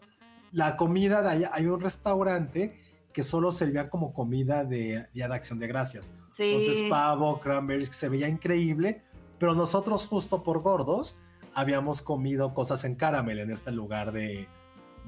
La 0.53 0.77
comida 0.77 1.23
de 1.23 1.31
allá, 1.31 1.51
hay 1.55 1.65
un 1.65 1.81
restaurante 1.81 2.79
que 3.15 3.23
solo 3.23 3.53
servía 3.53 3.89
como 3.89 4.13
comida 4.13 4.63
de 4.65 5.07
Día 5.15 5.29
de 5.29 5.35
Acción 5.35 5.59
de 5.59 5.67
Gracias. 5.67 6.13
Sí. 6.29 6.53
Entonces 6.57 6.91
pavo, 6.91 7.41
cranberries, 7.41 7.89
que 7.89 7.97
se 7.97 8.11
veía 8.11 8.29
increíble, 8.29 9.03
pero 9.39 9.55
nosotros 9.55 10.07
justo 10.07 10.43
por 10.43 10.61
gordos 10.61 11.19
habíamos 11.55 12.03
comido 12.03 12.53
cosas 12.53 12.85
en 12.85 12.97
caramel 12.97 13.39
en 13.39 13.51
este 13.51 13.73
lugar 13.73 14.13
de, 14.13 14.47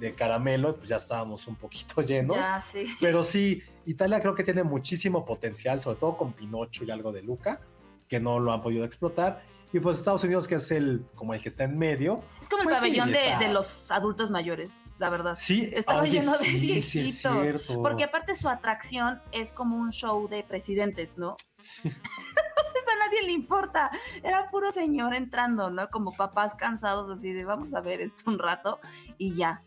de 0.03 0.15
caramelo, 0.15 0.77
pues 0.77 0.89
ya 0.89 0.97
estábamos 0.97 1.47
un 1.47 1.57
poquito 1.57 2.03
llenos. 2.03 2.37
Ya, 2.39 2.61
sí. 2.61 2.85
Pero 3.01 3.23
sí, 3.23 3.63
Italia 3.87 4.21
creo 4.21 4.35
que 4.35 4.45
tiene 4.45 4.63
muchísimo 4.65 5.25
potencial, 5.25 5.81
sobre 5.81 5.99
todo 5.99 6.17
con 6.17 6.33
Pinocho 6.33 6.85
y 6.85 6.91
algo 6.91 7.13
de 7.13 7.23
Luca, 7.23 7.61
que 8.09 8.21
no 8.21 8.39
lo 8.41 8.53
han 8.53 8.61
podido 8.63 8.85
explotar. 8.85 9.43
Y 9.75 9.81
pues 9.81 9.97
Estados 9.99 10.23
Unidos, 10.23 10.47
que 10.47 10.57
es 10.57 10.71
el 10.71 11.07
como 11.15 11.33
el 11.33 11.41
que 11.41 11.49
está 11.49 11.65
en 11.65 11.79
medio. 11.79 12.23
Es 12.43 12.49
como 12.51 12.61
el 12.63 12.69
Pues 12.69 12.81
sí, 12.81 12.89
pabellón 12.89 13.11
de, 13.11 13.27
está- 13.27 13.39
de 13.39 13.49
los 13.55 13.91
adultos 13.91 14.31
mayores, 14.31 14.85
la 14.99 15.09
verdad. 15.09 15.35
Sí, 15.39 15.71
Estaba 15.73 16.03
oye, 16.03 16.21
lleno 16.21 16.33
de 16.33 16.39
sí, 16.45 16.59
viejitos. 16.59 16.85
sí 16.91 17.01
es 17.09 17.23
cierto. 17.23 17.81
Porque 17.81 18.05
aparte 18.05 18.35
su 18.35 18.51
atracción 18.51 19.23
es 19.33 19.51
como 19.55 19.77
un 19.79 19.91
show 19.91 20.29
de 20.29 20.43
presidentes, 20.43 21.17
¿no? 21.17 21.37
Sí. 21.55 21.81
Entonces 21.89 22.83
a 22.95 22.99
nadie 23.07 23.23
le 23.23 23.33
importa. 23.33 23.91
Era 24.23 24.51
puro 24.51 24.71
señor 24.73 25.15
entrando, 25.15 25.71
¿no? 25.71 25.89
Como 25.89 26.13
papás 26.13 26.55
cansados 26.55 27.11
así 27.11 27.33
de 27.33 27.47
vamos 27.47 27.73
a 27.73 27.81
ver 27.81 28.03
esto 28.03 28.31
un 28.31 28.39
rato 28.39 28.79
y 29.17 29.35
ya. 29.35 29.63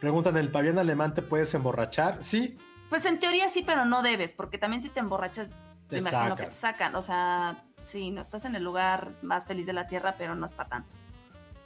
Preguntan, 0.00 0.36
¿el 0.36 0.50
pabellón 0.50 0.78
alemán 0.78 1.14
te 1.14 1.22
puedes 1.22 1.52
emborrachar? 1.54 2.18
Sí, 2.22 2.56
Pues 2.88 3.04
en 3.04 3.18
teoría 3.18 3.48
sí, 3.48 3.62
pero 3.66 3.84
no 3.84 4.02
debes, 4.02 4.32
porque 4.32 4.56
también 4.58 4.80
si 4.80 4.88
te 4.88 5.00
emborrachas, 5.00 5.56
Te 5.88 5.96
me 5.96 6.00
imagino 6.00 6.20
sacan. 6.30 6.36
que 6.36 6.44
te 6.46 6.52
sacan. 6.52 6.94
O 6.96 7.02
sea, 7.02 7.64
sí, 7.80 8.10
no 8.10 8.22
estás 8.22 8.44
en 8.44 8.54
el 8.56 8.62
lugar 8.64 9.12
más 9.22 9.46
feliz 9.46 9.66
de 9.66 9.72
la 9.72 9.86
tierra, 9.88 10.14
pero 10.16 10.34
no 10.34 10.46
es 10.46 10.52
para 10.52 10.68
tanto. 10.68 10.94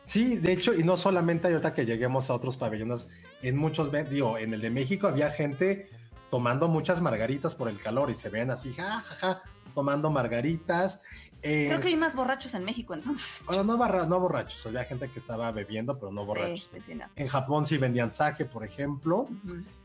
Sí, 0.04 0.36
de 0.38 0.52
hecho, 0.52 0.74
y 0.74 0.82
no 0.82 0.96
solamente 0.96 1.46
ahorita 1.46 1.74
que 1.74 1.86
lleguemos 1.86 2.28
a 2.30 2.34
otros 2.34 2.56
pabellones, 2.56 3.08
en 3.42 3.56
muchos, 3.56 3.92
digo, 4.10 4.36
en 4.38 4.52
el 4.54 4.60
de 4.60 4.70
México 4.70 5.06
había 5.06 5.30
gente 5.30 5.88
tomando 6.30 6.66
muchas 6.66 7.00
margaritas 7.00 7.54
por 7.54 7.68
el 7.68 7.78
calor 7.80 8.10
y 8.10 8.14
se 8.14 8.28
ven 8.30 8.50
así, 8.50 8.72
ja, 8.72 9.00
ja, 9.02 9.14
ja, 9.16 9.42
tomando 9.74 10.10
margaritas. 10.10 11.02
Eh, 11.44 11.66
Creo 11.68 11.80
que 11.80 11.88
hay 11.88 11.96
más 11.96 12.14
borrachos 12.14 12.54
en 12.54 12.64
México, 12.64 12.94
entonces. 12.94 13.42
bueno, 13.46 13.64
no, 13.64 13.76
barra- 13.76 14.06
no 14.06 14.20
borrachos, 14.20 14.64
había 14.66 14.84
gente 14.84 15.08
que 15.08 15.18
estaba 15.18 15.50
bebiendo, 15.50 15.98
pero 15.98 16.12
no 16.12 16.20
Sí, 16.22 16.26
borrachos. 16.28 16.70
Sí, 16.72 16.80
sí, 16.80 16.94
no. 16.94 17.06
En 17.16 17.26
Japón 17.28 17.64
sí 17.66 17.78
vendían 17.78 18.12
sake, 18.12 18.44
por 18.46 18.64
ejemplo. 18.64 19.26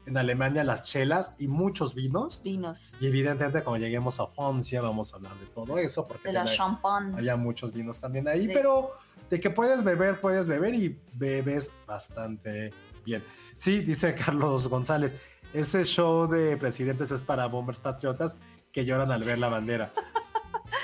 En 0.06 0.18
Alemania 0.18 0.64
las 0.64 0.84
chelas 0.84 1.36
y 1.40 1.48
muchos 1.48 1.96
vinos. 1.96 2.42
Vinos. 2.44 2.96
Y 3.00 3.08
evidentemente 3.08 3.64
cuando 3.64 3.84
lleguemos 3.86 4.20
a 4.20 4.28
Francia 4.28 4.82
vamos 4.82 5.12
a 5.14 5.18
hablar 5.18 5.36
de 5.40 5.48
todo 5.48 5.78
eso, 5.80 6.08
porque 6.08 6.28
De 6.28 6.34
la 6.34 6.46
champán. 6.46 7.16
había 7.16 7.36
muchos 7.36 7.74
vinos 7.74 8.00
también 8.00 8.28
ahí, 8.28 8.48
pero 8.48 8.92
de 9.30 9.40
que 9.40 9.50
puedes 9.50 9.84
beber, 9.84 10.22
puedes 10.22 10.48
beber 10.48 10.76
y 10.76 10.98
bebes 11.14 11.72
bastante 11.86 12.72
bien. 13.04 13.24
Sí, 13.56 13.80
dice 13.80 14.14
Carlos 14.26 14.68
González, 14.68 15.16
ese 15.54 15.84
show 15.86 16.28
de 16.28 16.56
presidentes 16.58 17.12
es 17.12 17.24
para 17.24 17.48
bombers 17.48 17.80
patriotas 17.80 18.38
que 18.72 18.86
lloran 18.86 19.12
al 19.12 19.24
ver 19.24 19.40
la 19.40 19.50
bandera. 19.50 19.92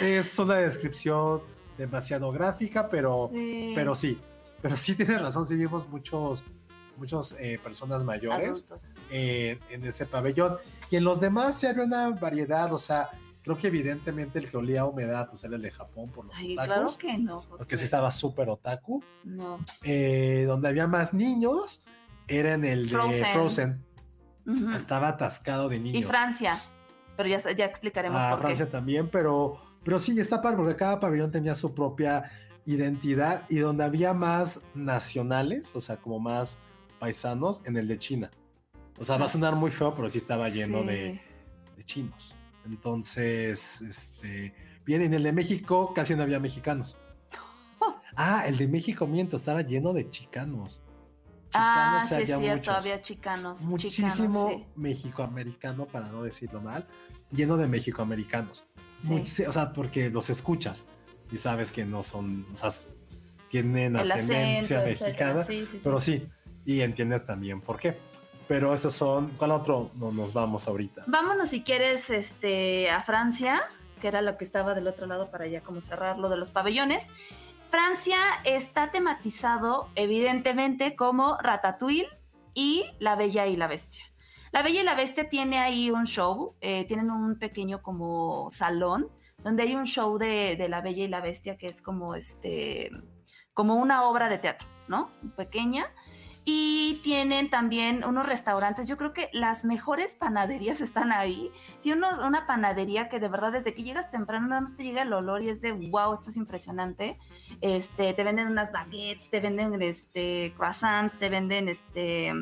Es 0.02 0.38
una 0.40 0.56
descripción 0.56 1.42
demasiado 1.78 2.32
gráfica, 2.32 2.90
pero 2.90 3.30
Sí. 3.32 3.72
pero 3.76 3.96
sí, 3.96 4.20
pero 4.62 4.78
sí 4.78 4.96
tienes 4.96 5.22
razón, 5.22 5.46
sí 5.46 5.56
vimos 5.56 5.88
muchos, 5.90 6.44
muchos 6.98 7.34
eh, 7.40 7.60
personas 7.64 8.04
mayores 8.04 8.68
eh, 9.12 9.60
en 9.70 9.86
ese 9.86 10.06
pabellón. 10.06 10.58
Y 10.90 10.98
en 10.98 11.04
los 11.04 11.20
demás 11.20 11.58
sí 11.60 11.66
había 11.68 11.84
una 11.84 12.10
variedad, 12.12 12.72
o 12.72 12.78
sea, 12.78 13.10
creo 13.44 13.58
que 13.58 13.68
evidentemente 13.68 14.40
el 14.40 14.50
que 14.50 14.56
olía 14.58 14.82
a 14.82 14.86
humedad, 14.86 15.28
pues 15.30 15.44
era 15.44 15.56
el 15.56 15.62
de 15.62 15.72
Japón 15.72 16.10
por 16.12 16.26
los 16.26 16.38
Ay, 16.38 16.54
otakus. 16.54 16.98
claro 16.98 16.98
que 16.98 17.18
no. 17.22 17.42
José. 17.42 17.56
Porque 17.58 17.78
sí 17.78 17.86
estaba 17.86 18.12
súper 18.12 18.50
otaku. 18.50 19.04
No. 19.24 19.60
Eh, 19.84 20.46
donde 20.48 20.70
había 20.70 20.88
más 20.88 21.14
niños 21.14 21.82
era 22.28 22.54
en 22.54 22.64
el 22.64 22.90
de 22.90 23.26
Frozen. 23.34 23.84
Estaba 24.76 25.08
atascado 25.10 25.70
de 25.70 25.80
niños. 25.80 26.02
Y 26.02 26.04
Francia. 26.04 26.62
Pero 27.18 27.30
ya, 27.30 27.52
ya 27.52 27.66
explicaremos 27.66 28.20
Ah, 28.22 28.32
por 28.32 28.40
Francia 28.42 28.66
qué. 28.66 28.72
también, 28.72 29.10
pero, 29.10 29.60
pero 29.84 30.00
sí, 30.00 30.20
está 30.20 30.42
padre 30.42 30.58
porque 30.58 30.76
cada 30.76 31.00
pabellón 31.00 31.32
tenía 31.32 31.56
su 31.56 31.74
propia 31.74 32.32
identidad 32.66 33.44
y 33.50 33.58
donde 33.58 33.84
había 33.84 34.14
más 34.14 34.64
nacionales, 34.74 35.76
o 35.76 35.82
sea, 35.82 35.98
como 35.98 36.20
más 36.20 36.60
paisanos, 37.00 37.62
en 37.66 37.76
el 37.78 37.88
de 37.88 37.98
China. 38.00 38.32
O 39.00 39.04
sea, 39.04 39.18
va 39.18 39.26
a 39.26 39.30
sonar 39.30 39.56
muy 39.56 39.72
feo, 39.72 39.94
pero 39.96 40.08
sí 40.08 40.20
estaba 40.20 40.48
lleno 40.50 40.82
Sí. 40.82 40.88
de, 40.88 41.22
de 41.78 41.84
chinos. 41.84 42.36
Entonces, 42.66 43.82
este, 43.82 44.54
bien, 44.86 45.02
en 45.02 45.14
el 45.14 45.24
de 45.24 45.34
México 45.34 45.94
casi 45.94 46.16
no 46.16 46.24
había 46.24 46.40
mexicanos. 46.40 46.98
Ah, 48.16 48.44
el 48.48 48.58
de 48.58 48.68
México, 48.68 49.08
miento, 49.08 49.38
estaba 49.38 49.64
lleno 49.64 49.92
de 49.92 50.08
chicanos. 50.12 50.84
Ah, 51.56 52.00
Chicanos 52.04 52.08
sí, 52.10 52.16
es 52.34 52.40
cierto, 52.40 52.56
muchos 52.58 52.76
había 52.76 53.02
chicanos. 53.02 53.62
muchísimo 53.62 54.66
mexicoamericano, 54.76 55.88
para 55.88 56.08
no 56.10 56.22
decirlo 56.24 56.62
mal, 56.62 56.88
lleno 57.32 57.58
de 57.58 57.68
mexicoamericanos. 57.68 58.68
Sí. 59.26 59.44
O 59.46 59.52
sea, 59.52 59.74
porque 59.74 60.10
los 60.10 60.30
escuchas 60.30 60.86
y 61.32 61.38
sabes 61.38 61.72
que 61.72 61.86
no 61.86 62.04
son, 62.04 62.46
o 62.54 62.56
sea, 62.56 62.70
tienen 63.50 63.96
El 63.96 64.12
ascendencia 64.12 64.80
acento, 64.80 65.06
mexicana, 65.06 65.46
Sí, 65.46 65.60
sí, 65.62 65.68
sí. 65.74 65.82
pero 65.84 66.00
sí, 66.00 66.28
y 66.66 66.82
entiendes 66.82 67.26
también 67.26 67.62
por 67.62 67.80
qué. 67.80 67.98
Pero 68.48 68.74
esos 68.74 68.94
son, 68.94 69.30
¿cuál 69.38 69.52
otro 69.52 69.92
no 69.96 70.12
nos 70.12 70.34
vamos 70.34 70.68
ahorita? 70.68 71.04
Vámonos 71.08 71.50
si 71.50 71.62
quieres 71.62 72.10
este, 72.10 72.90
a 72.90 73.02
Francia, 73.02 73.64
que 74.02 74.08
era 74.10 74.22
lo 74.22 74.38
que 74.38 74.44
estaba 74.44 74.74
del 74.74 74.88
otro 74.88 75.08
lado 75.08 75.32
para 75.32 75.48
ya 75.48 75.62
como 75.62 75.82
cerrar 75.82 76.20
lo 76.20 76.30
de 76.30 76.38
los 76.38 76.52
pabellones. 76.52 77.10
Francia 77.70 78.18
está 78.44 78.92
tematizado 78.92 79.90
evidentemente 79.96 80.96
como 80.96 81.38
Ratatouille 81.38 82.08
y 82.54 82.86
La 83.00 83.16
Bella 83.16 83.48
y 83.48 83.56
la 83.56 83.68
Bestia. 83.68 84.04
La 84.54 84.62
Bella 84.62 84.82
y 84.82 84.84
la 84.84 84.94
Bestia 84.94 85.30
tiene 85.30 85.58
ahí 85.58 85.90
un 85.90 86.06
show, 86.06 86.56
eh, 86.62 86.86
tienen 86.86 87.10
un 87.10 87.40
pequeño 87.40 87.82
como 87.82 88.52
salón 88.52 89.10
donde 89.44 89.64
hay 89.64 89.74
un 89.74 89.86
show 89.86 90.20
de, 90.20 90.64
La 90.70 90.80
Bella 90.80 91.04
y 91.04 91.08
la 91.08 91.22
Bestia 91.22 91.58
que 91.58 91.68
es 91.68 91.82
como 91.82 92.14
este, 92.14 92.92
como 93.56 93.76
una 93.76 94.04
obra 94.04 94.30
de 94.30 94.38
teatro, 94.38 94.68
¿no? 94.88 95.10
Pequeña. 95.36 95.88
Y 96.46 97.00
tienen 97.04 97.50
también 97.50 98.04
unos 98.04 98.28
restaurantes. 98.28 98.88
Yo 98.88 98.96
creo 98.96 99.12
que 99.12 99.30
las 99.34 99.66
mejores 99.66 100.14
panaderías 100.14 100.82
están 100.82 101.12
ahí. 101.12 101.52
Tiene 101.82 102.06
una 102.24 102.46
panadería 102.46 103.10
que 103.10 103.20
de 103.20 103.30
verdad 103.30 103.54
desde 103.54 103.74
que 103.74 103.82
llegas 103.82 104.12
temprano 104.12 104.48
nada 104.48 104.62
más 104.62 104.78
te 104.78 104.84
llega 104.84 105.02
el 105.02 105.14
olor 105.14 105.42
y 105.42 105.50
es 105.50 105.62
de 105.62 105.72
wow, 105.72 106.14
esto 106.14 106.30
es 106.30 106.38
impresionante. 106.38 107.18
Este, 107.62 108.14
te 108.14 108.24
venden 108.24 108.50
unas 108.50 108.72
baguettes, 108.72 109.32
te 109.32 109.40
venden 109.40 109.82
este 109.82 110.54
croissants, 110.56 111.18
te 111.18 111.30
venden 111.30 111.70
este 111.70 112.34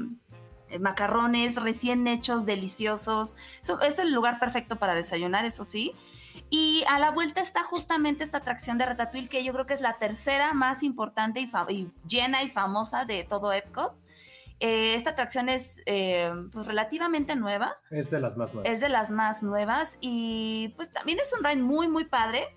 macarrones 0.80 1.56
recién 1.56 2.08
hechos, 2.08 2.46
deliciosos. 2.46 3.36
So- 3.62 3.82
es 3.82 4.00
el 4.00 4.14
lugar 4.14 4.40
perfecto 4.40 4.78
para 4.78 4.94
desayunar, 4.96 5.46
eso 5.46 5.64
sí. 5.64 5.94
Y 6.50 6.84
a 6.90 7.00
la 7.00 7.12
vuelta 7.12 7.42
está 7.42 7.64
justamente 7.64 8.24
esta 8.24 8.40
atracción 8.40 8.78
de 8.78 8.86
Ratatouille, 8.86 9.28
que 9.30 9.44
yo 9.44 9.54
creo 9.54 9.66
que 9.66 9.74
es 9.74 9.82
la 9.82 9.98
tercera 9.98 10.54
más 10.54 10.84
importante 10.84 11.40
y, 11.70 11.92
llena 12.08 12.44
y 12.44 12.50
famosa 12.50 13.06
de 13.06 13.24
todo 13.24 13.52
Epcot. 13.54 13.94
Eh, 14.60 14.94
esta 14.94 15.10
atracción 15.12 15.50
es 15.50 15.82
eh, 15.88 16.32
pues 16.54 16.68
relativamente 16.68 17.36
nueva, 17.36 17.74
Es 17.90 18.12
de 18.12 18.20
las 18.20 18.38
más 18.38 18.54
nuevas. 18.54 18.72
es 18.72 18.80
de 18.80 18.90
las 18.90 19.10
más 19.12 19.42
nuevas 19.42 19.98
y 20.02 20.72
pues 20.76 20.92
también 20.94 21.20
es 21.20 21.34
un 21.38 21.44
ride 21.44 21.62
muy, 21.62 21.88
muy 21.88 22.06
padre. 22.06 22.48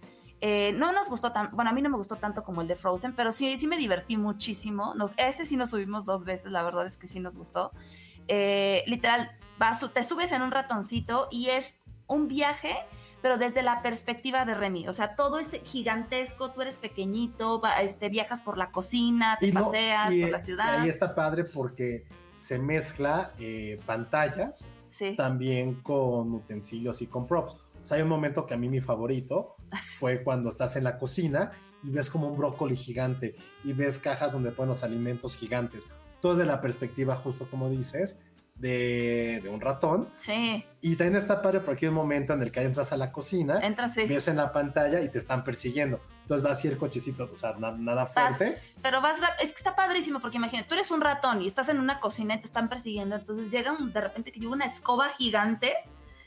Eh, 0.40 0.72
no 0.76 0.92
nos 0.92 1.08
gustó 1.08 1.32
tanto, 1.32 1.56
bueno, 1.56 1.70
a 1.70 1.72
mí 1.72 1.80
no 1.80 1.88
me 1.88 1.96
gustó 1.96 2.16
tanto 2.16 2.44
como 2.44 2.60
el 2.60 2.68
de 2.68 2.76
Frozen, 2.76 3.14
pero 3.14 3.32
sí, 3.32 3.56
sí 3.56 3.66
me 3.66 3.78
divertí 3.78 4.18
muchísimo. 4.18 4.92
Nos, 4.94 5.12
ese 5.16 5.46
sí 5.46 5.56
nos 5.56 5.70
subimos 5.70 6.04
dos 6.04 6.24
veces, 6.24 6.52
la 6.52 6.62
verdad 6.62 6.86
es 6.86 6.98
que 6.98 7.08
sí 7.08 7.20
nos 7.20 7.36
gustó. 7.36 7.72
Eh, 8.28 8.82
literal, 8.86 9.30
vas, 9.58 9.84
te 9.92 10.02
subes 10.02 10.32
en 10.32 10.42
un 10.42 10.50
ratoncito 10.50 11.28
y 11.30 11.48
es 11.50 11.74
un 12.06 12.28
viaje, 12.28 12.76
pero 13.22 13.38
desde 13.38 13.62
la 13.62 13.82
perspectiva 13.82 14.44
de 14.44 14.54
Remy. 14.54 14.88
O 14.88 14.92
sea, 14.92 15.16
todo 15.16 15.38
es 15.38 15.58
gigantesco, 15.64 16.50
tú 16.50 16.62
eres 16.62 16.76
pequeñito, 16.78 17.60
va- 17.60 17.80
este, 17.80 18.08
viajas 18.08 18.40
por 18.40 18.58
la 18.58 18.70
cocina, 18.70 19.36
te 19.40 19.46
Y 19.48 19.52
no- 19.52 19.64
paseas 19.64 20.12
y, 20.12 20.20
por 20.22 20.30
la 20.30 20.36
eh, 20.36 20.40
ciudad. 20.40 20.80
Ahí 20.80 20.88
está 20.88 21.14
padre 21.14 21.44
porque 21.44 22.06
se 22.36 22.58
mezcla 22.58 23.30
eh, 23.38 23.78
pantallas 23.86 24.68
Sí. 24.90 25.14
también 25.16 25.82
con 25.82 26.32
utensilios 26.34 27.02
y 27.02 27.06
con 27.06 27.26
props. 27.26 27.54
O 27.54 27.86
sea, 27.86 27.96
hay 27.96 28.02
un 28.02 28.08
momento 28.08 28.46
que 28.46 28.54
a 28.54 28.56
mí 28.56 28.68
mi 28.68 28.80
favorito 28.80 29.56
fue 29.98 30.22
cuando 30.22 30.48
estás 30.50 30.76
en 30.76 30.84
la 30.84 30.98
cocina 30.98 31.50
y 31.82 31.90
ves 31.90 32.10
como 32.10 32.28
un 32.28 32.36
brócoli 32.36 32.76
gigante 32.76 33.34
y 33.64 33.72
ves 33.72 33.98
cajas 33.98 34.32
donde 34.32 34.52
ponen 34.52 34.68
los 34.70 34.82
alimentos 34.84 35.36
gigantes. 35.36 35.86
Todo 36.24 36.36
desde 36.36 36.46
la 36.46 36.62
perspectiva, 36.62 37.16
justo 37.16 37.46
como 37.50 37.68
dices, 37.68 38.18
de, 38.54 39.40
de 39.42 39.48
un 39.50 39.60
ratón. 39.60 40.08
Sí, 40.16 40.64
Y 40.80 40.96
también 40.96 41.16
está 41.16 41.42
padre 41.42 41.60
porque 41.60 41.84
hay 41.84 41.90
un 41.90 41.96
momento 41.96 42.32
en 42.32 42.40
el 42.40 42.50
que 42.50 42.62
entras 42.62 42.92
a 42.92 42.96
la 42.96 43.12
cocina, 43.12 43.58
entras, 43.60 43.92
sí. 43.92 44.06
ves 44.06 44.26
en 44.28 44.38
la 44.38 44.50
pantalla 44.50 45.02
y 45.02 45.10
te 45.10 45.18
están 45.18 45.44
persiguiendo. 45.44 46.00
Entonces 46.22 46.46
va 46.46 46.52
así 46.52 46.68
el 46.68 46.78
cochecito, 46.78 47.28
o 47.30 47.36
sea, 47.36 47.52
na- 47.58 47.72
nada 47.72 48.04
Vas- 48.06 48.38
fuerte. 48.38 48.56
pero 48.80 49.02
vas 49.02 49.18
es 49.42 49.50
que 49.50 49.56
está 49.58 49.76
padrísimo 49.76 50.18
porque 50.18 50.38
imagínate, 50.38 50.66
tú 50.66 50.74
eres 50.76 50.90
un 50.90 51.02
ratón 51.02 51.42
y 51.42 51.46
estás 51.46 51.68
en 51.68 51.78
una 51.78 52.00
cocina 52.00 52.36
y 52.36 52.40
te 52.40 52.46
están 52.46 52.70
persiguiendo, 52.70 53.16
entonces 53.16 53.50
llega 53.50 53.72
un- 53.72 53.92
de 53.92 54.00
repente 54.00 54.32
que 54.32 54.40
llega 54.40 54.52
una 54.52 54.64
escoba 54.64 55.10
gigante, 55.10 55.74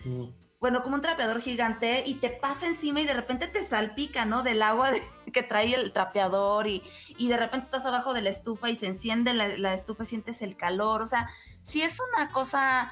Mm. 0.05 0.25
Bueno, 0.59 0.81
como 0.81 0.95
un 0.95 1.01
trapeador 1.01 1.41
gigante 1.41 2.03
y 2.05 2.15
te 2.15 2.29
pasa 2.29 2.65
encima 2.67 2.99
y 3.01 3.05
de 3.05 3.13
repente 3.13 3.47
te 3.47 3.63
salpica, 3.63 4.25
¿no? 4.25 4.41
Del 4.43 4.61
agua 4.63 4.91
de- 4.91 5.03
que 5.33 5.43
trae 5.43 5.73
el 5.75 5.91
trapeador 5.93 6.67
y, 6.67 6.81
y 7.17 7.27
de 7.29 7.37
repente 7.37 7.65
estás 7.65 7.85
abajo 7.85 8.13
de 8.13 8.21
la 8.21 8.29
estufa 8.29 8.69
y 8.69 8.75
se 8.75 8.87
enciende 8.87 9.33
la, 9.33 9.49
la 9.57 9.73
estufa 9.73 10.03
y 10.03 10.07
sientes 10.07 10.41
el 10.41 10.57
calor, 10.57 11.01
o 11.01 11.05
sea, 11.05 11.29
sí 11.61 11.81
es 11.81 11.97
una 12.13 12.31
cosa 12.31 12.91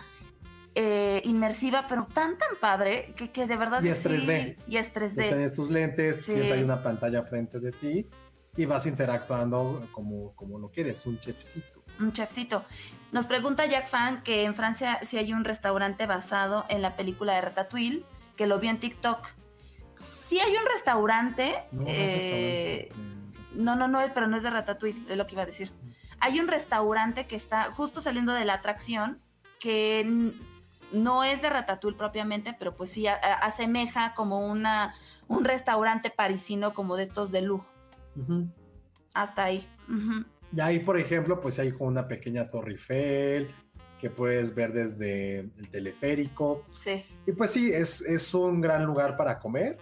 eh, 0.75 1.21
inmersiva, 1.25 1.87
pero 1.87 2.05
tan, 2.13 2.37
tan 2.37 2.49
padre 2.59 3.13
que, 3.15 3.31
que 3.31 3.47
de 3.47 3.55
verdad... 3.57 3.81
Y 3.81 3.87
es 3.87 3.99
sí- 3.99 4.09
3D. 4.09 4.57
Y 4.67 4.77
es 4.77 4.93
Ya 4.93 5.01
3D. 5.01 5.15
tienes 5.29 5.55
tus 5.55 5.69
lentes, 5.69 6.17
Sí. 6.25 6.33
siempre 6.33 6.53
hay 6.53 6.63
una 6.63 6.83
pantalla 6.83 7.23
frente 7.23 7.59
de 7.59 7.71
ti 7.71 8.05
y 8.57 8.65
vas 8.65 8.85
interactuando 8.85 9.87
como, 9.91 10.35
como 10.35 10.59
lo 10.59 10.69
quieres, 10.69 11.05
un 11.05 11.17
chefcito. 11.19 11.83
Un 11.99 12.11
chefcito. 12.11 12.65
Nos 13.11 13.27
pregunta 13.27 13.65
Jack 13.65 13.87
Fan 13.87 14.23
que 14.23 14.43
en 14.43 14.55
Francia 14.55 14.99
sí 15.03 15.17
hay 15.17 15.31
un 15.33 15.45
restaurante 15.45 16.05
basado 16.05 16.65
en 16.69 16.81
la 16.81 16.95
película 16.95 17.33
de 17.35 17.41
Ratatouille, 17.41 18.03
que 18.35 18.45
lo 18.47 18.59
vio 18.59 18.69
en 18.69 18.79
TikTok. 18.79 19.25
Sí 19.95 20.39
hay 20.39 20.51
un 20.51 20.65
restaurante. 20.65 21.63
No, 21.71 21.81
no, 21.83 21.87
eh, 21.87 22.89
no, 23.53 23.75
no, 23.75 23.87
no, 23.87 23.99
pero 24.13 24.27
no 24.27 24.35
es 24.35 24.43
de 24.43 24.49
Ratatouille, 24.49 24.99
es 25.09 25.17
lo 25.17 25.25
que 25.27 25.33
iba 25.33 25.43
a 25.43 25.45
decir. 25.45 25.71
Hay 26.19 26.39
un 26.39 26.47
restaurante 26.47 27.25
que 27.25 27.35
está 27.35 27.71
justo 27.71 28.01
saliendo 28.01 28.33
de 28.33 28.43
la 28.45 28.55
atracción 28.55 29.19
que 29.59 30.33
no 30.91 31.23
es 31.23 31.41
de 31.41 31.49
Ratatouille 31.49 31.97
propiamente, 31.97 32.53
pero 32.57 32.75
pues 32.75 32.89
sí 32.89 33.07
a- 33.07 33.15
a- 33.15 33.33
asemeja 33.45 34.13
como 34.15 34.39
una, 34.45 34.93
un 35.27 35.45
restaurante 35.45 36.09
parisino 36.09 36.73
como 36.73 36.95
de 36.97 37.03
estos 37.03 37.31
de 37.31 37.41
lujo. 37.41 37.67
Hasta 39.13 39.43
ahí. 39.45 39.67
Y 40.53 40.61
ahí, 40.61 40.79
por 40.79 40.97
ejemplo, 40.97 41.39
pues 41.39 41.59
hay 41.59 41.73
una 41.79 42.07
pequeña 42.07 42.49
Torre 42.49 42.73
Eiffel 42.73 43.53
que 43.99 44.09
puedes 44.09 44.53
ver 44.53 44.73
desde 44.73 45.39
el 45.39 45.69
teleférico. 45.69 46.65
Sí. 46.73 47.05
Y 47.25 47.31
pues 47.31 47.51
sí, 47.51 47.71
es, 47.71 48.01
es 48.01 48.33
un 48.33 48.61
gran 48.61 48.85
lugar 48.85 49.17
para 49.17 49.39
comer. 49.39 49.77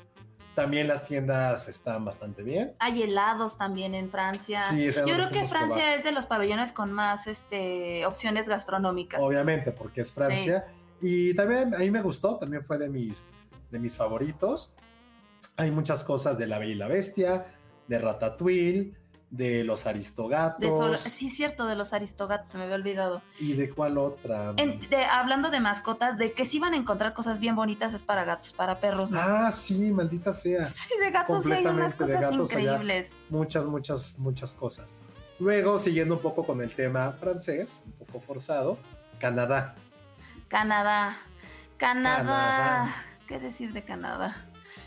También 0.56 0.88
las 0.88 1.06
tiendas 1.06 1.68
están 1.68 2.06
bastante 2.06 2.44
bien. 2.44 2.76
Hay 2.80 3.02
helados 3.02 3.57
también 3.57 3.95
en 3.95 4.11
Francia. 4.11 4.61
Sí, 4.69 4.91
Yo 4.91 5.03
creo 5.03 5.30
que 5.30 5.48
Francia 5.48 5.77
probar. 5.77 5.98
es 5.98 6.03
de 6.03 6.11
los 6.11 6.27
pabellones 6.27 6.72
con 6.72 6.91
más 6.91 7.26
este, 7.26 8.06
opciones 8.06 8.48
gastronómicas. 8.48 9.19
Obviamente, 9.22 9.72
porque 9.72 10.02
es 10.02 10.11
Francia. 10.11 10.65
Y 11.02 11.34
también 11.34 11.73
a 11.73 11.80
mí 11.80 11.90
me 11.90 12.02
gustó, 12.02 12.38
también 12.38 12.64
fue 12.64 12.77
de 12.77 12.88
mis, 12.88 13.26
de 13.72 13.80
mis 13.80 13.98
favoritos. 13.98 14.73
Hay 15.57 15.72
muchas 15.72 16.03
cosas 16.03 16.38
de 16.38 16.45
La 16.45 16.60
Bella 16.60 16.72
y 16.72 16.76
la 16.76 16.88
Bestia, 16.88 17.48
de 17.88 17.99
Ratatouille, 17.99 18.94
de 19.34 19.64
los 19.64 19.84
De 19.84 19.89
Aristogatos. 19.89 20.77
solo- 20.77 20.97
sí, 20.99 21.27
cierto, 21.31 21.65
de 21.65 21.76
los 21.76 21.91
aristogatos, 21.91 22.49
se 22.49 22.57
me 22.60 22.65
había 22.65 22.76
olvidado. 22.76 23.23
¿Y 23.39 23.53
de 23.53 23.68
cuál 23.68 23.97
otra? 23.97 24.53
En- 24.57 24.80
de- 24.89 25.05
hablando 25.05 25.49
de 25.49 25.60
mascotas, 25.60 26.19
de 26.19 26.34
que 26.34 26.45
sí 26.45 26.60
van 26.60 26.73
a 26.73 26.77
encontrar 26.77 27.15
cosas 27.15 27.39
bien 27.39 27.55
bonitas 27.55 27.95
es 27.95 28.03
para 28.03 28.26
gatos, 28.26 28.53
para 28.53 28.80
perros, 28.80 29.11
¿no? 29.11 29.19
Ah, 29.19 29.49
sí, 29.51 29.91
maldita 29.91 30.31
sea. 30.31 30.68
Sí, 30.69 30.89
de 30.99 31.10
gatos 31.10 31.43
sí 31.43 31.51
hay 31.51 31.65
unas 31.65 31.95
cosas 31.95 32.18
allá. 32.18 32.31
increíbles. 32.31 33.18
Muchas, 33.30 33.65
muchas, 33.65 34.19
muchas 34.19 34.53
cosas. 34.53 34.95
Luego, 35.39 35.80
siguiendo 35.80 36.15
un 36.18 36.22
poco 36.22 36.45
con 36.45 36.61
el 36.61 36.73
tema 36.76 37.14
francés, 37.14 37.81
un 37.88 37.93
poco 37.93 38.19
forzado, 38.22 38.77
Canadá. 39.19 39.73
Canadá. 40.47 41.18
Canadá. 41.77 42.18
Canadá. 42.18 42.95
¿Qué 43.27 43.39
decir 43.39 43.73
de 43.73 43.84
Canadá? 43.84 44.35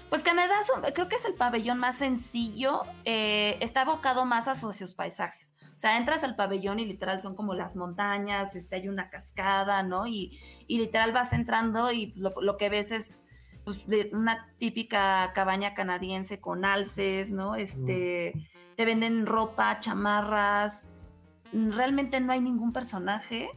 Pues 0.09 0.23
Canadá 0.23 0.55
creo 0.95 1.09
que 1.09 1.17
es 1.17 1.25
el 1.25 1.35
pabellón 1.35 1.79
más 1.79 1.99
sencillo, 1.99 2.83
eh, 3.05 3.59
está 3.61 3.83
abocado 3.83 4.25
más 4.25 4.47
a 4.49 4.55
sus 4.55 4.95
paisajes. 4.95 5.55
O 5.77 5.79
sea, 5.79 5.99
entras 5.99 6.25
al 6.25 6.37
pabellón 6.37 6.79
y 6.79 6.87
literal 6.87 7.21
son 7.21 7.35
como 7.35 7.53
las 7.55 7.77
montañas, 7.77 8.57
este, 8.57 8.77
hay 8.77 8.89
una 8.89 9.11
cascada, 9.11 9.83
¿no? 9.83 10.07
Y, 10.07 10.39
y 10.67 10.79
literal 10.79 11.13
vas 11.13 11.33
entrando 11.33 11.93
y 11.93 12.13
lo, 12.17 12.33
lo 12.41 12.57
que 12.57 12.71
ves 12.71 12.93
es 12.93 13.27
pues, 13.65 13.85
una 14.13 14.47
típica 14.59 15.33
cabaña 15.35 15.75
canadiense 15.75 16.41
con 16.41 16.65
alces, 16.65 17.33
¿no? 17.33 17.57
Este, 17.57 18.33
te 18.77 18.85
venden 18.85 19.27
ropa, 19.27 19.81
chamarras. 19.81 20.85
Realmente 21.53 22.21
no 22.21 22.33
hay 22.33 22.41
ningún 22.41 22.73
personaje. 22.73 23.51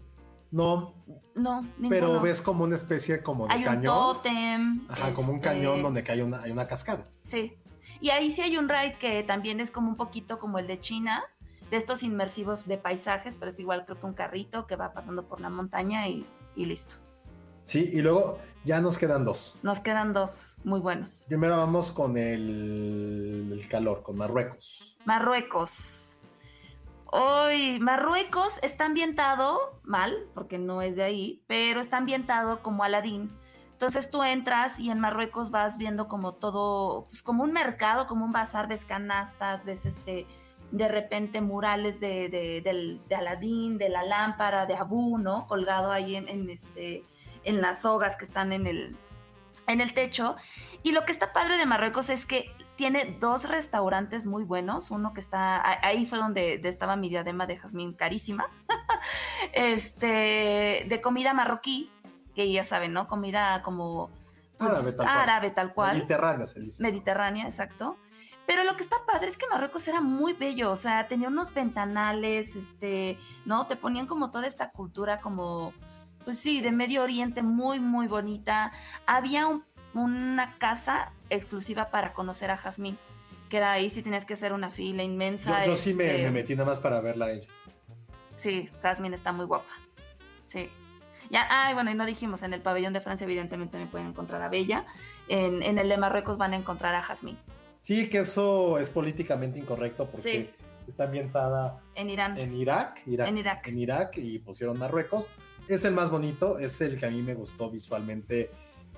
No, 0.52 0.96
No, 1.36 1.62
ninguno. 1.78 1.90
pero 1.90 2.22
ves 2.22 2.42
como 2.42 2.64
una 2.64 2.76
especie 2.76 3.22
como 3.22 3.48
de 3.48 3.54
Hay 3.54 3.60
un 3.60 3.66
cañón. 3.66 3.84
tótem. 3.86 4.86
Ajá, 4.90 5.14
como 5.14 5.30
un 5.30 5.36
este, 5.36 5.48
cañón 5.50 5.82
donde 5.84 6.04
cae 6.04 6.24
una, 6.24 6.42
hay 6.42 6.52
una 6.52 6.68
cascada. 6.68 7.08
Sí. 7.24 7.56
Y 8.02 8.10
ahí 8.10 8.32
sí 8.32 8.42
hay 8.42 8.58
un 8.58 8.68
ride 8.70 8.98
que 9.00 9.24
también 9.24 9.60
es 9.60 9.72
como 9.72 9.90
un 9.90 9.96
poquito 9.96 10.40
como 10.40 10.58
el 10.58 10.68
de 10.68 10.80
China, 10.80 11.24
de 11.70 11.78
estos 11.78 12.02
inmersivos 12.02 12.66
de 12.68 12.78
paisajes, 12.78 13.36
pero 13.36 13.50
es 13.50 13.60
igual 13.60 13.86
creo 13.86 14.00
que 14.00 14.06
un 14.06 14.14
carrito 14.14 14.66
que 14.66 14.76
va 14.76 14.92
pasando 14.94 15.28
por 15.28 15.40
la 15.42 15.50
montaña 15.50 16.08
y, 16.08 16.26
y 16.56 16.66
listo. 16.66 16.96
Sí, 17.66 17.88
y 17.94 18.02
luego 18.02 18.40
ya 18.66 18.82
nos 18.82 18.98
quedan 18.98 19.24
dos. 19.26 19.60
Nos 19.62 19.80
quedan 19.80 20.12
dos 20.14 20.56
muy 20.64 20.80
buenos. 20.80 21.26
Primero 21.28 21.58
vamos 21.58 21.92
con 21.92 22.18
el, 22.18 23.50
el 23.54 23.68
calor, 23.68 24.02
con 24.02 24.18
Marruecos. 24.18 24.98
Marruecos. 25.06 26.09
Hoy, 27.12 27.80
Marruecos 27.80 28.60
está 28.62 28.86
ambientado 28.86 29.82
mal, 29.84 30.28
porque 30.36 30.60
no 30.60 30.84
es 30.84 30.96
de 30.96 31.04
ahí, 31.04 31.44
pero 31.48 31.80
está 31.80 31.98
ambientado 31.98 32.62
como 32.62 32.84
Aladín. 32.84 33.32
Entonces 33.72 34.12
tú 34.12 34.24
entras 34.24 34.78
y 34.80 34.92
en 34.92 35.00
Marruecos 35.00 35.50
vas 35.50 35.80
viendo 35.80 36.08
como 36.08 36.34
todo, 36.34 37.08
pues 37.10 37.24
como 37.24 37.44
un 37.44 37.52
mercado, 37.52 38.06
como 38.06 38.26
un 38.26 38.32
bazar, 38.32 38.68
ves 38.68 38.86
canastas, 38.86 39.66
ves 39.66 39.88
este, 39.88 40.28
de 40.72 40.88
repente 40.88 41.42
murales 41.42 42.00
de, 42.00 42.30
de, 42.30 43.16
Aladín, 43.16 43.80
de 43.80 43.90
la 43.90 44.04
lámpara, 44.04 44.68
de 44.68 44.76
Abu, 44.76 45.18
¿no? 45.18 45.48
Colgado 45.48 45.92
ahí 45.92 46.16
en, 46.16 46.30
en 46.30 46.48
este, 46.50 47.02
en 47.44 47.62
las 47.62 47.82
sogas 47.82 48.18
que 48.18 48.26
están 48.26 48.52
en 48.54 48.68
el, 48.68 48.96
en 49.66 49.82
el 49.82 49.96
techo. 49.96 50.36
Y 50.84 50.92
lo 50.92 51.06
que 51.06 51.12
está 51.12 51.34
padre 51.34 51.58
de 51.58 51.66
Marruecos 51.66 52.10
es 52.10 52.28
que 52.28 52.52
tiene 52.80 53.18
dos 53.20 53.50
restaurantes 53.50 54.26
muy 54.26 54.46
buenos. 54.46 54.90
Uno 54.90 55.14
que 55.14 55.20
está, 55.20 55.62
ahí 55.86 56.06
fue 56.06 56.18
donde 56.18 56.60
de- 56.60 56.70
estaba 56.70 56.96
mi 56.96 57.10
diadema 57.10 57.46
de 57.46 57.58
jazmín 57.58 57.92
carísima. 57.92 58.48
este, 59.54 60.86
de 60.88 61.02
comida 61.04 61.34
marroquí, 61.34 61.92
que 62.34 62.50
ya 62.50 62.64
saben, 62.64 62.94
¿no? 62.94 63.10
Comida 63.10 63.62
como 63.64 64.10
pues, 64.58 64.72
Árabe 64.72 64.92
tal 64.94 65.06
cual. 65.06 65.20
árabe 65.20 65.52
tal 65.52 65.74
cual. 65.74 65.98
Mediterránea 65.98 66.46
se 66.46 66.60
dice. 66.62 66.82
Mediterránea, 66.82 67.46
exacto. 67.46 67.98
Pero 68.48 68.64
lo 68.64 68.78
que 68.78 68.84
está 68.84 68.96
padre 69.06 69.28
es 69.28 69.38
que 69.38 69.46
Marruecos 69.48 69.86
era 69.90 70.00
muy 70.00 70.32
bello, 70.32 70.72
o 70.72 70.76
sea, 70.78 71.08
tenía 71.10 71.28
unos 71.28 71.54
ventanales, 71.54 72.56
este, 72.56 73.20
¿no? 73.46 73.68
Te 73.68 73.76
ponían 73.76 74.08
como 74.08 74.32
toda 74.32 74.48
esta 74.48 74.72
cultura 74.72 75.20
como, 75.20 75.74
pues 76.24 76.40
sí, 76.40 76.62
de 76.62 76.72
Medio 76.72 77.04
Oriente 77.04 77.44
muy, 77.44 77.80
muy 77.82 78.08
bonita. 78.08 78.72
Había 79.06 79.48
un- 79.48 79.66
una 79.94 80.58
casa 80.58 81.12
exclusiva 81.30 81.90
para 81.90 82.14
conocer 82.14 82.52
a 82.52 82.58
Jazmín, 82.58 82.98
que 83.50 83.58
era 83.58 83.72
ahí 83.72 83.90
sí 83.90 84.02
tienes 84.02 84.26
que 84.26 84.34
hacer 84.36 84.54
una 84.54 84.70
fila 84.72 85.04
yo, 85.04 85.10
inmensa. 85.10 85.66
yo 85.66 85.76
sí 85.76 85.94
me, 85.94 86.06
este, 86.12 86.24
me 86.24 86.32
metí 86.32 86.56
nada 86.56 86.66
más 86.70 86.80
para 86.80 87.02
verla 87.02 87.26
a 87.26 87.32
ella. 87.32 87.48
Sí, 88.36 88.70
Jasmine 88.82 89.16
está 89.16 89.32
muy 89.32 89.46
guapa. 89.46 89.72
Sí. 90.46 90.70
Ya, 91.30 91.46
ay, 91.50 91.74
bueno, 91.76 91.92
y 91.92 91.96
no 91.96 92.06
dijimos, 92.06 92.42
en 92.44 92.54
el 92.54 92.62
pabellón 92.62 92.94
de 92.94 93.02
Francia 93.02 93.26
evidentemente 93.26 93.72
también 93.74 93.90
pueden 93.92 94.08
encontrar 94.08 94.42
a 94.42 94.50
Bella. 94.50 94.86
En, 95.28 95.62
en 95.62 95.78
el 95.78 95.90
de 95.90 95.98
Marruecos 95.98 96.38
van 96.38 96.54
a 96.54 96.56
encontrar 96.56 96.96
a 96.96 97.02
Jazmín. 97.04 97.38
Sí, 97.82 98.10
que 98.10 98.20
eso 98.20 98.80
es 98.80 98.90
políticamente 98.90 99.60
incorrecto 99.60 100.08
porque 100.10 100.32
Sí. 100.32 100.66
está 100.88 101.04
ambientada 101.04 101.80
En 101.96 102.10
Irán. 102.10 102.38
en 102.38 102.54
Irak, 102.56 103.02
Irak, 103.06 103.28
En 103.28 103.38
Irak. 103.38 103.68
en 103.68 103.78
Irak 103.80 104.18
y 104.18 104.40
pusieron 104.40 104.78
Marruecos. 104.80 105.30
Es 105.68 105.86
el 105.86 105.94
más 105.94 106.10
bonito, 106.10 106.58
es 106.58 106.82
el 106.82 107.00
que 107.00 107.06
a 107.06 107.10
mí 107.12 107.22
me 107.22 107.36
gustó 107.36 107.70
visualmente. 107.70 108.50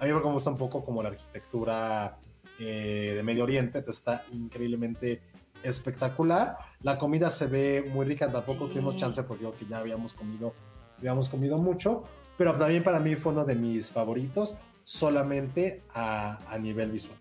A 0.01 0.05
mí 0.05 0.11
me 0.11 0.19
gusta 0.19 0.49
un 0.49 0.57
poco 0.57 0.83
como 0.83 1.01
la 1.03 1.09
arquitectura 1.09 2.17
eh, 2.59 3.13
de 3.15 3.23
Medio 3.23 3.43
Oriente, 3.43 3.77
entonces 3.77 3.99
está 4.01 4.25
increíblemente 4.33 5.21
espectacular. 5.63 6.57
La 6.81 6.97
comida 6.97 7.29
se 7.29 7.45
ve 7.47 7.87
muy 7.93 8.05
rica, 8.05 8.31
tampoco 8.31 8.65
Sí. 8.65 8.73
tuvimos 8.73 8.95
chance 8.95 9.21
porque 9.23 9.41
digo 9.45 9.55
que 9.55 9.65
ya 9.67 9.77
habíamos 9.77 10.13
comido, 10.13 10.53
habíamos 10.97 11.29
comido 11.29 11.57
mucho, 11.57 12.03
pero 12.37 12.55
también 12.57 12.83
para 12.83 12.99
mí 12.99 13.15
fue 13.15 13.31
uno 13.31 13.45
de 13.45 13.55
mis 13.55 13.91
favoritos 13.91 14.55
solamente 14.83 15.83
a, 15.93 16.39
a 16.51 16.57
nivel 16.57 16.91
visual. 16.91 17.17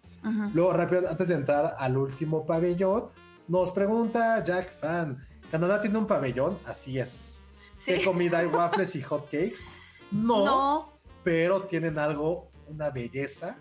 Luego, 0.52 0.73
rápido, 0.74 1.09
antes 1.09 1.28
de 1.28 1.35
entrar 1.35 1.77
al 1.78 1.97
último 1.97 2.44
pabellón, 2.44 3.05
nos 3.48 3.73
pregunta 3.73 4.43
Jack 4.44 4.70
Fan, 4.78 5.19
¿Canadá 5.51 5.81
tiene 5.81 5.97
un 5.98 6.07
pabellón? 6.07 6.59
Así 6.66 6.98
es. 6.98 7.43
Sí. 7.78 7.94
¿Qué 7.94 8.05
comida 8.05 8.39
hay? 8.39 8.47
¿Waffles 8.47 8.94
y 8.97 9.02
hot 9.02 9.24
cakes? 9.27 9.59
No, 10.12 10.44
No. 10.44 10.93
pero 11.24 11.62
tienen 11.62 11.98
algo, 11.98 12.49
una 12.70 12.90
belleza, 12.90 13.59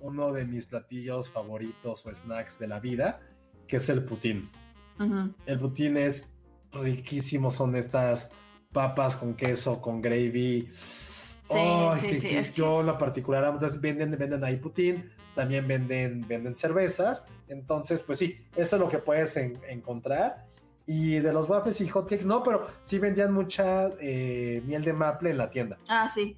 uno 0.00 0.32
de 0.32 0.44
mis 0.44 0.66
platillos 0.66 1.28
favoritos 1.28 2.04
o 2.06 2.12
snacks 2.14 2.58
de 2.58 2.68
la 2.68 2.80
vida, 2.80 3.20
que 3.66 3.76
es 3.76 3.88
el 3.88 4.04
putín. 4.04 4.50
Ujú. 4.98 5.34
El 5.46 5.58
putín 5.60 5.96
es 5.96 6.36
riquísimo, 6.72 7.50
son 7.50 7.76
estas 7.76 8.30
papas 8.72 9.16
con 9.16 9.34
queso, 9.34 9.80
con 9.80 10.00
gravy. 10.00 10.68
Sí, 10.72 11.54
Ay, 11.54 12.00
sí, 12.00 12.06
que- 12.08 12.20
sí, 12.20 12.28
que 12.28 12.52
yo 12.54 12.80
en 12.80 12.86
lo 12.86 12.98
particular, 12.98 13.44
entonces 13.44 13.80
venden, 13.80 14.10
venden 14.18 14.44
ahí 14.44 14.56
putín, 14.56 15.10
también 15.34 15.66
venden, 15.66 16.20
venden 16.28 16.54
cervezas. 16.56 17.26
Entonces, 17.48 18.02
pues 18.02 18.18
sí, 18.18 18.36
eso 18.56 18.76
es 18.76 18.80
lo 18.82 18.88
que 18.88 18.98
puedes 18.98 19.36
en- 19.36 19.58
encontrar. 19.68 20.46
Y 20.86 21.18
de 21.18 21.32
los 21.32 21.48
waffles 21.48 21.80
y 21.82 21.88
hotcakes, 21.88 22.24
no, 22.26 22.42
pero 22.42 22.66
sí 22.82 22.98
vendían 22.98 23.32
mucha 23.32 23.88
eh, 24.00 24.62
miel 24.66 24.82
de 24.82 24.92
maple 24.94 25.30
en 25.30 25.38
la 25.38 25.50
tienda. 25.50 25.78
Ah, 25.88 26.08
sí. 26.08 26.36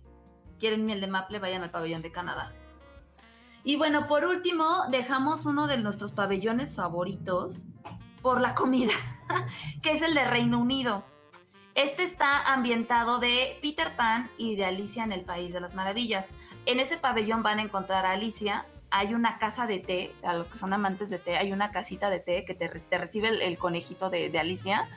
Quieren 0.60 0.84
miel 0.84 1.00
de 1.00 1.06
maple, 1.06 1.38
vayan 1.38 1.62
al 1.62 1.70
pabellón 1.70 2.02
de 2.02 2.12
Canadá. 2.12 2.52
Y 3.64 3.76
bueno, 3.76 4.06
por 4.06 4.24
último, 4.26 4.84
dejamos 4.90 5.46
uno 5.46 5.66
de 5.66 5.78
nuestros 5.78 6.12
pabellones 6.12 6.76
favoritos 6.76 7.64
por 8.22 8.40
la 8.40 8.54
comida, 8.54 8.92
que 9.82 9.92
es 9.92 10.02
el 10.02 10.14
de 10.14 10.24
Reino 10.24 10.58
Unido. 10.58 11.04
Este 11.74 12.02
está 12.02 12.52
ambientado 12.52 13.18
de 13.18 13.58
Peter 13.62 13.96
Pan 13.96 14.30
y 14.36 14.56
de 14.56 14.66
Alicia 14.66 15.02
en 15.02 15.12
el 15.12 15.22
País 15.22 15.52
de 15.52 15.60
las 15.60 15.74
Maravillas. 15.74 16.34
En 16.66 16.78
ese 16.78 16.98
pabellón 16.98 17.42
van 17.42 17.58
a 17.58 17.62
encontrar 17.62 18.04
a 18.04 18.12
Alicia. 18.12 18.66
Hay 18.90 19.14
una 19.14 19.38
casa 19.38 19.66
de 19.66 19.78
té, 19.78 20.14
a 20.22 20.34
los 20.34 20.48
que 20.48 20.58
son 20.58 20.72
amantes 20.72 21.08
de 21.10 21.18
té, 21.18 21.38
hay 21.38 21.52
una 21.52 21.70
casita 21.70 22.10
de 22.10 22.18
té 22.18 22.44
que 22.44 22.54
te, 22.54 22.68
te 22.68 22.98
recibe 22.98 23.28
el, 23.46 23.56
conejito 23.56 24.10
de 24.10 24.36
Alicia. 24.38 24.88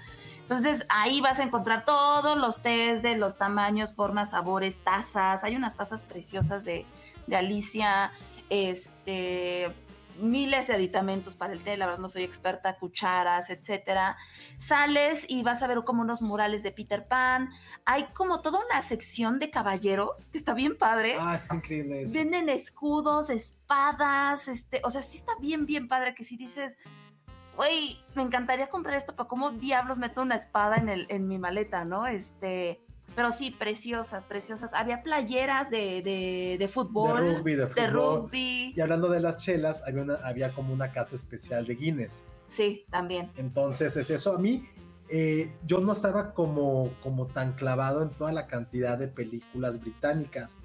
Entonces 0.44 0.86
ahí 0.90 1.22
vas 1.22 1.40
a 1.40 1.44
encontrar 1.44 1.86
todos 1.86 2.38
los 2.38 2.62
tés 2.62 3.02
de 3.02 3.18
los 3.18 3.38
tamaños, 3.38 3.96
formas, 3.96 4.32
sabores, 4.32 4.78
tazas. 4.84 5.44
Hay 5.44 5.56
unas 5.56 5.76
tazas 5.76 6.04
preciosas 6.04 6.64
de, 6.66 6.86
de 7.28 7.36
Alicia, 7.36 8.12
este, 8.50 9.74
miles 10.20 10.68
de 10.68 10.74
aditamentos 10.74 11.36
para 11.36 11.54
el 11.54 11.64
té, 11.64 11.78
la 11.78 11.86
verdad 11.86 12.00
no 12.00 12.10
soy 12.10 12.24
experta, 12.24 12.78
cucharas, 12.78 13.50
etcétera. 13.50 14.18
Sales 14.60 15.26
y 15.28 15.44
vas 15.44 15.64
a 15.64 15.68
ver 15.68 15.84
como 15.84 16.02
unos 16.02 16.22
murales 16.22 16.62
de 16.64 16.72
Peter 16.72 17.08
Pan. 17.08 17.50
Hay 17.86 18.06
como 18.14 18.42
toda 18.42 18.60
una 18.66 18.82
sección 18.82 19.40
de 19.40 19.50
caballeros 19.50 20.26
que 20.32 20.38
está 20.38 20.54
bien 20.54 20.78
padre. 20.78 21.16
Ah, 21.20 21.36
está 21.36 21.56
increíble 21.56 22.04
eso. 22.04 22.18
Venden 22.18 22.50
escudos, 22.50 23.30
espadas, 23.30 24.48
este, 24.48 24.82
o 24.84 24.90
sea, 24.90 25.02
sí 25.02 25.18
está 25.18 25.34
bien, 25.40 25.66
bien 25.66 25.88
padre 25.88 26.16
que 26.16 26.24
si 26.24 26.38
dices, 26.38 26.78
güey, 27.56 28.00
me 28.16 28.24
encantaría 28.24 28.70
comprar 28.70 28.96
esto, 28.96 29.14
pero 29.16 29.28
¿cómo 29.28 29.52
diablos 29.52 29.98
meto 29.98 30.22
una 30.22 30.36
espada 30.36 30.78
en, 30.78 30.90
el, 30.90 31.06
en 31.10 31.28
mi 31.28 31.38
maleta, 31.38 31.86
no? 31.86 32.08
Este, 32.08 32.82
pero 33.16 33.32
sí, 33.32 33.52
preciosas, 33.52 34.24
preciosas. 34.24 34.74
Había 34.74 35.04
playeras 35.04 35.70
de, 35.70 36.02
de, 36.02 36.56
de 36.58 36.68
fútbol, 36.68 37.24
de 37.24 37.36
rugby, 37.36 37.56
de, 37.56 37.66
de 37.66 37.68
fútbol. 37.68 38.22
rugby. 38.22 38.74
Y 38.76 38.82
hablando 38.82 39.10
de 39.10 39.20
las 39.20 39.38
chelas, 39.38 39.84
había, 39.88 40.02
una, 40.02 40.16
había 40.24 40.52
como 40.52 40.74
una 40.74 40.92
casa 40.92 41.16
especial 41.16 41.66
de 41.66 41.76
Guinness. 41.76 42.24
Sí, 42.50 42.86
también. 42.90 43.32
Entonces 43.36 43.98
es 43.98 44.10
eso. 44.10 44.36
A 44.36 44.40
mí, 44.40 44.68
eh, 45.10 45.52
yo 45.66 45.80
no 45.80 45.92
estaba 45.92 46.34
como, 46.34 46.92
como 47.02 47.28
tan 47.28 47.54
clavado 47.54 48.02
en 48.02 48.10
toda 48.10 48.32
la 48.32 48.48
cantidad 48.48 48.98
de 48.98 49.08
películas 49.08 49.80
británicas. 49.80 50.62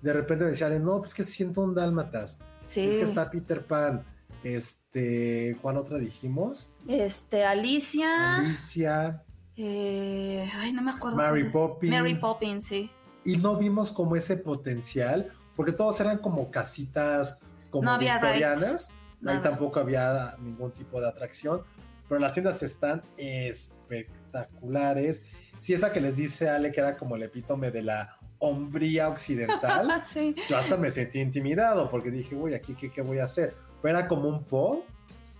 De 0.00 0.12
repente 0.12 0.44
me 0.44 0.50
decían, 0.50 0.84
no, 0.84 0.98
pues 1.00 1.14
que 1.14 1.24
siento 1.24 1.62
un 1.62 1.74
dálmatas. 1.74 2.38
Sí. 2.64 2.80
Es 2.86 2.96
que 2.96 3.04
está 3.04 3.30
Peter 3.30 3.64
Pan. 3.64 4.04
Este, 4.44 5.56
¿cuál 5.62 5.76
otra 5.76 5.98
dijimos? 5.98 6.70
Este, 6.88 7.44
Alicia. 7.44 8.38
Alicia, 8.38 9.22
eh, 9.56 10.50
ay, 10.58 10.72
no 10.72 10.82
me 10.82 10.90
acuerdo. 10.90 11.16
Mary 11.16 11.48
Poppins. 11.48 11.92
Mary 11.92 12.14
Poppins, 12.14 12.66
sí. 12.66 12.90
y 13.24 13.36
no 13.36 13.56
vimos 13.56 13.92
como 13.92 14.16
ese 14.16 14.36
potencial, 14.36 15.30
porque 15.54 15.70
todos 15.72 16.00
eran 16.00 16.18
como 16.18 16.50
casitas 16.50 17.38
como 17.70 17.84
No 17.84 17.92
había 17.92 18.14
victorianas, 18.14 18.90
ahí 19.26 19.38
tampoco 19.38 19.78
había 19.80 20.36
ningún 20.40 20.72
tipo 20.72 21.00
de 21.00 21.08
atracción, 21.08 21.62
pero 22.08 22.20
las 22.20 22.34
tiendas 22.34 22.62
están 22.62 23.02
espectaculares. 23.16 25.24
Si 25.58 25.74
esa 25.74 25.92
que 25.92 26.00
les 26.00 26.16
dice 26.16 26.48
Ale 26.48 26.72
que 26.72 26.80
era 26.80 26.96
como 26.96 27.16
el 27.16 27.22
epítome 27.22 27.70
de 27.70 27.82
la 27.82 28.18
hombría 28.38 29.08
occidental, 29.08 30.04
sí. 30.12 30.34
yo 30.48 30.56
hasta 30.56 30.76
me 30.76 30.90
sentí 30.90 31.20
intimidado 31.20 31.88
porque 31.88 32.10
dije, 32.10 32.34
uy, 32.34 32.54
aquí 32.54 32.74
qué, 32.74 32.90
qué 32.90 33.02
voy 33.02 33.20
a 33.20 33.24
hacer. 33.24 33.54
Pero 33.82 33.98
era 33.98 34.08
como 34.08 34.28
un 34.28 34.44
pop 34.44 34.84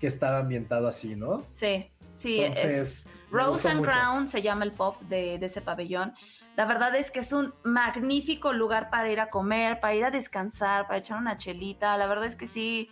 que 0.01 0.09
estaba 0.09 0.39
ambientado 0.39 0.89
así, 0.89 1.17
¿no? 1.17 1.45
Sí, 1.53 1.89
sí. 2.17 2.41
Entonces, 2.41 3.07
es 3.07 3.09
Rose 3.31 3.69
and 3.69 3.81
mucho. 3.81 3.91
Crown 3.91 4.29
se 4.29 4.43
llama 4.43 4.65
el 4.65 4.73
pop 4.73 5.01
de, 5.03 5.39
de 5.39 5.47
ese 5.47 5.61
pabellón. 5.61 6.13
La 6.57 6.67
verdad 6.67 6.95
es 6.97 7.11
que 7.11 7.21
es 7.21 7.33
un 7.33 7.55
magnífico 7.63 8.53
lugar 8.53 8.91
para 8.91 9.11
ir 9.11 9.21
a 9.21 9.31
comer, 9.31 9.81
para 9.81 9.95
ir 9.95 10.05
a 10.05 10.11
descansar, 10.11 10.87
para 10.87 10.99
echar 10.99 11.19
una 11.19 11.39
chelita. 11.39 11.97
La 11.97 12.07
verdad 12.07 12.27
es 12.27 12.37
que 12.37 12.47
sí, 12.47 12.91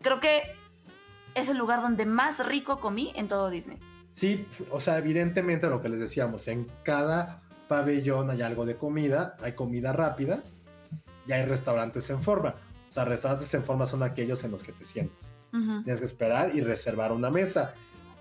creo 0.00 0.18
que 0.18 0.42
es 1.34 1.48
el 1.48 1.58
lugar 1.58 1.82
donde 1.82 2.06
más 2.06 2.44
rico 2.44 2.80
comí 2.80 3.12
en 3.14 3.28
todo 3.28 3.50
Disney. 3.50 3.78
Sí, 4.12 4.46
o 4.70 4.80
sea, 4.80 4.98
evidentemente 4.98 5.68
lo 5.68 5.80
que 5.80 5.90
les 5.90 6.00
decíamos, 6.00 6.48
en 6.48 6.66
cada 6.82 7.42
pabellón 7.68 8.30
hay 8.30 8.40
algo 8.42 8.64
de 8.64 8.76
comida, 8.76 9.36
hay 9.42 9.52
comida 9.52 9.92
rápida 9.92 10.42
y 11.28 11.32
hay 11.32 11.44
restaurantes 11.44 12.08
en 12.10 12.22
forma. 12.22 12.54
O 12.88 12.92
sea, 12.92 13.04
restaurantes 13.04 13.52
en 13.54 13.64
forma 13.64 13.86
son 13.86 14.02
aquellos 14.02 14.42
en 14.44 14.50
los 14.52 14.62
que 14.62 14.72
te 14.72 14.84
sientas. 14.84 15.34
Ujú. 15.52 15.82
Tienes 15.82 15.98
que 15.98 16.04
esperar 16.06 16.54
y 16.54 16.60
reservar 16.60 17.12
una 17.12 17.30
mesa. 17.30 17.74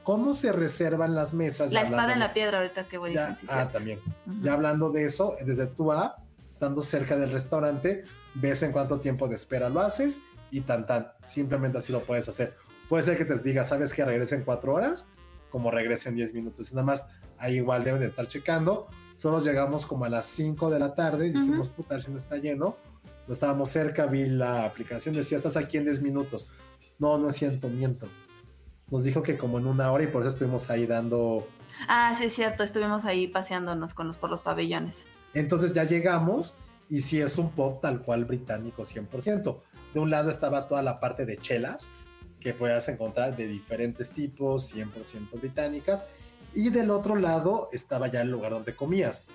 ¿Cómo 0.04 0.34
se 0.34 0.52
reservan 0.52 1.16
las 1.16 1.34
mesas? 1.34 1.72
La 1.72 1.82
Ya 1.82 1.88
espada 1.90 2.14
en 2.14 2.20
la 2.20 2.34
piedra 2.34 2.60
ahorita 2.60 2.88
que 2.88 2.98
voy 2.98 3.14
ya- 3.14 3.30
diciendo, 3.30 3.54
sí, 3.54 3.60
ah, 3.60 3.70
también. 3.72 4.00
Ujú. 4.28 4.42
Ya 4.42 4.54
hablando 4.54 4.90
de 4.92 5.06
eso, 5.06 5.36
desde 5.44 5.66
tu 5.68 5.92
app, 5.92 6.20
estando 6.52 6.82
cerca 6.82 7.16
del 7.16 7.32
restaurante, 7.32 8.04
ves 8.36 8.62
en 8.64 8.72
cuánto 8.72 9.00
tiempo 9.00 9.28
de 9.28 9.36
espera 9.36 9.70
lo 9.70 9.82
haces 9.82 10.20
y 10.52 10.62
tan 10.62 10.86
tan. 10.86 11.08
Simplemente 11.26 11.78
así 11.80 11.92
lo 11.92 12.02
puedes 12.02 12.28
hacer. 12.30 12.56
Puede 12.90 13.04
ser 13.04 13.18
que 13.18 13.26
te 13.26 13.36
diga, 13.42 13.64
¿sabes 13.64 13.94
que 13.94 14.06
regresen 14.06 14.44
cuatro 14.44 14.74
horas? 14.74 15.08
Como 15.50 15.72
regresen 15.72 16.16
10 16.16 16.34
minutos. 16.34 16.72
Nada 16.74 16.86
más, 16.86 17.10
ahí 17.38 17.56
igual 17.56 17.84
deben 17.84 18.02
de 18.02 18.08
estar 18.08 18.28
checando. 18.28 18.88
Solo 19.16 19.40
llegamos 19.40 19.86
como 19.88 20.06
a 20.06 20.10
las 20.10 20.26
5 20.28 20.70
de 20.70 20.80
la 20.80 20.94
tarde 20.94 21.28
y 21.28 21.30
dijimos, 21.32 21.70
puta, 21.70 21.96
el 21.96 22.04
cine 22.04 22.18
está 22.18 22.36
lleno. 22.38 22.78
No 23.28 23.34
estábamos 23.34 23.70
cerca, 23.70 24.06
vi 24.06 24.26
la 24.28 24.66
aplicación, 24.66 25.16
decía, 25.16 25.38
estás 25.38 25.58
aquí 25.58 25.78
en 25.78 25.86
10 25.86 26.02
minutos. 26.02 26.48
No, 27.00 27.18
no 27.18 27.30
es 27.30 27.36
cierto, 27.36 27.70
miento. 27.70 28.08
Nos 28.90 29.04
dijo 29.04 29.24
que 29.24 29.38
como 29.38 29.58
en 29.58 29.66
una 29.66 29.92
hora 29.92 30.04
y 30.04 30.08
por 30.08 30.22
eso 30.22 30.30
estuvimos 30.30 30.70
ahí 30.70 30.86
dando 30.86 31.48
Ah, 31.88 32.14
sí, 32.18 32.26
es 32.26 32.34
cierto. 32.34 32.64
Estuvimos 32.64 33.06
ahí 33.06 33.28
paseándonos 33.28 33.94
con 33.94 34.08
los, 34.08 34.16
por 34.16 34.30
los 34.30 34.42
pabellones. 34.42 35.08
Entonces 35.34 35.74
ya 35.74 35.84
llegamos 35.84 36.58
y 36.90 37.02
sí 37.02 37.20
es 37.20 37.38
un 37.38 37.52
pop 37.52 37.82
tal 37.82 38.02
cual 38.02 38.26
británico 38.26 38.84
100%. 38.84 39.58
De 39.94 40.00
un 40.00 40.10
lado 40.10 40.30
estaba 40.30 40.68
toda 40.68 40.82
la 40.82 41.00
parte 41.00 41.26
de 41.26 41.38
chelas 41.38 41.90
que 42.40 42.54
podías 42.54 42.88
encontrar 42.90 43.36
de 43.36 43.48
diferentes 43.48 44.12
tipos, 44.12 44.74
100% 44.74 45.40
británicas. 45.40 46.06
Y 46.54 46.70
del 46.70 46.92
otro 46.92 47.16
lado 47.16 47.70
estaba 47.74 48.08
ya 48.08 48.22
el 48.22 48.30
lugar 48.30 48.52
donde 48.52 48.76
comías. 48.76 49.26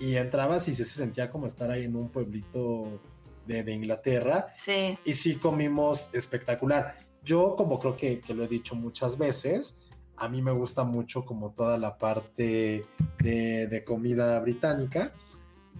Y 0.00 0.16
entrabas 0.16 0.66
y 0.68 0.74
sí 0.74 0.84
se 0.84 0.96
sentía 0.96 1.30
como 1.30 1.46
estar 1.46 1.70
ahí 1.70 1.84
en 1.84 1.94
un 1.94 2.08
pueblito 2.08 3.00
de, 3.46 3.62
de 3.62 3.72
Inglaterra. 3.72 4.48
Sí. 4.56 4.98
Y 5.04 5.14
sí 5.14 5.36
comimos 5.36 6.12
espectacular. 6.14 6.96
Yo, 7.22 7.56
como 7.56 7.78
creo 7.78 7.96
que, 7.96 8.20
que 8.20 8.34
lo 8.34 8.44
he 8.44 8.48
dicho 8.48 8.74
muchas 8.74 9.16
veces, 9.18 9.78
a 10.16 10.28
mí 10.28 10.42
me 10.42 10.52
gusta 10.52 10.84
mucho 10.84 11.24
como 11.24 11.50
toda 11.52 11.78
la 11.78 11.96
parte 11.96 12.84
de, 13.22 13.66
de 13.66 13.84
comida 13.84 14.38
británica. 14.40 15.12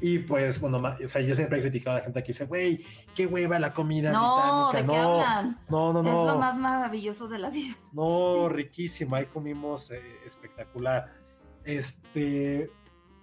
Y 0.00 0.18
pues, 0.18 0.60
bueno, 0.60 0.78
o 0.78 1.08
sea, 1.08 1.22
yo 1.22 1.36
siempre 1.36 1.58
he 1.58 1.60
criticado 1.62 1.96
a 1.96 2.00
la 2.00 2.04
gente 2.04 2.20
que 2.22 2.28
dice, 2.28 2.46
güey, 2.46 2.84
qué 3.14 3.26
hueva 3.26 3.60
la 3.60 3.72
comida 3.72 4.10
No, 4.10 4.72
¿de 4.72 4.82
británica. 4.82 4.92
qué 4.92 5.02
no, 5.02 5.12
hablan? 5.12 5.60
no, 5.68 5.92
no, 5.92 6.02
no. 6.02 6.20
Es 6.20 6.32
lo 6.32 6.38
más 6.38 6.58
maravilloso 6.58 7.28
de 7.28 7.38
la 7.38 7.50
vida. 7.50 7.76
No, 7.92 8.48
riquísimo, 8.50 9.14
ahí 9.14 9.26
comimos 9.26 9.92
eh, 9.92 10.00
espectacular. 10.26 11.12
Este, 11.62 12.70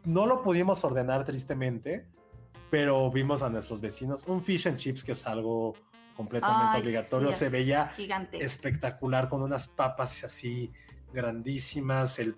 no 0.06 0.26
lo 0.26 0.42
pudimos 0.42 0.84
ordenar 0.86 1.26
tristemente, 1.26 2.08
pero 2.72 3.12
vimos 3.12 3.44
a 3.44 3.50
nuestros 3.50 3.80
vecinos 3.82 4.24
un 4.28 4.42
fish 4.42 4.68
and 4.68 4.78
chips 4.78 5.04
que 5.04 5.12
es 5.12 5.28
algo 5.28 5.76
completamente 6.16 6.78
Ay, 6.78 6.82
obligatorio. 6.82 7.32
sí, 7.32 7.38
Se 7.40 7.50
veía 7.50 7.88
gigante. 7.90 8.44
espectacular 8.44 9.30
con 9.30 9.44
unas 9.44 9.68
papas 9.68 10.24
así 10.24 10.72
grandísimas, 11.14 12.18
el, 12.20 12.36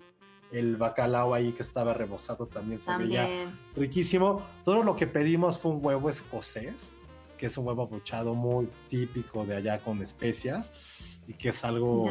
el 0.52 0.76
bacalao 0.76 1.32
ahí 1.34 1.52
que 1.52 1.62
estaba 1.62 1.94
rebozado 1.94 2.46
también 2.46 2.80
se 2.80 2.94
veía 2.96 3.22
También. 3.22 3.58
riquísimo. 3.74 4.42
Todo 4.64 4.82
lo 4.82 4.94
que 4.96 5.06
pedimos 5.06 5.58
fue 5.58 5.70
un 5.72 5.84
huevo 5.84 6.08
escocés, 6.10 6.94
que 7.38 7.46
es 7.46 7.56
un 7.58 7.66
huevo 7.66 7.82
abuchado 7.82 8.34
muy 8.34 8.68
típico 8.88 9.44
de 9.46 9.56
allá 9.56 9.80
con 9.82 10.02
especias 10.02 11.20
y 11.26 11.34
que 11.34 11.48
es 11.50 11.64
algo 11.64 12.04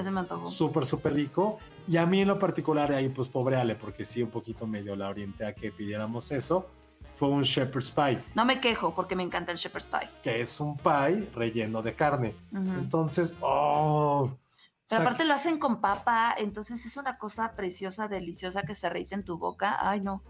súper, 0.45 0.85
súper 0.85 1.13
rico. 1.13 1.59
Y 1.87 1.97
a 1.97 2.05
mí 2.05 2.21
en 2.21 2.29
lo 2.29 2.39
particular, 2.39 2.91
ahí 2.93 3.09
pues 3.09 3.27
pobre 3.27 3.55
Ale, 3.57 3.75
porque 3.75 4.05
sí, 4.05 4.23
un 4.23 4.29
poquito 4.29 4.65
medio 4.65 4.95
la 4.95 5.09
orienté 5.09 5.45
a 5.45 5.53
que 5.53 5.71
pidiéramos 5.71 6.31
eso, 6.31 6.67
fue 7.15 7.29
un 7.29 7.43
shepherd's 7.43 7.91
pie, 7.91 8.23
No 8.35 8.45
me 8.45 8.59
quejo 8.59 8.93
porque 8.93 9.15
me 9.15 9.23
encanta 9.23 9.51
el 9.51 9.57
shepherd's 9.57 9.87
pie. 9.87 10.09
que 10.23 10.41
es 10.41 10.59
un 10.59 10.77
pie 10.77 11.29
relleno 11.35 11.81
de 11.81 11.93
carne. 11.93 12.35
Ujú. 12.51 12.71
Entonces, 12.79 13.35
oh... 13.41 14.31
Pero 14.89 14.99
o 14.99 15.03
sea, 15.03 15.09
aparte 15.09 15.25
lo 15.25 15.33
hacen 15.33 15.57
con 15.59 15.79
papa, 15.81 16.35
entonces 16.37 16.85
es 16.85 16.97
una 16.97 17.17
cosa 17.17 17.53
preciosa, 17.55 18.07
deliciosa 18.07 18.63
que 18.63 18.75
se 18.75 18.89
reite 18.89 19.15
en 19.15 19.23
tu 19.23 19.37
boca. 19.37 19.77
Ay, 19.79 20.01
no. 20.01 20.21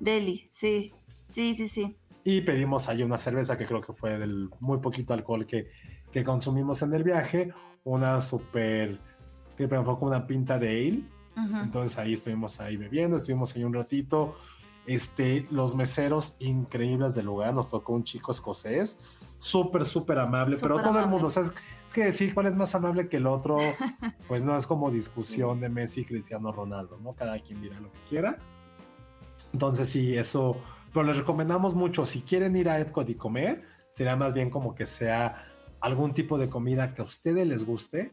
Deli, 0.00 0.48
sí. 0.52 0.92
Sí, 1.22 1.54
sí, 1.54 1.68
sí. 1.68 1.96
Y 2.24 2.40
pedimos 2.40 2.88
ahí 2.88 3.02
una 3.02 3.18
cerveza 3.18 3.56
que 3.56 3.66
creo 3.66 3.80
que 3.80 3.92
fue 3.92 4.18
del 4.18 4.50
muy 4.58 4.78
poquito 4.78 5.14
alcohol 5.14 5.46
que, 5.46 5.70
que 6.10 6.24
consumimos 6.24 6.82
en 6.82 6.94
el 6.94 7.04
viaje. 7.04 7.52
Una 7.84 8.20
súper, 8.20 8.98
que 9.56 9.68
fue 9.68 9.84
como 9.84 10.06
una 10.06 10.26
pinta 10.26 10.58
de 10.58 10.68
ale. 10.68 11.02
Ujú. 11.46 11.56
Entonces 11.58 11.98
ahí 11.98 12.14
estuvimos 12.14 12.58
ahí 12.60 12.76
bebiendo, 12.76 13.16
estuvimos 13.16 13.54
ahí 13.54 13.64
un 13.64 13.74
ratito. 13.74 14.34
Este, 14.92 15.46
los 15.52 15.76
meseros 15.76 16.34
increíbles 16.40 17.14
del 17.14 17.26
lugar, 17.26 17.54
nos 17.54 17.70
tocó 17.70 17.92
un 17.92 18.02
chico 18.02 18.32
escocés, 18.32 18.98
súper, 19.38 19.86
súper 19.86 20.18
amable, 20.18 20.56
pero 20.60 20.74
Súper 20.74 20.82
todo 20.82 20.98
el 20.98 21.04
amable. 21.04 21.10
mundo, 21.12 21.26
o 21.28 21.30
sea, 21.30 21.42
es, 21.42 21.54
es 21.86 21.94
que 21.94 22.04
decir 22.06 22.34
cuál 22.34 22.46
es 22.46 22.56
más 22.56 22.74
amable 22.74 23.08
que 23.08 23.18
el 23.18 23.28
otro, 23.28 23.56
pues 24.26 24.42
no 24.42 24.56
es 24.56 24.66
como 24.66 24.90
discusión 24.90 25.60
de 25.60 25.68
Messi 25.68 26.00
y 26.00 26.04
Cristiano 26.06 26.50
Ronaldo, 26.50 26.98
¿no? 27.00 27.12
Cada 27.12 27.38
quien 27.38 27.62
dirá 27.62 27.78
lo 27.78 27.92
que 27.92 28.00
quiera. 28.08 28.38
Entonces 29.52 29.88
sí, 29.88 30.16
eso, 30.16 30.56
pero 30.92 31.04
les 31.06 31.18
recomendamos 31.18 31.76
mucho, 31.76 32.04
si 32.04 32.22
quieren 32.22 32.56
ir 32.56 32.68
a 32.68 32.80
Epcot 32.80 33.08
y 33.08 33.14
comer, 33.14 33.62
sería 33.92 34.16
más 34.16 34.34
bien 34.34 34.50
como 34.50 34.74
que 34.74 34.86
sea 34.86 35.44
algún 35.80 36.14
tipo 36.14 36.36
de 36.36 36.48
comida 36.48 36.94
que 36.94 37.02
a 37.02 37.04
ustedes 37.04 37.46
les 37.46 37.64
guste 37.64 38.12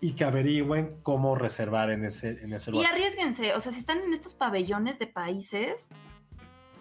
y 0.00 0.12
que 0.12 0.24
averigüen 0.24 1.00
cómo 1.02 1.34
reservar 1.34 1.90
en 1.90 2.04
ese, 2.04 2.42
en 2.42 2.52
ese 2.52 2.70
Y 2.70 2.74
lugar. 2.74 2.92
arriesguense, 2.92 3.54
o 3.54 3.60
sea, 3.60 3.72
si 3.72 3.80
están 3.80 3.98
en 3.98 4.12
estos 4.12 4.34
pabellones 4.34 4.98
de 4.98 5.06
países, 5.08 5.88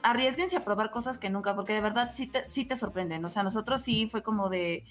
arriesguense 0.03 0.55
a 0.55 0.63
probar 0.63 0.91
cosas 0.91 1.17
que 1.17 1.29
nunca, 1.29 1.55
porque 1.55 1.73
de 1.73 1.81
verdad 1.81 2.11
sí 2.13 2.27
te, 2.27 2.47
sí 2.47 2.65
te 2.65 2.75
sorprenden. 2.75 3.25
O 3.25 3.29
sea, 3.29 3.43
nosotros 3.43 3.81
sí 3.81 4.07
fue 4.07 4.21
como 4.21 4.49
de, 4.49 4.83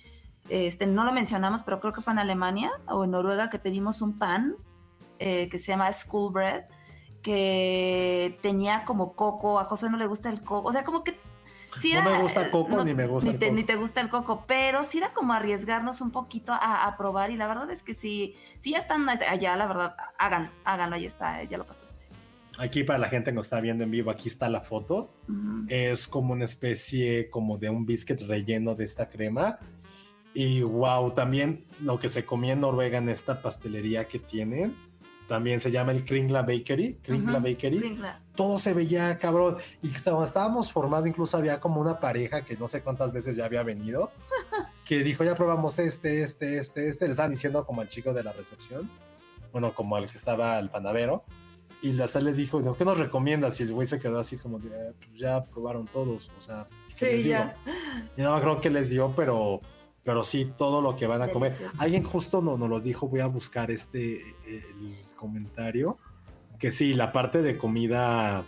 este, 0.48 0.86
no 0.86 1.04
lo 1.04 1.12
mencionamos, 1.12 1.62
pero 1.62 1.80
creo 1.80 1.92
que 1.92 2.00
fue 2.00 2.12
en 2.12 2.18
Alemania 2.18 2.72
o 2.88 3.04
en 3.04 3.12
Noruega 3.12 3.48
que 3.48 3.58
pedimos 3.58 4.02
un 4.02 4.18
pan 4.18 4.56
eh, 5.18 5.48
que 5.48 5.58
se 5.58 5.68
llama 5.68 5.92
School 5.92 6.32
Bread, 6.32 6.64
que 7.22 8.38
tenía 8.42 8.84
como 8.84 9.14
coco, 9.14 9.58
a 9.58 9.64
José 9.64 9.88
no 9.88 9.96
le 9.96 10.06
gusta 10.06 10.30
el 10.30 10.42
coco, 10.42 10.68
o 10.68 10.72
sea, 10.72 10.84
como 10.84 11.02
que... 11.04 11.18
sí 11.76 11.92
No 11.94 12.02
me 12.02 12.10
era- 12.10 12.20
gusta 12.20 12.50
coco, 12.50 12.84
ni 12.84 12.94
me 12.94 13.06
gusta 13.06 13.28
ni 13.28 13.34
el 13.34 13.38
te, 13.40 13.46
coco. 13.46 13.56
Ni 13.56 13.64
te 13.64 13.76
gusta 13.76 14.00
el 14.00 14.08
coco, 14.08 14.44
pero 14.46 14.82
sí 14.84 14.98
era 14.98 15.12
como 15.12 15.32
arriesgarnos 15.32 16.00
un 16.00 16.10
poquito 16.10 16.52
a, 16.52 16.86
a 16.86 16.96
probar 16.96 17.30
y 17.30 17.36
la 17.36 17.46
verdad 17.46 17.70
es 17.70 17.82
que 17.82 17.94
sí, 17.94 18.34
si 18.58 18.70
ya 18.72 18.78
están 18.78 19.08
allá, 19.08 19.56
la 19.56 19.66
verdad, 19.66 19.96
háganlo, 20.18 20.50
háganlo, 20.64 20.96
ahí 20.96 21.06
está, 21.06 21.42
ya 21.44 21.58
lo 21.58 21.64
pasaste. 21.64 22.06
Aquí 22.58 22.84
para 22.84 22.98
la 22.98 23.08
gente 23.10 23.30
que 23.30 23.34
nos 23.34 23.46
está 23.46 23.60
viendo 23.60 23.84
en 23.84 23.90
vivo, 23.90 24.10
aquí 24.10 24.28
está 24.28 24.48
la 24.48 24.62
foto. 24.62 25.12
Ujú. 25.28 25.66
Es 25.68 26.08
como 26.08 26.32
una 26.32 26.44
especie 26.44 27.28
como 27.28 27.58
de 27.58 27.68
un 27.68 27.84
biscuit 27.84 28.20
relleno 28.22 28.74
de 28.74 28.84
esta 28.84 29.10
crema. 29.10 29.58
Y 30.32 30.62
wow, 30.62 31.12
también 31.12 31.64
lo 31.82 31.98
que 31.98 32.08
se 32.08 32.24
comía 32.24 32.54
en 32.54 32.60
Noruega 32.62 32.96
en 32.98 33.08
esta 33.10 33.42
pastelería 33.42 34.06
que 34.08 34.18
tienen, 34.18 34.74
también 35.28 35.58
se 35.60 35.70
llama 35.70 35.92
el 35.92 36.04
Kringla 36.04 36.42
Bakery, 36.42 36.98
Kringla 37.02 37.38
Ujú, 37.38 37.48
Bakery. 37.48 37.78
Kringla. 37.78 38.20
Todo 38.34 38.58
se 38.58 38.74
veía 38.74 39.18
cabrón. 39.18 39.56
Y 39.82 39.88
cuando 39.90 40.24
estábamos 40.24 40.70
formando, 40.72 41.08
incluso 41.08 41.36
había 41.36 41.58
como 41.60 41.80
una 41.80 41.98
pareja 41.98 42.44
que 42.44 42.56
no 42.56 42.68
sé 42.68 42.82
cuántas 42.82 43.12
veces 43.12 43.34
ya 43.36 43.44
había 43.46 43.62
venido, 43.62 44.10
que 44.86 45.02
dijo, 45.02 45.24
ya 45.24 45.34
probamos 45.34 45.78
este, 45.78 46.22
este, 46.22 46.58
este, 46.58 46.88
este. 46.88 47.06
Le 47.06 47.10
estaban 47.12 47.32
diciendo 47.32 47.64
como 47.64 47.80
al 47.80 47.88
chico 47.88 48.12
de 48.14 48.22
la 48.22 48.32
recepción, 48.32 48.90
bueno, 49.52 49.74
como 49.74 49.96
al 49.96 50.06
que 50.10 50.16
estaba 50.18 50.58
el 50.58 50.70
panadero. 50.70 51.24
Y 51.82 51.92
la 51.92 52.06
sal 52.06 52.24
le 52.24 52.32
dijo. 52.32 52.62
¿qué 52.76 52.84
nos 52.84 52.98
recomiendas? 52.98 53.60
Y 53.60 53.64
el 53.64 53.72
güey 53.72 53.86
se 53.86 54.00
quedó 54.00 54.18
así 54.18 54.38
como, 54.38 54.58
de, 54.58 54.68
"Eh, 54.68 54.92
pues 54.98 55.18
ya 55.18 55.44
probaron 55.44 55.86
todos, 55.86 56.30
o 56.36 56.40
sea, 56.40 56.66
¿qué 56.98 57.06
les 57.06 57.22
Sí, 57.22 57.28
digo?". 57.28 57.28
ya. 57.38 57.56
Y 58.16 58.22
no 58.22 58.40
creo 58.40 58.60
que 58.60 58.70
les 58.70 58.88
dio, 58.90 59.12
pero, 59.14 59.60
pero 60.06 60.22
sí, 60.22 60.52
todo 60.56 60.80
lo 60.80 60.94
que 60.94 61.08
van 61.08 61.20
a 61.20 61.28
comer. 61.28 61.50
Delicioso. 61.50 61.82
Alguien 61.82 62.04
justo 62.04 62.40
nos 62.40 62.58
no 62.60 62.68
lo 62.68 62.78
dijo, 62.80 63.08
voy 63.08 63.20
a 63.20 63.26
buscar 63.26 63.72
este, 63.72 64.20
eh, 64.46 64.64
el 64.80 64.96
comentario, 65.16 65.98
que 66.60 66.70
sí, 66.70 66.94
la 66.94 67.10
parte 67.12 67.42
de 67.42 67.58
comida... 67.58 68.44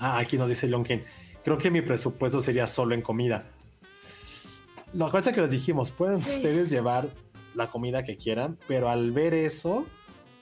Ah, 0.00 0.18
aquí 0.18 0.38
nos 0.38 0.48
dice 0.48 0.66
Lonken, 0.68 1.04
creo 1.44 1.58
que 1.58 1.70
mi 1.70 1.82
presupuesto 1.82 2.40
sería 2.40 2.66
solo 2.66 2.94
en 2.94 3.02
comida. 3.02 3.44
Lo 4.94 5.10
que 5.12 5.18
es 5.18 5.28
que 5.28 5.40
les 5.42 5.50
dijimos, 5.50 5.92
pueden 5.92 6.20
Sí. 6.20 6.30
ustedes 6.30 6.70
llevar 6.70 7.10
la 7.54 7.70
comida 7.70 8.02
que 8.02 8.16
quieran, 8.16 8.58
pero 8.66 8.88
al 8.88 9.12
ver 9.12 9.34
eso, 9.34 9.84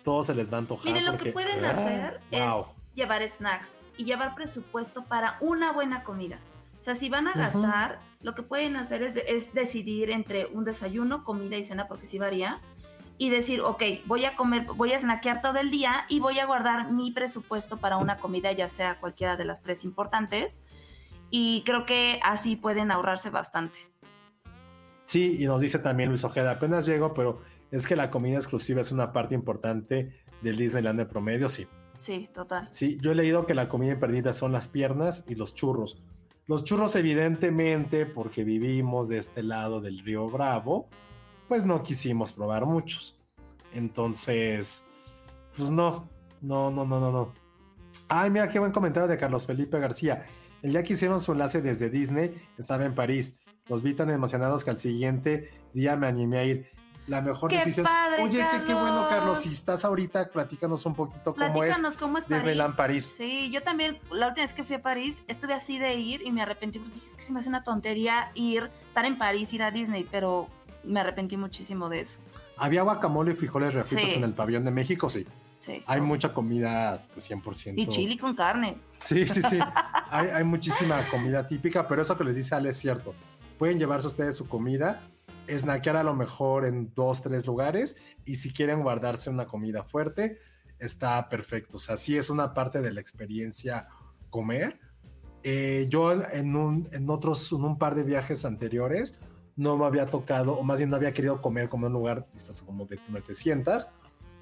todo 0.05 0.23
se 0.23 0.35
les 0.37 0.53
va 0.53 0.57
a 0.57 0.61
antojar. 0.61 0.85
Miren, 0.87 1.05
lo 1.05 1.12
que 1.12 1.19
porque- 1.19 1.33
pueden 1.33 1.65
¡Ah! 1.65 1.71
hacer 1.73 2.21
Wow. 2.31 2.61
es 2.61 2.67
llevar 2.95 3.29
snacks 3.29 3.87
y 3.97 4.05
llevar 4.05 4.37
presupuesto 4.37 5.05
para 5.05 5.37
una 5.41 5.73
buena 5.73 6.05
comida. 6.05 6.39
O 6.81 6.82
sea, 6.82 6.94
si 6.94 7.11
van 7.11 7.28
a 7.28 7.35
gastar, 7.35 8.01
lo 8.23 8.35
que 8.35 8.43
pueden 8.43 8.77
hacer 8.77 9.02
es, 9.02 9.16
es 9.16 9.52
decidir 9.52 10.11
entre 10.11 10.47
un 10.47 10.65
desayuno, 10.65 11.24
comida 11.24 11.59
y 11.59 11.62
cena, 11.62 11.86
porque 11.86 12.07
sí 12.07 12.19
varía, 12.19 12.59
y 13.19 13.28
decir, 13.28 13.61
ok, 13.61 13.82
voy 14.07 14.24
a 14.24 14.35
comer, 14.35 14.65
voy 14.77 14.94
a 14.94 14.98
snackear 14.98 15.43
todo 15.43 15.59
el 15.59 15.70
día 15.70 16.07
y 16.09 16.20
voy 16.20 16.39
a 16.39 16.47
guardar 16.47 16.90
mi 16.90 17.11
presupuesto 17.11 17.77
para 17.77 17.98
una 17.98 18.16
comida, 18.16 18.51
ya 18.52 18.70
sea 18.70 18.98
cualquiera 18.98 19.36
de 19.36 19.44
las 19.44 19.61
tres 19.61 19.85
importantes. 19.85 20.62
Y 21.28 21.62
creo 21.66 21.85
que 21.85 22.19
así 22.23 22.57
pueden 22.57 22.90
ahorrarse 22.90 23.28
bastante. 23.28 23.78
Sí, 25.05 25.36
y 25.39 25.44
nos 25.44 25.61
dice 25.61 25.78
también 25.81 26.09
Luis 26.09 26.24
Ojeda, 26.24 26.52
apenas 26.52 26.86
llego, 26.86 27.12
pero 27.12 27.43
es 27.70 27.86
que 27.86 27.94
la 27.94 28.09
comida 28.09 28.36
exclusiva 28.36 28.81
es 28.81 28.90
una 28.90 29.12
parte 29.12 29.35
importante 29.35 30.19
del 30.40 30.57
Disneyland 30.57 30.98
de 30.98 31.05
promedio, 31.05 31.51
sí. 31.51 31.66
Sí, 31.98 32.31
total. 32.32 32.69
Sí, 32.70 32.97
yo 33.02 33.12
he 33.12 33.15
leído 33.15 33.44
que 33.44 33.52
la 33.52 33.69
comida 33.69 33.98
perdida 33.98 34.32
son 34.32 34.52
las 34.52 34.66
piernas 34.66 35.27
y 35.28 35.35
los 35.35 35.55
churros. 35.55 36.02
Los 36.51 36.64
churros, 36.64 36.97
evidentemente, 36.97 38.06
porque 38.06 38.43
vivimos 38.43 39.09
de 39.09 39.18
este 39.18 39.40
lado 39.40 39.81
del 39.81 40.01
río 40.01 40.27
Bravo, 40.27 40.89
pues 41.47 41.64
no 41.64 41.81
quisimos 41.81 42.32
probar 42.32 42.66
muchos. 42.66 43.16
Entonces, 43.72 44.85
pues 45.56 45.70
no, 45.70 46.10
no, 46.40 46.72
no, 46.72 46.85
no, 46.85 46.98
no, 46.98 47.12
no. 47.12 47.32
Ay, 48.09 48.31
mira 48.31 48.48
qué 48.48 48.59
buen 48.59 48.72
comentario 48.72 49.06
de 49.06 49.16
Carlos 49.16 49.47
Felipe 49.47 49.78
García. 49.78 50.24
El 50.60 50.72
día 50.72 50.82
que 50.82 50.94
hicieron 50.94 51.20
su 51.20 51.31
enlace 51.31 51.62
desde 51.62 51.89
Disney, 51.89 52.35
estaba 52.59 52.85
en 52.85 52.97
París. 52.97 53.39
Los 53.68 53.85
vi 53.85 53.94
tan 53.94 54.10
emocionados 54.10 54.64
que 54.64 54.70
al 54.70 54.78
siguiente 54.78 55.51
día 55.72 55.94
me 55.94 56.09
animé 56.09 56.39
a 56.39 56.44
ir. 56.47 56.66
La 57.11 57.20
mejor 57.20 57.51
¡Qué 57.51 57.57
decisión. 57.57 57.85
padre, 57.87 58.23
Oye, 58.23 58.39
qué, 58.53 58.65
qué 58.66 58.73
bueno, 58.73 59.05
Carlos! 59.09 59.41
Si 59.41 59.49
estás 59.49 59.85
ahorita, 59.85 60.28
platícanos 60.28 60.87
un 60.87 60.95
poquito 60.95 61.35
cómo 61.35 61.65
es. 61.65 61.77
Cómo 61.97 62.19
es 62.19 62.24
París. 62.24 62.39
Disneyland 62.39 62.77
París. 62.77 63.15
Sí, 63.19 63.51
yo 63.51 63.65
también, 63.65 63.99
la 64.12 64.28
última 64.28 64.45
vez 64.45 64.55
que 64.55 64.62
fui 64.62 64.77
a 64.77 64.81
París, 64.82 65.20
estuve 65.27 65.53
así 65.55 65.77
de 65.77 65.95
ir 65.97 66.23
y 66.24 66.31
me 66.31 66.41
arrepentí 66.41 66.78
porque 66.78 66.95
dije, 66.95 67.07
es 67.09 67.15
que 67.16 67.23
se 67.23 67.32
me 67.32 67.41
hace 67.41 67.49
una 67.49 67.65
tontería 67.65 68.31
ir, 68.37 68.70
estar 68.87 69.05
en 69.05 69.19
París, 69.19 69.53
ir 69.53 69.65
a 69.65 69.73
Disney, 69.73 70.07
pero 70.09 70.47
me 70.85 71.01
arrepentí 71.01 71.37
muchísimo 71.37 71.89
de 71.89 71.99
eso. 71.99 72.20
Había 72.57 72.82
guacamole 72.82 73.32
y 73.32 73.35
frijoles 73.35 73.74
refritos 73.74 74.11
Sí. 74.11 74.16
en 74.16 74.23
el 74.23 74.32
pabellón 74.35 74.65
de 74.65 74.70
México, 74.70 75.11
sí. 75.11 75.27
Sí. 75.59 75.82
Hay 75.89 76.01
mucha 76.01 76.32
comida, 76.32 77.07
pues 77.12 77.28
100%. 77.28 77.74
Y 77.77 77.89
chili 77.89 78.19
con 78.19 78.37
carne. 78.37 78.78
Sí, 79.01 79.27
sí, 79.27 79.43
sí. 79.43 79.59
hay, 80.12 80.28
hay 80.28 80.45
muchísima 80.45 81.03
comida 81.11 81.49
típica, 81.49 81.89
pero 81.89 82.03
eso 82.03 82.16
que 82.16 82.23
les 82.23 82.37
dice 82.37 82.55
Ale 82.55 82.69
es 82.69 82.77
cierto. 82.77 83.16
Pueden 83.59 83.81
llevarse 83.81 84.07
ustedes 84.07 84.37
su 84.37 84.49
comida, 84.49 85.03
snackear 85.59 85.97
a 85.97 86.02
lo 86.02 86.14
mejor 86.14 86.64
en 86.66 86.93
dos, 86.94 87.22
tres 87.22 87.47
lugares, 87.47 87.97
y 88.24 88.36
si 88.36 88.52
quieren 88.52 88.82
guardarse 88.82 89.31
una 89.31 89.47
comida 89.47 89.82
fuerte, 89.85 90.39
está 90.78 91.28
perfecto. 91.28 91.77
O 91.77 91.81
sea, 91.81 91.97
sí 91.97 92.16
es 92.16 92.31
una 92.31 92.55
parte 92.55 92.81
de 92.81 92.93
la 92.93 93.01
experiencia 93.01 93.89
comer. 94.31 94.78
Eh, 95.43 95.86
yo 95.90 96.12
en, 96.12 96.55
un, 96.56 96.89
en 96.93 97.09
otros, 97.10 97.51
en 97.52 97.64
un 97.64 97.78
par 97.78 97.94
de 97.94 98.02
viajes 98.02 98.44
anteriores, 98.44 99.18
no 99.56 99.77
me 99.77 99.85
había 99.86 100.06
tocado, 100.06 100.52
o 100.55 100.62
más 100.62 100.78
bien 100.78 100.90
no 100.90 100.97
había 100.97 101.12
querido 101.12 101.40
comer 101.43 101.68
como 101.68 101.86
en 101.86 101.93
un 101.94 101.98
lugar 102.01 102.27
estás 102.35 102.62
como 102.62 102.86
de 102.86 102.97
donde 103.06 103.20
te 103.22 103.35
sientas. 103.35 103.93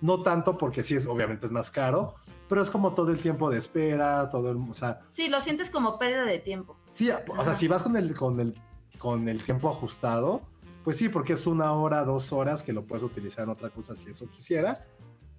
No 0.00 0.22
tanto 0.22 0.56
porque 0.56 0.84
sí 0.84 0.94
es, 0.94 1.06
obviamente 1.08 1.44
es 1.46 1.50
más 1.50 1.72
caro, 1.72 2.14
pero 2.48 2.62
es 2.62 2.70
como 2.70 2.94
todo 2.94 3.10
el 3.10 3.18
tiempo 3.20 3.50
de 3.50 3.58
espera, 3.58 4.28
todo 4.28 4.52
el, 4.52 4.58
o 4.58 4.74
sea, 4.74 5.00
Sí, 5.10 5.28
lo 5.28 5.40
sientes 5.40 5.70
como 5.70 5.98
pérdida 5.98 6.24
de 6.24 6.38
tiempo. 6.38 6.76
sí, 6.92 7.10
o 7.10 7.16
sea, 7.16 7.40
Ajá. 7.40 7.54
si 7.54 7.66
vas 7.66 7.82
con 7.82 7.96
el, 7.96 8.14
con 8.14 8.38
el, 8.38 8.54
con 8.98 9.28
el 9.28 9.42
tiempo 9.42 9.68
ajustado, 9.68 10.42
pues 10.88 10.96
sí, 10.96 11.10
porque 11.10 11.34
es 11.34 11.46
una 11.46 11.70
hora, 11.74 12.02
dos 12.02 12.32
horas 12.32 12.62
que 12.62 12.72
lo 12.72 12.86
puedes 12.86 13.02
utilizar 13.02 13.44
en 13.44 13.50
otra 13.50 13.68
cosa 13.68 13.94
si 13.94 14.08
eso 14.08 14.26
quisieras, 14.30 14.88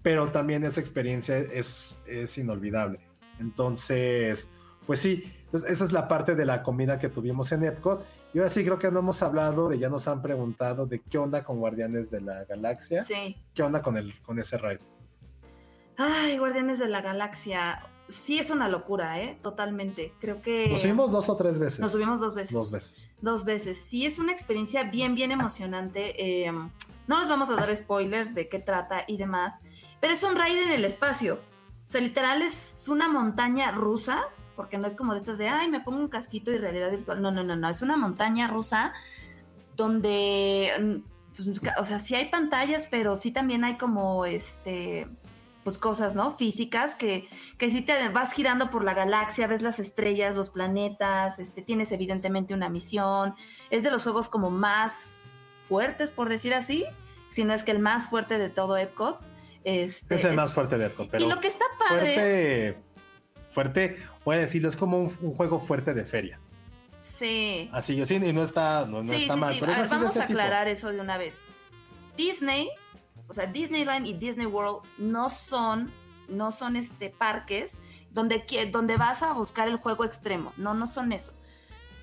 pero 0.03 0.31
también 0.31 0.63
esa 0.63 0.79
experiencia 0.79 1.39
es, 1.39 2.03
es 2.05 2.37
inolvidable. 2.37 2.99
Entonces, 3.39 4.51
pues 4.85 4.99
sí, 4.99 5.23
entonces 5.45 5.71
esa 5.71 5.85
es 5.85 5.91
la 5.91 6.07
parte 6.07 6.35
de 6.35 6.45
la 6.45 6.61
comida 6.61 6.99
que 6.99 7.09
tuvimos 7.09 7.51
en 7.51 7.63
Epcot. 7.63 8.05
Y 8.31 8.37
ahora 8.37 8.51
sí 8.51 8.63
creo 8.63 8.77
que 8.77 8.91
no 8.91 8.99
hemos 8.99 9.23
hablado 9.23 9.69
de, 9.69 9.79
ya 9.79 9.89
nos 9.89 10.07
han 10.07 10.21
preguntado 10.21 10.85
de 10.85 10.99
qué 10.99 11.17
onda 11.17 11.43
con 11.43 11.57
Guardianes 11.57 12.11
de 12.11 12.21
la 12.21 12.45
Galaxia, 12.45 13.01
Sí. 13.01 13.35
qué 13.55 13.63
onda 13.63 13.81
con, 13.81 13.97
el, 13.97 14.21
con 14.21 14.37
ese 14.37 14.55
ride. 14.59 14.81
Ay, 15.97 16.37
Guardianes 16.37 16.77
de 16.77 16.89
la 16.89 17.01
Galaxia. 17.01 17.81
Sí 18.09 18.39
es 18.39 18.49
una 18.49 18.67
locura, 18.67 19.21
¿eh? 19.21 19.37
Totalmente. 19.41 20.13
Creo 20.19 20.41
que... 20.41 20.69
Nos 20.69 20.81
subimos 20.81 21.11
dos 21.11 21.29
o 21.29 21.35
tres 21.35 21.59
veces. 21.59 21.79
Nos 21.79 21.91
subimos 21.91 22.19
dos 22.19 22.35
veces. 22.35 22.53
Dos 22.53 22.71
veces. 22.71 23.11
Dos 23.21 23.45
veces. 23.45 23.77
Sí, 23.77 24.05
es 24.05 24.19
una 24.19 24.31
experiencia 24.31 24.83
bien, 24.83 25.15
bien 25.15 25.31
emocionante. 25.31 26.15
Eh, 26.45 26.51
no 27.09 27.19
les 27.19 27.27
vamos 27.27 27.49
a 27.49 27.55
dar 27.55 27.75
spoilers 27.75 28.35
de 28.35 28.49
qué 28.49 28.59
trata 28.59 29.03
y 29.07 29.17
demás, 29.17 29.59
pero 29.99 30.13
es 30.13 30.23
un 30.23 30.35
ride 30.35 30.63
en 30.63 30.71
el 30.71 30.85
espacio. 30.85 31.39
O 31.87 31.91
sea, 31.91 32.01
literal 32.01 32.43
es 32.43 32.85
una 32.87 33.09
montaña 33.09 33.71
rusa, 33.71 34.25
porque 34.55 34.77
no 34.77 34.85
es 34.85 34.95
como 34.95 35.13
de 35.13 35.19
estas 35.19 35.39
de, 35.39 35.49
ay, 35.49 35.69
me 35.69 35.79
pongo 35.79 35.97
un 35.97 36.07
casquito 36.07 36.51
y 36.51 36.57
realidad 36.57 36.91
virtual. 36.91 37.19
No, 37.19 37.31
no, 37.31 37.43
no, 37.43 37.55
no. 37.55 37.67
Es 37.67 37.81
una 37.81 37.97
montaña 37.97 38.47
rusa 38.47 38.93
donde, 39.75 40.71
mm, 40.79 40.95
pues, 41.35 41.61
o 41.79 41.83
sea, 41.83 41.97
sí 41.97 42.13
hay 42.13 42.29
pantallas, 42.29 42.87
pero 42.91 43.15
sí 43.15 43.31
también 43.31 43.63
hay 43.63 43.77
como, 43.77 44.25
este, 44.25 45.07
pues 45.63 45.77
cosas, 45.77 46.15
¿no? 46.15 46.31
Físicas 46.31 46.95
que, 46.95 47.27
que 47.57 47.69
sí 47.69 47.81
te 47.81 48.09
vas 48.09 48.33
girando 48.33 48.69
por 48.69 48.83
la 48.83 48.93
galaxia, 48.93 49.47
ves 49.47 49.61
las 49.61 49.79
estrellas, 49.79 50.35
los 50.35 50.49
planetas, 50.49 51.39
este, 51.39 51.61
tienes 51.61 51.91
evidentemente 51.91 52.53
una 52.53 52.69
misión. 52.69 53.35
Es 53.69 53.83
de 53.83 53.91
los 53.91 54.03
juegos 54.03 54.29
como 54.29 54.49
más 54.49 55.33
fuertes, 55.61 56.11
por 56.11 56.29
decir 56.29 56.53
así, 56.53 56.85
si 57.29 57.43
no 57.43 57.53
es 57.53 57.63
que 57.63 57.71
el 57.71 57.79
más 57.79 58.09
fuerte 58.09 58.37
de 58.37 58.49
todo 58.49 58.77
Epcot. 58.77 59.19
Este, 59.63 60.15
Es 60.15 60.25
el 60.25 60.33
más 60.35 60.53
fuerte 60.53 60.77
de 60.77 60.85
Epcot, 60.87 61.09
pero 61.11 61.23
y 61.25 61.27
lo 61.27 61.39
que 61.41 61.47
está 61.47 61.65
padre. 61.77 62.13
fuerte, 62.15 62.77
fuerte, 63.49 63.97
voy 64.23 64.37
a 64.37 64.39
decirlo, 64.39 64.69
es 64.69 64.77
como 64.77 64.97
un, 64.97 65.17
un 65.21 65.33
juego 65.33 65.59
fuerte 65.59 65.93
de 65.93 66.05
feria. 66.05 66.39
Sí. 67.01 67.69
Así 67.73 67.95
yo 67.95 68.05
sí, 68.05 68.15
y 68.15 68.33
no 68.33 68.43
está, 68.43 68.85
no, 68.85 69.01
no 69.03 69.09
sí, 69.09 69.15
está 69.23 69.33
sí, 69.35 69.39
mal, 69.39 69.53
sí. 69.53 69.59
pero 69.59 69.73
A 69.73 69.79
ver, 69.79 69.89
vamos 69.89 70.11
a 70.17 70.21
tipo. 70.21 70.33
aclarar 70.33 70.67
eso 70.67 70.89
de 70.91 70.99
una 70.99 71.17
vez. 71.17 71.43
Disney, 72.17 72.69
o 73.29 73.33
sea, 73.33 73.45
Disneyland 73.45 74.07
y 74.07 74.13
Disney 74.13 74.47
World 74.47 74.81
no 74.97 75.29
son, 75.29 75.93
no 76.27 76.51
son 76.51 76.75
este 76.75 77.09
parques 77.11 77.79
donde, 78.11 78.43
donde 78.71 78.97
vas 78.97 79.21
a 79.21 79.33
buscar 79.33 79.67
el 79.67 79.77
juego 79.77 80.03
extremo. 80.03 80.51
No, 80.57 80.73
no 80.73 80.87
son 80.87 81.11
eso. 81.11 81.31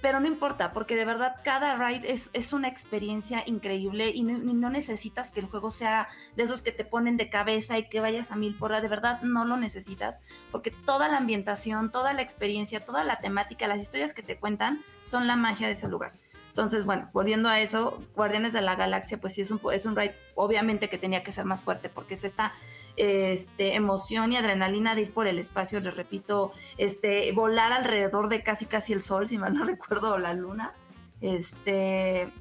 Pero 0.02 0.20
no 0.20 0.28
importa, 0.28 0.72
porque 0.72 0.94
de 0.94 1.04
verdad 1.04 1.36
cada 1.42 1.74
ride 1.74 2.12
es, 2.12 2.30
es 2.32 2.52
una 2.52 2.68
experiencia 2.68 3.42
increíble 3.44 4.12
y 4.14 4.22
no, 4.22 4.34
y 4.34 4.54
no 4.54 4.70
necesitas 4.70 5.32
que 5.32 5.40
el 5.40 5.46
juego 5.46 5.72
sea 5.72 6.08
de 6.36 6.44
esos 6.44 6.62
que 6.62 6.70
te 6.70 6.84
ponen 6.84 7.16
de 7.16 7.28
cabeza 7.28 7.76
y 7.76 7.88
que 7.88 8.00
vayas 8.00 8.30
a 8.30 8.36
mil 8.36 8.56
por 8.56 8.70
hora. 8.70 8.80
De 8.80 8.88
verdad 8.88 9.20
no 9.22 9.44
lo 9.44 9.56
necesitas, 9.56 10.20
porque 10.52 10.70
toda 10.70 11.08
la 11.08 11.16
ambientación, 11.16 11.90
toda 11.90 12.12
la 12.12 12.22
experiencia, 12.22 12.84
toda 12.84 13.02
la 13.02 13.18
temática, 13.18 13.66
las 13.66 13.82
historias 13.82 14.14
que 14.14 14.22
te 14.22 14.38
cuentan 14.38 14.84
son 15.02 15.26
la 15.26 15.34
magia 15.34 15.66
de 15.66 15.72
ese 15.72 15.88
lugar. 15.88 16.12
Entonces, 16.56 16.86
bueno, 16.86 17.10
volviendo 17.12 17.50
a 17.50 17.60
eso, 17.60 18.02
Guardianes 18.14 18.54
de 18.54 18.62
la 18.62 18.76
Galaxia, 18.76 19.20
pues 19.20 19.34
sí 19.34 19.42
es 19.42 19.50
un, 19.50 19.60
es 19.74 19.84
un 19.84 19.94
ride, 19.94 20.14
obviamente 20.36 20.88
que 20.88 20.96
tenía 20.96 21.22
que 21.22 21.30
ser 21.30 21.44
más 21.44 21.62
fuerte, 21.62 21.90
porque 21.90 22.14
es 22.14 22.24
esta 22.24 22.54
este, 22.96 23.74
emoción 23.74 24.32
y 24.32 24.38
adrenalina 24.38 24.94
de 24.94 25.02
ir 25.02 25.12
por 25.12 25.26
el 25.26 25.38
espacio, 25.38 25.80
les 25.80 25.94
repito, 25.94 26.52
este, 26.78 27.30
volar 27.32 27.74
alrededor 27.74 28.30
de 28.30 28.42
casi 28.42 28.64
casi 28.64 28.94
el 28.94 29.02
sol, 29.02 29.28
si 29.28 29.36
mal 29.36 29.52
no 29.52 29.66
recuerdo, 29.66 30.14
o 30.14 30.18
la 30.18 30.32
luna. 30.32 30.72
Este, 31.20 32.32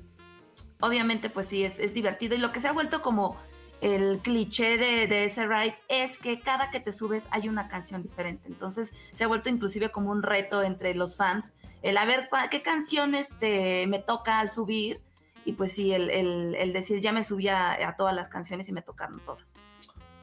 obviamente, 0.79 1.29
pues 1.29 1.47
sí, 1.47 1.65
es, 1.65 1.77
es 1.77 1.93
divertido. 1.93 2.35
Y 2.35 2.39
lo 2.39 2.53
que 2.53 2.61
se 2.61 2.69
ha 2.69 2.71
vuelto 2.71 3.01
como 3.01 3.35
el 3.81 4.19
cliché 4.23 4.77
de, 4.77 5.07
de 5.07 5.25
ese 5.25 5.45
ride 5.47 5.75
es 5.89 6.17
que 6.17 6.39
cada 6.39 6.71
que 6.71 6.79
te 6.79 6.91
subes 6.91 7.27
hay 7.31 7.49
una 7.49 7.67
canción 7.67 8.01
diferente. 8.03 8.47
Entonces 8.47 8.91
se 9.13 9.23
ha 9.23 9.27
vuelto 9.27 9.49
inclusive 9.49 9.89
como 9.91 10.11
un 10.11 10.23
reto 10.23 10.63
entre 10.63 10.95
los 10.95 11.17
fans, 11.17 11.53
el 11.81 11.97
a 11.97 12.05
ver 12.05 12.29
qué 12.49 12.61
canción 12.61 13.13
este, 13.15 13.85
me 13.87 13.99
toca 13.99 14.39
al 14.39 14.49
subir. 14.49 15.01
Y 15.47 15.53
pues 15.53 15.73
sí, 15.73 15.91
el, 15.91 16.09
el- 16.09 16.55
el 16.55 16.73
decir, 16.73 16.99
ya 17.01 17.11
me 17.11 17.23
subí 17.23 17.47
a, 17.49 17.87
a 17.87 17.95
todas 17.95 18.15
las 18.15 18.29
canciones 18.29 18.67
y 18.69 18.71
me 18.73 18.81
tocaron 18.81 19.19
todas. 19.23 19.53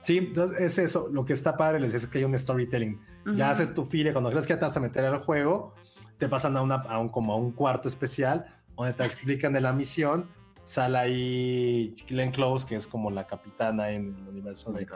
Sí, 0.02 0.18
entonces 0.18 0.60
es 0.60 0.78
eso. 0.78 1.08
Lo 1.12 1.24
que 1.24 1.32
está 1.32 1.56
padre 1.56 1.78
les 1.78 1.94
es 1.94 2.08
que 2.08 2.18
hay 2.18 2.24
un 2.24 2.36
storytelling. 2.36 3.00
Ya 3.36 3.50
haces 3.50 3.72
tu 3.72 3.84
file. 3.84 4.12
Cuando 4.12 4.30
crees 4.30 4.48
que 4.48 4.54
ya 4.54 4.58
te 4.58 4.64
vas 4.64 4.76
a 4.76 4.80
meter 4.80 5.04
al 5.04 5.20
juego, 5.20 5.74
te 6.18 6.28
pasan 6.28 6.56
a, 6.56 6.62
una, 6.62 6.74
a 6.74 6.98
un, 6.98 7.08
como 7.08 7.32
a 7.34 7.36
un 7.36 7.52
cuarto 7.52 7.86
especial 7.86 8.46
donde 8.76 8.94
te 8.94 9.04
explican 9.04 9.52
de 9.52 9.60
la 9.60 9.72
misión. 9.72 10.28
Sale 10.72 10.96
ahí 10.96 11.94
Glenn 12.08 12.30
Close, 12.30 12.66
que 12.66 12.76
es 12.76 12.86
como 12.86 13.10
la 13.10 13.26
capitana 13.26 13.90
en 13.90 14.08
el 14.08 14.26
universo 14.26 14.72
de 14.72 14.88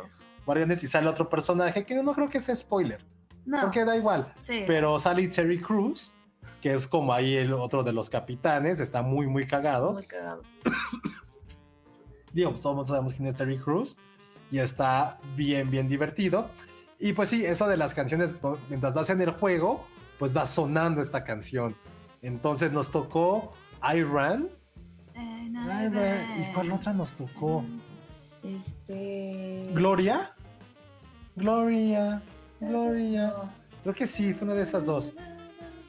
Guardianes, 0.46 0.82
y 0.82 0.86
sale 0.86 1.06
otro 1.06 1.28
personaje 1.28 1.84
que 1.84 2.02
no 2.02 2.14
creo 2.14 2.30
que 2.30 2.40
sea 2.40 2.56
spoiler, 2.56 3.04
No, 3.44 3.60
porque 3.60 3.84
da 3.84 3.94
igual. 3.94 4.32
sí. 4.40 4.64
Pero 4.66 4.98
sale 4.98 5.28
Terry 5.28 5.60
Crews, 5.60 6.14
que 6.62 6.72
es 6.72 6.86
como 6.86 7.12
ahí 7.12 7.34
el 7.36 7.52
otro 7.52 7.82
de 7.82 7.92
los 7.92 8.08
capitanes, 8.08 8.80
está 8.80 9.02
muy, 9.02 9.26
muy 9.26 9.46
cagado. 9.46 9.92
Muy 9.92 10.06
cagado. 10.06 10.40
Digo, 12.32 12.52
pues 12.52 12.62
todos 12.62 12.88
sabemos 12.88 13.12
quién 13.12 13.28
es 13.28 13.36
Terry 13.36 13.58
Crews 13.58 13.98
y 14.50 14.60
está 14.60 15.18
bien, 15.34 15.70
bien 15.70 15.88
divertido. 15.88 16.48
Y 16.98 17.12
pues 17.12 17.28
sí, 17.28 17.44
eso 17.44 17.68
de 17.68 17.76
las 17.76 17.92
canciones, 17.92 18.32
pues, 18.32 18.58
mientras 18.70 18.94
vas 18.94 19.10
en 19.10 19.20
el 19.20 19.30
juego, 19.30 19.86
pues 20.18 20.34
va 20.34 20.46
sonando 20.46 21.02
esta 21.02 21.22
canción. 21.22 21.76
Entonces 22.22 22.72
nos 22.72 22.90
tocó 22.90 23.52
I 23.82 24.02
Ran. 24.04 24.48
Ran. 25.64 26.42
¿Y 26.42 26.52
cuál 26.52 26.72
otra 26.72 26.92
nos 26.92 27.14
tocó? 27.14 27.64
Este. 28.42 29.68
Gloria. 29.72 30.30
Gloria. 31.34 32.22
Gloria. 32.60 33.26
No, 33.28 33.50
Creo 33.82 33.94
que 33.94 34.06
sí, 34.06 34.34
fue 34.34 34.46
una 34.46 34.54
de 34.54 34.62
esas 34.62 34.84
dos. 34.86 35.14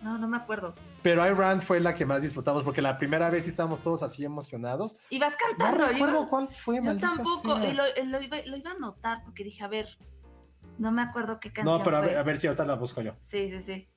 No, 0.02 0.18
no 0.18 0.28
me 0.28 0.38
acuerdo. 0.38 0.76
Pero 1.02 1.26
I 1.26 1.34
Ran 1.34 1.62
fue 1.62 1.80
la 1.80 1.94
que 1.96 2.06
más 2.06 2.22
disfrutamos 2.22 2.64
porque 2.64 2.82
la 2.82 2.98
primera 2.98 3.30
vez 3.30 3.44
sí 3.46 3.50
estábamos 3.50 3.80
todos 3.82 4.04
así 4.04 4.24
emocionados. 4.26 4.98
Y 5.10 5.20
vas 5.20 5.34
No 5.34 5.58
cantando. 5.58 5.86
yo 5.86 5.92
recuerdo 5.92 6.20
iba- 6.22 6.30
cuál 6.30 6.48
fue, 6.50 6.82
Yo 6.84 6.98
tampoco. 6.98 7.58
lo, 7.58 7.84
lo 8.06 8.22
iba, 8.22 8.38
lo 8.46 8.58
iba 8.58 8.72
a 8.72 8.74
anotar 8.76 9.24
porque 9.24 9.44
dije, 9.44 9.64
a 9.64 9.68
ver. 9.68 9.88
No 10.78 10.92
me 10.92 11.02
acuerdo 11.02 11.40
qué 11.40 11.52
canción. 11.52 11.78
No, 11.80 11.84
pero 11.84 11.98
a 11.98 12.02
ver, 12.02 12.18
a 12.18 12.24
ver 12.24 12.38
si 12.38 12.46
ahorita 12.46 12.64
la 12.64 12.76
busco 12.76 13.02
yo. 13.02 13.14
Sí, 13.22 13.50
sí, 13.50 13.60
sí. 13.62 13.88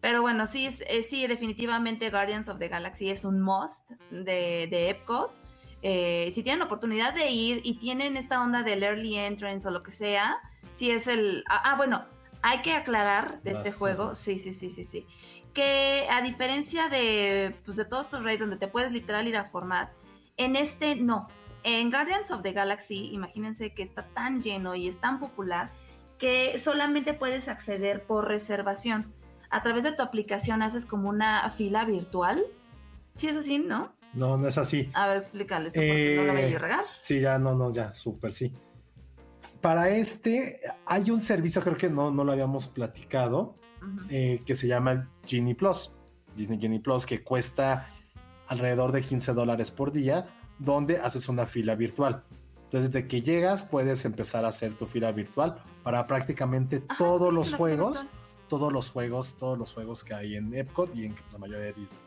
Pero 0.00 0.22
bueno, 0.22 0.46
sí, 0.46 0.68
eh, 0.86 1.02
sí, 1.02 1.26
definitivamente 1.26 2.10
Guardians 2.10 2.48
of 2.48 2.58
the 2.58 2.68
Galaxy 2.68 3.10
es 3.10 3.24
un 3.24 3.40
must 3.40 3.92
de, 4.10 4.66
de 4.70 4.90
Epcot. 4.90 5.32
Eh, 5.82 6.30
si 6.32 6.42
tienen 6.42 6.62
oportunidad 6.62 7.14
de 7.14 7.30
ir 7.30 7.60
y 7.64 7.74
tienen 7.74 8.16
esta 8.16 8.42
onda 8.42 8.62
del 8.62 8.82
early 8.82 9.16
entrance 9.16 9.66
o 9.66 9.70
lo 9.70 9.82
que 9.82 9.90
sea, 9.90 10.38
sí 10.72 10.90
es 10.90 11.06
el... 11.06 11.44
Ah, 11.48 11.62
ah, 11.64 11.76
bueno, 11.76 12.04
hay 12.42 12.62
que 12.62 12.72
aclarar 12.72 13.42
de 13.42 13.52
este 13.52 13.72
juego, 13.72 14.14
sí, 14.14 14.38
sí, 14.38 14.52
sí, 14.52 14.70
sí, 14.70 14.84
sí, 14.84 15.06
que 15.54 16.06
a 16.10 16.22
diferencia 16.22 16.88
de, 16.88 17.54
pues, 17.64 17.76
de 17.76 17.84
todos 17.84 18.06
estos 18.06 18.24
raids 18.24 18.40
donde 18.40 18.56
te 18.56 18.68
puedes 18.68 18.92
literal 18.92 19.26
ir 19.26 19.36
a 19.36 19.44
formar, 19.44 19.92
en 20.36 20.56
este 20.56 20.96
no. 20.96 21.28
En 21.62 21.90
Guardians 21.90 22.30
of 22.30 22.42
the 22.42 22.52
Galaxy, 22.52 23.10
imagínense 23.12 23.74
que 23.74 23.82
está 23.82 24.06
tan 24.14 24.40
lleno 24.40 24.74
y 24.74 24.88
es 24.88 24.98
tan 24.98 25.20
popular 25.20 25.70
que 26.18 26.58
solamente 26.58 27.12
puedes 27.12 27.48
acceder 27.48 28.04
por 28.04 28.28
reservación. 28.28 29.12
A 29.50 29.62
través 29.62 29.84
de 29.84 29.92
tu 29.92 30.02
aplicación 30.02 30.62
haces 30.62 30.86
como 30.86 31.08
una 31.08 31.48
fila 31.50 31.84
virtual. 31.84 32.42
Sí, 33.14 33.28
es 33.28 33.36
así, 33.36 33.58
¿no? 33.58 33.92
No, 34.14 34.36
no 34.36 34.48
es 34.48 34.58
así. 34.58 34.90
A 34.94 35.06
ver, 35.08 35.16
explícale 35.18 35.68
esto 35.68 35.80
porque 35.80 36.14
no 36.16 36.24
la 36.24 36.32
voy 36.32 36.42
Eh, 36.42 36.56
a 36.56 36.58
regar. 36.58 36.84
Sí, 37.00 37.20
ya, 37.20 37.38
no, 37.38 37.54
no, 37.54 37.72
ya, 37.72 37.94
súper, 37.94 38.32
sí. 38.32 38.52
Para 39.60 39.90
este 39.90 40.60
hay 40.86 41.10
un 41.10 41.20
servicio, 41.20 41.62
creo 41.62 41.76
que 41.76 41.88
no, 41.90 42.10
no 42.10 42.24
lo 42.24 42.32
habíamos 42.32 42.66
platicado, 42.66 43.56
Ujú. 43.82 44.06
eh, 44.08 44.42
que 44.46 44.54
se 44.54 44.66
llama 44.68 45.08
Genie 45.26 45.54
Plus, 45.54 45.92
Disney 46.36 46.58
Genie 46.58 46.80
Plus, 46.80 47.04
que 47.06 47.22
cuesta 47.22 47.88
alrededor 48.48 48.92
de 48.92 49.02
15 49.02 49.32
dólares 49.32 49.70
por 49.70 49.92
día, 49.92 50.26
donde 50.58 50.98
haces 50.98 51.28
una 51.28 51.46
fila 51.46 51.74
virtual. 51.74 52.22
Entonces, 52.64 52.90
desde 52.92 53.08
que 53.08 53.22
llegas, 53.22 53.62
puedes 53.62 54.04
empezar 54.04 54.44
a 54.44 54.48
hacer 54.48 54.76
tu 54.76 54.86
fila 54.86 55.12
virtual 55.12 55.56
para 55.82 56.06
prácticamente 56.06 56.82
Ajá, 56.88 56.98
todos 56.98 57.32
los 57.32 57.52
juegos, 57.54 58.02
virtual. 58.04 58.19
Todos 58.50 58.72
los 58.72 58.90
juegos, 58.90 59.36
todos 59.38 59.56
los 59.56 59.72
juegos 59.72 60.04
que 60.04 60.12
hay 60.12 60.36
en 60.36 60.52
Epcot 60.52 60.94
y 60.94 61.06
en 61.06 61.14
la 61.32 61.38
mayoría 61.38 61.66
de 61.66 61.72
Disney. 61.72 62.00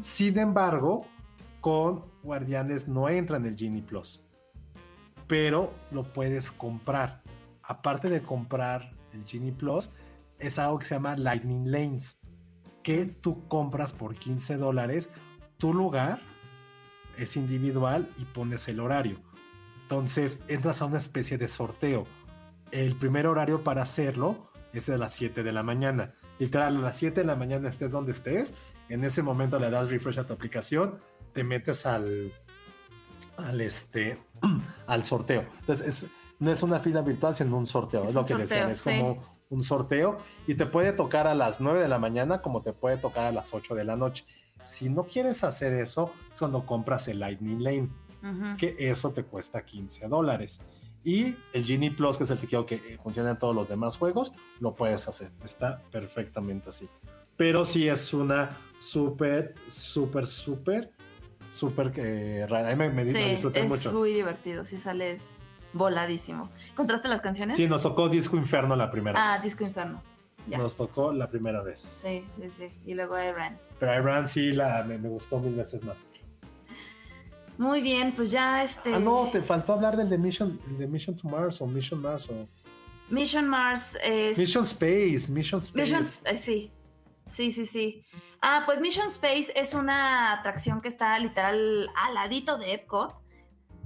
Sin 0.00 0.38
embargo, 0.38 1.06
con 1.60 2.04
Guardianes 2.22 2.88
no 2.88 3.08
entra 3.08 3.38
en 3.38 3.46
el 3.46 3.56
Genie 3.56 3.82
Plus, 3.82 4.20
pero 5.26 5.72
lo 5.92 6.02
puedes 6.02 6.50
comprar. 6.50 7.22
Aparte 7.62 8.10
de 8.10 8.20
comprar 8.20 8.92
el 9.12 9.24
Genie 9.24 9.52
Plus, 9.52 9.90
es 10.38 10.58
algo 10.58 10.80
que 10.80 10.84
se 10.84 10.96
llama 10.96 11.16
Lightning 11.16 11.70
Lanes, 11.70 12.20
que 12.82 13.06
tú 13.06 13.46
compras 13.48 13.92
por 13.92 14.16
15 14.16 14.56
dólares. 14.56 15.10
Tu 15.58 15.72
lugar 15.72 16.20
es 17.16 17.36
individual 17.36 18.12
y 18.18 18.24
pones 18.24 18.68
el 18.68 18.80
horario. 18.80 19.20
Entonces 19.82 20.40
entras 20.48 20.82
a 20.82 20.86
una 20.86 20.98
especie 20.98 21.38
de 21.38 21.46
sorteo. 21.46 22.04
El 22.72 22.96
primer 22.96 23.28
horario 23.28 23.62
para 23.62 23.82
hacerlo 23.82 24.50
es 24.78 24.88
a 24.90 24.98
las 24.98 25.12
7 25.14 25.42
de 25.42 25.52
la 25.52 25.62
mañana. 25.62 26.14
Literal, 26.38 26.76
a 26.76 26.80
las 26.80 26.96
7 26.96 27.20
de 27.20 27.26
la 27.26 27.36
mañana 27.36 27.68
estés 27.68 27.92
donde 27.92 28.12
estés. 28.12 28.54
En 28.88 29.04
ese 29.04 29.22
momento 29.22 29.58
le 29.58 29.70
das 29.70 29.90
refresh 29.90 30.18
a 30.18 30.26
tu 30.26 30.32
aplicación, 30.32 30.98
te 31.32 31.42
metes 31.44 31.86
al, 31.86 32.32
al, 33.36 33.60
este, 33.60 34.18
al 34.86 35.04
sorteo. 35.04 35.44
Entonces, 35.60 35.86
es- 36.04 36.10
no 36.40 36.50
es 36.50 36.62
una 36.62 36.80
fila 36.80 37.00
virtual, 37.00 37.34
sino 37.34 37.56
un 37.56 37.66
sorteo. 37.66 38.02
Es 38.02 38.08
Es, 38.10 38.14
lo 38.14 38.26
que 38.26 38.34
decían, 38.34 38.70
es 38.70 38.78
sí. 38.80 38.90
como 38.98 39.22
un 39.50 39.62
sorteo 39.62 40.18
y 40.48 40.54
te 40.56 40.66
puede 40.66 40.92
tocar 40.92 41.26
a 41.28 41.34
las 41.34 41.60
9 41.60 41.80
de 41.80 41.88
la 41.88 41.98
mañana 41.98 42.42
como 42.42 42.60
te 42.62 42.72
puede 42.72 42.96
tocar 42.96 43.26
a 43.26 43.32
las 43.32 43.54
8 43.54 43.74
de 43.76 43.84
la 43.84 43.96
noche. 43.96 44.26
Si 44.64 44.88
no 44.90 45.04
quieres 45.04 45.44
hacer 45.44 45.72
eso, 45.74 46.12
es 46.32 46.38
cuando 46.40 46.66
compras 46.66 47.06
el 47.08 47.20
Lightning 47.20 47.62
Lane 47.62 47.88
que 48.58 48.74
eso 48.78 49.12
te 49.12 49.22
cuesta 49.24 49.64
15 49.64 50.08
dólares. 50.08 50.60
Y 51.04 51.36
el 51.52 51.64
Genie 51.64 51.90
Plus, 51.90 52.16
que 52.16 52.24
es 52.24 52.30
el 52.30 52.38
que 52.38 52.46
quiero 52.46 52.64
que 52.64 52.76
eh, 52.76 52.98
funcione 53.02 53.30
en 53.30 53.38
todos 53.38 53.54
los 53.54 53.68
demás 53.68 53.98
juegos, 53.98 54.32
lo 54.58 54.74
puedes 54.74 55.06
hacer. 55.06 55.30
Está 55.44 55.82
perfectamente 55.90 56.70
así. 56.70 56.88
Pero 57.36 57.64
sí 57.64 57.88
es 57.88 58.14
una 58.14 58.58
súper, 58.78 59.54
súper, 59.68 60.26
súper, 60.26 60.90
súper 61.50 61.92
eh, 61.96 62.46
rara. 62.48 62.70
A 62.70 62.76
mí 62.76 62.76
me, 62.76 62.88
me, 62.90 63.04
Sí, 63.04 63.18
disfruté 63.18 63.60
es 63.60 63.68
mucho. 63.68 63.92
muy 63.92 64.14
divertido. 64.14 64.64
Sí, 64.64 64.78
sales 64.78 65.22
voladísimo. 65.74 66.48
¿Encontraste 66.70 67.08
las 67.08 67.20
canciones? 67.20 67.56
Sí, 67.56 67.68
nos 67.68 67.82
tocó 67.82 68.08
Disco 68.08 68.36
Inferno 68.36 68.74
la 68.74 68.90
primera 68.90 69.30
ah, 69.30 69.32
vez. 69.34 69.42
Disco 69.42 69.64
Inferno. 69.64 70.02
Ya. 70.46 70.58
Nos 70.58 70.76
tocó 70.76 71.12
la 71.12 71.28
primera 71.28 71.62
vez. 71.62 71.98
Sí, 72.02 72.24
sí, 72.36 72.50
sí. 72.56 72.66
Y 72.86 72.94
luego 72.94 73.18
Iran. 73.18 73.58
Pero 73.78 73.94
Iran 74.00 74.28
sí 74.28 74.52
la, 74.52 74.82
me, 74.84 74.98
me 74.98 75.08
gustó 75.08 75.38
mil 75.38 75.54
veces 75.54 75.82
más. 75.84 76.08
Muy 77.56 77.80
bien, 77.80 78.12
pues 78.14 78.30
ya 78.30 78.62
este. 78.62 78.94
Ah, 78.94 78.98
no, 78.98 79.28
te 79.30 79.40
faltó 79.40 79.74
hablar 79.74 79.96
del 79.96 80.08
de 80.08 80.18
Mission, 80.18 80.60
el 80.68 80.76
de 80.76 80.86
Mission 80.86 81.16
to 81.16 81.28
Mars 81.28 81.60
o 81.60 81.66
Mission 81.66 82.00
Mars 82.00 82.28
o 82.28 82.46
Mission 83.10 83.48
Mars 83.48 83.96
es. 84.02 84.36
Mission 84.36 84.64
Space, 84.64 85.30
Mission 85.30 85.60
Space. 85.60 85.80
Mission, 85.80 86.06
eh, 86.24 86.36
sí, 86.36 86.70
sí, 87.28 87.50
sí, 87.52 87.66
sí. 87.66 88.04
Ah, 88.40 88.62
pues 88.66 88.80
Mission 88.80 89.06
Space 89.06 89.52
es 89.54 89.74
una 89.74 90.32
atracción 90.32 90.80
que 90.80 90.88
está 90.88 91.18
literal 91.18 91.88
al 91.96 92.14
ladito 92.14 92.58
de 92.58 92.74
Epcot. 92.74 93.14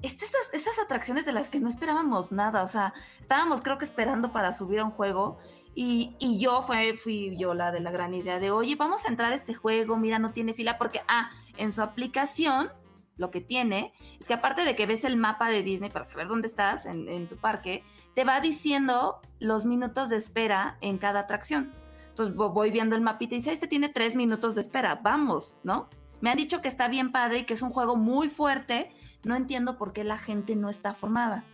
Esas, 0.00 0.30
esas 0.52 0.78
atracciones 0.78 1.26
de 1.26 1.32
las 1.32 1.50
que 1.50 1.58
no 1.58 1.68
esperábamos 1.68 2.30
nada, 2.30 2.62
o 2.62 2.68
sea, 2.68 2.94
estábamos 3.20 3.62
creo 3.62 3.78
que 3.78 3.84
esperando 3.84 4.32
para 4.32 4.52
subir 4.52 4.78
a 4.78 4.84
un 4.84 4.92
juego 4.92 5.38
y, 5.74 6.16
y 6.18 6.38
yo 6.38 6.62
fue, 6.62 6.96
fui 6.96 7.36
yo 7.36 7.54
la 7.54 7.72
de 7.72 7.80
la 7.80 7.90
gran 7.90 8.14
idea 8.14 8.38
de, 8.38 8.50
oye, 8.50 8.76
vamos 8.76 9.04
a 9.04 9.08
entrar 9.08 9.32
a 9.32 9.36
este 9.36 9.54
juego, 9.54 9.96
mira, 9.96 10.18
no 10.18 10.30
tiene 10.30 10.54
fila, 10.54 10.78
porque, 10.78 11.02
ah, 11.08 11.30
en 11.56 11.72
su 11.72 11.82
aplicación 11.82 12.70
lo 13.18 13.30
que 13.30 13.40
tiene 13.42 13.92
es 14.18 14.26
que 14.28 14.34
aparte 14.34 14.64
de 14.64 14.74
que 14.74 14.86
ves 14.86 15.04
el 15.04 15.16
mapa 15.16 15.50
de 15.50 15.62
Disney 15.62 15.90
para 15.90 16.06
saber 16.06 16.28
dónde 16.28 16.46
estás 16.46 16.86
en, 16.86 17.26
tu 17.28 17.36
parque, 17.36 17.84
te 18.14 18.24
va 18.24 18.40
diciendo 18.40 19.20
los 19.38 19.64
minutos 19.64 20.08
de 20.08 20.16
espera 20.16 20.78
en 20.80 20.96
cada 20.98 21.20
atracción. 21.20 21.72
Entonces 22.08 22.34
vo- 22.34 22.52
voy 22.52 22.70
viendo 22.70 22.96
el 22.96 23.02
mapita 23.02 23.34
y 23.34 23.38
dice, 23.38 23.52
este 23.52 23.66
tiene 23.68 23.88
tres 23.90 24.16
minutos 24.16 24.54
de 24.54 24.62
espera, 24.62 24.96
vamos, 25.02 25.56
¿no? 25.62 25.88
Me 26.20 26.30
han 26.30 26.36
dicho 26.36 26.60
que 26.62 26.68
está 26.68 26.88
bien 26.88 27.12
padre 27.12 27.40
y 27.40 27.44
que 27.44 27.54
es 27.54 27.62
un 27.62 27.70
juego 27.70 27.94
muy 27.94 28.28
fuerte. 28.28 28.90
No 29.24 29.36
entiendo 29.36 29.78
por 29.78 29.92
qué 29.92 30.02
la 30.02 30.18
gente 30.18 30.56
no 30.56 30.68
está 30.68 30.94
formada. 30.94 31.44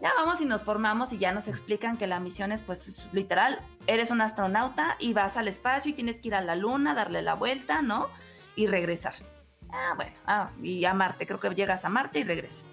Ya 0.00 0.12
vamos 0.16 0.40
y 0.40 0.46
nos 0.46 0.64
formamos 0.64 1.12
y 1.12 1.18
ya 1.18 1.32
nos 1.32 1.48
explican 1.48 1.96
que 1.98 2.06
la 2.06 2.20
misión 2.20 2.52
es, 2.52 2.62
pues, 2.62 2.86
es 2.86 3.08
literal, 3.12 3.60
eres 3.86 4.10
un 4.10 4.20
astronauta 4.20 4.96
y 5.00 5.12
vas 5.12 5.36
al 5.36 5.48
espacio 5.48 5.90
y 5.90 5.94
tienes 5.94 6.20
que 6.20 6.28
ir 6.28 6.34
a 6.36 6.40
la 6.40 6.54
luna, 6.54 6.94
darle 6.94 7.20
la 7.20 7.34
vuelta, 7.34 7.82
¿no? 7.82 8.08
Y 8.54 8.66
regresar. 8.66 9.14
Ah, 9.72 9.92
bueno, 9.96 10.12
ah, 10.26 10.50
y 10.62 10.84
a 10.84 10.94
Marte, 10.94 11.26
creo 11.26 11.38
que 11.40 11.50
llegas 11.54 11.84
a 11.84 11.88
Marte 11.88 12.20
y 12.20 12.24
regresas. 12.24 12.72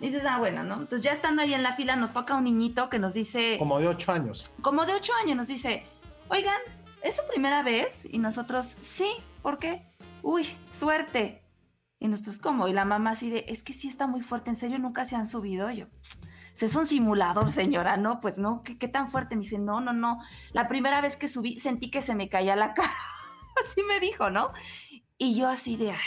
Dices, 0.00 0.22
ah, 0.26 0.38
bueno, 0.38 0.62
¿no? 0.62 0.74
Entonces 0.74 1.02
ya 1.02 1.12
estando 1.12 1.42
ahí 1.42 1.52
en 1.52 1.62
la 1.62 1.72
fila 1.74 1.94
nos 1.96 2.12
toca 2.12 2.34
un 2.34 2.44
niñito 2.44 2.88
que 2.88 2.98
nos 2.98 3.12
dice 3.14 3.56
Como 3.58 3.78
de 3.78 3.88
8 3.88 4.12
años. 4.12 4.50
como 4.62 4.86
de 4.86 4.94
ocho 4.94 5.12
años, 5.22 5.36
nos 5.36 5.46
dice, 5.48 5.84
oigan, 6.28 6.58
¿es 7.02 7.16
su 7.16 7.22
primera 7.30 7.62
vez? 7.62 8.06
Y 8.10 8.18
nosotros, 8.18 8.76
sí, 8.80 9.10
¿por 9.42 9.58
qué? 9.58 9.82
Uy, 10.22 10.46
suerte. 10.72 11.42
Y 11.98 12.08
nosotros, 12.08 12.38
¿cómo? 12.38 12.66
Y 12.66 12.72
la 12.72 12.86
mamá 12.86 13.10
así 13.10 13.28
de, 13.28 13.44
es 13.48 13.62
que 13.62 13.74
sí 13.74 13.88
está 13.88 14.06
muy 14.06 14.22
fuerte, 14.22 14.48
¿en 14.50 14.56
serio 14.56 14.78
nunca 14.78 15.04
se 15.04 15.16
han 15.16 15.28
subido? 15.28 15.70
Y 15.70 15.78
yo, 15.78 15.86
"Pues 16.52 16.62
es 16.62 16.74
un 16.76 16.86
simulador, 16.86 17.50
señora, 17.52 17.98
¿no? 17.98 18.20
Pues 18.22 18.38
no, 18.38 18.62
¿qué, 18.62 18.78
qué 18.78 18.88
tan 18.88 19.10
fuerte? 19.10 19.36
Me 19.36 19.42
dice, 19.42 19.58
no, 19.58 19.82
no, 19.82 19.92
no. 19.92 20.18
La 20.52 20.66
primera 20.66 21.02
vez 21.02 21.16
que 21.18 21.28
subí 21.28 21.60
sentí 21.60 21.90
que 21.90 22.00
se 22.00 22.14
me 22.14 22.30
caía 22.30 22.56
la 22.56 22.72
cara. 22.74 22.90
así 23.62 23.82
me 23.82 24.00
dijo, 24.00 24.30
¿no? 24.30 24.50
Y 25.22 25.34
yo 25.34 25.48
así 25.48 25.76
de, 25.76 25.90
ay, 25.90 25.98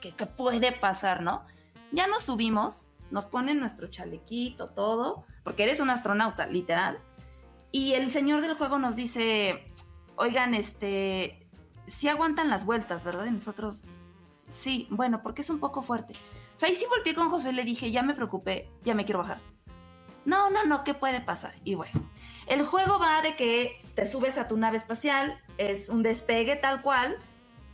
¿qué, 0.00 0.24
puede 0.24 0.72
pasar, 0.72 1.20
no? 1.20 1.44
Ya 1.90 2.06
nos 2.06 2.22
subimos, 2.22 2.88
nos 3.10 3.26
ponen 3.26 3.60
nuestro 3.60 3.88
chalequito, 3.88 4.70
todo, 4.70 5.26
porque 5.44 5.64
eres 5.64 5.78
un 5.80 5.90
astronauta, 5.90 6.46
literal. 6.46 6.98
Y 7.70 7.92
el 7.92 8.10
señor 8.10 8.40
del 8.40 8.56
juego 8.56 8.78
nos 8.78 8.96
dice, 8.96 9.70
oigan, 10.16 10.54
este, 10.54 11.46
si 11.86 12.08
aguantan 12.08 12.48
las 12.48 12.64
vueltas, 12.64 13.04
¿verdad? 13.04 13.26
Y 13.26 13.32
nosotros, 13.32 13.84
sí, 14.48 14.86
bueno, 14.88 15.22
porque 15.22 15.42
es 15.42 15.50
un 15.50 15.60
poco 15.60 15.82
fuerte. 15.82 16.14
O 16.54 16.58
sea, 16.58 16.70
ahí 16.70 16.74
sí 16.74 16.86
volteé 16.88 17.14
con 17.14 17.28
José 17.28 17.50
y 17.50 17.52
le 17.52 17.64
dije, 17.64 17.90
ya 17.90 18.02
me 18.02 18.14
preocupé, 18.14 18.70
ya 18.84 18.94
me 18.94 19.04
quiero 19.04 19.18
bajar. 19.18 19.42
No, 20.24 20.48
no, 20.48 20.64
no, 20.64 20.82
¿qué 20.82 20.94
puede 20.94 21.20
pasar? 21.20 21.52
Y 21.62 21.74
bueno, 21.74 22.08
el 22.46 22.64
juego 22.64 22.98
va 22.98 23.20
de 23.20 23.36
que 23.36 23.82
te 23.94 24.06
subes 24.06 24.38
a 24.38 24.48
tu 24.48 24.56
nave 24.56 24.78
espacial, 24.78 25.38
es 25.58 25.90
un 25.90 26.02
despegue 26.02 26.56
tal 26.56 26.80
cual, 26.80 27.18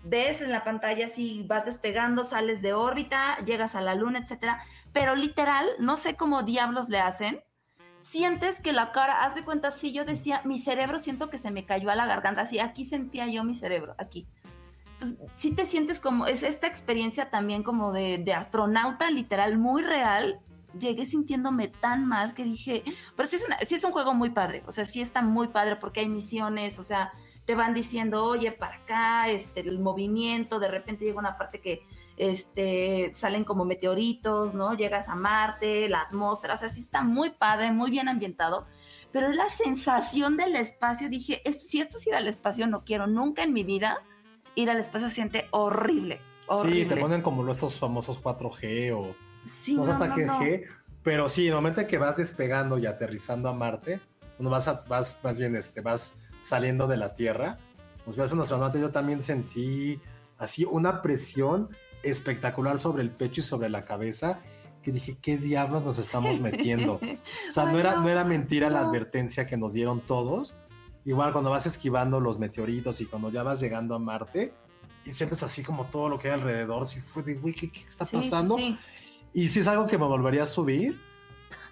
ves 0.05 0.43
en 0.43 0.53
la 0.53 0.65
pantalla 0.65 1.09
si 1.09 1.43
vas 1.43 1.67
despegando, 1.67 2.25
sales 2.25 2.63
de 2.63 2.73
órbita, 2.73 3.37
llegas 3.45 3.75
a 3.75 3.81
la 3.81 3.95
luna, 3.95 4.21
etcétera, 4.21 4.63
pero 4.93 5.15
literal, 5.15 5.67
no 5.79 5.97
sé 5.97 6.17
cómo 6.17 6.43
diablos 6.43 6.89
le 6.89 7.01
hacen. 7.01 7.41
Sientes 8.01 8.61
que 8.61 8.73
la 8.73 8.93
cara, 8.93 9.25
haz 9.25 9.35
de 9.35 9.45
cuenta, 9.45 9.71
si 9.71 9.93
yo 9.93 10.05
decía, 10.05 10.41
mi 10.45 10.59
cerebro 10.59 10.99
siento 10.99 11.31
que 11.31 11.39
se 11.39 11.51
me 11.51 11.65
cayó 11.65 11.91
a 11.91 11.97
la 11.97 12.07
garganta, 12.07 12.43
así, 12.43 12.61
aquí 12.61 12.85
sentía 12.85 13.27
yo 13.27 13.43
mi 13.43 13.55
cerebro, 13.55 13.95
aquí. 13.99 14.29
Entonces, 14.93 15.19
sí 15.35 15.53
te 15.53 15.65
sientes 15.65 16.01
como, 16.01 16.27
es 16.27 16.43
esta 16.43 16.67
experiencia 16.67 17.31
también 17.31 17.63
como 17.63 17.93
de, 17.93 18.33
astronauta, 18.33 19.11
literal, 19.11 19.59
muy 19.59 19.83
real, 19.83 20.41
llegué 20.79 21.07
sintiéndome 21.07 21.69
tan 21.69 22.07
mal 22.07 22.35
que 22.35 22.45
dije, 22.45 22.85
pero 23.17 23.29
sí 23.29 23.37
es, 23.37 23.45
una, 23.45 23.59
sí 23.59 23.75
es 23.75 23.85
un 23.85 23.93
juego 23.93 24.15
muy 24.15 24.31
padre, 24.31 24.63
o 24.67 24.73
sea, 24.73 24.85
sí 24.85 25.01
está 25.01 25.23
muy 25.23 25.49
padre 25.49 25.77
porque 25.77 26.01
hay 26.01 26.09
misiones, 26.09 26.79
o 26.79 26.85
sea, 26.85 27.13
te 27.49 27.55
van 27.55 27.73
diciendo, 27.73 28.25
oye, 28.27 28.53
para 28.53 28.77
acá, 28.77 29.31
este, 29.31 29.61
el 29.61 29.79
movimiento, 29.79 30.61
de 30.61 30.69
repente 30.69 31.07
llega 31.07 31.19
una 31.19 31.39
parte 31.39 31.63
que 31.63 31.81
este, 32.19 33.11
salen 33.15 33.45
como 33.45 33.65
meteoritos, 33.65 34.53
¿no? 34.53 34.75
Llegas 34.75 35.09
a 35.09 35.15
Marte, 35.15 35.89
la 35.89 36.03
atmósfera, 36.03 36.53
o 36.53 36.57
sea, 36.59 36.69
sí 36.69 36.81
está 36.81 37.01
muy 37.01 37.31
padre, 37.31 37.73
muy 37.73 37.91
bien 37.91 38.07
ambientado, 38.07 38.67
pero 39.13 39.31
es 39.31 39.37
la 39.37 39.49
sensación 39.49 40.37
del 40.37 40.57
espacio, 40.57 41.09
dije, 41.09 41.41
esto, 41.49 41.65
si 41.65 41.81
esto 41.81 41.97
es 41.97 42.07
ir 42.07 42.15
al 42.15 42.29
espacio, 42.29 42.67
no 42.67 42.85
quiero 42.85 43.07
nunca 43.07 43.45
en 43.45 43.55
mi 43.55 43.65
vida 43.65 43.97
ir 44.55 44.69
al 44.69 44.79
espacio, 44.79 45.09
siente 45.09 45.47
horrible. 45.51 46.21
horrible. 46.49 46.83
Sí, 46.83 46.87
te 46.87 46.97
ponen 47.01 47.23
como 47.23 47.51
estos 47.51 47.79
famosos 47.79 48.23
4G 48.23 48.93
o 48.95 49.17
Sí, 49.47 49.75
no 49.75 49.85
no, 49.87 49.91
hasta 49.93 50.09
no, 50.09 50.15
qué 50.15 50.27
no. 50.27 50.39
G, 50.39 50.65
pero 51.03 51.31
sí, 51.31 51.45
en 51.47 51.49
el 51.49 51.55
momento 51.55 51.81
en 51.81 51.87
que 51.87 51.97
vas 51.97 52.19
despegando 52.19 52.77
y 52.77 52.85
aterrizando 52.85 53.49
a 53.49 53.55
Marte, 53.55 54.01
cuando 54.37 54.51
vas, 54.51 54.69
a- 54.69 54.85
vas 54.87 55.19
más 55.25 55.39
bien, 55.39 55.57
este, 55.57 55.81
vas 55.81 56.21
saliendo 56.49 56.87
de 56.87 56.97
la 56.97 57.15
Tierra, 57.15 57.59
pues 58.05 58.17
ves 58.17 58.33
un 58.33 58.41
astronauta, 58.41 58.79
yo 58.79 58.91
también 58.91 59.21
sentí 59.23 60.01
así 60.39 60.65
una 60.65 61.03
presión 61.03 61.69
espectacular 62.03 62.79
sobre 62.79 63.03
el 63.03 63.11
pecho 63.11 63.41
y 63.41 63.45
sobre 63.45 63.69
la 63.69 63.85
cabeza, 63.85 64.41
que 64.83 64.93
dije, 64.93 65.19
¿qué 65.21 65.37
diablos 65.37 65.85
nos 65.85 65.99
estamos 65.99 66.41
metiendo? 66.41 66.95
O 67.49 67.53
sea, 67.53 67.67
no 67.67 67.77
Ay, 67.77 67.81
era, 67.81 67.97
no, 67.97 68.03
no 68.03 68.09
era 68.09 68.25
mentira 68.25 68.71
la 68.71 68.83
no. 68.83 68.89
advertencia 68.89 69.47
que 69.47 69.57
nos 69.57 69.75
dieron 69.75 70.01
todos. 70.01 70.57
Igual 71.05 71.33
cuando 71.33 71.51
vas 71.51 71.67
esquivando 71.67 72.21
los 72.21 72.39
meteoritos 72.39 73.01
y 73.01 73.07
cuando 73.07 73.31
ya 73.31 73.43
vas 73.43 73.61
llegando 73.61 73.95
a 73.95 73.99
Marte 73.99 74.53
y 75.05 75.11
sientes 75.11 75.43
así 75.43 75.63
como 75.63 75.87
todo 75.87 76.09
lo 76.09 76.19
que 76.19 76.29
hay 76.29 76.35
alrededor, 76.35 76.87
si 76.87 77.01
fue 77.01 77.23
de, 77.23 77.35
güey, 77.35 77.55
¿qué, 77.55 77.71
qué 77.71 77.81
está 77.81 78.05
Sí, 78.07 78.17
sí, 78.23 78.31
pasando? 78.31 78.57
sí. 78.57 78.79
Y 79.35 79.49
si 79.49 79.61
es 79.61 79.69
algo 79.69 79.87
que 79.87 79.99
me 79.99 80.07
volvería 80.07 80.45
a 80.45 80.47
subir, 80.47 80.99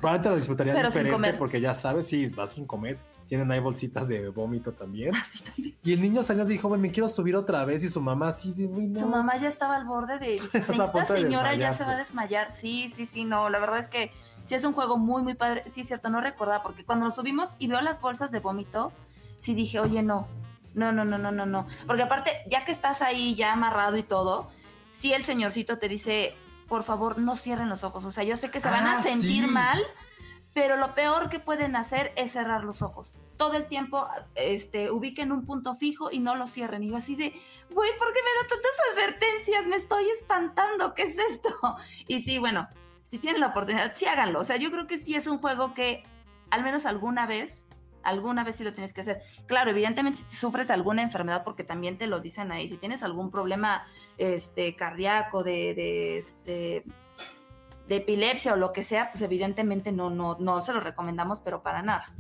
probablemente 0.01 0.29
lo 0.31 0.37
disfrutaría 0.37 0.75
Pero 0.75 0.89
diferente 0.89 1.35
porque 1.35 1.61
ya 1.61 1.73
sabes, 1.75 2.07
sí, 2.07 2.29
vas 2.29 2.53
sin 2.53 2.67
comer. 2.67 2.99
Tienen 3.29 3.51
ahí 3.51 3.59
bolsitas 3.61 4.07
de 4.09 4.29
vómito 4.29 4.73
también. 4.73 5.13
Sí, 5.31 5.43
también. 5.43 5.77
Y 5.83 5.93
el 5.93 6.01
niño 6.01 6.23
salió 6.23 6.45
y 6.45 6.49
dijo, 6.49 6.69
me 6.71 6.91
quiero 6.93 7.09
subir 7.09 7.35
otra 7.37 7.65
vez. 7.65 7.83
Y 7.85 7.89
su 7.89 8.01
mamá 8.01 8.29
así 8.29 8.53
güey, 8.57 8.87
no. 8.89 9.01
Su 9.01 9.07
mamá 9.09 9.37
ya 9.37 9.49
estaba 9.49 9.77
al 9.77 9.85
borde 9.85 10.19
de. 10.19 10.35
Esta 10.53 10.87
de 10.93 11.07
señora 11.07 11.55
ya 11.55 11.71
desmayarse". 11.71 11.79
se 11.79 11.85
va 11.85 11.91
a 11.93 11.97
desmayar. 11.97 12.51
Sí, 12.51 12.89
sí, 12.89 13.07
sí, 13.07 13.25
no. 13.25 13.49
La 13.49 13.59
verdad 13.59 13.79
es 13.79 13.89
que 13.89 14.13
sí 14.47 14.55
es 14.55 14.65
un 14.65 14.73
juego 14.75 14.97
muy, 14.97 15.23
muy 15.23 15.35
padre. 15.35 15.65
Sí, 15.67 15.81
es 15.81 15.89
cierto, 15.89 16.09
no 16.09 16.21
recordaba, 16.21 16.63
porque 16.63 16.85
cuando 16.85 17.05
nos 17.07 17.15
subimos 17.17 17.51
y 17.59 17.67
veo 17.67 17.81
las 17.81 18.01
bolsas 18.01 18.31
de 18.31 18.39
vómito, 18.41 18.93
sí 19.41 19.55
dije, 19.55 19.81
oye, 19.81 20.03
no. 20.03 20.29
No, 20.75 20.93
no, 20.93 21.05
no, 21.05 21.17
no, 21.19 21.33
no, 21.33 21.47
no. 21.47 21.67
Porque 21.87 22.03
aparte, 22.03 22.31
ya 22.51 22.65
que 22.65 22.71
estás 22.73 23.01
ahí 23.03 23.35
ya 23.35 23.53
amarrado 23.55 23.97
y 23.97 24.03
todo, 24.03 24.51
sí 24.93 25.13
el 25.13 25.25
señorcito 25.25 25.79
te 25.79 25.89
dice, 25.89 26.35
por 26.69 26.83
favor, 26.85 27.19
no 27.19 27.35
cierren 27.37 27.69
los 27.71 27.83
ojos. 27.83 28.05
O 28.05 28.11
sea, 28.11 28.25
yo 28.25 28.37
sé 28.37 28.51
que 28.51 28.61
se 28.61 28.69
van 28.69 28.87
Ah, 28.87 28.99
a 28.99 29.03
sentir 29.03 29.47
sí. 29.47 29.51
mal, 29.51 29.81
pero 30.57 30.79
lo 30.79 30.95
peor 30.95 31.29
que 31.29 31.39
pueden 31.39 31.77
hacer 31.77 32.15
es 32.17 32.33
cerrar 32.33 32.65
los 32.65 32.81
ojos. 32.81 33.19
Todo 33.37 33.53
el 33.59 33.67
tiempo 33.67 34.09
este, 34.35 34.91
ubiquen 34.91 35.31
un 35.31 35.45
punto 35.45 35.75
fijo 35.75 36.11
y 36.11 36.19
no 36.19 36.35
lo 36.35 36.47
cierren. 36.47 36.83
Y 36.83 36.89
yo 36.89 36.97
así 36.97 37.15
de, 37.15 37.39
güey, 37.71 37.91
¿por 37.99 38.11
qué 38.15 38.21
me 38.23 38.31
da 38.31 38.49
tantas 38.49 38.81
advertencias? 38.95 39.67
Me 39.67 39.77
estoy 39.77 40.09
espantando, 40.09 40.95
¿qué 40.95 41.03
es 41.03 41.19
esto? 41.19 41.51
Y 42.09 42.23
sí, 42.23 42.39
bueno, 42.39 42.69
si 43.03 43.19
tienen 43.19 43.43
la 43.43 43.49
oportunidad, 43.49 43.93
sí 43.97 44.07
háganlo. 44.07 44.41
O 44.41 44.45
sea, 44.45 44.57
yo 44.57 44.71
creo 44.71 44.87
que 44.87 44.97
sí 44.97 45.15
es 45.15 45.27
un 45.27 45.41
juego 45.41 45.75
que 45.75 46.03
al 46.49 46.63
menos 46.63 46.87
alguna 46.87 47.27
vez, 47.27 47.67
alguna 48.03 48.43
vez 48.43 48.57
sí 48.57 48.65
lo 48.65 48.73
tienes 48.73 48.95
que 48.95 49.03
hacer. 49.03 49.21
Claro, 49.45 49.73
evidentemente 49.73 50.21
si 50.27 50.37
sufres 50.37 50.71
alguna 50.71 51.03
enfermedad, 51.03 51.45
porque 51.45 51.65
también 51.65 51.99
te 51.99 52.07
lo 52.07 52.21
dicen 52.21 52.51
ahí, 52.51 52.67
si 52.67 52.79
tienes 52.79 53.03
algún 53.03 53.31
problema 53.31 53.87
este, 54.17 54.75
cardíaco, 54.75 55.45
de, 55.45 55.75
de, 55.75 56.17
este, 56.17 56.83
de 57.89 57.97
epilepsia 57.97 58.53
o 58.53 58.57
lo 58.57 58.73
que 58.73 58.83
sea, 58.83 59.11
pues 59.11 59.23
evidentemente 59.23 59.93
no, 59.93 60.11
no, 60.11 60.37
no 60.39 60.63
se 60.63 60.73
lo 60.73 60.81
recomendamos, 60.81 61.41
pero 61.41 61.63
para 61.63 61.83
nada. 61.83 62.13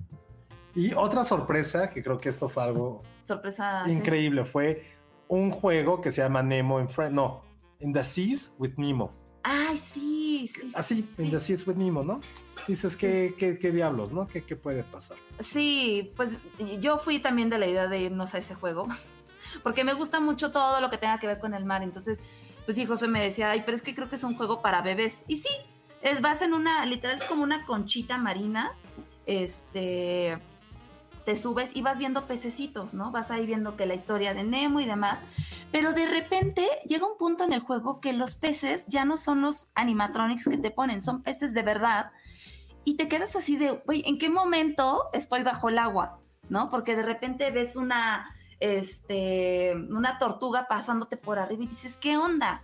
Y 0.74 0.92
otra 0.94 1.24
sorpresa, 1.24 1.90
que 1.90 2.02
creo 2.02 2.18
que 2.18 2.28
esto 2.28 2.48
fue 2.48 2.62
algo 2.62 3.02
Sorpresa. 3.24 3.82
sí. 3.86 3.92
increíble, 3.92 4.44
fue 4.44 4.84
un 5.28 5.50
juego 5.50 6.00
que 6.00 6.12
se 6.12 6.22
llama 6.22 6.42
Nemo 6.42 6.78
en 6.80 6.88
Friend. 6.88 7.14
No, 7.14 7.42
In 7.80 7.92
the 7.92 8.02
Seas 8.02 8.54
with 8.58 8.74
Nemo. 8.76 9.12
Ay, 9.42 9.78
sí, 9.78 10.48
sí. 10.54 10.60
sí, 10.60 10.72
Así, 10.74 11.02
sí. 11.02 11.22
In 11.22 11.30
the 11.30 11.40
Seas 11.40 11.66
with 11.66 11.76
Nemo, 11.76 12.02
¿no? 12.02 12.20
Dices, 12.66 12.96
¿qué, 12.96 13.34
qué, 13.38 13.58
qué 13.58 13.70
diablos, 13.72 14.12
no? 14.12 14.26
¿Qué, 14.26 14.44
¿Qué 14.44 14.56
puede 14.56 14.82
pasar? 14.82 15.16
Sí, 15.40 16.12
pues 16.16 16.36
yo 16.80 16.98
fui 16.98 17.20
también 17.20 17.48
de 17.48 17.58
la 17.58 17.66
idea 17.66 17.86
de 17.86 18.00
irnos 18.00 18.34
a 18.34 18.38
ese 18.38 18.54
juego, 18.54 18.86
porque 19.62 19.84
me 19.84 19.94
gusta 19.94 20.20
mucho 20.20 20.50
todo 20.52 20.80
lo 20.80 20.90
que 20.90 20.98
tenga 20.98 21.18
que 21.20 21.26
ver 21.26 21.38
con 21.38 21.54
el 21.54 21.64
mar. 21.64 21.82
Entonces, 21.82 22.22
pues 22.66 22.76
sí, 22.76 22.84
José 22.84 23.08
me 23.08 23.22
decía, 23.22 23.50
ay, 23.50 23.62
pero 23.64 23.76
es 23.76 23.82
que 23.82 23.94
creo 23.94 24.10
que 24.10 24.16
es 24.16 24.24
un 24.24 24.36
juego 24.36 24.60
para 24.60 24.82
bebés. 24.82 25.24
Y 25.26 25.36
sí, 25.36 25.48
es 26.02 26.20
vas 26.20 26.42
en 26.42 26.52
una, 26.52 26.84
literal 26.84 27.16
es 27.16 27.24
como 27.24 27.42
una 27.42 27.64
conchita 27.64 28.18
marina, 28.18 28.72
este, 29.24 30.38
te 31.24 31.36
subes 31.36 31.74
y 31.74 31.82
vas 31.82 31.98
viendo 31.98 32.26
pececitos, 32.26 32.92
¿no? 32.92 33.10
Vas 33.12 33.30
ahí 33.30 33.46
viendo 33.46 33.76
que 33.76 33.86
la 33.86 33.94
historia 33.94 34.34
de 34.34 34.44
Nemo 34.44 34.80
y 34.80 34.84
demás, 34.84 35.24
pero 35.72 35.92
de 35.92 36.06
repente 36.06 36.68
llega 36.86 37.06
un 37.06 37.16
punto 37.18 37.44
en 37.44 37.52
el 37.52 37.60
juego 37.60 38.00
que 38.00 38.12
los 38.12 38.34
peces 38.34 38.86
ya 38.88 39.04
no 39.04 39.16
son 39.16 39.42
los 39.42 39.68
animatronics 39.74 40.44
que 40.44 40.58
te 40.58 40.70
ponen, 40.70 41.02
son 41.02 41.22
peces 41.22 41.54
de 41.54 41.62
verdad 41.62 42.10
y 42.84 42.94
te 42.94 43.08
quedas 43.08 43.34
así 43.34 43.56
de, 43.56 43.70
güey, 43.84 44.04
¿en 44.06 44.18
qué 44.18 44.30
momento 44.30 45.06
estoy 45.12 45.42
bajo 45.42 45.68
el 45.68 45.78
agua? 45.78 46.20
¿No? 46.48 46.68
Porque 46.68 46.94
de 46.94 47.02
repente 47.02 47.50
ves 47.50 47.74
una, 47.74 48.32
este, 48.60 49.74
una 49.74 50.18
tortuga 50.18 50.66
pasándote 50.68 51.16
por 51.16 51.38
arriba 51.38 51.64
y 51.64 51.68
dices, 51.68 51.96
¿qué 51.96 52.16
onda? 52.16 52.62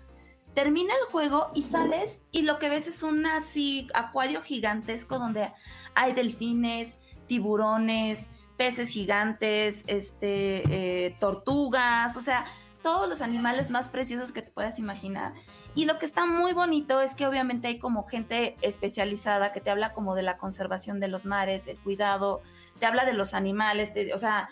Termina 0.54 0.92
el 0.94 1.10
juego 1.10 1.50
y 1.54 1.62
sales 1.62 2.20
y 2.30 2.42
lo 2.42 2.58
que 2.58 2.68
ves 2.68 2.86
es 2.86 3.02
un 3.02 3.24
así 3.26 3.88
acuario 3.94 4.42
gigantesco 4.42 5.18
donde 5.18 5.50
hay 5.94 6.12
delfines, 6.12 6.98
tiburones, 7.26 8.20
peces 8.56 8.90
gigantes, 8.90 9.84
este, 9.86 11.06
eh, 11.06 11.16
tortugas, 11.20 12.16
o 12.16 12.20
sea, 12.20 12.44
todos 12.82 13.08
los 13.08 13.22
animales 13.22 13.70
más 13.70 13.88
preciosos 13.88 14.32
que 14.32 14.42
te 14.42 14.50
puedas 14.50 14.78
imaginar. 14.78 15.32
Y 15.74 15.86
lo 15.86 15.98
que 15.98 16.04
está 16.04 16.26
muy 16.26 16.52
bonito 16.52 17.00
es 17.00 17.14
que 17.14 17.26
obviamente 17.26 17.68
hay 17.68 17.78
como 17.78 18.02
gente 18.04 18.56
especializada 18.60 19.52
que 19.52 19.60
te 19.62 19.70
habla 19.70 19.94
como 19.94 20.14
de 20.14 20.22
la 20.22 20.36
conservación 20.36 21.00
de 21.00 21.08
los 21.08 21.24
mares, 21.24 21.66
el 21.66 21.78
cuidado, 21.78 22.42
te 22.78 22.84
habla 22.84 23.06
de 23.06 23.14
los 23.14 23.32
animales, 23.32 23.94
te- 23.94 24.12
o 24.12 24.18
sea, 24.18 24.50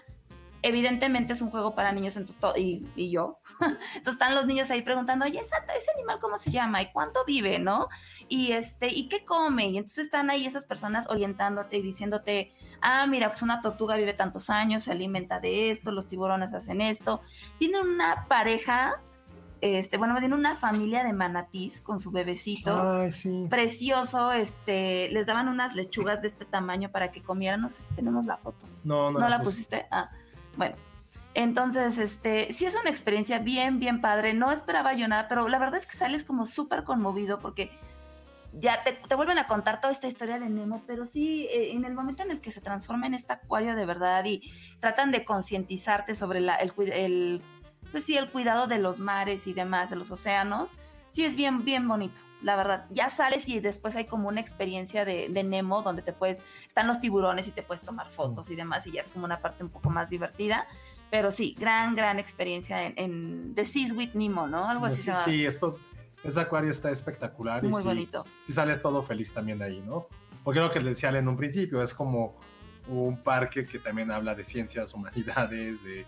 evidentemente 0.62 1.32
es 1.32 1.43
un 1.43 1.51
juego 1.51 1.74
para 1.74 1.93
niños 1.93 2.16
entonces 2.16 2.39
to- 2.41 2.57
y, 2.57 2.87
y 2.97 3.11
yo. 3.11 3.39
entonces 3.61 4.12
están 4.12 4.35
los 4.35 4.47
niños 4.47 4.70
ahí 4.70 4.82
preguntando, 4.82 5.24
oye, 5.24 5.41
esa- 5.41 5.65
ese 5.77 5.91
animal 5.95 6.19
cómo 6.20 6.37
se 6.37 6.51
llama 6.51 6.82
y 6.82 6.91
cuánto 6.93 7.24
vive, 7.24 7.59
¿no? 7.59 7.89
Y 8.28 8.53
este, 8.53 8.89
¿y 8.89 9.09
qué 9.09 9.24
come? 9.24 9.69
Y 9.69 9.78
entonces 9.78 10.05
están 10.07 10.31
ahí 10.31 10.45
esas 10.47 10.65
personas 10.65 11.09
orientándote 11.09 11.77
y 11.78 11.82
diciéndote, 11.82 12.53
ah, 12.82 13.07
mira, 13.07 13.28
pues 13.31 13.43
una 13.43 13.61
tortuga 13.61 13.97
vive 13.97 14.12
tantos 14.15 14.51
años, 14.51 14.85
se 14.85 14.93
alimenta 14.93 15.41
de 15.41 15.70
esto, 15.70 15.91
los 15.93 16.09
tiburones 16.09 16.55
hacen 16.55 16.81
esto. 16.81 17.20
Tienen 17.59 17.81
una 17.87 18.27
pareja, 18.28 19.01
este, 19.62 19.97
bueno, 19.99 20.15
más 20.15 20.20
bien 20.23 20.32
una 20.32 20.57
familia 20.57 21.05
de 21.05 21.12
manatís 21.12 21.81
con 21.81 22.01
su 22.01 22.11
bebecito. 22.11 22.74
Ay, 23.01 23.11
sí. 23.12 23.47
Precioso, 23.51 24.32
este, 24.32 25.09
les 25.11 25.27
daban 25.27 25.49
unas 25.49 25.74
lechugas 25.74 26.23
de 26.23 26.28
este 26.28 26.45
tamaño 26.45 26.91
para 26.91 27.11
que 27.11 27.23
comieran. 27.23 27.61
No 27.61 27.69
sé 27.69 27.82
si 27.82 27.95
tenemos 27.95 28.24
la 28.27 28.37
foto. 28.39 28.66
No, 28.85 29.11
no, 29.11 29.19
¿No 29.19 29.28
la 29.28 29.39
pues, 29.39 29.51
pusiste? 29.51 29.87
Ah, 29.91 30.11
bueno. 30.61 30.77
Entonces, 31.32 31.97
este, 31.97 32.53
sí 32.53 32.66
es 32.66 32.77
una 32.78 32.91
experiencia 32.91 33.39
bien, 33.39 33.78
bien 33.78 34.03
padre. 34.03 34.35
No 34.35 34.53
esperaba 34.53 34.93
yo 34.93 35.09
nada, 35.09 35.27
pero 35.27 35.49
la 35.49 35.59
verdad 35.59 35.77
es 35.77 35.87
que 35.87 35.97
sales 35.97 36.23
como 36.23 36.45
súper 36.45 36.85
conmovido 36.85 37.41
porque 37.41 37.70
ya 38.53 38.82
te, 38.82 38.93
te 38.93 39.15
vuelven 39.15 39.39
a 39.39 39.47
contar 39.47 39.81
toda 39.81 39.93
esta 39.93 40.07
historia 40.07 40.39
de 40.39 40.51
Nemo, 40.51 40.82
pero 40.87 41.07
sí, 41.07 41.47
eh, 41.47 41.70
en 41.73 41.85
el 41.85 41.95
momento 41.95 42.23
en 42.23 42.31
el 42.31 42.41
que 42.41 42.51
se 42.51 42.61
transforma 42.61 43.07
en 43.07 43.15
este 43.15 43.32
acuario 43.32 43.74
de 43.74 43.87
verdad 43.87 44.23
y 44.27 44.53
tratan 44.81 45.12
de 45.12 45.24
concientizarte 45.24 46.15
sobre 46.15 46.41
la, 46.41 46.57
el, 46.57 46.73
el, 46.93 47.43
pues 47.91 48.05
sí, 48.05 48.19
el 48.19 48.28
cuidado 48.31 48.66
de 48.66 48.78
los 48.78 48.99
mares 48.99 49.47
y 49.47 49.55
demás, 49.55 49.89
de 49.89 49.97
los 49.97 50.11
océanos, 50.11 50.73
sí 51.11 51.24
es 51.24 51.37
bien, 51.37 51.65
bien 51.65 51.89
bonito. 51.89 52.19
La 52.43 52.57
verdad. 52.57 52.87
Ya 52.91 53.09
sales 53.11 53.49
y 53.49 53.61
después 53.61 53.97
hay 53.97 54.07
como 54.07 54.29
una 54.29 54.41
experiencia 54.41 55.05
de, 55.05 55.29
de 55.29 55.43
Nemo 55.45 55.83
donde 55.83 56.03
te 56.03 56.12
puedes, 56.12 56.41
están 56.67 56.87
los 56.87 57.01
tiburones 57.01 57.49
y 57.49 57.51
te 57.53 57.62
puedes 57.62 57.83
tomar 57.83 58.11
fotos 58.11 58.51
y 58.51 58.57
demás 58.57 58.87
y 58.87 58.93
ya 58.93 59.01
es 59.03 59.09
como 59.09 59.25
una 59.25 59.41
parte 59.41 59.62
un 59.65 59.71
poco 59.71 59.91
más 59.91 60.11
divertida. 60.11 60.67
Pero 61.11 61.31
sí, 61.33 61.57
gran, 61.59 61.97
gran 61.97 62.19
experiencia 62.19 62.85
en, 62.85 62.95
en 62.97 63.55
The 63.57 63.65
Seas 63.65 63.93
with 63.93 64.11
Nemo, 64.15 64.47
¿no? 64.47 64.69
Algo 64.69 64.87
así 64.87 64.97
sí, 64.97 65.03
se 65.03 65.11
llama. 65.11 65.25
sí, 65.25 65.45
esto, 65.45 65.79
ese 66.23 66.41
acuario 66.41 66.71
está 66.71 66.91
espectacular. 66.91 67.65
y 67.65 67.69
Muy 67.69 67.83
sí- 67.83 67.89
bonito. 67.89 68.25
Si 68.47 68.53
sales 68.53 68.81
todo 68.81 69.03
feliz 69.03 69.33
también 69.35 69.59
de 69.59 69.65
ahí, 69.65 69.83
¿no? 69.85 70.07
Porque 70.45 70.61
lo 70.61 70.71
que 70.71 70.79
les 70.81 70.97
decía 70.97 71.11
en 71.19 71.27
un 71.27 71.37
principio, 71.37 71.83
es 71.83 71.93
como 71.95 72.37
un 72.89 73.23
parque 73.23 73.67
que 73.67 73.79
también 73.79 74.11
habla 74.11 74.35
de 74.35 74.45
ciencias, 74.45 74.95
humanidades, 74.95 75.83
de... 75.85 76.07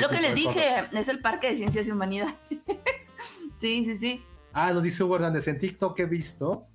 Lo 0.00 0.08
que 0.08 0.20
les 0.20 0.34
dije 0.34 0.50
cosas. 0.52 0.92
es 0.92 1.08
el 1.08 1.20
Parque 1.20 1.50
de 1.50 1.56
Ciencias 1.56 1.86
y 1.88 1.90
Humanidades. 1.92 2.34
sí, 3.52 3.84
sí, 3.84 3.94
sí. 3.94 4.24
Ah, 4.52 4.72
nos 4.72 4.82
dice 4.82 5.04
Hugo 5.04 5.16
Hernández, 5.16 5.46
en 5.48 5.58
TikTok 5.58 5.98
he 6.00 6.06
visto 6.06 6.66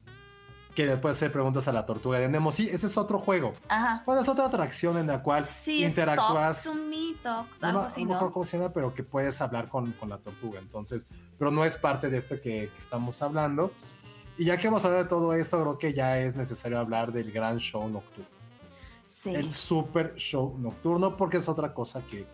que 0.75 0.85
le 0.87 0.97
puedes 0.97 1.17
hacer 1.17 1.31
preguntas 1.31 1.67
a 1.67 1.71
la 1.71 1.85
tortuga 1.85 2.17
de 2.19 2.27
Nemo. 2.27 2.51
Sí, 2.51 2.67
ese 2.71 2.87
es 2.87 2.97
otro 2.97 3.19
juego. 3.19 3.53
Ajá. 3.67 4.01
Bueno, 4.05 4.21
es 4.21 4.27
otra 4.27 4.45
atracción 4.45 4.97
en 4.97 5.07
la 5.07 5.21
cual 5.21 5.45
Sí, 5.45 5.83
interactúas... 5.83 6.57
es 6.59 6.63
Talk 6.63 6.75
to 6.75 6.83
Me 6.83 7.13
Talk, 7.21 7.47
no 7.61 7.67
algo 7.67 7.79
así, 7.81 8.05
no 8.05 8.19
¿no? 8.19 8.31
cómo 8.31 8.43
se 8.43 8.57
llama, 8.57 8.73
pero 8.73 8.93
que 8.93 9.03
puedes 9.03 9.39
hablar 9.41 9.69
con, 9.69 9.91
con 9.93 10.09
la 10.09 10.17
tortuga. 10.17 10.59
Entonces, 10.59 11.07
pero 11.37 11.51
no 11.51 11.63
es 11.63 11.77
parte 11.77 12.09
de 12.09 12.17
esto 12.17 12.35
que, 12.35 12.69
que 12.71 12.77
estamos 12.77 13.21
hablando. 13.21 13.71
Y 14.35 14.45
ya 14.45 14.57
que 14.57 14.67
vamos 14.67 14.83
a 14.83 14.87
hablar 14.87 15.03
de 15.03 15.09
todo 15.09 15.33
esto, 15.35 15.61
creo 15.61 15.77
que 15.77 15.93
ya 15.93 16.17
es 16.17 16.35
necesario 16.35 16.79
hablar 16.79 17.11
del 17.11 17.31
gran 17.31 17.59
show 17.59 17.87
nocturno. 17.87 18.29
Sí, 19.07 19.29
El 19.29 19.51
super 19.53 20.15
show 20.15 20.55
nocturno, 20.57 21.15
porque 21.15 21.37
es 21.37 21.47
otra 21.47 21.71
cosa 21.71 22.01
que, 22.01 22.25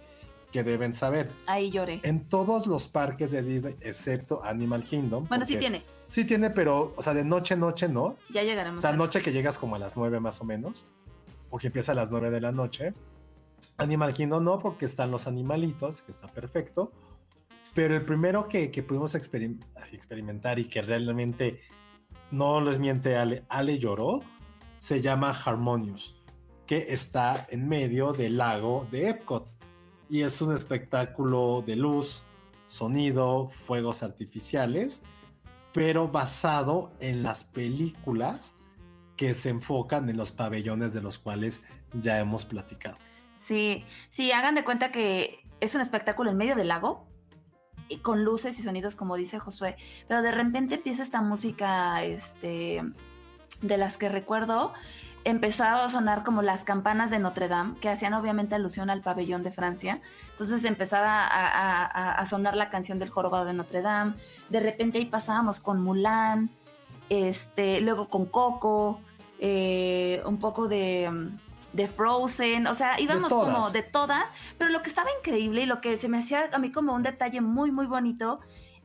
que 0.52 0.64
deben 0.64 0.94
saber. 0.94 1.32
ahí 1.46 1.70
lloré. 1.72 2.00
En 2.04 2.28
todos 2.28 2.66
los 2.68 2.88
parques 2.88 3.32
de 3.32 3.42
Disney, 3.44 3.76
excepto 3.82 4.44
Animal 4.44 4.84
Kingdom. 4.84 5.28
Bueno, 5.28 5.46
sí 5.46 5.54
porque- 5.54 5.60
tiene. 5.60 5.82
Sí 6.10 6.26
tiene, 6.26 6.50
pero, 6.50 6.94
o 6.98 7.04
sea, 7.04 7.14
de 7.14 7.24
noche, 7.24 7.56
noche, 7.56 7.88
no. 7.88 8.16
Ya 8.34 8.42
llegaremos. 8.42 8.80
O 8.80 8.82
sea, 8.82 8.90
a 8.90 8.94
noche 8.94 9.22
que 9.22 9.32
llegas 9.32 9.60
como 9.60 9.76
a 9.76 9.80
las 9.80 9.96
9 9.96 10.20
más 10.20 10.42
o 10.42 10.44
menos, 10.44 10.88
o 11.52 11.58
que 11.60 11.68
empieza 11.68 11.92
a 11.92 11.96
las 11.96 12.12
9 12.12 12.32
de 12.32 12.42
la 12.42 12.52
noche. 12.52 12.94
Animal 13.78 14.14
Kingdom 14.14 14.44
no, 14.44 14.58
porque 14.58 14.86
están 14.86 15.12
los 15.12 15.28
animalitos, 15.28 16.02
que 16.02 16.12
está 16.12 16.28
perfecto. 16.28 16.92
Pero 17.76 17.96
el 17.96 18.04
primero 18.06 18.48
que, 18.48 18.72
que 18.72 18.82
pudimos 18.82 19.14
experim- 19.14 19.60
experimentar 19.92 20.58
y 20.58 20.66
que 20.66 20.82
realmente 20.82 21.62
no 22.32 22.60
les 22.60 22.80
miente 22.80 23.16
Ale, 23.16 23.44
Ale 23.48 23.78
lloró, 23.78 24.22
se 24.80 25.02
llama 25.02 25.30
Harmonious, 25.30 26.16
que 26.66 26.88
está 26.92 27.46
en 27.52 27.68
medio 27.70 28.14
del 28.14 28.38
lago 28.38 28.88
de 28.92 29.10
Epcot. 29.10 29.48
Y 30.10 30.23
es 30.23 30.41
un 30.41 30.53
espectáculo 30.53 31.64
de 31.65 31.76
luz, 31.76 32.23
sonido, 32.68 33.49
fuegos 33.49 34.03
artificiales, 34.03 35.03
pero 35.73 36.07
basado 36.07 36.91
en 36.99 37.23
las 37.23 37.44
películas 37.44 38.57
que 39.15 39.34
se 39.34 39.49
enfocan 39.49 40.10
en 40.10 40.18
los 40.18 40.31
pabellones 40.31 40.94
de 40.94 41.02
los 41.02 41.19
cuales 41.19 41.64
ya 42.02 42.19
hemos 42.19 42.45
platicado. 42.45 42.98
Sí, 43.36 43.86
sí, 44.10 44.31
hagan 44.31 44.56
de 44.56 44.64
cuenta 44.64 44.91
que 44.91 45.40
es 45.60 45.76
un 45.76 45.81
espectáculo 45.81 46.31
en 46.31 46.38
medio 46.38 46.56
del 46.56 46.69
lago 46.69 47.07
y 47.88 47.98
con 47.98 48.23
luces 48.23 48.60
y 48.60 48.64
sonidos, 48.64 48.95
como 48.95 49.15
dice 49.15 49.40
Josué, 49.40 49.76
pero 50.07 50.22
de 50.22 50.31
repente 50.31 50.76
empieza 50.76 51.03
esta 51.03 51.22
música, 51.22 52.03
este, 52.03 52.81
de 53.61 53.77
las 53.77 53.98
que 53.98 54.10
recuerdo, 54.10 54.73
empezó 55.30 55.64
a 55.64 55.90
sonar 55.90 56.24
como 56.24 56.42
las 56.42 56.64
campanas 56.64 57.10
de 57.10 57.20
Notre 57.20 57.48
Dame, 57.48 57.76
que 57.80 57.90
hacían 57.90 58.14
obviamente 58.14 58.56
alusión 58.56 58.90
al 58.90 59.02
pabellón 59.02 59.44
de 59.44 59.52
Francia. 59.52 60.02
Entonces 60.32 60.64
empezaba 60.64 61.26
a, 61.28 61.48
a- 61.48 61.86
a- 61.86 62.12
a 62.14 62.26
sonar 62.26 62.56
la 62.56 62.70
canción 62.70 63.00
del 63.00 63.10
jorobado 63.10 63.46
de 63.46 63.54
Notre 63.54 63.82
Dame. 63.82 64.14
De 64.50 64.60
repente 64.60 64.98
ahí 64.98 65.06
pasábamos 65.06 65.60
con 65.60 65.82
Mulan, 65.82 66.50
este, 67.10 67.82
luego 67.82 68.08
con 68.10 68.26
Coco, 68.26 69.00
eh, 69.40 70.22
un 70.26 70.38
poco 70.38 70.68
de, 70.68 71.30
de 71.74 71.88
Frozen, 71.88 72.68
o 72.68 72.76
sea, 72.76 73.00
íbamos 73.00 73.30
como 73.46 73.70
de 73.72 73.84
todas, 73.84 74.30
pero 74.58 74.70
lo 74.72 74.82
que 74.82 74.90
estaba 74.90 75.10
increíble 75.20 75.62
y 75.62 75.66
lo 75.66 75.82
que 75.82 75.98
se 75.98 76.10
me 76.10 76.20
hacía 76.20 76.50
a 76.52 76.58
mí 76.60 76.72
como 76.72 76.94
un 76.94 77.04
detalle 77.04 77.42
muy, 77.42 77.72
muy 77.72 77.86
bonito 77.88 78.40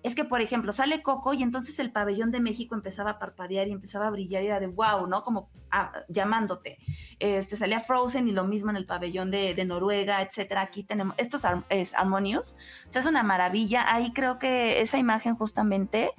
es 0.05 0.15
que, 0.15 0.27
por 0.27 0.43
ejemplo, 0.43 0.71
sale 0.71 1.01
Coco 1.01 1.33
y 1.33 1.43
entonces 1.43 1.79
el 1.79 1.91
pabellón 1.91 2.31
de 2.31 2.39
México 2.39 2.75
empezaba 2.75 3.13
a 3.13 3.19
parpadear 3.19 3.69
y 3.69 3.73
empezaba 3.73 4.07
a 4.07 4.11
brillar 4.11 4.43
y 4.43 4.49
era 4.49 4.61
de 4.61 4.67
wow, 4.67 5.07
¿no? 5.07 5.25
Como 5.25 5.49
ah, 5.71 5.93
llamándote. 6.09 6.77
Este, 7.19 7.57
salía 7.57 7.81
Frozen 7.81 8.29
y 8.29 8.33
lo 8.33 8.45
mismo 8.45 8.69
en 8.69 8.77
el 8.77 8.85
pabellón 8.85 9.31
de, 9.31 9.65
Noruega, 9.65 10.21
etcétera. 10.21 10.61
Aquí 10.61 10.85
tenemos, 10.85 11.15
esto 11.17 11.39
es, 11.39 11.95
o 11.95 12.43
sea, 12.91 13.01
es 13.01 13.07
una 13.07 13.23
maravilla. 13.23 13.95
Ahí 13.95 14.13
creo 14.13 14.39
que 14.39 14.83
esa 14.83 14.99
imagen 14.99 15.37
justamente, 15.37 16.11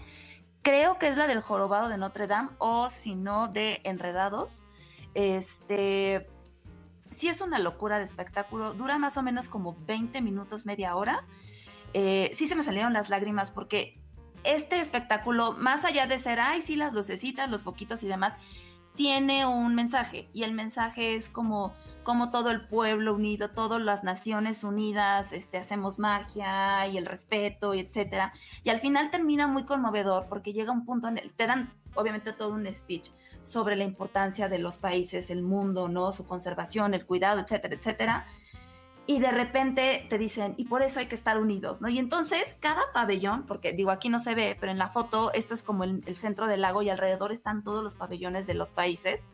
creo 0.64 0.98
que 0.98 1.08
es 1.08 1.18
la 1.18 1.28
del 1.28 1.42
jorobado 1.42 1.88
de 1.88 2.00
Notre 2.00 2.26
Dame 2.26 2.50
o 2.58 2.90
si 2.90 3.14
no 3.14 3.50
de 3.50 3.82
Enredados. 3.84 4.66
Este, 5.14 6.28
sí 7.12 7.28
es 7.28 7.40
una 7.42 7.60
locura 7.60 8.00
de 8.00 8.06
espectáculo, 8.06 8.74
dura 8.74 8.98
más 8.98 9.16
o 9.18 9.22
menos 9.22 9.48
como 9.48 9.78
20 9.86 10.24
minutos, 10.24 10.66
media 10.66 10.96
hora. 10.96 11.24
Eh, 11.98 12.32
sí 12.34 12.46
se 12.46 12.56
me 12.56 12.64
salieron 12.64 12.92
las 12.92 13.10
lágrimas 13.10 13.52
porque 13.52 13.98
este 14.44 14.82
espectáculo, 14.82 15.54
más 15.54 15.86
allá 15.86 16.08
de 16.08 16.20
ser, 16.20 16.42
ay, 16.42 16.62
sí, 16.62 16.76
las 16.76 16.94
lucecitas, 16.94 17.50
los 17.50 17.64
foquitos 17.64 18.04
y 18.04 18.08
demás, 18.08 18.34
tiene 18.96 19.46
un 19.46 19.76
mensaje 19.76 20.28
y 20.34 20.44
el 20.44 20.52
mensaje 20.52 21.16
es 21.16 21.30
como, 21.30 21.74
como 22.04 22.32
todo 22.32 22.52
el 22.52 22.68
pueblo 22.68 23.16
unido, 23.16 23.52
todas 23.52 23.82
las 23.82 24.04
naciones 24.04 24.66
unidas, 24.66 25.32
este, 25.32 25.58
hacemos 25.58 25.98
magia 25.98 26.86
y 26.88 26.98
el 26.98 27.06
respeto 27.06 27.74
y 27.74 27.80
etcétera. 27.80 28.34
Y 28.66 28.72
al 28.72 28.80
final 28.80 29.10
termina 29.10 29.48
muy 29.48 29.64
conmovedor 29.64 30.26
porque 30.28 30.52
llega 30.52 30.74
un 30.74 30.84
punto 30.84 31.08
en 31.08 31.18
el, 31.18 31.32
te 31.32 31.48
dan 31.48 31.74
obviamente 31.94 32.34
todo 32.34 32.56
un 32.56 32.72
speech 32.74 33.10
sobre 33.44 33.78
la 33.78 33.86
importancia 33.86 34.50
de 34.50 34.60
los 34.60 34.76
países, 34.76 35.30
el 35.30 35.44
mundo, 35.44 35.88
¿no? 35.88 36.12
Su 36.12 36.28
conservación, 36.28 36.94
el 36.94 37.06
cuidado, 37.06 37.40
etcétera, 37.40 37.76
etcétera. 37.76 38.28
Y 39.08 39.20
de 39.20 39.30
repente 39.30 40.06
te 40.10 40.18
dicen, 40.18 40.56
y 40.58 40.66
por 40.66 40.82
eso 40.82 41.00
hay 41.00 41.06
que 41.06 41.16
estar 41.16 41.38
unidos, 41.38 41.80
¿no? 41.80 41.90
Y 41.90 42.00
entonces 42.00 42.58
cada 42.60 42.82
pabellón, 42.92 43.46
porque 43.46 43.72
digo, 43.72 43.92
aquí 43.92 44.10
no 44.10 44.18
se 44.18 44.34
ve, 44.34 44.58
pero 44.60 44.72
en 44.72 44.80
la 44.80 44.90
foto 44.90 45.32
esto 45.34 45.54
es 45.54 45.62
como 45.62 45.84
el, 45.84 46.04
centro 46.16 46.48
del 46.48 46.62
lago 46.62 46.82
y 46.82 46.90
alrededor 46.90 47.32
están 47.32 47.64
todos 47.64 47.84
los 47.84 47.94
pabellones 47.94 48.48
de 48.48 48.56
los 48.56 48.72
países. 48.72 49.28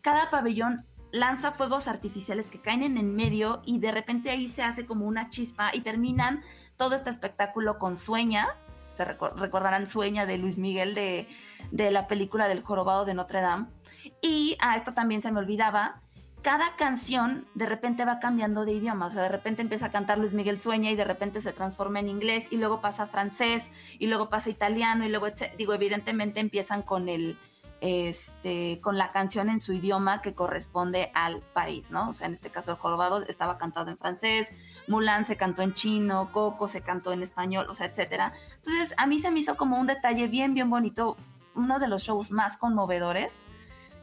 Cada 0.00 0.30
pabellón 0.30 0.86
lanza 1.12 1.52
fuegos 1.52 1.86
artificiales 1.86 2.46
que 2.46 2.60
caen 2.60 2.82
en 2.82 2.96
el 2.96 3.06
medio 3.06 3.60
y 3.66 3.78
de 3.78 3.92
repente 3.92 4.30
ahí 4.30 4.48
se 4.48 4.62
hace 4.62 4.86
como 4.86 5.06
una 5.06 5.28
chispa 5.28 5.70
y 5.74 5.80
terminan 5.80 6.42
todo 6.76 6.94
este 6.94 7.10
espectáculo 7.10 7.78
con 7.78 7.98
Sueña, 7.98 8.48
se 8.94 9.04
recordarán 9.04 9.86
Sueña 9.86 10.24
de 10.24 10.38
Luis 10.38 10.56
Miguel 10.56 10.94
de, 10.94 11.28
de 11.70 11.90
la 11.90 12.06
película 12.06 12.48
del 12.48 12.62
jorobado 12.62 13.04
de 13.04 13.12
Notre 13.12 13.42
Dame. 13.42 13.66
Y 14.22 14.56
a 14.60 14.76
esto 14.76 14.94
también 14.94 15.20
se 15.20 15.30
me 15.30 15.40
olvidaba, 15.40 16.00
cada 16.42 16.74
canción 16.76 17.46
de 17.54 17.66
repente 17.66 18.04
va 18.04 18.18
cambiando 18.18 18.64
de 18.64 18.72
idioma, 18.72 19.06
o 19.06 19.10
sea, 19.10 19.22
de 19.22 19.28
repente 19.28 19.62
empieza 19.62 19.86
a 19.86 19.90
cantar 19.90 20.18
Luis 20.18 20.34
Miguel 20.34 20.58
Sueña 20.58 20.90
y 20.90 20.96
de 20.96 21.04
repente 21.04 21.40
se 21.40 21.52
transforma 21.52 22.00
en 22.00 22.08
inglés 22.08 22.46
y 22.50 22.56
luego 22.56 22.80
pasa 22.80 23.04
a 23.04 23.06
francés 23.06 23.68
y 23.98 24.06
luego 24.06 24.28
pasa 24.28 24.48
a 24.48 24.52
italiano 24.52 25.04
y 25.04 25.10
luego, 25.10 25.26
digo, 25.58 25.74
evidentemente 25.74 26.40
empiezan 26.40 26.82
con 26.82 27.08
el, 27.08 27.38
este, 27.82 28.80
con 28.82 28.96
la 28.96 29.10
canción 29.10 29.50
en 29.50 29.60
su 29.60 29.72
idioma 29.74 30.22
que 30.22 30.34
corresponde 30.34 31.10
al 31.14 31.40
país, 31.40 31.90
¿no? 31.90 32.10
O 32.10 32.14
sea, 32.14 32.26
en 32.26 32.32
este 32.32 32.50
caso 32.50 32.72
el 32.72 32.78
jorobado 32.78 33.22
estaba 33.26 33.58
cantado 33.58 33.90
en 33.90 33.98
francés, 33.98 34.54
Mulan 34.88 35.24
se 35.24 35.36
cantó 35.36 35.62
en 35.62 35.74
chino, 35.74 36.30
Coco 36.32 36.68
se 36.68 36.80
cantó 36.80 37.12
en 37.12 37.22
español, 37.22 37.66
o 37.68 37.74
sea, 37.74 37.86
etcétera. 37.86 38.32
Entonces, 38.56 38.94
a 38.96 39.06
mí 39.06 39.18
se 39.18 39.30
me 39.30 39.40
hizo 39.40 39.56
como 39.56 39.78
un 39.78 39.86
detalle 39.86 40.26
bien, 40.26 40.54
bien 40.54 40.70
bonito, 40.70 41.16
uno 41.54 41.78
de 41.78 41.88
los 41.88 42.02
shows 42.02 42.30
más 42.30 42.56
conmovedores. 42.56 43.34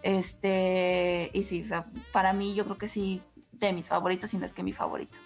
Este, 0.04 1.32
y 1.34 1.44
sí, 1.44 1.64
o 1.72 1.84
para 2.12 2.34
mí 2.34 2.56
yo 2.56 2.66
creo 2.66 2.78
que 2.78 2.88
sí, 2.88 3.22
de 3.52 3.74
mis 3.74 3.88
favoritos, 3.88 4.30
si 4.30 4.38
no 4.38 4.46
es 4.46 4.54
que 4.54 4.64
mi 4.64 4.74
favorito. 4.74 5.18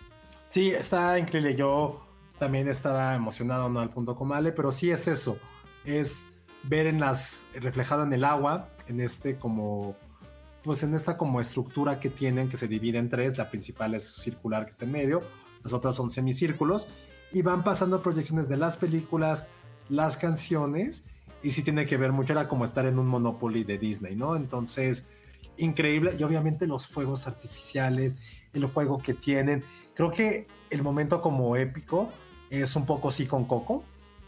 Sí, 0.49 0.71
está 0.71 1.17
increíble. 1.17 1.55
Yo 1.55 2.01
también 2.37 2.67
estaba 2.67 3.15
emocionado, 3.15 3.69
no 3.69 3.79
al 3.79 3.89
punto 3.89 4.15
como 4.15 4.33
Ale, 4.33 4.51
pero 4.51 4.71
sí 4.71 4.91
es 4.91 5.07
eso. 5.07 5.37
Es 5.85 6.31
ver 6.63 6.87
en 6.87 6.99
las, 6.99 7.47
reflejado 7.55 8.03
en 8.03 8.13
el 8.13 8.23
agua, 8.23 8.69
en 8.87 8.99
este 8.99 9.37
como, 9.37 9.95
pues 10.63 10.83
en 10.83 10.93
esta 10.93 11.17
como 11.17 11.39
estructura 11.39 11.99
que 11.99 12.09
tienen, 12.09 12.49
que 12.49 12.57
se 12.57 12.67
divide 12.67 12.97
en 12.97 13.09
tres. 13.09 13.37
La 13.37 13.49
principal 13.49 13.95
es 13.95 14.03
circular, 14.15 14.65
que 14.65 14.71
está 14.71 14.85
en 14.85 14.91
medio. 14.91 15.21
Las 15.63 15.73
otras 15.73 15.95
son 15.95 16.09
semicírculos. 16.09 16.89
Y 17.31 17.43
van 17.43 17.63
pasando 17.63 18.01
proyecciones 18.01 18.49
de 18.49 18.57
las 18.57 18.75
películas, 18.75 19.47
las 19.87 20.17
canciones. 20.17 21.07
Y 21.43 21.51
sí 21.51 21.63
tiene 21.63 21.85
que 21.85 21.97
ver 21.97 22.11
mucho, 22.11 22.33
era 22.33 22.47
como 22.47 22.65
estar 22.65 22.85
en 22.85 22.99
un 22.99 23.07
Monopoly 23.07 23.63
de 23.63 23.77
Disney, 23.77 24.15
¿no? 24.15 24.35
Entonces, 24.35 25.07
increíble. 25.57 26.13
Y 26.17 26.23
obviamente 26.23 26.67
los 26.67 26.87
fuegos 26.87 27.27
artificiales, 27.27 28.19
el 28.53 28.65
juego 28.65 28.99
que 28.99 29.13
tienen. 29.13 29.63
Creo 29.95 30.11
que 30.11 30.47
el 30.69 30.83
momento 30.83 31.21
como 31.21 31.55
épico 31.55 32.09
es 32.49 32.75
un 32.75 32.85
poco 32.85 33.11
sí 33.11 33.25
con 33.25 33.45
Coco. 33.45 33.83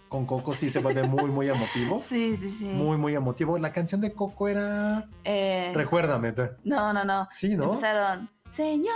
Con 0.10 0.26
Coco 0.26 0.54
sí 0.54 0.70
se 0.70 0.80
vuelve 0.80 1.04
muy, 1.04 1.30
muy 1.30 1.50
emotivo. 1.50 2.02
Sí, 2.08 2.38
sí, 2.38 2.52
sí. 2.52 2.66
Muy, 2.66 2.98
muy 2.98 3.16
emotivo. 3.16 3.58
La 3.58 3.72
canción 3.72 4.02
de 4.02 4.14
Coco 4.14 4.48
era... 4.48 5.10
Eh, 5.24 5.72
Recuérdame. 5.74 6.34
no, 6.64 6.94
no, 6.94 7.04
no. 7.04 7.28
Sí, 7.32 7.56
¿no? 7.56 7.66
Empezaron, 7.66 8.30
señoras, 8.52 8.92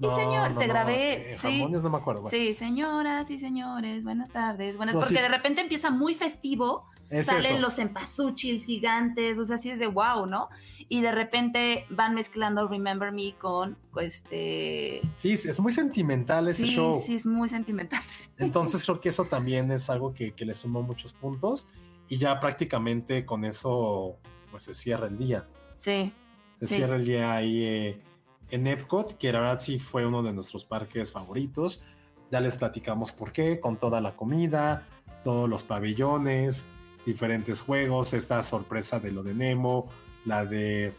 Y 0.00 0.06
señor, 0.16 0.56
te 0.56 0.66
grabé. 0.66 1.32
eh, 1.32 1.38
sí. 1.40 1.58
Jamones, 1.58 1.82
no 1.82 1.90
me 1.90 1.98
acuerdo. 1.98 2.22
bueno. 2.22 2.36
Sí, 2.36 2.54
señoras 2.54 3.30
y 3.30 3.38
señores, 3.38 4.02
buenas 4.02 4.30
tardes. 4.30 4.76
Buenas, 4.76 4.94
No, 4.94 5.00
porque 5.02 5.16
sí. 5.16 5.20
de 5.22 5.28
repente 5.28 5.60
empieza 5.60 5.90
muy 5.90 6.14
festivo, 6.14 6.86
Es 7.10 7.26
salen 7.26 7.52
eso. 7.54 7.58
los 7.60 7.78
empasuchils 7.78 8.64
gigantes, 8.64 9.38
o 9.38 9.44
sea, 9.44 9.56
así 9.56 9.70
es 9.70 9.78
de 9.78 9.86
wow, 9.88 10.24
¿no? 10.26 10.48
Y 10.88 11.02
de 11.02 11.12
repente 11.12 11.84
van 11.90 12.14
mezclando 12.14 12.66
Remember 12.66 13.12
Me 13.12 13.34
con 13.34 13.76
este. 14.00 15.00
Sí, 15.14 15.32
es 15.32 15.60
muy 15.60 15.72
sentimental 15.72 16.48
ese 16.48 16.66
sí, 16.66 16.74
show. 16.74 17.00
sí, 17.04 17.14
es 17.14 17.26
muy 17.26 17.48
sentimental. 17.48 18.02
Entonces 18.38 18.84
creo 18.84 19.00
que 19.00 19.10
eso 19.10 19.24
también 19.24 19.70
es 19.70 19.90
algo 19.90 20.12
que, 20.14 20.32
que 20.32 20.44
le 20.44 20.54
sumó 20.54 20.82
muchos 20.82 21.12
puntos 21.12 21.68
y 22.08 22.16
ya 22.16 22.40
prácticamente 22.40 23.24
con 23.24 23.44
eso 23.44 24.16
pues 24.50 24.64
se 24.64 24.74
cierra 24.74 25.06
el 25.06 25.16
día. 25.18 25.46
Sí, 25.76 26.12
Se 26.58 26.66
Sí. 26.66 26.74
cierra 26.76 26.96
el 26.96 27.04
día 27.04 27.32
ahí 27.34 27.64
eh, 27.64 28.02
en 28.50 28.66
Epcot, 28.66 29.16
que 29.18 29.32
la 29.32 29.40
verdad 29.40 29.60
sí 29.60 29.78
fue 29.78 30.06
uno 30.06 30.22
de 30.22 30.32
nuestros 30.32 30.64
parques 30.64 31.12
favoritos. 31.12 31.82
Ya 32.30 32.40
les 32.40 32.56
platicamos 32.56 33.12
por 33.12 33.32
qué, 33.32 33.58
con 33.60 33.76
toda 33.76 34.00
la 34.00 34.14
comida, 34.16 34.86
todos 35.24 35.48
los 35.48 35.62
pabellones, 35.62 36.68
diferentes 37.04 37.60
juegos, 37.60 38.12
esta 38.14 38.42
sorpresa 38.42 39.00
de 39.00 39.10
lo 39.12 39.22
de 39.22 39.34
Nemo, 39.34 39.88
la 40.24 40.44
de 40.44 40.92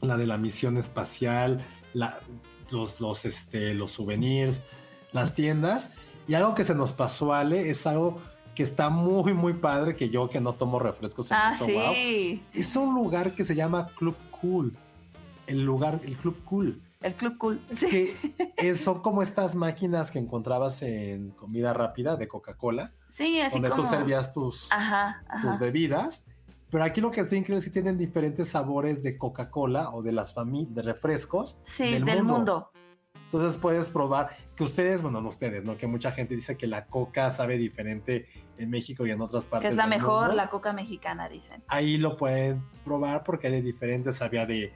la 0.00 0.16
de 0.16 0.26
la 0.26 0.36
misión 0.38 0.76
espacial, 0.76 1.60
la- 1.92 2.20
los, 2.70 3.00
los, 3.00 3.24
este, 3.24 3.74
los 3.74 3.90
souvenirs, 3.92 4.62
las 5.12 5.34
tiendas. 5.34 5.94
Y 6.28 6.34
algo 6.34 6.54
que 6.54 6.64
se 6.64 6.74
nos 6.74 6.92
pasó, 6.92 7.32
Ale, 7.34 7.68
es 7.70 7.86
algo 7.86 8.20
que 8.54 8.62
está 8.62 8.90
muy, 8.90 9.32
muy 9.34 9.54
padre, 9.54 9.96
que 9.96 10.08
yo 10.10 10.28
que 10.28 10.40
no 10.40 10.52
tomo 10.54 10.78
refrescos 10.78 11.30
me 11.30 11.36
ah, 11.36 11.52
sí. 11.52 12.42
Es 12.52 12.76
un 12.76 12.94
lugar 12.94 13.32
que 13.34 13.44
se 13.44 13.54
llama 13.54 13.88
Club 13.96 14.16
Cool. 14.40 14.72
El 15.48 15.64
lugar, 15.64 16.00
el 16.04 16.16
Club 16.16 16.42
Cool. 16.44 16.82
El 17.00 17.14
Club 17.14 17.38
Cool. 17.38 17.60
Sí. 17.74 17.86
Que 18.56 18.70
es- 18.70 18.80
son 18.80 19.00
como 19.02 19.22
estas 19.22 19.54
máquinas 19.54 20.10
que 20.10 20.18
encontrabas 20.18 20.82
en 20.82 21.30
comida 21.30 21.72
rápida 21.72 22.16
de 22.16 22.26
Coca-Cola, 22.28 22.92
Sí, 23.08 23.40
así 23.40 23.54
donde 23.54 23.70
como. 23.70 23.82
tú 23.82 23.88
servías 23.88 24.32
tus, 24.32 24.70
Ajá, 24.72 25.22
ajá. 25.28 25.40
tus 25.48 25.58
bebidas. 25.58 26.26
Pero 26.70 26.84
aquí 26.84 27.00
lo 27.00 27.10
que 27.10 27.22
está 27.22 27.34
increíble 27.34 27.58
es 27.60 27.64
que 27.64 27.70
tienen 27.70 27.96
diferentes 27.96 28.50
sabores 28.50 29.02
de 29.02 29.16
Coca-Cola 29.16 29.90
o 29.90 30.02
de 30.02 30.12
las 30.12 30.34
familias 30.34 30.74
de 30.74 30.82
refrescos. 30.82 31.58
Sí, 31.64 31.84
del, 31.98 32.22
mundo. 32.24 32.70
Entonces 33.24 33.58
puedes 33.58 33.88
probar 33.90 34.30
que 34.56 34.64
ustedes, 34.64 35.02
bueno, 35.02 35.20
no 35.20 35.28
ustedes, 35.28 35.62
¿no? 35.64 35.76
Que 35.76 35.86
mucha 35.86 36.12
gente 36.12 36.34
dice 36.34 36.56
que 36.56 36.66
la 36.66 36.86
coca 36.86 37.30
sabe 37.30 37.58
diferente 37.58 38.26
en 38.58 38.70
México 38.70 39.06
y 39.06 39.10
en 39.10 39.20
otras 39.20 39.44
Que 39.44 39.50
partes. 39.50 39.70
es 39.70 39.76
la 39.76 39.84
del 39.84 39.90
mejor, 39.90 40.20
mundo. 40.28 40.34
la 40.36 40.50
coca 40.50 40.72
mexicana, 40.72 41.28
dicen. 41.28 41.62
ahí 41.68 41.96
lo 41.98 42.16
pueden 42.16 42.62
probar 42.84 43.24
porque 43.24 43.46
hay 43.46 43.52
de 43.54 43.62
diferentes. 43.62 44.20
Había 44.22 44.44
de 44.46 44.72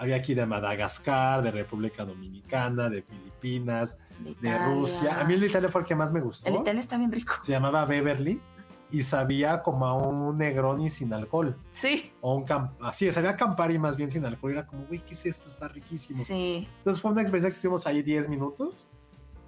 había 0.00 0.16
aquí 0.16 0.32
de 0.32 0.46
Madagascar, 0.46 1.42
de 1.42 1.50
República 1.50 2.06
Dominicana, 2.06 2.88
de 2.88 3.02
Filipinas, 3.02 3.98
de 4.18 4.30
Italia. 4.30 4.66
Rusia. 4.66 5.20
A 5.20 5.24
mí 5.24 5.34
el 5.34 5.40
de 5.40 5.46
Italia 5.48 5.68
fue 5.68 5.82
el 5.82 5.86
que 5.86 5.94
más 5.94 6.10
me 6.10 6.20
gustó. 6.20 6.48
El 6.48 6.54
Italia 6.56 6.80
está 6.80 6.96
bien 6.96 7.12
rico. 7.12 7.34
Se 7.42 7.52
llamaba 7.52 7.84
Beverly 7.84 8.40
y 8.90 9.02
sabía 9.02 9.62
como 9.62 9.84
a 9.86 9.92
un 9.92 10.38
Negroni 10.38 10.88
sin 10.88 11.12
alcohol. 11.12 11.54
Sí, 11.68 12.12
O 12.22 12.34
un 12.34 12.44
cam 12.44 12.70
así, 12.80 13.12
sabía 13.12 13.36
Campari 13.36 13.78
más 13.78 13.94
bien 13.98 14.10
sin 14.10 14.24
alcohol. 14.24 14.52
Era 14.52 14.66
como, 14.66 14.86
güey, 14.86 15.00
¿qué 15.00 15.12
es 15.12 15.26
esto? 15.26 15.50
Está 15.50 15.68
riquísimo. 15.68 16.24
sí. 16.24 16.66
Entonces 16.78 17.02
fue 17.02 17.10
una 17.10 17.20
experiencia 17.20 17.50
que 17.50 17.56
estuvimos 17.56 17.86
ahí 17.86 18.02
10 18.02 18.26
minutos. 18.30 18.88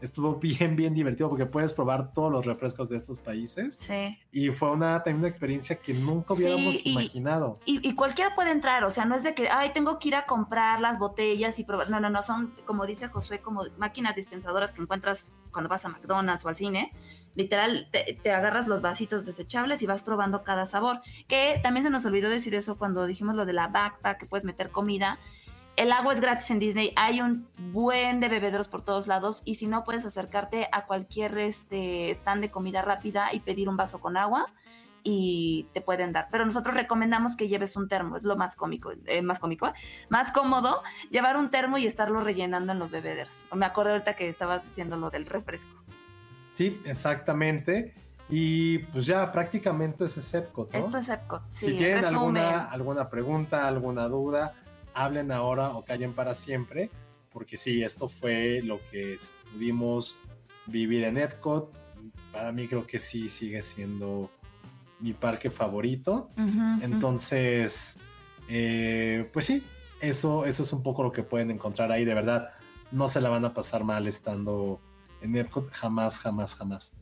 Estuvo 0.03 0.35
bien, 0.41 0.77
bien 0.77 0.93
divertido 0.95 1.29
porque 1.31 1.47
puedes 1.47 1.73
probar 1.73 2.13
todos 2.13 2.31
los 2.31 2.45
refrescos 2.45 2.89
de 2.91 2.97
estos 2.99 3.19
países. 3.21 3.77
Sí. 3.77 4.19
Y 4.33 4.51
fue 4.51 4.71
una, 4.73 4.97
también 5.03 5.21
una 5.21 5.29
experiencia 5.29 5.77
que 5.77 5.95
nunca 5.95 6.35
Sí, 6.35 6.43
hubiéramos 6.45 6.85
y- 6.85 6.91
imaginado. 6.91 7.59
Y, 7.65 7.89
y 7.89 7.95
cualquiera 7.95 8.35
puede 8.35 8.51
entrar, 8.51 8.85
o 8.85 8.91
sea, 8.91 9.05
no 9.05 9.15
es 9.15 9.23
de 9.23 9.35
que, 9.35 9.49
ay, 9.49 9.71
tengo 9.73 9.99
que 9.99 10.09
ir 10.09 10.17
a 10.17 10.27
comprar 10.27 10.81
las 10.81 10.99
botellas 10.99 11.59
y 11.59 11.65
probar. 11.65 11.89
No, 11.89 12.01
no, 12.01 12.11
no, 12.11 12.23
son, 12.23 12.55
como 12.67 12.85
dice 12.85 13.09
Josué, 13.09 13.39
como 13.41 13.63
máquinas 13.79 14.17
dispensadoras 14.17 14.73
que 14.73 14.83
encuentras 14.83 15.37
cuando 15.53 15.69
vas 15.71 15.85
a 15.87 15.89
McDonald's 15.89 16.45
o 16.45 16.49
al 16.49 16.57
cine. 16.57 16.93
Literal, 17.35 17.89
te, 17.91 18.19
te 18.23 18.31
agarras 18.31 18.69
los 18.69 18.83
vasitos 18.83 19.25
desechables 19.25 19.81
y 19.83 19.87
vas 19.87 20.03
probando 20.03 20.43
cada 20.43 20.67
sabor. 20.67 21.01
Que 21.29 21.61
también 21.63 21.85
se 21.85 21.91
nos 21.91 22.05
olvidó 22.05 22.29
decir 22.29 22.55
eso 22.55 22.77
cuando 22.77 23.07
dijimos 23.07 23.37
lo 23.37 23.47
de 23.47 23.55
la 23.55 23.69
backpack, 23.69 24.19
que 24.19 24.27
puedes 24.27 24.45
meter 24.45 24.71
comida. 24.71 25.19
El 25.77 25.91
agua 25.91 26.13
es 26.13 26.21
gratis 26.21 26.51
en 26.51 26.59
Disney, 26.59 26.93
hay 26.97 27.23
un 27.23 27.49
buen 27.73 28.21
de 28.21 28.29
bebederos 28.29 28.69
por 28.69 28.83
todos 28.83 29.07
lados 29.07 29.41
y 29.47 29.55
si 29.55 29.67
no 29.67 29.85
puedes 29.85 30.05
acercarte 30.05 30.69
a 30.71 30.85
cualquier 30.85 31.39
este, 31.39 32.11
stand 32.11 32.43
de 32.43 32.51
comida 32.51 32.83
rápida 32.83 33.33
y 33.33 33.41
pedir 33.41 33.71
un 33.71 33.79
vaso 33.79 33.99
con 33.99 34.19
agua 34.19 34.53
y 35.03 35.67
te 35.73 35.81
pueden 35.81 36.13
dar. 36.13 36.29
Pero 36.31 36.45
nosotros 36.45 36.75
recomendamos 36.75 37.37
que 37.37 37.49
lleves 37.49 37.75
un 37.77 37.89
termo, 37.89 38.17
es 38.17 38.25
lo 38.25 38.37
más 38.37 38.55
cómico, 38.55 38.93
eh, 39.07 39.23
más 39.23 39.41
cómico, 39.41 39.67
¿eh? 39.67 39.73
más 40.11 40.31
cómodo, 40.31 40.83
llevar 41.11 41.39
un 41.39 41.51
termo 41.51 41.79
y 41.79 41.87
estarlo 41.87 42.21
rellenando 42.23 42.73
en 42.73 42.79
los 42.79 42.91
bebederos. 42.91 43.47
Me 43.55 43.65
acuerdo 43.65 43.93
ahorita 43.93 44.15
que 44.15 44.29
estabas 44.29 44.65
diciendo 44.65 44.97
lo 44.99 45.09
del 45.09 45.25
refresco. 45.25 45.73
Sí, 46.53 46.81
exactamente. 46.85 47.95
Y 48.29 48.79
pues 48.79 49.07
ya 49.07 49.33
prácticamente 49.33 50.05
ese 50.05 50.21
es 50.21 50.35
Epcot, 50.35 50.73
¿no? 50.73 50.79
Esto 50.79 50.99
es 50.99 51.09
Epcot. 51.09 51.43
Sí, 51.49 51.67
si 51.67 51.77
tienen 51.77 52.03
resumen. 52.03 52.43
alguna, 52.45 52.65
alguna 52.71 53.11
pregunta, 53.11 53.67
alguna 53.67 54.09
duda, 54.09 54.55
hablen 54.95 55.33
ahora 55.33 55.71
o 55.71 55.85
callen 55.85 56.13
para 56.15 56.35
siempre, 56.35 56.91
porque 57.31 57.57
sí, 57.57 57.83
esto 57.83 58.09
fue 58.09 58.61
lo 58.63 58.81
que 58.91 59.17
pudimos 59.53 60.17
vivir 60.67 61.05
en 61.05 61.19
Epcot. 61.19 61.77
Para 62.33 62.53
mí 62.53 62.69
creo 62.69 62.87
que 62.87 62.99
sí 62.99 63.29
sigue 63.29 63.63
siendo 63.63 64.31
mi 65.01 65.13
parque 65.13 65.51
favorito. 65.51 66.31
Entonces, 66.81 67.99
eh, 68.49 69.29
pues 69.33 69.47
sí, 69.47 69.65
eso, 70.01 70.45
eso 70.45 70.63
es 70.63 70.73
un 70.73 70.83
poco 70.83 71.03
lo 71.03 71.13
que 71.13 71.23
pueden 71.23 71.51
encontrar 71.51 71.91
ahí, 71.91 72.05
de 72.05 72.15
verdad. 72.15 72.51
No 72.91 73.09
se 73.09 73.21
la 73.21 73.29
van 73.29 73.45
a 73.45 73.55
pasar 73.55 73.85
mal 73.85 74.07
estando 74.07 74.81
en 75.21 75.37
Epcot, 75.37 75.71
jamás, 75.73 76.19
jamás, 76.19 76.55
jamás. 76.55 76.97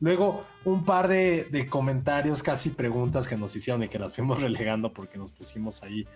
Luego, 0.00 0.44
un 0.64 0.84
par 0.84 1.08
de, 1.08 1.44
de 1.50 1.68
comentarios, 1.68 2.42
casi 2.42 2.70
preguntas 2.70 3.26
que 3.26 3.36
nos 3.36 3.54
hicieron 3.56 3.82
y 3.82 3.88
que 3.88 3.98
las 3.98 4.12
fuimos 4.12 4.40
relegando 4.42 4.92
porque 4.92 5.18
nos 5.18 5.32
pusimos 5.32 5.82
ahí 5.82 6.06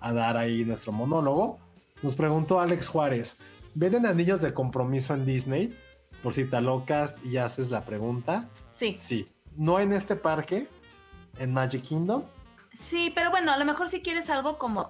a 0.00 0.12
dar 0.12 0.36
ahí 0.36 0.64
nuestro 0.64 0.92
monólogo. 0.92 1.58
Nos 2.02 2.14
preguntó 2.14 2.60
Alex 2.60 2.88
Juárez, 2.88 3.40
¿venden 3.74 4.06
anillos 4.06 4.40
de 4.40 4.54
compromiso 4.54 5.14
en 5.14 5.26
Disney? 5.26 5.76
Por 6.22 6.34
si 6.34 6.44
te 6.44 6.56
alocas 6.56 7.18
y 7.24 7.36
haces 7.36 7.70
la 7.70 7.84
pregunta. 7.84 8.48
Sí, 8.70 8.94
Sí, 8.96 9.28
no 9.56 9.78
en 9.80 9.92
este 9.92 10.16
parque, 10.16 10.68
en 11.38 11.52
Magic 11.52 11.82
Kingdom. 11.82 12.22
sí, 12.74 13.10
pero 13.14 13.30
bueno, 13.30 13.52
a 13.52 13.56
lo 13.56 13.64
mejor 13.64 13.88
si 13.88 14.00
quieres 14.02 14.30
algo 14.30 14.58
como 14.58 14.88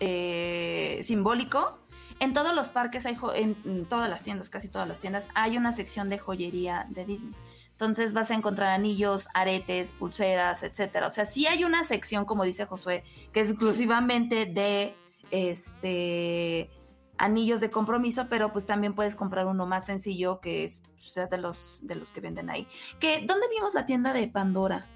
eh, 0.00 1.00
simbólico, 1.02 1.78
en 2.20 2.32
todos 2.32 2.54
los 2.54 2.68
parques 2.68 3.06
hay, 3.06 3.16
en, 3.34 3.56
en 3.64 3.84
todas 3.86 4.08
las 4.10 4.22
tiendas, 4.24 4.50
casi 4.50 4.68
todas 4.68 4.88
las 4.88 4.98
tiendas, 5.00 5.28
hay 5.34 5.56
una 5.56 5.72
sección 5.72 6.08
de 6.08 6.18
joyería 6.18 6.86
de 6.90 7.04
Disney. 7.04 7.34
Entonces 7.80 8.12
vas 8.12 8.30
a 8.30 8.34
encontrar 8.34 8.68
anillos, 8.68 9.28
aretes, 9.32 9.94
pulseras, 9.94 10.62
etcétera. 10.62 11.06
O 11.06 11.10
sea, 11.10 11.24
sí 11.24 11.46
hay 11.46 11.64
una 11.64 11.82
sección, 11.82 12.26
como 12.26 12.44
dice 12.44 12.66
Josué, 12.66 13.04
que 13.32 13.40
es 13.40 13.48
exclusivamente 13.48 14.44
de 14.44 14.94
este 15.30 16.68
anillos 17.16 17.62
de 17.62 17.70
compromiso, 17.70 18.26
pero 18.28 18.52
pues 18.52 18.66
también 18.66 18.94
puedes 18.94 19.16
comprar 19.16 19.46
uno 19.46 19.64
más 19.64 19.86
sencillo 19.86 20.40
que 20.40 20.64
es 20.64 20.82
o 20.98 21.08
sea, 21.08 21.26
de 21.26 21.38
los 21.38 21.80
de 21.84 21.94
los 21.94 22.12
que 22.12 22.20
venden 22.20 22.50
ahí. 22.50 22.68
Que 22.98 23.24
¿dónde 23.26 23.46
vimos 23.48 23.72
la 23.72 23.86
tienda 23.86 24.12
de 24.12 24.28
Pandora? 24.28 24.86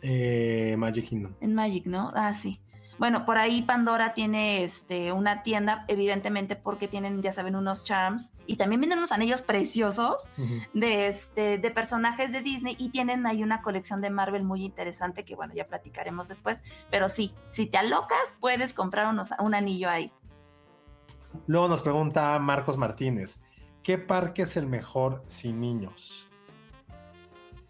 Eh, 0.00 0.76
Magic 0.78 1.08
Kingdom. 1.08 1.34
En 1.40 1.56
Magic, 1.56 1.86
¿no? 1.86 2.12
Ah, 2.14 2.32
sí. 2.34 2.60
Bueno, 2.98 3.24
por 3.24 3.38
ahí 3.38 3.62
Pandora 3.62 4.12
tiene 4.12 4.64
este, 4.64 5.12
una 5.12 5.42
tienda, 5.42 5.84
evidentemente 5.86 6.56
porque 6.56 6.88
tienen, 6.88 7.22
ya 7.22 7.30
saben, 7.30 7.54
unos 7.54 7.84
charms 7.84 8.32
y 8.46 8.56
también 8.56 8.80
venden 8.80 8.98
unos 8.98 9.12
anillos 9.12 9.40
preciosos 9.40 10.28
de, 10.74 11.08
este, 11.08 11.58
de 11.58 11.70
personajes 11.70 12.32
de 12.32 12.40
Disney 12.40 12.74
y 12.78 12.88
tienen 12.88 13.24
ahí 13.26 13.42
una 13.42 13.62
colección 13.62 14.00
de 14.00 14.10
Marvel 14.10 14.42
muy 14.42 14.64
interesante 14.64 15.24
que, 15.24 15.36
bueno, 15.36 15.54
ya 15.54 15.66
platicaremos 15.66 16.28
después. 16.28 16.64
Pero 16.90 17.08
sí, 17.08 17.32
si 17.50 17.66
te 17.66 17.78
alocas, 17.78 18.36
puedes 18.40 18.74
comprar 18.74 19.06
unos, 19.06 19.30
un 19.38 19.54
anillo 19.54 19.88
ahí. 19.88 20.12
Luego 21.46 21.68
nos 21.68 21.82
pregunta 21.82 22.36
Marcos 22.40 22.76
Martínez, 22.78 23.42
¿qué 23.82 23.98
parque 23.98 24.42
es 24.42 24.56
el 24.56 24.66
mejor 24.66 25.22
sin 25.26 25.60
niños? 25.60 26.28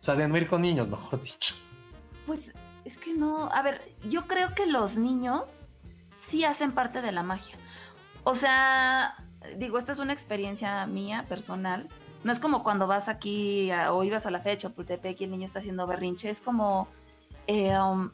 O 0.01 0.05
sea, 0.05 0.15
de 0.15 0.27
no 0.27 0.37
ir 0.39 0.47
con 0.47 0.63
niños, 0.63 0.89
mejor 0.89 1.23
dicho. 1.23 1.55
Pues 2.25 2.55
es 2.89 2.97
que 2.97 3.13
no, 3.13 3.51
a 3.53 3.61
ver, 3.61 3.83
yo 4.09 4.27
creo 4.27 4.55
que 4.55 4.65
los 4.65 4.97
niños 4.97 5.63
sí 6.17 6.45
hacen 6.45 6.73
parte 6.73 7.03
de 7.03 7.13
la 7.13 7.23
magia. 7.23 7.55
O 8.25 8.35
sea, 8.35 9.15
digo, 9.59 9.79
esta 9.79 9.93
es 9.93 9.99
una 9.99 10.15
experiencia 10.15 10.87
mía, 10.87 11.27
personal. 11.29 11.87
No 12.25 12.33
es 12.33 12.41
como 12.41 12.65
cuando 12.65 12.87
vas 12.87 13.09
aquí 13.09 13.71
o 13.91 14.05
ibas 14.05 14.25
a 14.25 14.31
la 14.31 14.41
fecha 14.41 14.69
Chapultepec 14.69 15.21
y 15.21 15.25
el 15.25 15.33
niño 15.33 15.45
está 15.45 15.59
haciendo 15.59 15.87
berrinche. 15.87 16.31
Es 16.31 16.41
como, 16.41 16.89
eh, 17.47 17.79
um, 17.79 18.11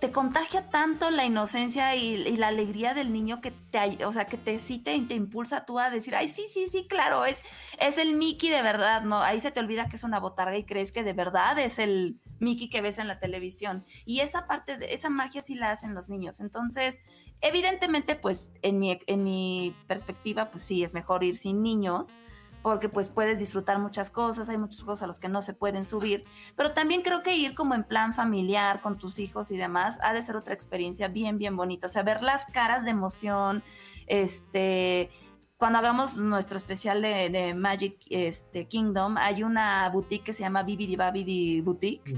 te 0.00 0.12
contagia 0.12 0.70
tanto 0.70 1.10
la 1.10 1.24
inocencia 1.24 1.96
y, 1.96 2.36
la 2.36 2.48
alegría 2.48 2.94
del 2.94 3.12
niño 3.12 3.40
que 3.40 3.50
te, 3.50 4.04
o 4.04 4.12
sea, 4.12 4.26
que 4.26 4.36
te 4.36 4.58
cita 4.58 4.92
y 4.92 5.02
te 5.02 5.14
impulsa 5.14 5.64
tú 5.64 5.78
a 5.78 5.90
decir, 5.90 6.14
ay, 6.14 6.28
sí, 6.28 6.46
sí, 6.52 6.66
sí, 6.70 6.86
claro, 6.88 7.24
es, 7.24 7.42
es 7.80 7.98
el 7.98 8.14
Mickey 8.14 8.48
de 8.48 8.62
verdad, 8.62 9.02
¿no? 9.02 9.22
Ahí 9.22 9.40
se 9.40 9.50
te 9.50 9.60
olvida 9.60 9.88
que 9.88 9.96
es 9.96 10.04
una 10.04 10.20
botarga 10.20 10.56
y 10.56 10.64
crees 10.64 10.92
que 10.92 11.02
de 11.02 11.12
verdad 11.12 11.58
es 11.58 11.78
el 11.78 12.20
Mickey 12.38 12.68
que 12.68 12.80
ves 12.80 12.98
en 12.98 13.08
la 13.08 13.18
televisión. 13.18 13.84
Y 14.04 14.20
esa 14.20 14.46
parte, 14.46 14.76
de, 14.78 14.92
esa 14.92 15.10
magia 15.10 15.42
sí 15.42 15.54
la 15.54 15.70
hacen 15.70 15.94
los 15.94 16.08
niños. 16.08 16.40
Entonces, 16.40 17.00
evidentemente, 17.40 18.14
pues, 18.14 18.52
en 18.62 18.78
mi, 18.78 19.00
en 19.06 19.24
mi 19.24 19.76
perspectiva, 19.88 20.50
pues 20.50 20.62
sí, 20.62 20.84
es 20.84 20.94
mejor 20.94 21.24
ir 21.24 21.36
sin 21.36 21.62
niños 21.62 22.16
porque 22.62 22.88
pues 22.88 23.10
puedes 23.10 23.38
disfrutar 23.38 23.78
muchas 23.78 24.10
cosas, 24.10 24.48
hay 24.48 24.58
muchos 24.58 24.80
juegos 24.80 25.02
a 25.02 25.06
los 25.06 25.20
que 25.20 25.28
no 25.28 25.42
se 25.42 25.54
pueden 25.54 25.84
subir, 25.84 26.24
pero 26.56 26.72
también 26.72 27.02
creo 27.02 27.22
que 27.22 27.36
ir 27.36 27.54
como 27.54 27.74
en 27.74 27.84
plan 27.84 28.14
familiar 28.14 28.80
con 28.80 28.98
tus 28.98 29.18
hijos 29.18 29.50
y 29.50 29.56
demás 29.56 29.98
ha 30.02 30.12
de 30.12 30.22
ser 30.22 30.36
otra 30.36 30.54
experiencia 30.54 31.08
bien, 31.08 31.38
bien 31.38 31.56
bonita, 31.56 31.86
o 31.86 31.90
sea, 31.90 32.02
ver 32.02 32.22
las 32.22 32.46
caras 32.46 32.84
de 32.84 32.90
emoción, 32.90 33.62
este, 34.06 35.10
cuando 35.58 35.78
hagamos 35.78 36.16
nuestro 36.16 36.56
especial 36.56 37.02
de, 37.02 37.30
de 37.30 37.52
Magic 37.52 37.96
este, 38.10 38.66
Kingdom, 38.66 39.16
hay 39.18 39.42
una 39.42 39.88
boutique 39.90 40.26
que 40.26 40.32
se 40.32 40.40
llama 40.40 40.62
Bibidi 40.62 40.94
Babidi 40.94 41.60
Boutique, 41.60 42.14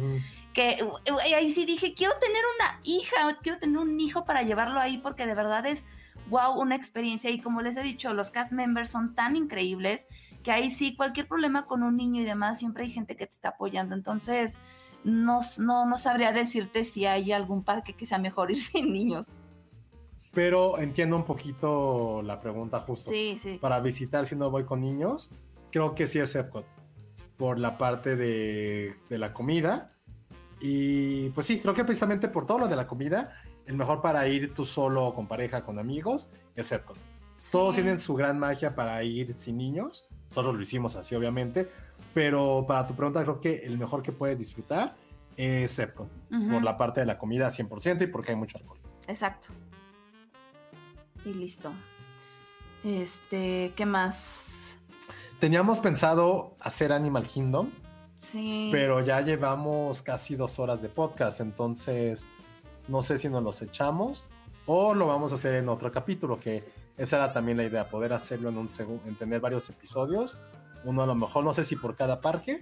que 0.52 0.78
ahí 1.34 1.52
sí 1.52 1.64
dije, 1.64 1.94
quiero 1.94 2.14
tener 2.20 2.42
una 2.56 2.80
hija, 2.82 3.38
quiero 3.42 3.58
tener 3.58 3.78
un 3.78 3.98
hijo 3.98 4.24
para 4.24 4.42
llevarlo 4.42 4.78
ahí 4.78 4.98
porque 4.98 5.26
de 5.26 5.34
verdad 5.34 5.64
es, 5.64 5.86
wow, 6.28 6.60
una 6.60 6.74
experiencia. 6.74 7.30
Y 7.30 7.40
como 7.40 7.62
les 7.62 7.76
he 7.76 7.82
dicho, 7.82 8.12
los 8.12 8.30
cast 8.30 8.52
members 8.52 8.90
son 8.90 9.14
tan 9.14 9.36
increíbles 9.36 10.06
que 10.42 10.50
ahí 10.52 10.70
sí, 10.70 10.96
cualquier 10.96 11.28
problema 11.28 11.66
con 11.66 11.82
un 11.82 11.96
niño 11.96 12.22
y 12.22 12.24
demás, 12.24 12.58
siempre 12.58 12.84
hay 12.84 12.90
gente 12.90 13.16
que 13.16 13.26
te 13.26 13.32
está 13.34 13.50
apoyando, 13.50 13.94
entonces 13.94 14.58
no, 15.04 15.40
no, 15.58 15.86
no 15.86 15.98
sabría 15.98 16.32
decirte 16.32 16.84
si 16.84 17.06
hay 17.06 17.32
algún 17.32 17.62
parque 17.64 17.94
que 17.94 18.06
sea 18.06 18.18
mejor 18.18 18.50
ir 18.50 18.58
sin 18.62 18.92
niños. 18.92 19.28
Pero 20.32 20.78
entiendo 20.78 21.16
un 21.16 21.24
poquito 21.24 22.22
la 22.22 22.40
pregunta 22.40 22.78
justo. 22.80 23.10
Sí, 23.10 23.36
sí. 23.40 23.58
Para 23.60 23.80
visitar 23.80 24.26
si 24.26 24.36
no 24.36 24.48
voy 24.50 24.64
con 24.64 24.80
niños, 24.80 25.30
creo 25.72 25.94
que 25.94 26.06
sí 26.06 26.20
es 26.20 26.34
Epcot. 26.36 26.64
Por 27.36 27.58
la 27.58 27.76
parte 27.78 28.14
de, 28.16 28.94
de 29.08 29.18
la 29.18 29.32
comida. 29.32 29.88
Y 30.60 31.30
pues 31.30 31.46
sí, 31.46 31.58
creo 31.58 31.74
que 31.74 31.84
precisamente 31.84 32.28
por 32.28 32.46
todo 32.46 32.60
lo 32.60 32.68
de 32.68 32.76
la 32.76 32.86
comida, 32.86 33.32
el 33.66 33.76
mejor 33.76 34.02
para 34.02 34.28
ir 34.28 34.54
tú 34.54 34.64
solo 34.64 35.14
con 35.14 35.26
pareja, 35.26 35.64
con 35.64 35.78
amigos, 35.78 36.30
es 36.54 36.70
Epcot. 36.70 36.98
Todos 37.50 37.74
Sí. 37.74 37.80
tienen 37.80 37.98
su 37.98 38.14
gran 38.14 38.38
magia 38.38 38.74
para 38.74 39.02
ir 39.02 39.34
sin 39.34 39.56
niños. 39.56 40.06
Nosotros 40.30 40.56
lo 40.56 40.62
hicimos 40.62 40.96
así, 40.96 41.14
obviamente. 41.14 41.68
Pero 42.14 42.64
para 42.66 42.86
tu 42.86 42.94
pregunta, 42.94 43.22
creo 43.22 43.40
que 43.40 43.58
el 43.58 43.78
mejor 43.78 44.02
que 44.02 44.10
puedes 44.12 44.38
disfrutar 44.38 44.94
es 45.36 45.78
Epcot. 45.78 46.08
Por 46.50 46.62
la 46.62 46.76
parte 46.76 47.00
de 47.00 47.06
la 47.06 47.18
comida 47.18 47.48
100% 47.48 48.02
y 48.02 48.06
porque 48.08 48.32
hay 48.32 48.36
mucho 48.36 48.58
alcohol. 48.58 48.78
Exacto. 49.06 49.48
Y 51.24 51.34
listo. 51.34 51.72
Este, 52.84 53.72
¿qué 53.76 53.86
más? 53.86 54.76
Teníamos 55.38 55.80
pensado 55.80 56.54
hacer 56.60 56.92
Animal 56.92 57.26
Kingdom, 57.26 57.70
Sí. 58.16 58.68
pero 58.70 59.00
ya 59.04 59.20
llevamos 59.20 60.02
casi 60.02 60.36
dos 60.36 60.58
horas 60.58 60.82
de 60.82 60.88
podcast, 60.88 61.40
entonces 61.40 62.26
no 62.88 63.02
sé 63.02 63.18
si 63.18 63.28
nos 63.28 63.42
los 63.42 63.60
echamos 63.62 64.24
o 64.66 64.94
lo 64.94 65.06
vamos 65.06 65.32
a 65.32 65.34
hacer 65.36 65.54
en 65.54 65.68
otro 65.68 65.90
capítulo, 65.90 66.38
que 66.38 66.62
esa 67.02 67.16
era 67.16 67.32
también 67.32 67.56
la 67.56 67.64
idea, 67.64 67.88
poder 67.88 68.12
hacerlo 68.12 68.48
en 68.50 68.58
un 68.58 68.68
segundo, 68.68 69.02
en 69.06 69.16
tener 69.16 69.40
varios 69.40 69.68
episodios, 69.70 70.38
uno 70.84 71.02
a 71.02 71.06
lo 71.06 71.14
mejor, 71.14 71.44
no 71.44 71.52
sé 71.52 71.64
si 71.64 71.76
por 71.76 71.96
cada 71.96 72.20
parque, 72.20 72.60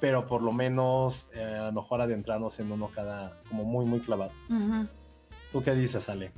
pero 0.00 0.26
por 0.26 0.42
lo 0.42 0.52
menos 0.52 1.30
eh, 1.34 1.42
a 1.44 1.66
lo 1.66 1.72
mejor 1.72 2.00
adentrarnos 2.00 2.58
en 2.60 2.70
uno 2.72 2.88
cada, 2.94 3.40
como 3.48 3.64
muy, 3.64 3.84
muy 3.84 4.00
clavado. 4.00 4.32
Ujú. 4.50 4.86
¿Tú 5.52 5.62
qué 5.62 5.74
dices, 5.74 6.08
Ale? 6.08 6.32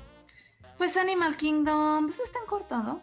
Pues 0.76 0.96
Animal 0.96 1.36
Kingdom, 1.36 2.06
pues 2.06 2.20
es 2.20 2.30
tan 2.32 2.44
corto, 2.46 2.76
¿no? 2.82 3.02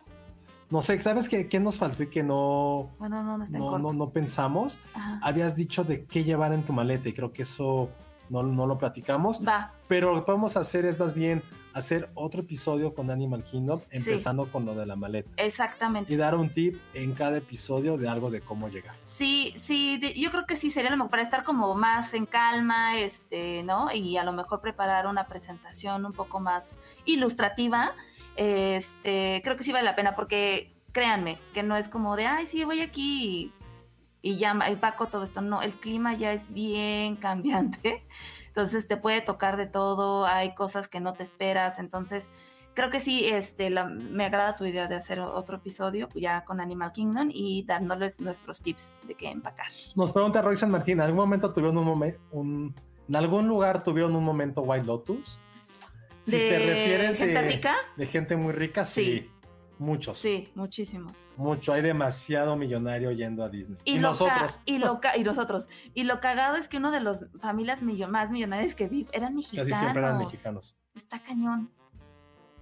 No 0.69 0.81
sé, 0.81 0.99
¿sabes 0.99 1.27
qué, 1.29 1.47
qué 1.49 1.59
nos 1.59 1.77
faltó 1.77 2.03
y 2.03 2.07
que 2.07 2.23
no, 2.23 2.89
Bueno, 2.97 3.21
no, 3.23 3.37
no 3.37 3.43
es 3.43 3.51
tan 3.51 3.59
no, 3.59 3.67
corto. 3.69 3.79
no, 3.87 3.93
no 3.93 4.09
pensamos? 4.11 4.79
Ajá. 4.93 5.19
Habías 5.21 5.55
dicho 5.55 5.83
de 5.83 6.05
qué 6.05 6.23
llevar 6.23 6.53
en 6.53 6.63
tu 6.63 6.71
maleta 6.73 7.09
y 7.09 7.13
creo 7.13 7.31
que 7.33 7.43
eso 7.43 7.89
no, 8.29 8.41
no 8.43 8.65
lo 8.65 8.77
platicamos. 8.77 9.45
Va, 9.45 9.73
Pero 9.87 10.11
lo 10.13 10.21
que 10.21 10.25
podemos 10.25 10.55
hacer 10.57 10.85
es 10.85 10.99
más 10.99 11.13
bien 11.13 11.43
hacer 11.75 12.09
otro 12.15 12.41
episodio 12.41 12.93
con 12.95 13.11
Animal 13.11 13.43
Kingdom, 13.43 13.81
empezando 13.91 14.49
con 14.51 14.65
lo 14.65 14.73
de 14.75 14.85
la 14.85 14.95
maleta. 14.95 15.29
exactamente. 15.35 16.11
Y 16.11 16.15
dar 16.15 16.33
un 16.35 16.49
tip 16.49 16.79
en 16.93 17.13
cada 17.13 17.37
episodio 17.37 17.97
de 17.97 18.07
algo 18.07 18.31
de 18.31 18.39
cómo 18.39 18.69
llegar. 18.69 18.95
Sí, 19.03 19.53
sí, 19.57 19.97
de- 19.97 20.13
yo 20.17 20.31
creo 20.31 20.45
que 20.45 20.55
sí 20.55 20.71
sería 20.71 20.89
lo 20.89 20.95
mejor 20.95 21.11
para 21.11 21.23
estar 21.23 21.43
como 21.43 21.75
más 21.75 22.13
en 22.13 22.25
calma, 22.25 22.97
este, 22.97 23.61
¿no? 23.63 23.91
Y 23.93 24.15
a 24.15 24.23
lo 24.23 24.31
mejor 24.31 24.61
preparar 24.61 25.05
una 25.05 25.27
presentación 25.27 26.05
un 26.05 26.13
poco 26.13 26.39
más 26.39 26.79
ilustrativa. 27.03 27.93
Este, 28.37 29.41
creo 29.43 29.57
que 29.57 29.63
sí 29.65 29.71
vale 29.73 29.83
la 29.85 29.95
pena 29.95 30.15
porque 30.15 30.73
créanme, 30.93 31.39
que 31.53 31.61
no 31.61 31.75
es 31.75 31.89
como 31.89 32.15
de, 32.15 32.25
ay, 32.25 32.45
sí, 32.45 32.63
voy 32.63 32.79
aquí 32.79 33.51
y, 34.21 34.31
y 34.31 34.37
ya 34.37 34.57
y 34.71 34.77
Paco 34.77 35.07
todo 35.07 35.23
esto. 35.25 35.41
No, 35.41 35.61
el 35.61 35.73
clima 35.73 36.13
ya 36.15 36.31
es 36.31 36.53
bien 36.53 37.15
cambiante. 37.27 38.03
Entonces 38.55 38.87
te 38.87 38.95
puede 38.95 39.19
tocar 39.21 39.57
de 39.57 39.65
todo, 39.67 40.25
hay 40.25 40.55
cosas 40.55 40.87
que 40.87 41.01
no 41.01 41.11
te 41.13 41.23
esperas. 41.23 41.77
Entonces, 41.77 42.31
creo 42.73 42.89
que 42.89 43.01
sí, 43.01 43.25
este, 43.25 43.69
la- 43.69 43.83
me 43.85 44.23
agrada 44.23 44.55
tu 44.55 44.63
idea 44.63 44.87
de 44.87 44.95
hacer 44.95 45.19
otro 45.19 45.57
episodio 45.57 46.07
ya 46.15 46.45
con 46.45 46.61
Animal 46.61 46.93
Kingdom 46.93 47.29
y 47.33 47.63
dándoles 47.67 48.21
nuestros 48.21 48.61
tips 48.61 49.01
de 49.07 49.15
qué 49.15 49.29
empacar. 49.29 49.67
Nos 49.95 50.13
pregunta 50.13 50.41
Roy 50.41 50.55
San 50.55 50.71
Martín, 50.71 50.99
¿en 50.99 51.01
algún 51.01 51.17
momento 51.19 51.51
tuvieron 51.51 51.77
un 51.77 51.83
momento, 51.85 52.19
un, 52.31 52.73
en 53.09 53.15
algún 53.17 53.45
lugar 53.47 53.83
tuvieron 53.83 54.15
un 54.15 54.23
momento 54.23 54.61
White 54.61 54.85
Lotus? 54.87 55.37
Si 56.21 56.31
¿De 56.39 56.49
te 56.49 56.57
refieres 56.59 57.17
gente 57.17 57.41
de, 57.41 57.47
rica? 57.47 57.75
de 57.97 58.05
gente 58.07 58.35
muy 58.37 58.53
rica, 58.53 58.83
sí. 58.85 59.03
Sí. 59.03 59.31
Muchos. 59.77 60.17
Sí, 60.19 60.49
muchísimos. 60.55 61.13
Mucho. 61.37 61.73
Hay 61.73 61.81
demasiado 61.81 62.55
millonario 62.55 63.11
yendo 63.11 63.43
a 63.43 63.49
Disney. 63.49 63.77
Y, 63.85 63.99
nosotros. 63.99 64.59
y, 64.65 64.77
lo 64.77 64.99
y 65.17 65.23
nosotros. 65.23 65.67
Y 65.93 66.03
lo 66.05 66.19
cagado 66.21 66.55
es 66.55 66.67
que 66.67 66.77
uno 66.77 66.91
de 66.91 67.01
los 67.01 67.25
familias 67.39 67.81
millo- 67.83 68.07
más 68.07 68.31
millonarias 68.31 68.73
que 68.75 68.87
vi 68.87 69.07
eran 69.11 69.35
mexicanos. 69.35 69.67
Casi 69.69 69.79
siempre 69.79 70.01
eran 70.01 70.17
mexicanos. 70.17 70.77
Está 70.95 71.19
cañón. 71.19 71.71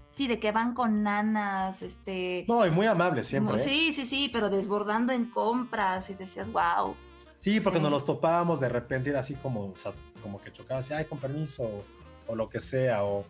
Sí, 0.10 0.28
de 0.28 0.40
que 0.40 0.52
van 0.52 0.74
con 0.76 1.02
nanas, 1.02 1.82
este... 1.82 2.46
No, 2.48 2.66
y 2.68 2.72
muy 2.72 2.86
amables 2.86 3.26
siempre. 3.28 3.56
¿eh? 3.56 3.60
Sí, 3.60 3.92
sí, 3.92 4.06
sí, 4.06 4.30
pero 4.32 4.50
desbordando 4.50 5.12
en 5.12 5.26
compras 5.26 6.10
y 6.12 6.14
decías, 6.14 6.52
wow. 6.52 6.96
Sí, 7.40 7.60
porque 7.60 7.80
Sí. 7.80 7.84
nos 7.84 7.92
los 7.92 8.06
topábamos 8.06 8.60
de 8.60 8.70
repente, 8.70 9.10
era 9.10 9.22
así 9.22 9.34
como, 9.34 9.66
o 9.72 9.78
sea, 9.78 9.92
como 10.22 10.40
que 10.40 10.52
chocaba 10.52 10.82
así, 10.82 10.94
ay, 10.94 11.06
con 11.06 11.18
permiso, 11.18 11.64
o, 11.64 11.84
o 12.28 12.36
lo 12.36 12.48
que 12.48 12.60
sea, 12.60 13.04
o, 13.04 13.26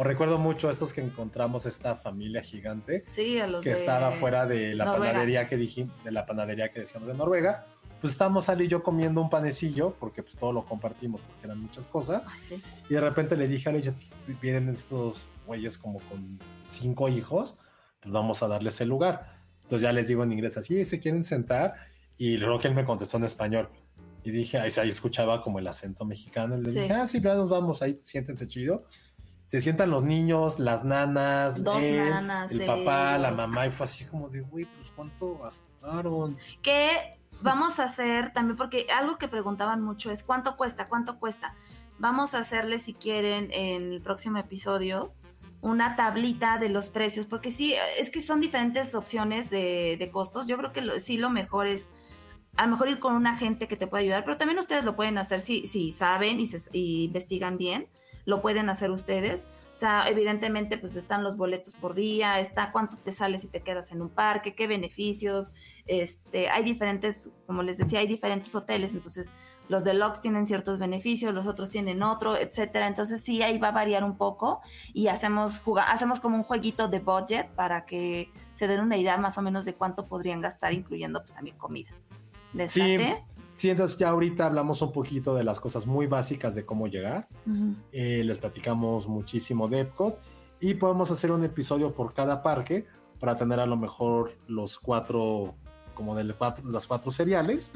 o 0.00 0.04
recuerdo 0.04 0.38
mucho 0.38 0.70
estos 0.70 0.92
que 0.92 1.00
encontramos 1.00 1.66
esta 1.66 1.96
familia 1.96 2.40
gigante 2.40 3.02
Sí, 3.08 3.38
a 3.40 3.46
los 3.48 3.62
que 3.62 3.70
de 3.70 3.74
estaba 3.74 4.12
fuera 4.12 4.46
de 4.46 4.74
la 4.76 4.84
Noruega. 4.84 5.12
panadería 5.12 5.46
que 5.48 5.56
dijimos, 5.56 5.92
de 6.04 6.12
la 6.12 6.24
panadería 6.24 6.68
que 6.68 6.80
decíamos 6.80 7.08
de 7.08 7.14
Noruega. 7.14 7.64
Pues 8.00 8.12
estábamos 8.12 8.48
Ali 8.48 8.66
y 8.66 8.68
yo 8.68 8.84
comiendo 8.84 9.20
un 9.20 9.28
panecillo, 9.28 9.96
porque 9.98 10.22
pues 10.22 10.36
todo 10.36 10.52
lo 10.52 10.64
compartimos, 10.64 11.20
porque 11.22 11.46
eran 11.46 11.58
muchas 11.60 11.88
cosas. 11.88 12.24
Ay, 12.28 12.38
sí. 12.38 12.62
Y 12.88 12.94
de 12.94 13.00
repente 13.00 13.34
le 13.34 13.48
dije 13.48 13.70
a 13.70 13.72
ella, 13.72 13.92
pues, 14.24 14.40
vienen 14.40 14.68
estos 14.68 15.26
güeyes 15.48 15.78
como 15.78 15.98
con 16.08 16.38
cinco 16.64 17.08
hijos, 17.08 17.58
pues 18.00 18.12
vamos 18.12 18.40
a 18.44 18.46
darles 18.46 18.80
el 18.80 18.88
lugar. 18.88 19.40
Entonces 19.64 19.82
ya 19.82 19.92
les 19.92 20.06
digo 20.06 20.22
en 20.22 20.30
inglés 20.30 20.56
así, 20.56 20.84
se 20.84 21.00
quieren 21.00 21.24
sentar. 21.24 21.74
Y 22.16 22.36
luego 22.36 22.60
que 22.60 22.68
él 22.68 22.74
me 22.74 22.84
contestó 22.84 23.16
en 23.16 23.24
español. 23.24 23.68
Y 24.22 24.30
dije, 24.30 24.58
ahí, 24.58 24.70
ahí 24.80 24.90
escuchaba 24.90 25.42
como 25.42 25.58
el 25.58 25.66
acento 25.66 26.04
mexicano. 26.04 26.56
Y 26.56 26.62
le 26.62 26.70
Sí. 26.70 26.78
dije, 26.80 26.92
ah, 26.92 27.06
sí, 27.08 27.20
ya 27.20 27.34
nos 27.34 27.48
vamos, 27.48 27.82
ahí 27.82 27.98
siéntense 28.04 28.46
chido. 28.46 28.84
Se 29.48 29.60
sientan 29.60 29.90
los 29.90 30.04
niños, 30.04 30.58
las 30.60 30.84
nanas, 30.84 31.56
él, 31.82 32.10
nanas, 32.10 32.52
el 32.52 32.64
papá, 32.66 33.18
la 33.18 33.32
mamá. 33.32 33.66
Y 33.66 33.70
fue 33.70 33.84
así 33.84 34.04
como 34.04 34.28
de, 34.28 34.42
güey, 34.42 34.66
pues 34.66 34.92
cuánto 34.94 35.38
gastaron. 35.38 36.36
que 36.62 37.18
vamos 37.42 37.80
a 37.80 37.84
hacer 37.84 38.32
también, 38.32 38.56
porque 38.56 38.86
algo 38.96 39.16
que 39.18 39.26
preguntaban 39.26 39.82
mucho 39.82 40.10
es 40.10 40.22
cuánto 40.22 40.56
cuesta, 40.56 40.86
cuánto 40.88 41.18
cuesta. 41.18 41.54
Vamos 41.98 42.34
a 42.34 42.38
hacerle, 42.38 42.78
si 42.78 42.94
quieren, 42.94 43.48
en 43.52 43.92
el 43.94 44.02
próximo 44.02 44.38
episodio, 44.38 45.12
una 45.60 45.96
tablita 45.96 46.58
de 46.58 46.68
los 46.68 46.90
precios, 46.90 47.26
porque 47.26 47.50
sí, 47.50 47.74
es 47.98 48.10
que 48.10 48.20
son 48.20 48.40
diferentes 48.40 48.94
opciones 48.94 49.50
de, 49.50 49.96
de 49.98 50.10
costos. 50.10 50.46
Yo 50.46 50.56
creo 50.58 50.72
que 50.72 50.82
lo- 50.82 51.00
sí 51.00 51.16
lo 51.16 51.30
mejor 51.30 51.66
es 51.66 51.90
a 52.56 52.64
lo 52.66 52.72
mejor 52.72 52.88
ir 52.88 52.98
con 52.98 53.14
un 53.14 53.26
agente 53.28 53.68
que 53.68 53.76
te 53.76 53.86
pueda 53.86 54.02
ayudar, 54.02 54.24
pero 54.24 54.36
también 54.36 54.58
ustedes 54.58 54.84
lo 54.84 54.94
pueden 54.96 55.16
hacer 55.16 55.40
si, 55.40 55.66
si 55.66 55.92
saben 55.92 56.40
y, 56.40 56.46
se, 56.48 56.58
y 56.72 57.04
investigan 57.04 57.56
bien, 57.56 57.86
lo 58.28 58.42
pueden 58.42 58.68
hacer 58.68 58.90
ustedes. 58.90 59.46
O 59.72 59.76
sea, 59.76 60.06
evidentemente 60.06 60.76
pues 60.76 60.96
están 60.96 61.24
los 61.24 61.38
boletos 61.38 61.74
por 61.74 61.94
día, 61.94 62.40
está 62.40 62.72
cuánto 62.72 62.98
te 62.98 63.10
sale 63.10 63.38
si 63.38 63.48
te 63.48 63.62
quedas 63.62 63.90
en 63.90 64.02
un 64.02 64.10
parque, 64.10 64.54
qué 64.54 64.66
beneficios, 64.66 65.54
este, 65.86 66.50
hay 66.50 66.62
diferentes, 66.62 67.30
como 67.46 67.62
les 67.62 67.78
decía, 67.78 68.00
hay 68.00 68.06
diferentes 68.06 68.54
hoteles, 68.54 68.92
entonces 68.92 69.32
los 69.70 69.82
deluxe 69.84 70.20
tienen 70.20 70.46
ciertos 70.46 70.78
beneficios, 70.78 71.32
los 71.32 71.46
otros 71.46 71.70
tienen 71.70 72.02
otro, 72.02 72.36
etcétera. 72.36 72.86
Entonces 72.86 73.22
sí, 73.22 73.42
ahí 73.42 73.56
va 73.56 73.68
a 73.68 73.72
variar 73.72 74.04
un 74.04 74.18
poco 74.18 74.60
y 74.92 75.08
hacemos 75.08 75.62
hacemos 75.86 76.20
como 76.20 76.36
un 76.36 76.42
jueguito 76.42 76.88
de 76.88 76.98
budget 76.98 77.48
para 77.54 77.86
que 77.86 78.30
se 78.52 78.68
den 78.68 78.80
una 78.80 78.98
idea 78.98 79.16
más 79.16 79.38
o 79.38 79.42
menos 79.42 79.64
de 79.64 79.72
cuánto 79.72 80.06
podrían 80.06 80.42
gastar, 80.42 80.74
incluyendo 80.74 81.20
pues 81.20 81.32
también 81.32 81.56
comida. 81.56 81.92
¿Les 82.52 82.72
Sí? 82.72 82.98
Sí, 83.58 83.68
entonces 83.70 83.98
ya 83.98 84.10
ahorita 84.10 84.46
hablamos 84.46 84.82
un 84.82 84.92
poquito 84.92 85.34
de 85.34 85.42
las 85.42 85.58
cosas 85.58 85.84
muy 85.84 86.06
básicas 86.06 86.54
de 86.54 86.64
cómo 86.64 86.86
llegar. 86.86 87.26
Eh, 87.90 88.22
les 88.24 88.38
platicamos 88.38 89.08
muchísimo 89.08 89.66
de 89.66 89.80
Epcot 89.80 90.16
y 90.60 90.74
podemos 90.74 91.10
hacer 91.10 91.32
un 91.32 91.42
episodio 91.42 91.92
por 91.92 92.14
cada 92.14 92.40
parque 92.44 92.86
para 93.18 93.36
tener 93.36 93.58
a 93.58 93.66
lo 93.66 93.76
mejor 93.76 94.30
los 94.46 94.78
cuatro, 94.78 95.56
como 95.94 96.14
de 96.14 96.32
cuatro, 96.34 96.70
las 96.70 96.86
cuatro 96.86 97.10
seriales 97.10 97.72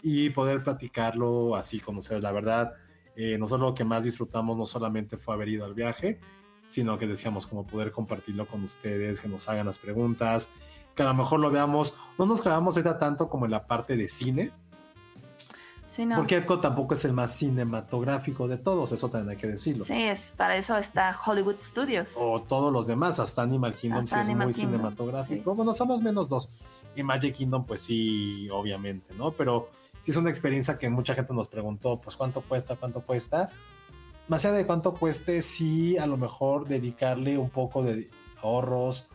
y 0.00 0.30
poder 0.30 0.62
platicarlo 0.62 1.54
así 1.54 1.80
con 1.80 1.98
ustedes. 1.98 2.22
La 2.22 2.32
verdad, 2.32 2.72
eh, 3.14 3.36
nosotros 3.36 3.68
lo 3.68 3.74
que 3.74 3.84
más 3.84 4.04
disfrutamos 4.04 4.56
no 4.56 4.64
solamente 4.64 5.18
fue 5.18 5.34
haber 5.34 5.50
ido 5.50 5.66
al 5.66 5.74
viaje, 5.74 6.18
sino 6.64 6.96
que 6.96 7.06
decíamos 7.06 7.46
como 7.46 7.66
poder 7.66 7.92
compartirlo 7.92 8.46
con 8.46 8.64
ustedes, 8.64 9.20
que 9.20 9.28
nos 9.28 9.50
hagan 9.50 9.66
las 9.66 9.78
preguntas, 9.78 10.50
que 10.94 11.02
a 11.02 11.06
lo 11.06 11.14
mejor 11.14 11.40
lo 11.40 11.50
veamos, 11.50 11.98
no 12.18 12.24
nos 12.24 12.40
clavamos 12.40 12.74
ahorita 12.74 12.98
tanto 12.98 13.28
como 13.28 13.44
en 13.44 13.50
la 13.50 13.66
parte 13.66 13.98
de 13.98 14.08
cine, 14.08 14.50
Sí, 15.96 16.04
no. 16.04 16.16
porque 16.16 16.36
Epcot 16.36 16.60
tampoco 16.60 16.92
es 16.92 17.02
el 17.06 17.14
más 17.14 17.34
cinematográfico 17.36 18.46
de 18.46 18.58
todos, 18.58 18.92
eso 18.92 19.08
también 19.08 19.30
hay 19.30 19.36
que 19.38 19.46
decirlo. 19.46 19.82
Sí, 19.86 19.94
es, 19.94 20.34
para 20.36 20.54
eso 20.58 20.76
está 20.76 21.16
Hollywood 21.24 21.58
Studios. 21.58 22.12
O 22.18 22.42
todos 22.42 22.70
los 22.70 22.86
demás, 22.86 23.18
hasta 23.18 23.40
Animal 23.40 23.74
Kingdom 23.74 24.00
Hasta 24.00 24.16
sí 24.16 24.20
es 24.20 24.26
Animal 24.26 24.48
muy 24.48 24.54
Kingdom, 24.54 24.72
cinematográfico. 24.72 25.54
Bueno, 25.54 25.72
somos 25.72 26.02
menos 26.02 26.28
dos. 26.28 26.50
Y 26.94 27.02
Magic 27.02 27.34
Kingdom, 27.36 27.64
pues 27.64 27.80
sí, 27.80 28.46
obviamente, 28.50 29.14
¿no? 29.14 29.32
Pero 29.32 29.70
sí 30.00 30.10
es 30.10 30.18
una 30.18 30.28
experiencia 30.28 30.78
que 30.78 30.90
mucha 30.90 31.14
gente 31.14 31.32
nos 31.32 31.48
preguntó, 31.48 31.98
pues 31.98 32.14
cuánto 32.14 32.42
cuesta, 32.42 32.76
cuánto 32.76 33.00
cuesta. 33.00 33.48
Más 34.28 34.44
allá 34.44 34.54
de 34.54 34.66
cuánto 34.66 34.92
cueste, 34.92 35.40
sí 35.40 35.96
a 35.96 36.06
lo 36.06 36.18
mejor 36.18 36.68
dedicarle 36.68 37.38
un 37.38 37.48
poco 37.48 37.82
de 37.82 38.10
ahorros, 38.42 39.08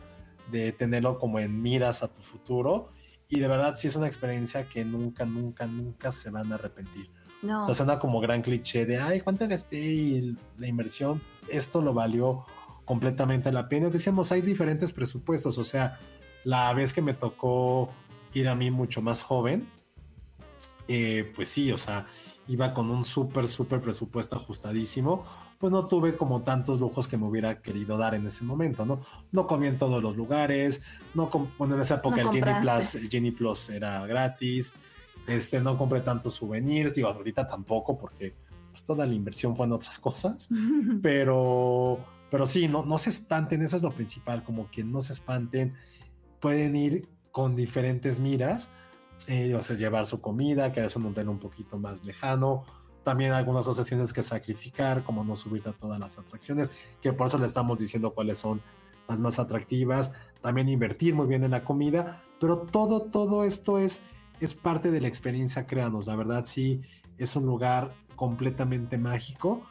de 0.50 0.72
tenerlo 0.72 1.20
como 1.20 1.38
en 1.38 1.62
miras 1.62 2.02
a 2.02 2.08
tu 2.08 2.22
futuro. 2.22 2.88
Y 3.32 3.40
de 3.40 3.48
verdad 3.48 3.76
sí 3.76 3.88
es 3.88 3.96
una 3.96 4.06
experiencia 4.06 4.68
que 4.68 4.84
nunca, 4.84 5.24
nunca, 5.24 5.66
nunca 5.66 6.12
se 6.12 6.28
van 6.28 6.52
a 6.52 6.56
arrepentir. 6.56 7.08
No. 7.40 7.62
O 7.62 7.64
sea, 7.64 7.74
suena 7.74 7.98
como 7.98 8.20
gran 8.20 8.42
cliché 8.42 8.84
de, 8.84 8.98
ay, 8.98 9.22
¿cuánto 9.22 9.48
gasté? 9.48 9.78
Y 9.78 10.36
la 10.58 10.66
inversión, 10.66 11.22
esto 11.48 11.80
lo 11.80 11.94
valió 11.94 12.44
completamente 12.84 13.50
la 13.50 13.70
pena. 13.70 13.88
Decíamos, 13.88 14.30
hay 14.32 14.42
diferentes 14.42 14.92
presupuestos. 14.92 15.56
O 15.56 15.64
sea, 15.64 15.98
la 16.44 16.74
vez 16.74 16.92
que 16.92 17.00
me 17.00 17.14
tocó 17.14 17.88
ir 18.34 18.50
a 18.50 18.54
mí 18.54 18.70
mucho 18.70 19.00
más 19.00 19.22
joven, 19.22 19.66
eh, 20.86 21.32
pues 21.34 21.48
sí, 21.48 21.72
o 21.72 21.78
sea, 21.78 22.04
iba 22.48 22.74
con 22.74 22.90
un 22.90 23.02
súper, 23.02 23.48
súper 23.48 23.80
presupuesto 23.80 24.36
ajustadísimo. 24.36 25.24
Pues 25.62 25.70
no 25.70 25.86
tuve 25.86 26.16
como 26.16 26.42
tantos 26.42 26.80
lujos 26.80 27.06
que 27.06 27.16
me 27.16 27.24
hubiera 27.24 27.62
querido 27.62 27.96
dar 27.96 28.16
en 28.16 28.26
ese 28.26 28.44
momento, 28.44 28.84
¿no? 28.84 28.98
No 29.30 29.46
comí 29.46 29.68
en 29.68 29.78
todos 29.78 30.02
los 30.02 30.16
lugares, 30.16 30.82
no 31.14 31.30
bueno, 31.56 31.76
en 31.76 31.82
esa 31.82 31.94
época 31.94 32.16
No 32.16 32.32
el 32.32 32.36
Genie 32.36 32.60
Plus, 32.60 32.94
el 32.96 33.08
Genie 33.08 33.30
Plus 33.30 33.70
era 33.70 34.04
gratis, 34.04 34.74
este, 35.28 35.60
no 35.60 35.78
compré 35.78 36.00
tantos 36.00 36.34
souvenirs, 36.34 36.96
digo, 36.96 37.06
ahorita 37.06 37.46
tampoco 37.46 37.96
porque 37.96 38.34
pues, 38.72 38.82
toda 38.82 39.06
la 39.06 39.14
inversión 39.14 39.54
fue 39.54 39.66
en 39.66 39.72
otras 39.74 40.00
cosas, 40.00 40.48
pero, 41.00 41.96
pero 42.28 42.44
sí, 42.44 42.66
no, 42.66 42.84
no 42.84 42.98
se 42.98 43.10
espanten, 43.10 43.62
eso 43.62 43.76
es 43.76 43.84
lo 43.84 43.92
principal, 43.92 44.42
como 44.42 44.68
que 44.68 44.82
no 44.82 45.00
se 45.00 45.12
espanten, 45.12 45.74
pueden 46.40 46.74
ir 46.74 47.08
con 47.30 47.54
diferentes 47.54 48.18
miras, 48.18 48.72
eh, 49.28 49.54
o 49.54 49.62
sea, 49.62 49.76
llevar 49.76 50.06
su 50.06 50.20
comida, 50.20 50.72
quedarse 50.72 50.98
en 50.98 51.04
un 51.04 51.12
hotel 51.12 51.28
un 51.28 51.38
poquito 51.38 51.78
más 51.78 52.04
lejano, 52.04 52.64
también 53.02 53.32
algunas 53.32 53.66
cosas 53.66 53.86
tienes 53.86 54.12
que 54.12 54.22
sacrificar, 54.22 55.04
como 55.04 55.24
no 55.24 55.36
subirte 55.36 55.70
a 55.70 55.72
todas 55.72 55.98
las 55.98 56.18
atracciones, 56.18 56.72
que 57.00 57.12
por 57.12 57.26
eso 57.26 57.38
le 57.38 57.46
estamos 57.46 57.78
diciendo 57.78 58.12
cuáles 58.14 58.38
son 58.38 58.60
las 59.08 59.20
más 59.20 59.38
atractivas, 59.38 60.12
también 60.40 60.68
invertir 60.68 61.14
muy 61.14 61.26
bien 61.26 61.44
en 61.44 61.50
la 61.50 61.64
comida, 61.64 62.22
pero 62.40 62.58
todo, 62.58 63.02
todo 63.02 63.44
esto 63.44 63.78
es, 63.78 64.02
es 64.40 64.54
parte 64.54 64.90
de 64.90 65.00
la 65.00 65.08
experiencia, 65.08 65.66
créanos, 65.66 66.06
la 66.06 66.16
verdad 66.16 66.44
sí, 66.46 66.82
es 67.18 67.36
un 67.36 67.46
lugar 67.46 67.94
completamente 68.16 68.98
mágico 68.98 69.62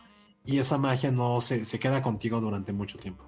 y 0.46 0.60
esa 0.60 0.78
magia 0.78 1.12
no 1.12 1.42
se, 1.42 1.66
se 1.66 1.80
queda 1.80 2.02
contigo 2.02 2.42
durante 2.42 2.74
mucho 2.74 2.98
tiempo. 2.98 3.24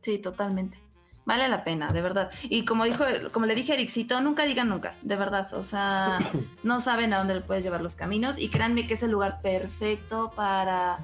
Sí, 0.00 0.18
totalmente. 0.18 0.87
Vale 1.28 1.46
la 1.46 1.62
pena, 1.62 1.92
de 1.92 2.00
verdad. 2.00 2.30
Y 2.44 2.64
como 2.64 2.84
dijo, 2.84 3.04
como 3.32 3.44
le 3.44 3.54
dije 3.54 3.72
a 3.72 3.74
Ericito, 3.74 4.18
nunca 4.22 4.46
digan 4.46 4.70
nunca, 4.70 4.94
de 5.02 5.14
verdad. 5.14 5.52
O 5.52 5.62
sea, 5.62 6.16
no 6.62 6.80
saben 6.80 7.12
a 7.12 7.18
dónde 7.18 7.34
le 7.34 7.40
puedes 7.42 7.62
llevar 7.62 7.82
los 7.82 7.94
caminos. 7.96 8.38
Y 8.38 8.48
créanme 8.48 8.86
que 8.86 8.94
es 8.94 9.02
el 9.02 9.10
lugar 9.10 9.42
perfecto 9.42 10.32
para. 10.34 11.00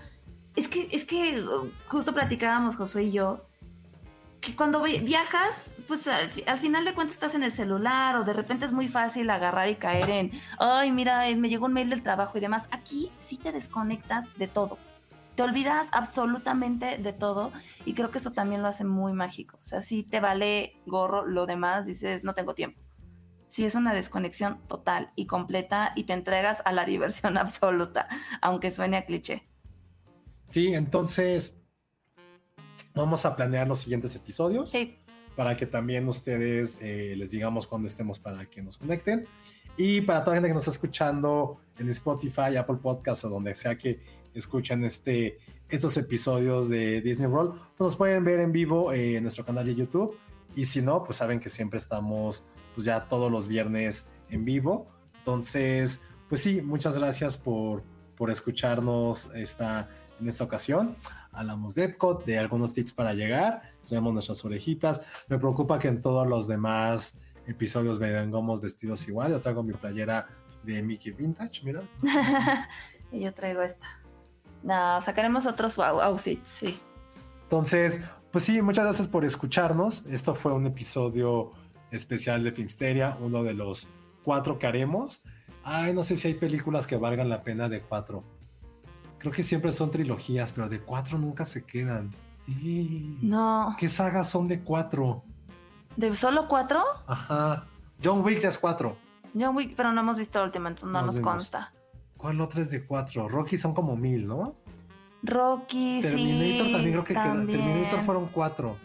Es 0.56 0.68
que, 0.68 0.88
es 0.92 1.04
que 1.04 1.42
uh, 1.42 1.70
justo 1.88 2.14
platicábamos 2.14 2.74
Josué 2.76 3.02
y 3.04 3.12
yo. 3.12 3.44
Que 4.40 4.56
cuando 4.56 4.82
vi- 4.82 5.00
viajas, 5.00 5.74
pues 5.86 6.08
al, 6.08 6.30
al 6.46 6.56
final 6.56 6.86
de 6.86 6.94
cuentas 6.94 7.16
estás 7.16 7.34
en 7.34 7.42
el 7.42 7.52
celular 7.52 8.16
o 8.16 8.24
de 8.24 8.32
repente 8.32 8.64
es 8.64 8.72
muy 8.72 8.88
fácil 8.88 9.28
agarrar 9.28 9.68
y 9.68 9.74
caer 9.76 10.08
en, 10.08 10.32
ay, 10.58 10.90
mira, 10.90 11.28
eh, 11.28 11.36
me 11.36 11.50
llegó 11.50 11.66
un 11.66 11.74
mail 11.74 11.90
del 11.90 12.02
trabajo 12.02 12.38
y 12.38 12.40
demás. 12.40 12.66
Aquí 12.70 13.10
sí 13.18 13.36
te 13.36 13.52
desconectas 13.52 14.34
de 14.38 14.48
todo. 14.48 14.78
Te 15.34 15.42
olvidas 15.42 15.88
absolutamente 15.92 16.98
de 16.98 17.12
todo 17.12 17.52
y 17.84 17.94
creo 17.94 18.10
que 18.10 18.18
eso 18.18 18.32
también 18.32 18.62
lo 18.62 18.68
hace 18.68 18.84
muy 18.84 19.12
mágico. 19.12 19.58
O 19.62 19.64
sea, 19.66 19.80
si 19.80 20.02
te 20.02 20.20
vale 20.20 20.76
gorro 20.86 21.26
lo 21.26 21.46
demás, 21.46 21.86
dices, 21.86 22.24
no 22.24 22.34
tengo 22.34 22.54
tiempo. 22.54 22.80
Sí, 23.48 23.64
es 23.64 23.74
una 23.74 23.94
desconexión 23.94 24.60
total 24.68 25.12
y 25.16 25.26
completa 25.26 25.92
y 25.96 26.04
te 26.04 26.12
entregas 26.12 26.62
a 26.64 26.72
la 26.72 26.84
diversión 26.86 27.36
absoluta, 27.36 28.08
aunque 28.40 28.70
suene 28.70 28.96
a 28.96 29.06
cliché. 29.06 29.48
Sí, 30.48 30.74
entonces 30.74 31.62
vamos 32.94 33.26
a 33.26 33.34
planear 33.34 33.66
los 33.66 33.80
siguientes 33.80 34.14
episodios. 34.14 34.70
Sí, 34.70 34.98
para 35.36 35.56
que 35.56 35.66
también 35.66 36.08
ustedes 36.08 36.78
eh, 36.80 37.14
les 37.16 37.30
digamos 37.30 37.66
cuando 37.66 37.88
estemos 37.88 38.18
para 38.18 38.46
que 38.46 38.62
nos 38.62 38.76
conecten. 38.76 39.26
Y 39.76 40.02
para 40.02 40.20
toda 40.22 40.34
la 40.34 40.36
gente 40.36 40.48
que 40.48 40.54
nos 40.54 40.62
está 40.62 40.72
escuchando 40.72 41.60
en 41.78 41.88
Spotify, 41.88 42.56
Apple 42.56 42.76
Podcasts 42.76 43.24
o 43.24 43.28
donde 43.28 43.54
sea 43.54 43.76
que 43.76 44.00
escuchen 44.34 44.84
este, 44.84 45.38
estos 45.68 45.96
episodios 45.96 46.68
de 46.68 47.00
Disney 47.00 47.28
World, 47.28 47.52
pues 47.76 47.80
nos 47.80 47.96
pueden 47.96 48.24
ver 48.24 48.40
en 48.40 48.52
vivo 48.52 48.92
en 48.92 49.22
nuestro 49.22 49.44
canal 49.44 49.64
de 49.64 49.74
YouTube. 49.74 50.16
Y 50.56 50.66
si 50.66 50.82
no, 50.82 51.04
pues 51.04 51.18
saben 51.18 51.40
que 51.40 51.48
siempre 51.48 51.78
estamos 51.78 52.46
pues 52.74 52.84
ya 52.84 53.06
todos 53.08 53.30
los 53.30 53.48
viernes 53.48 54.08
en 54.30 54.44
vivo. 54.44 54.86
Entonces, 55.18 56.02
pues 56.28 56.42
sí, 56.42 56.60
muchas 56.62 56.98
gracias 56.98 57.36
por, 57.36 57.82
por 58.16 58.30
escucharnos 58.30 59.30
esta, 59.34 59.88
en 60.20 60.28
esta 60.28 60.44
ocasión. 60.44 60.96
Hablamos 61.32 61.74
de 61.74 61.84
Epcot, 61.84 62.24
de 62.24 62.38
algunos 62.38 62.74
tips 62.74 62.94
para 62.94 63.12
llegar, 63.12 63.62
tenemos 63.88 64.12
nuestras 64.12 64.44
orejitas. 64.44 65.04
Me 65.28 65.38
preocupa 65.38 65.78
que 65.78 65.88
en 65.88 66.00
todos 66.00 66.26
los 66.26 66.46
demás 66.46 67.20
episodios 67.46 67.98
vengamos 67.98 68.60
vestidos 68.60 69.06
igual. 69.08 69.32
Yo 69.32 69.40
traigo 69.40 69.62
mi 69.62 69.72
playera 69.72 70.28
de 70.62 70.82
Mickey 70.82 71.12
Vintage, 71.12 71.62
mira. 71.64 71.82
y 73.12 73.20
yo 73.24 73.34
traigo 73.34 73.62
esta. 73.62 74.03
No, 74.64 75.00
sacaremos 75.00 75.46
otros 75.46 75.78
ou- 75.78 76.00
outfits, 76.02 76.48
sí. 76.48 76.80
Entonces, 77.44 78.02
pues 78.32 78.44
sí, 78.44 78.60
muchas 78.62 78.84
gracias 78.84 79.06
por 79.06 79.24
escucharnos. 79.24 80.04
Esto 80.06 80.34
fue 80.34 80.52
un 80.52 80.66
episodio 80.66 81.52
especial 81.90 82.42
de 82.42 82.50
Filmsteria, 82.50 83.16
uno 83.20 83.44
de 83.44 83.54
los 83.54 83.86
cuatro 84.24 84.58
que 84.58 84.66
haremos. 84.66 85.22
Ay, 85.62 85.92
no 85.92 86.02
sé 86.02 86.16
si 86.16 86.28
hay 86.28 86.34
películas 86.34 86.86
que 86.86 86.96
valgan 86.96 87.28
la 87.28 87.42
pena 87.42 87.68
de 87.68 87.80
cuatro. 87.80 88.24
Creo 89.18 89.32
que 89.32 89.42
siempre 89.42 89.70
son 89.70 89.90
trilogías, 89.90 90.52
pero 90.52 90.68
de 90.68 90.80
cuatro 90.80 91.18
nunca 91.18 91.44
se 91.44 91.64
quedan. 91.64 92.10
No, 93.22 93.74
¿Qué 93.78 93.88
sagas 93.88 94.28
son 94.30 94.48
de 94.48 94.60
cuatro? 94.60 95.22
¿de 95.96 96.14
solo 96.16 96.48
cuatro? 96.48 96.82
Ajá. 97.06 97.66
John 98.02 98.22
Wick 98.24 98.42
es 98.44 98.58
cuatro. 98.58 98.96
John 99.38 99.54
Wick, 99.56 99.74
pero 99.76 99.92
no 99.92 100.00
hemos 100.00 100.16
visto 100.16 100.38
la 100.40 100.44
última, 100.46 100.68
entonces 100.70 100.90
no 100.92 101.00
No 101.00 101.06
nos 101.06 101.20
consta. 101.20 101.72
¿Cuál 102.24 102.40
otra 102.40 102.62
es 102.62 102.70
de 102.70 102.82
cuatro? 102.86 103.28
Rocky 103.28 103.58
son 103.58 103.74
como 103.74 103.96
mil, 103.96 104.26
¿no? 104.26 104.54
Rocky, 105.22 105.98
Terminator 106.00 106.66
sí. 106.68 106.72
también 106.72 106.92
creo 106.92 107.04
que 107.04 107.12
queda- 107.12 107.22
también. 107.24 107.60
Terminator 107.60 108.00
fueron 108.02 108.28
cuatro. 108.28 108.78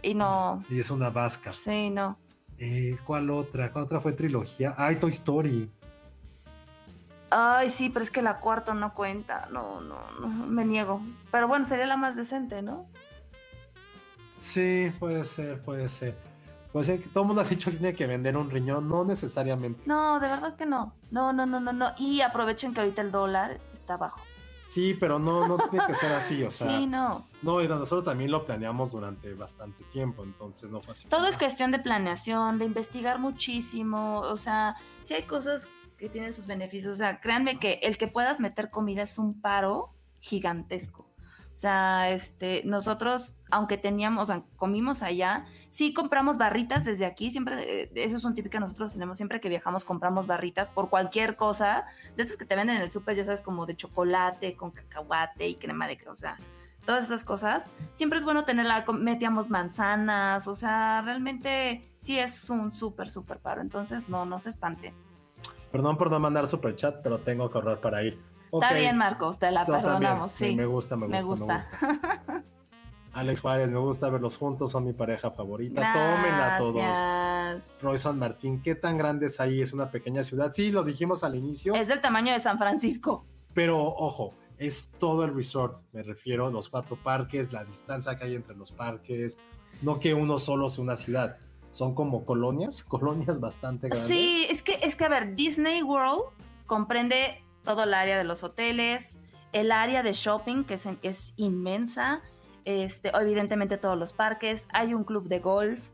Y 0.00 0.14
no, 0.14 0.62
Y 0.70 0.78
es 0.78 0.88
una 0.92 1.10
vasca. 1.10 1.52
sí, 1.52 1.90
no. 1.90 2.16
Eh, 2.56 2.96
¿Cuál 3.04 3.30
otra? 3.30 3.72
¿Cuál 3.72 3.86
otra 3.86 4.00
fue 4.00 4.12
trilogía? 4.12 4.76
Ay, 4.78 4.94
Toy 4.94 5.10
Story. 5.10 5.68
Ay, 7.30 7.68
sí, 7.68 7.90
pero 7.90 8.04
es 8.04 8.12
que 8.12 8.22
la 8.22 8.38
cuarta 8.38 8.72
no 8.74 8.94
cuenta. 8.94 9.48
No, 9.50 9.80
no, 9.80 9.98
no, 10.20 10.28
me 10.28 10.64
niego. 10.64 11.00
Pero 11.32 11.48
bueno, 11.48 11.64
sería 11.64 11.86
la 11.86 11.96
más 11.96 12.14
decente, 12.14 12.62
¿no? 12.62 12.86
Sí, 14.40 14.92
puede 15.00 15.26
ser, 15.26 15.60
puede 15.62 15.88
ser. 15.88 16.16
Que 16.72 16.98
todo 16.98 17.22
el 17.22 17.26
mundo 17.28 17.42
ha 17.42 17.44
dicho 17.44 17.70
que 17.70 17.78
tiene 17.78 17.94
que 17.94 18.06
vender 18.06 18.36
un 18.36 18.50
riñón, 18.50 18.88
no 18.88 19.04
necesariamente. 19.04 19.82
No, 19.86 20.20
de 20.20 20.28
verdad 20.28 20.56
que 20.56 20.66
no. 20.66 20.94
No, 21.10 21.32
no, 21.32 21.46
no, 21.46 21.60
no, 21.60 21.72
no. 21.72 21.92
Y 21.98 22.20
aprovechen 22.20 22.74
que 22.74 22.80
ahorita 22.80 23.02
el 23.02 23.10
dólar 23.10 23.58
está 23.72 23.96
bajo. 23.96 24.20
Sí, 24.68 24.94
pero 25.00 25.18
no, 25.18 25.48
no 25.48 25.56
tiene 25.70 25.86
que 25.86 25.94
ser 25.94 26.12
así, 26.12 26.44
o 26.44 26.50
sea. 26.50 26.68
sí, 26.68 26.86
no. 26.86 27.26
No, 27.40 27.62
y 27.62 27.68
nosotros 27.68 28.04
también 28.04 28.30
lo 28.30 28.44
planeamos 28.44 28.92
durante 28.92 29.32
bastante 29.32 29.82
tiempo, 29.84 30.22
entonces 30.22 30.70
no 30.70 30.82
fue 30.82 30.92
así. 30.92 31.08
Todo 31.08 31.26
es 31.26 31.38
cuestión 31.38 31.70
de 31.70 31.78
planeación, 31.78 32.58
de 32.58 32.66
investigar 32.66 33.18
muchísimo. 33.18 34.20
O 34.20 34.36
sea, 34.36 34.76
sí 35.00 35.14
hay 35.14 35.22
cosas 35.22 35.70
que 35.96 36.10
tienen 36.10 36.34
sus 36.34 36.46
beneficios. 36.46 36.92
O 36.92 36.96
sea, 36.96 37.18
créanme 37.20 37.58
que 37.58 37.80
el 37.82 37.96
que 37.96 38.08
puedas 38.08 38.40
meter 38.40 38.70
comida 38.70 39.02
es 39.02 39.18
un 39.18 39.40
paro 39.40 39.94
gigantesco. 40.20 41.07
O 41.58 41.60
sea, 41.60 42.10
este, 42.10 42.62
nosotros, 42.64 43.34
aunque 43.50 43.78
teníamos, 43.78 44.22
o 44.22 44.26
sea, 44.26 44.44
comimos 44.54 45.02
allá, 45.02 45.44
sí 45.72 45.92
compramos 45.92 46.38
barritas 46.38 46.84
desde 46.84 47.04
aquí, 47.04 47.32
siempre, 47.32 47.82
eh, 47.82 47.90
eso 47.96 48.16
es 48.16 48.22
un 48.22 48.36
típico 48.36 48.52
que 48.52 48.60
nosotros 48.60 48.92
tenemos, 48.92 49.16
siempre 49.16 49.40
que 49.40 49.48
viajamos 49.48 49.84
compramos 49.84 50.28
barritas 50.28 50.68
por 50.68 50.88
cualquier 50.88 51.34
cosa, 51.34 51.86
de 52.16 52.22
esas 52.22 52.36
que 52.36 52.44
te 52.44 52.54
venden 52.54 52.76
en 52.76 52.82
el 52.82 52.90
súper, 52.90 53.16
ya 53.16 53.24
sabes, 53.24 53.42
como 53.42 53.66
de 53.66 53.74
chocolate, 53.74 54.54
con 54.54 54.70
cacahuate 54.70 55.48
y 55.48 55.56
crema 55.56 55.88
de, 55.88 55.98
o 56.08 56.14
sea, 56.14 56.38
todas 56.86 57.06
esas 57.06 57.24
cosas. 57.24 57.72
Siempre 57.94 58.20
es 58.20 58.24
bueno 58.24 58.44
tenerla, 58.44 58.84
metíamos 58.96 59.50
manzanas, 59.50 60.46
o 60.46 60.54
sea, 60.54 61.02
realmente 61.04 61.90
sí 61.98 62.20
es 62.20 62.48
un 62.50 62.70
súper, 62.70 63.10
súper 63.10 63.40
paro, 63.40 63.62
entonces 63.62 64.08
no, 64.08 64.24
no 64.26 64.38
se 64.38 64.50
espanten. 64.50 64.94
Perdón 65.72 65.98
por 65.98 66.08
no 66.08 66.20
mandar 66.20 66.46
super 66.46 66.76
chat, 66.76 67.02
pero 67.02 67.18
tengo 67.18 67.50
que 67.50 67.58
ahorrar 67.58 67.80
para 67.80 68.04
ir. 68.04 68.16
Está 68.52 68.72
bien, 68.72 68.96
Marcos, 68.96 69.38
te 69.38 69.50
la 69.50 69.64
perdonamos, 69.64 70.32
sí. 70.32 70.54
Me 70.54 70.66
gusta, 70.66 70.96
me 70.96 71.06
gusta, 71.20 71.44
me 71.46 71.60
gusta. 71.62 72.44
Alex 73.12 73.40
Juárez, 73.40 73.72
me 73.72 73.78
gusta 73.78 74.08
verlos 74.10 74.36
juntos, 74.36 74.70
son 74.70 74.84
mi 74.84 74.92
pareja 74.92 75.30
favorita. 75.30 75.80
Gracias. 75.80 76.16
Tómenla 76.16 76.58
todos. 76.58 77.82
Roy 77.82 77.98
San 77.98 78.18
Martín, 78.18 78.62
¿qué 78.62 78.74
tan 78.74 78.96
grande 78.96 79.26
es 79.26 79.40
ahí? 79.40 79.60
Es 79.60 79.72
una 79.72 79.90
pequeña 79.90 80.22
ciudad. 80.22 80.52
Sí, 80.52 80.70
lo 80.70 80.84
dijimos 80.84 81.24
al 81.24 81.34
inicio. 81.34 81.74
Es 81.74 81.88
del 81.88 82.00
tamaño 82.00 82.32
de 82.32 82.38
San 82.38 82.58
Francisco. 82.58 83.24
Pero 83.54 83.82
ojo, 83.82 84.34
es 84.58 84.90
todo 84.98 85.24
el 85.24 85.34
resort. 85.34 85.76
Me 85.92 86.02
refiero 86.02 86.46
a 86.46 86.50
los 86.50 86.68
cuatro 86.68 86.96
parques, 86.96 87.52
la 87.52 87.64
distancia 87.64 88.16
que 88.16 88.24
hay 88.24 88.34
entre 88.34 88.56
los 88.56 88.72
parques. 88.72 89.38
No 89.82 89.98
que 89.98 90.14
uno 90.14 90.38
solo 90.38 90.68
sea 90.68 90.84
una 90.84 90.96
ciudad. 90.96 91.38
Son 91.70 91.94
como 91.94 92.24
colonias, 92.24 92.84
colonias 92.88 93.40
bastante 93.40 93.88
grandes. 93.88 94.08
Sí, 94.08 94.46
es 94.48 94.62
que, 94.62 94.78
es 94.82 94.96
que 94.96 95.04
a 95.04 95.08
ver, 95.08 95.34
Disney 95.34 95.82
World 95.82 96.22
comprende 96.66 97.42
todo 97.68 97.82
el 97.82 97.92
área 97.92 98.16
de 98.16 98.24
los 98.24 98.42
hoteles, 98.44 99.18
el 99.52 99.72
área 99.72 100.02
de 100.02 100.14
shopping, 100.14 100.64
que 100.64 100.72
es, 100.74 100.88
es 101.02 101.34
inmensa, 101.36 102.22
este, 102.64 103.10
evidentemente 103.14 103.76
todos 103.76 103.98
los 103.98 104.14
parques, 104.14 104.66
hay 104.72 104.94
un 104.94 105.04
club 105.04 105.28
de 105.28 105.38
golf, 105.40 105.90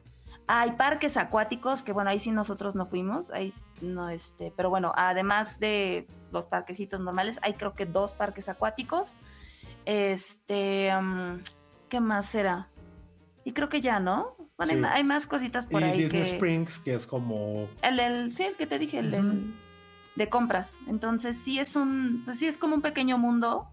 hay 0.46 0.70
parques 0.72 1.16
acuáticos, 1.16 1.82
que 1.82 1.90
bueno, 1.92 2.10
ahí 2.10 2.20
sí 2.20 2.30
nosotros 2.30 2.76
no 2.76 2.86
fuimos, 2.86 3.32
ahí 3.32 3.52
no, 3.80 4.08
este, 4.08 4.52
pero 4.56 4.70
bueno, 4.70 4.92
además 4.94 5.58
de 5.58 6.06
los 6.30 6.44
parquecitos 6.44 7.00
normales, 7.00 7.40
hay 7.42 7.54
creo 7.54 7.74
que 7.74 7.86
dos 7.86 8.14
parques 8.14 8.48
acuáticos. 8.48 9.18
Este, 9.84 10.92
um, 10.96 11.40
¿qué 11.88 11.98
más 11.98 12.26
será? 12.26 12.68
Y 13.44 13.52
creo 13.52 13.68
que 13.68 13.80
ya, 13.80 13.98
¿no? 13.98 14.36
Bueno, 14.56 14.74
Sí. 14.74 14.78
hay, 14.78 14.84
hay 14.84 15.04
más 15.04 15.26
cositas 15.26 15.66
por 15.66 15.82
y 15.82 15.86
ahí 15.86 16.02
Disney 16.02 16.22
que... 16.22 16.34
Springs, 16.34 16.78
que 16.78 16.94
es 16.94 17.04
como 17.04 17.68
El, 17.82 17.98
el, 17.98 18.32
sí, 18.32 18.44
el 18.44 18.54
que 18.54 18.68
te 18.68 18.78
dije, 18.78 19.00
el, 19.00 19.08
Ujú. 19.08 19.16
el 19.16 19.54
de 20.16 20.28
compras. 20.28 20.78
Entonces 20.86 21.36
sí 21.36 21.58
es 21.58 21.76
un, 21.76 22.22
pues 22.24 22.38
sí 22.38 22.46
es 22.46 22.58
como 22.58 22.74
un 22.74 22.82
pequeño 22.82 23.18
mundo 23.18 23.68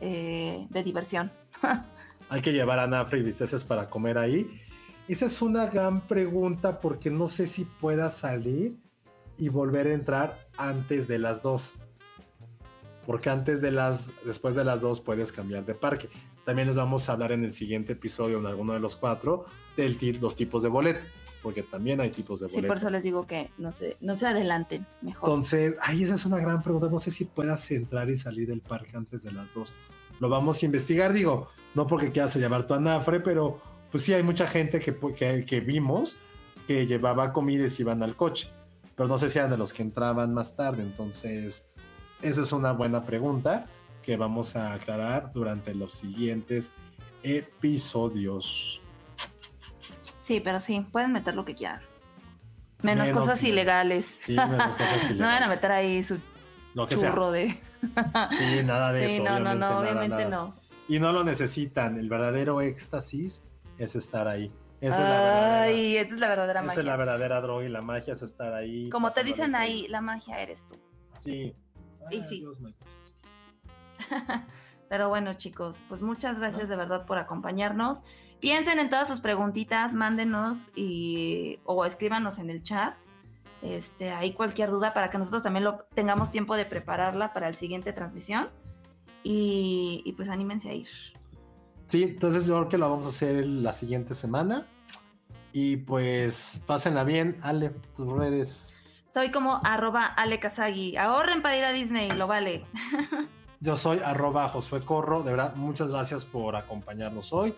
eh, 0.00 0.66
de 0.70 0.82
diversión. 0.82 1.32
hay 2.28 2.40
que 2.40 2.52
llevar 2.52 2.78
a 2.78 2.86
Nafra 2.86 3.18
y 3.18 3.22
Visteces 3.22 3.64
para 3.64 3.90
comer 3.90 4.18
ahí. 4.18 4.50
Esa 5.08 5.26
es 5.26 5.42
una 5.42 5.66
gran 5.66 6.06
pregunta 6.06 6.80
porque 6.80 7.10
no 7.10 7.28
sé 7.28 7.46
si 7.46 7.64
pueda 7.64 8.08
salir 8.08 8.78
y 9.36 9.48
volver 9.48 9.88
a 9.88 9.92
entrar 9.92 10.48
antes 10.56 11.08
de 11.08 11.18
las 11.18 11.42
dos. 11.42 11.74
Porque 13.04 13.30
antes 13.30 13.60
de 13.60 13.72
las, 13.72 14.12
después 14.24 14.54
de 14.54 14.64
las 14.64 14.80
dos 14.80 15.00
puedes 15.00 15.32
cambiar 15.32 15.64
de 15.66 15.74
parque. 15.74 16.08
También 16.44 16.68
les 16.68 16.76
vamos 16.76 17.08
a 17.08 17.12
hablar 17.12 17.32
en 17.32 17.44
el 17.44 17.52
siguiente 17.52 17.92
episodio, 17.92 18.38
en 18.38 18.46
alguno 18.46 18.72
de 18.72 18.80
los 18.80 18.96
cuatro, 18.96 19.44
de 19.76 20.16
los 20.20 20.36
tipos 20.36 20.62
de 20.62 20.68
boleto. 20.68 21.04
Porque 21.42 21.62
también 21.62 22.00
hay 22.00 22.10
tipos 22.10 22.40
de 22.40 22.48
Sí, 22.48 22.54
boleto. 22.56 22.68
por 22.68 22.76
eso 22.76 22.90
les 22.90 23.02
digo 23.02 23.26
que 23.26 23.50
no 23.58 23.72
se, 23.72 23.96
no 24.00 24.14
se 24.14 24.26
adelanten, 24.26 24.86
mejor. 25.00 25.28
Entonces, 25.28 25.76
ay, 25.82 26.04
esa 26.04 26.14
es 26.14 26.24
una 26.24 26.38
gran 26.38 26.62
pregunta. 26.62 26.88
No 26.88 26.98
sé 27.00 27.10
si 27.10 27.24
puedas 27.24 27.68
entrar 27.72 28.08
y 28.10 28.16
salir 28.16 28.46
del 28.48 28.60
parque 28.60 28.96
antes 28.96 29.22
de 29.24 29.32
las 29.32 29.52
dos. 29.54 29.72
Lo 30.20 30.28
vamos 30.28 30.62
a 30.62 30.66
investigar, 30.66 31.12
digo, 31.12 31.48
no 31.74 31.86
porque 31.86 32.12
quieras 32.12 32.36
llevar 32.36 32.66
tu 32.66 32.74
anafre, 32.74 33.18
pero 33.20 33.60
pues 33.90 34.04
sí 34.04 34.12
hay 34.14 34.22
mucha 34.22 34.46
gente 34.46 34.78
que, 34.78 34.96
que, 35.16 35.44
que 35.44 35.60
vimos 35.60 36.16
que 36.68 36.86
llevaba 36.86 37.32
comida 37.32 37.66
y 37.66 37.70
se 37.70 37.82
iban 37.82 38.02
al 38.04 38.14
coche. 38.14 38.48
Pero 38.94 39.08
no 39.08 39.18
sé 39.18 39.28
si 39.28 39.38
eran 39.38 39.50
de 39.50 39.56
los 39.58 39.72
que 39.72 39.82
entraban 39.82 40.32
más 40.32 40.54
tarde. 40.54 40.82
Entonces, 40.82 41.68
esa 42.20 42.42
es 42.42 42.52
una 42.52 42.72
buena 42.72 43.04
pregunta 43.04 43.66
que 44.02 44.16
vamos 44.16 44.54
a 44.54 44.74
aclarar 44.74 45.32
durante 45.32 45.74
los 45.74 45.92
siguientes 45.92 46.72
episodios. 47.22 48.81
Sí, 50.22 50.40
pero 50.40 50.58
sí, 50.60 50.80
pueden 50.90 51.12
meter 51.12 51.34
lo 51.34 51.44
que 51.44 51.54
quieran. 51.54 51.82
Menos, 52.82 53.06
Menos 53.08 53.20
cosas 53.20 53.44
ilegales. 53.44 54.28
ilegales. 54.28 54.48
Sí, 54.48 54.56
menos 54.56 54.76
cosas 54.76 55.10
no 55.10 55.26
van 55.26 55.28
a 55.28 55.36
ilegales. 55.36 55.48
meter 55.48 55.72
ahí 55.72 56.02
su 56.02 56.18
Lo 56.74 56.86
que 56.86 56.96
sea. 56.96 57.10
churro 57.10 57.30
de. 57.30 57.60
Sí, 58.38 58.62
nada 58.64 58.92
de 58.92 59.08
sí, 59.10 59.16
eso. 59.16 59.24
no, 59.24 59.40
no, 59.40 59.44
no, 59.50 59.54
nada, 59.56 59.78
obviamente 59.80 60.24
nada. 60.24 60.30
no. 60.30 60.54
Y 60.88 60.98
no 61.00 61.12
lo 61.12 61.22
necesitan. 61.24 61.98
El 61.98 62.08
verdadero 62.08 62.60
éxtasis 62.60 63.44
es 63.78 63.94
estar 63.96 64.26
ahí. 64.28 64.50
Esa 64.80 64.94
es 64.94 65.00
la 65.00 65.08
verdadera, 65.10 65.66
esa 66.00 66.14
es 66.14 66.20
la 66.20 66.28
verdadera 66.28 66.60
esa 66.60 66.66
magia. 66.66 66.80
es 66.80 66.86
la 66.86 66.96
verdadera 66.96 67.40
droga 67.40 67.64
y 67.64 67.68
la 67.68 67.82
magia 67.82 68.12
es 68.14 68.22
estar 68.22 68.52
ahí. 68.54 68.88
Como 68.90 69.10
te 69.10 69.22
dicen 69.22 69.54
ahí, 69.54 69.86
la 69.88 70.00
magia 70.00 70.40
eres 70.40 70.66
tú. 70.68 70.76
Sí. 71.18 71.54
Y 72.10 72.16
Ay, 72.16 72.22
sí. 72.22 72.40
Dios. 72.40 72.60
Pero 74.88 75.08
bueno, 75.08 75.34
chicos, 75.34 75.82
pues 75.88 76.02
muchas 76.02 76.38
gracias 76.38 76.68
de 76.68 76.76
verdad 76.76 77.06
por 77.06 77.18
acompañarnos. 77.18 78.02
Piensen 78.42 78.80
en 78.80 78.90
todas 78.90 79.06
sus 79.06 79.20
preguntitas, 79.20 79.94
mándenos 79.94 80.66
y 80.74 81.60
o 81.64 81.84
escríbanos 81.84 82.40
en 82.40 82.50
el 82.50 82.64
chat. 82.64 82.96
Este, 83.62 84.10
ahí 84.10 84.32
cualquier 84.32 84.68
duda 84.68 84.92
para 84.92 85.10
que 85.10 85.18
nosotros 85.18 85.44
también 85.44 85.62
lo 85.62 85.84
tengamos 85.94 86.32
tiempo 86.32 86.56
de 86.56 86.64
prepararla 86.64 87.32
para 87.32 87.46
el 87.46 87.54
siguiente 87.54 87.92
transmisión. 87.92 88.48
Y, 89.22 90.02
y 90.04 90.12
pues 90.14 90.28
anímense 90.28 90.70
a 90.70 90.74
ir. 90.74 90.88
Sí, 91.86 92.02
entonces 92.02 92.48
yo 92.48 92.56
creo 92.56 92.68
que 92.68 92.78
lo 92.78 92.90
vamos 92.90 93.06
a 93.06 93.10
hacer 93.10 93.46
la 93.46 93.72
siguiente 93.72 94.12
semana. 94.12 94.66
Y 95.52 95.76
pues 95.76 96.64
pásenla 96.66 97.04
bien. 97.04 97.36
Ale, 97.42 97.70
tus 97.94 98.10
redes. 98.10 98.82
Soy 99.06 99.30
como 99.30 99.60
arroba 99.62 100.04
Ale 100.04 100.40
Kazagi. 100.40 100.96
Ahorren 100.96 101.42
para 101.42 101.56
ir 101.56 101.64
a 101.64 101.70
Disney, 101.70 102.10
lo 102.10 102.26
vale. 102.26 102.66
Yo 103.60 103.76
soy 103.76 104.00
arroba 104.04 104.48
Josué 104.48 104.80
Corro. 104.80 105.22
De 105.22 105.30
verdad, 105.30 105.54
muchas 105.54 105.92
gracias 105.92 106.26
por 106.26 106.56
acompañarnos 106.56 107.32
hoy. 107.32 107.54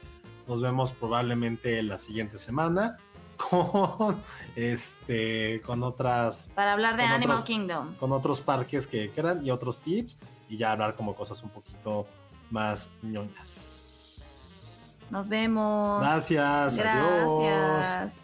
Nos 0.47 0.61
vemos 0.61 0.93
probablemente 0.93 1.83
la 1.83 1.97
siguiente 1.99 2.37
semana 2.39 2.97
con 3.51 4.23
este 4.57 5.61
con 5.65 5.83
otras 5.83 6.51
Para 6.55 6.73
hablar 6.75 6.97
de 6.97 7.03
Animal 7.05 7.37
otros- 7.37 7.45
Kingdom. 7.45 7.95
con 7.97 8.13
otros 8.13 8.41
parques 8.43 8.87
que 8.87 9.11
quedan 9.11 9.45
y 9.45 9.51
otros 9.51 9.81
tips 9.81 10.19
y 10.49 10.57
ya 10.57 10.73
hablar 10.73 10.95
como 10.95 11.15
cosas 11.15 11.43
un 11.43 11.51
poquito 11.51 12.07
más 12.51 12.91
ñoñas. 13.03 14.97
Nos 15.11 15.29
vemos. 15.29 16.01
Gracias, 16.01 16.79
adiós. 16.79 18.24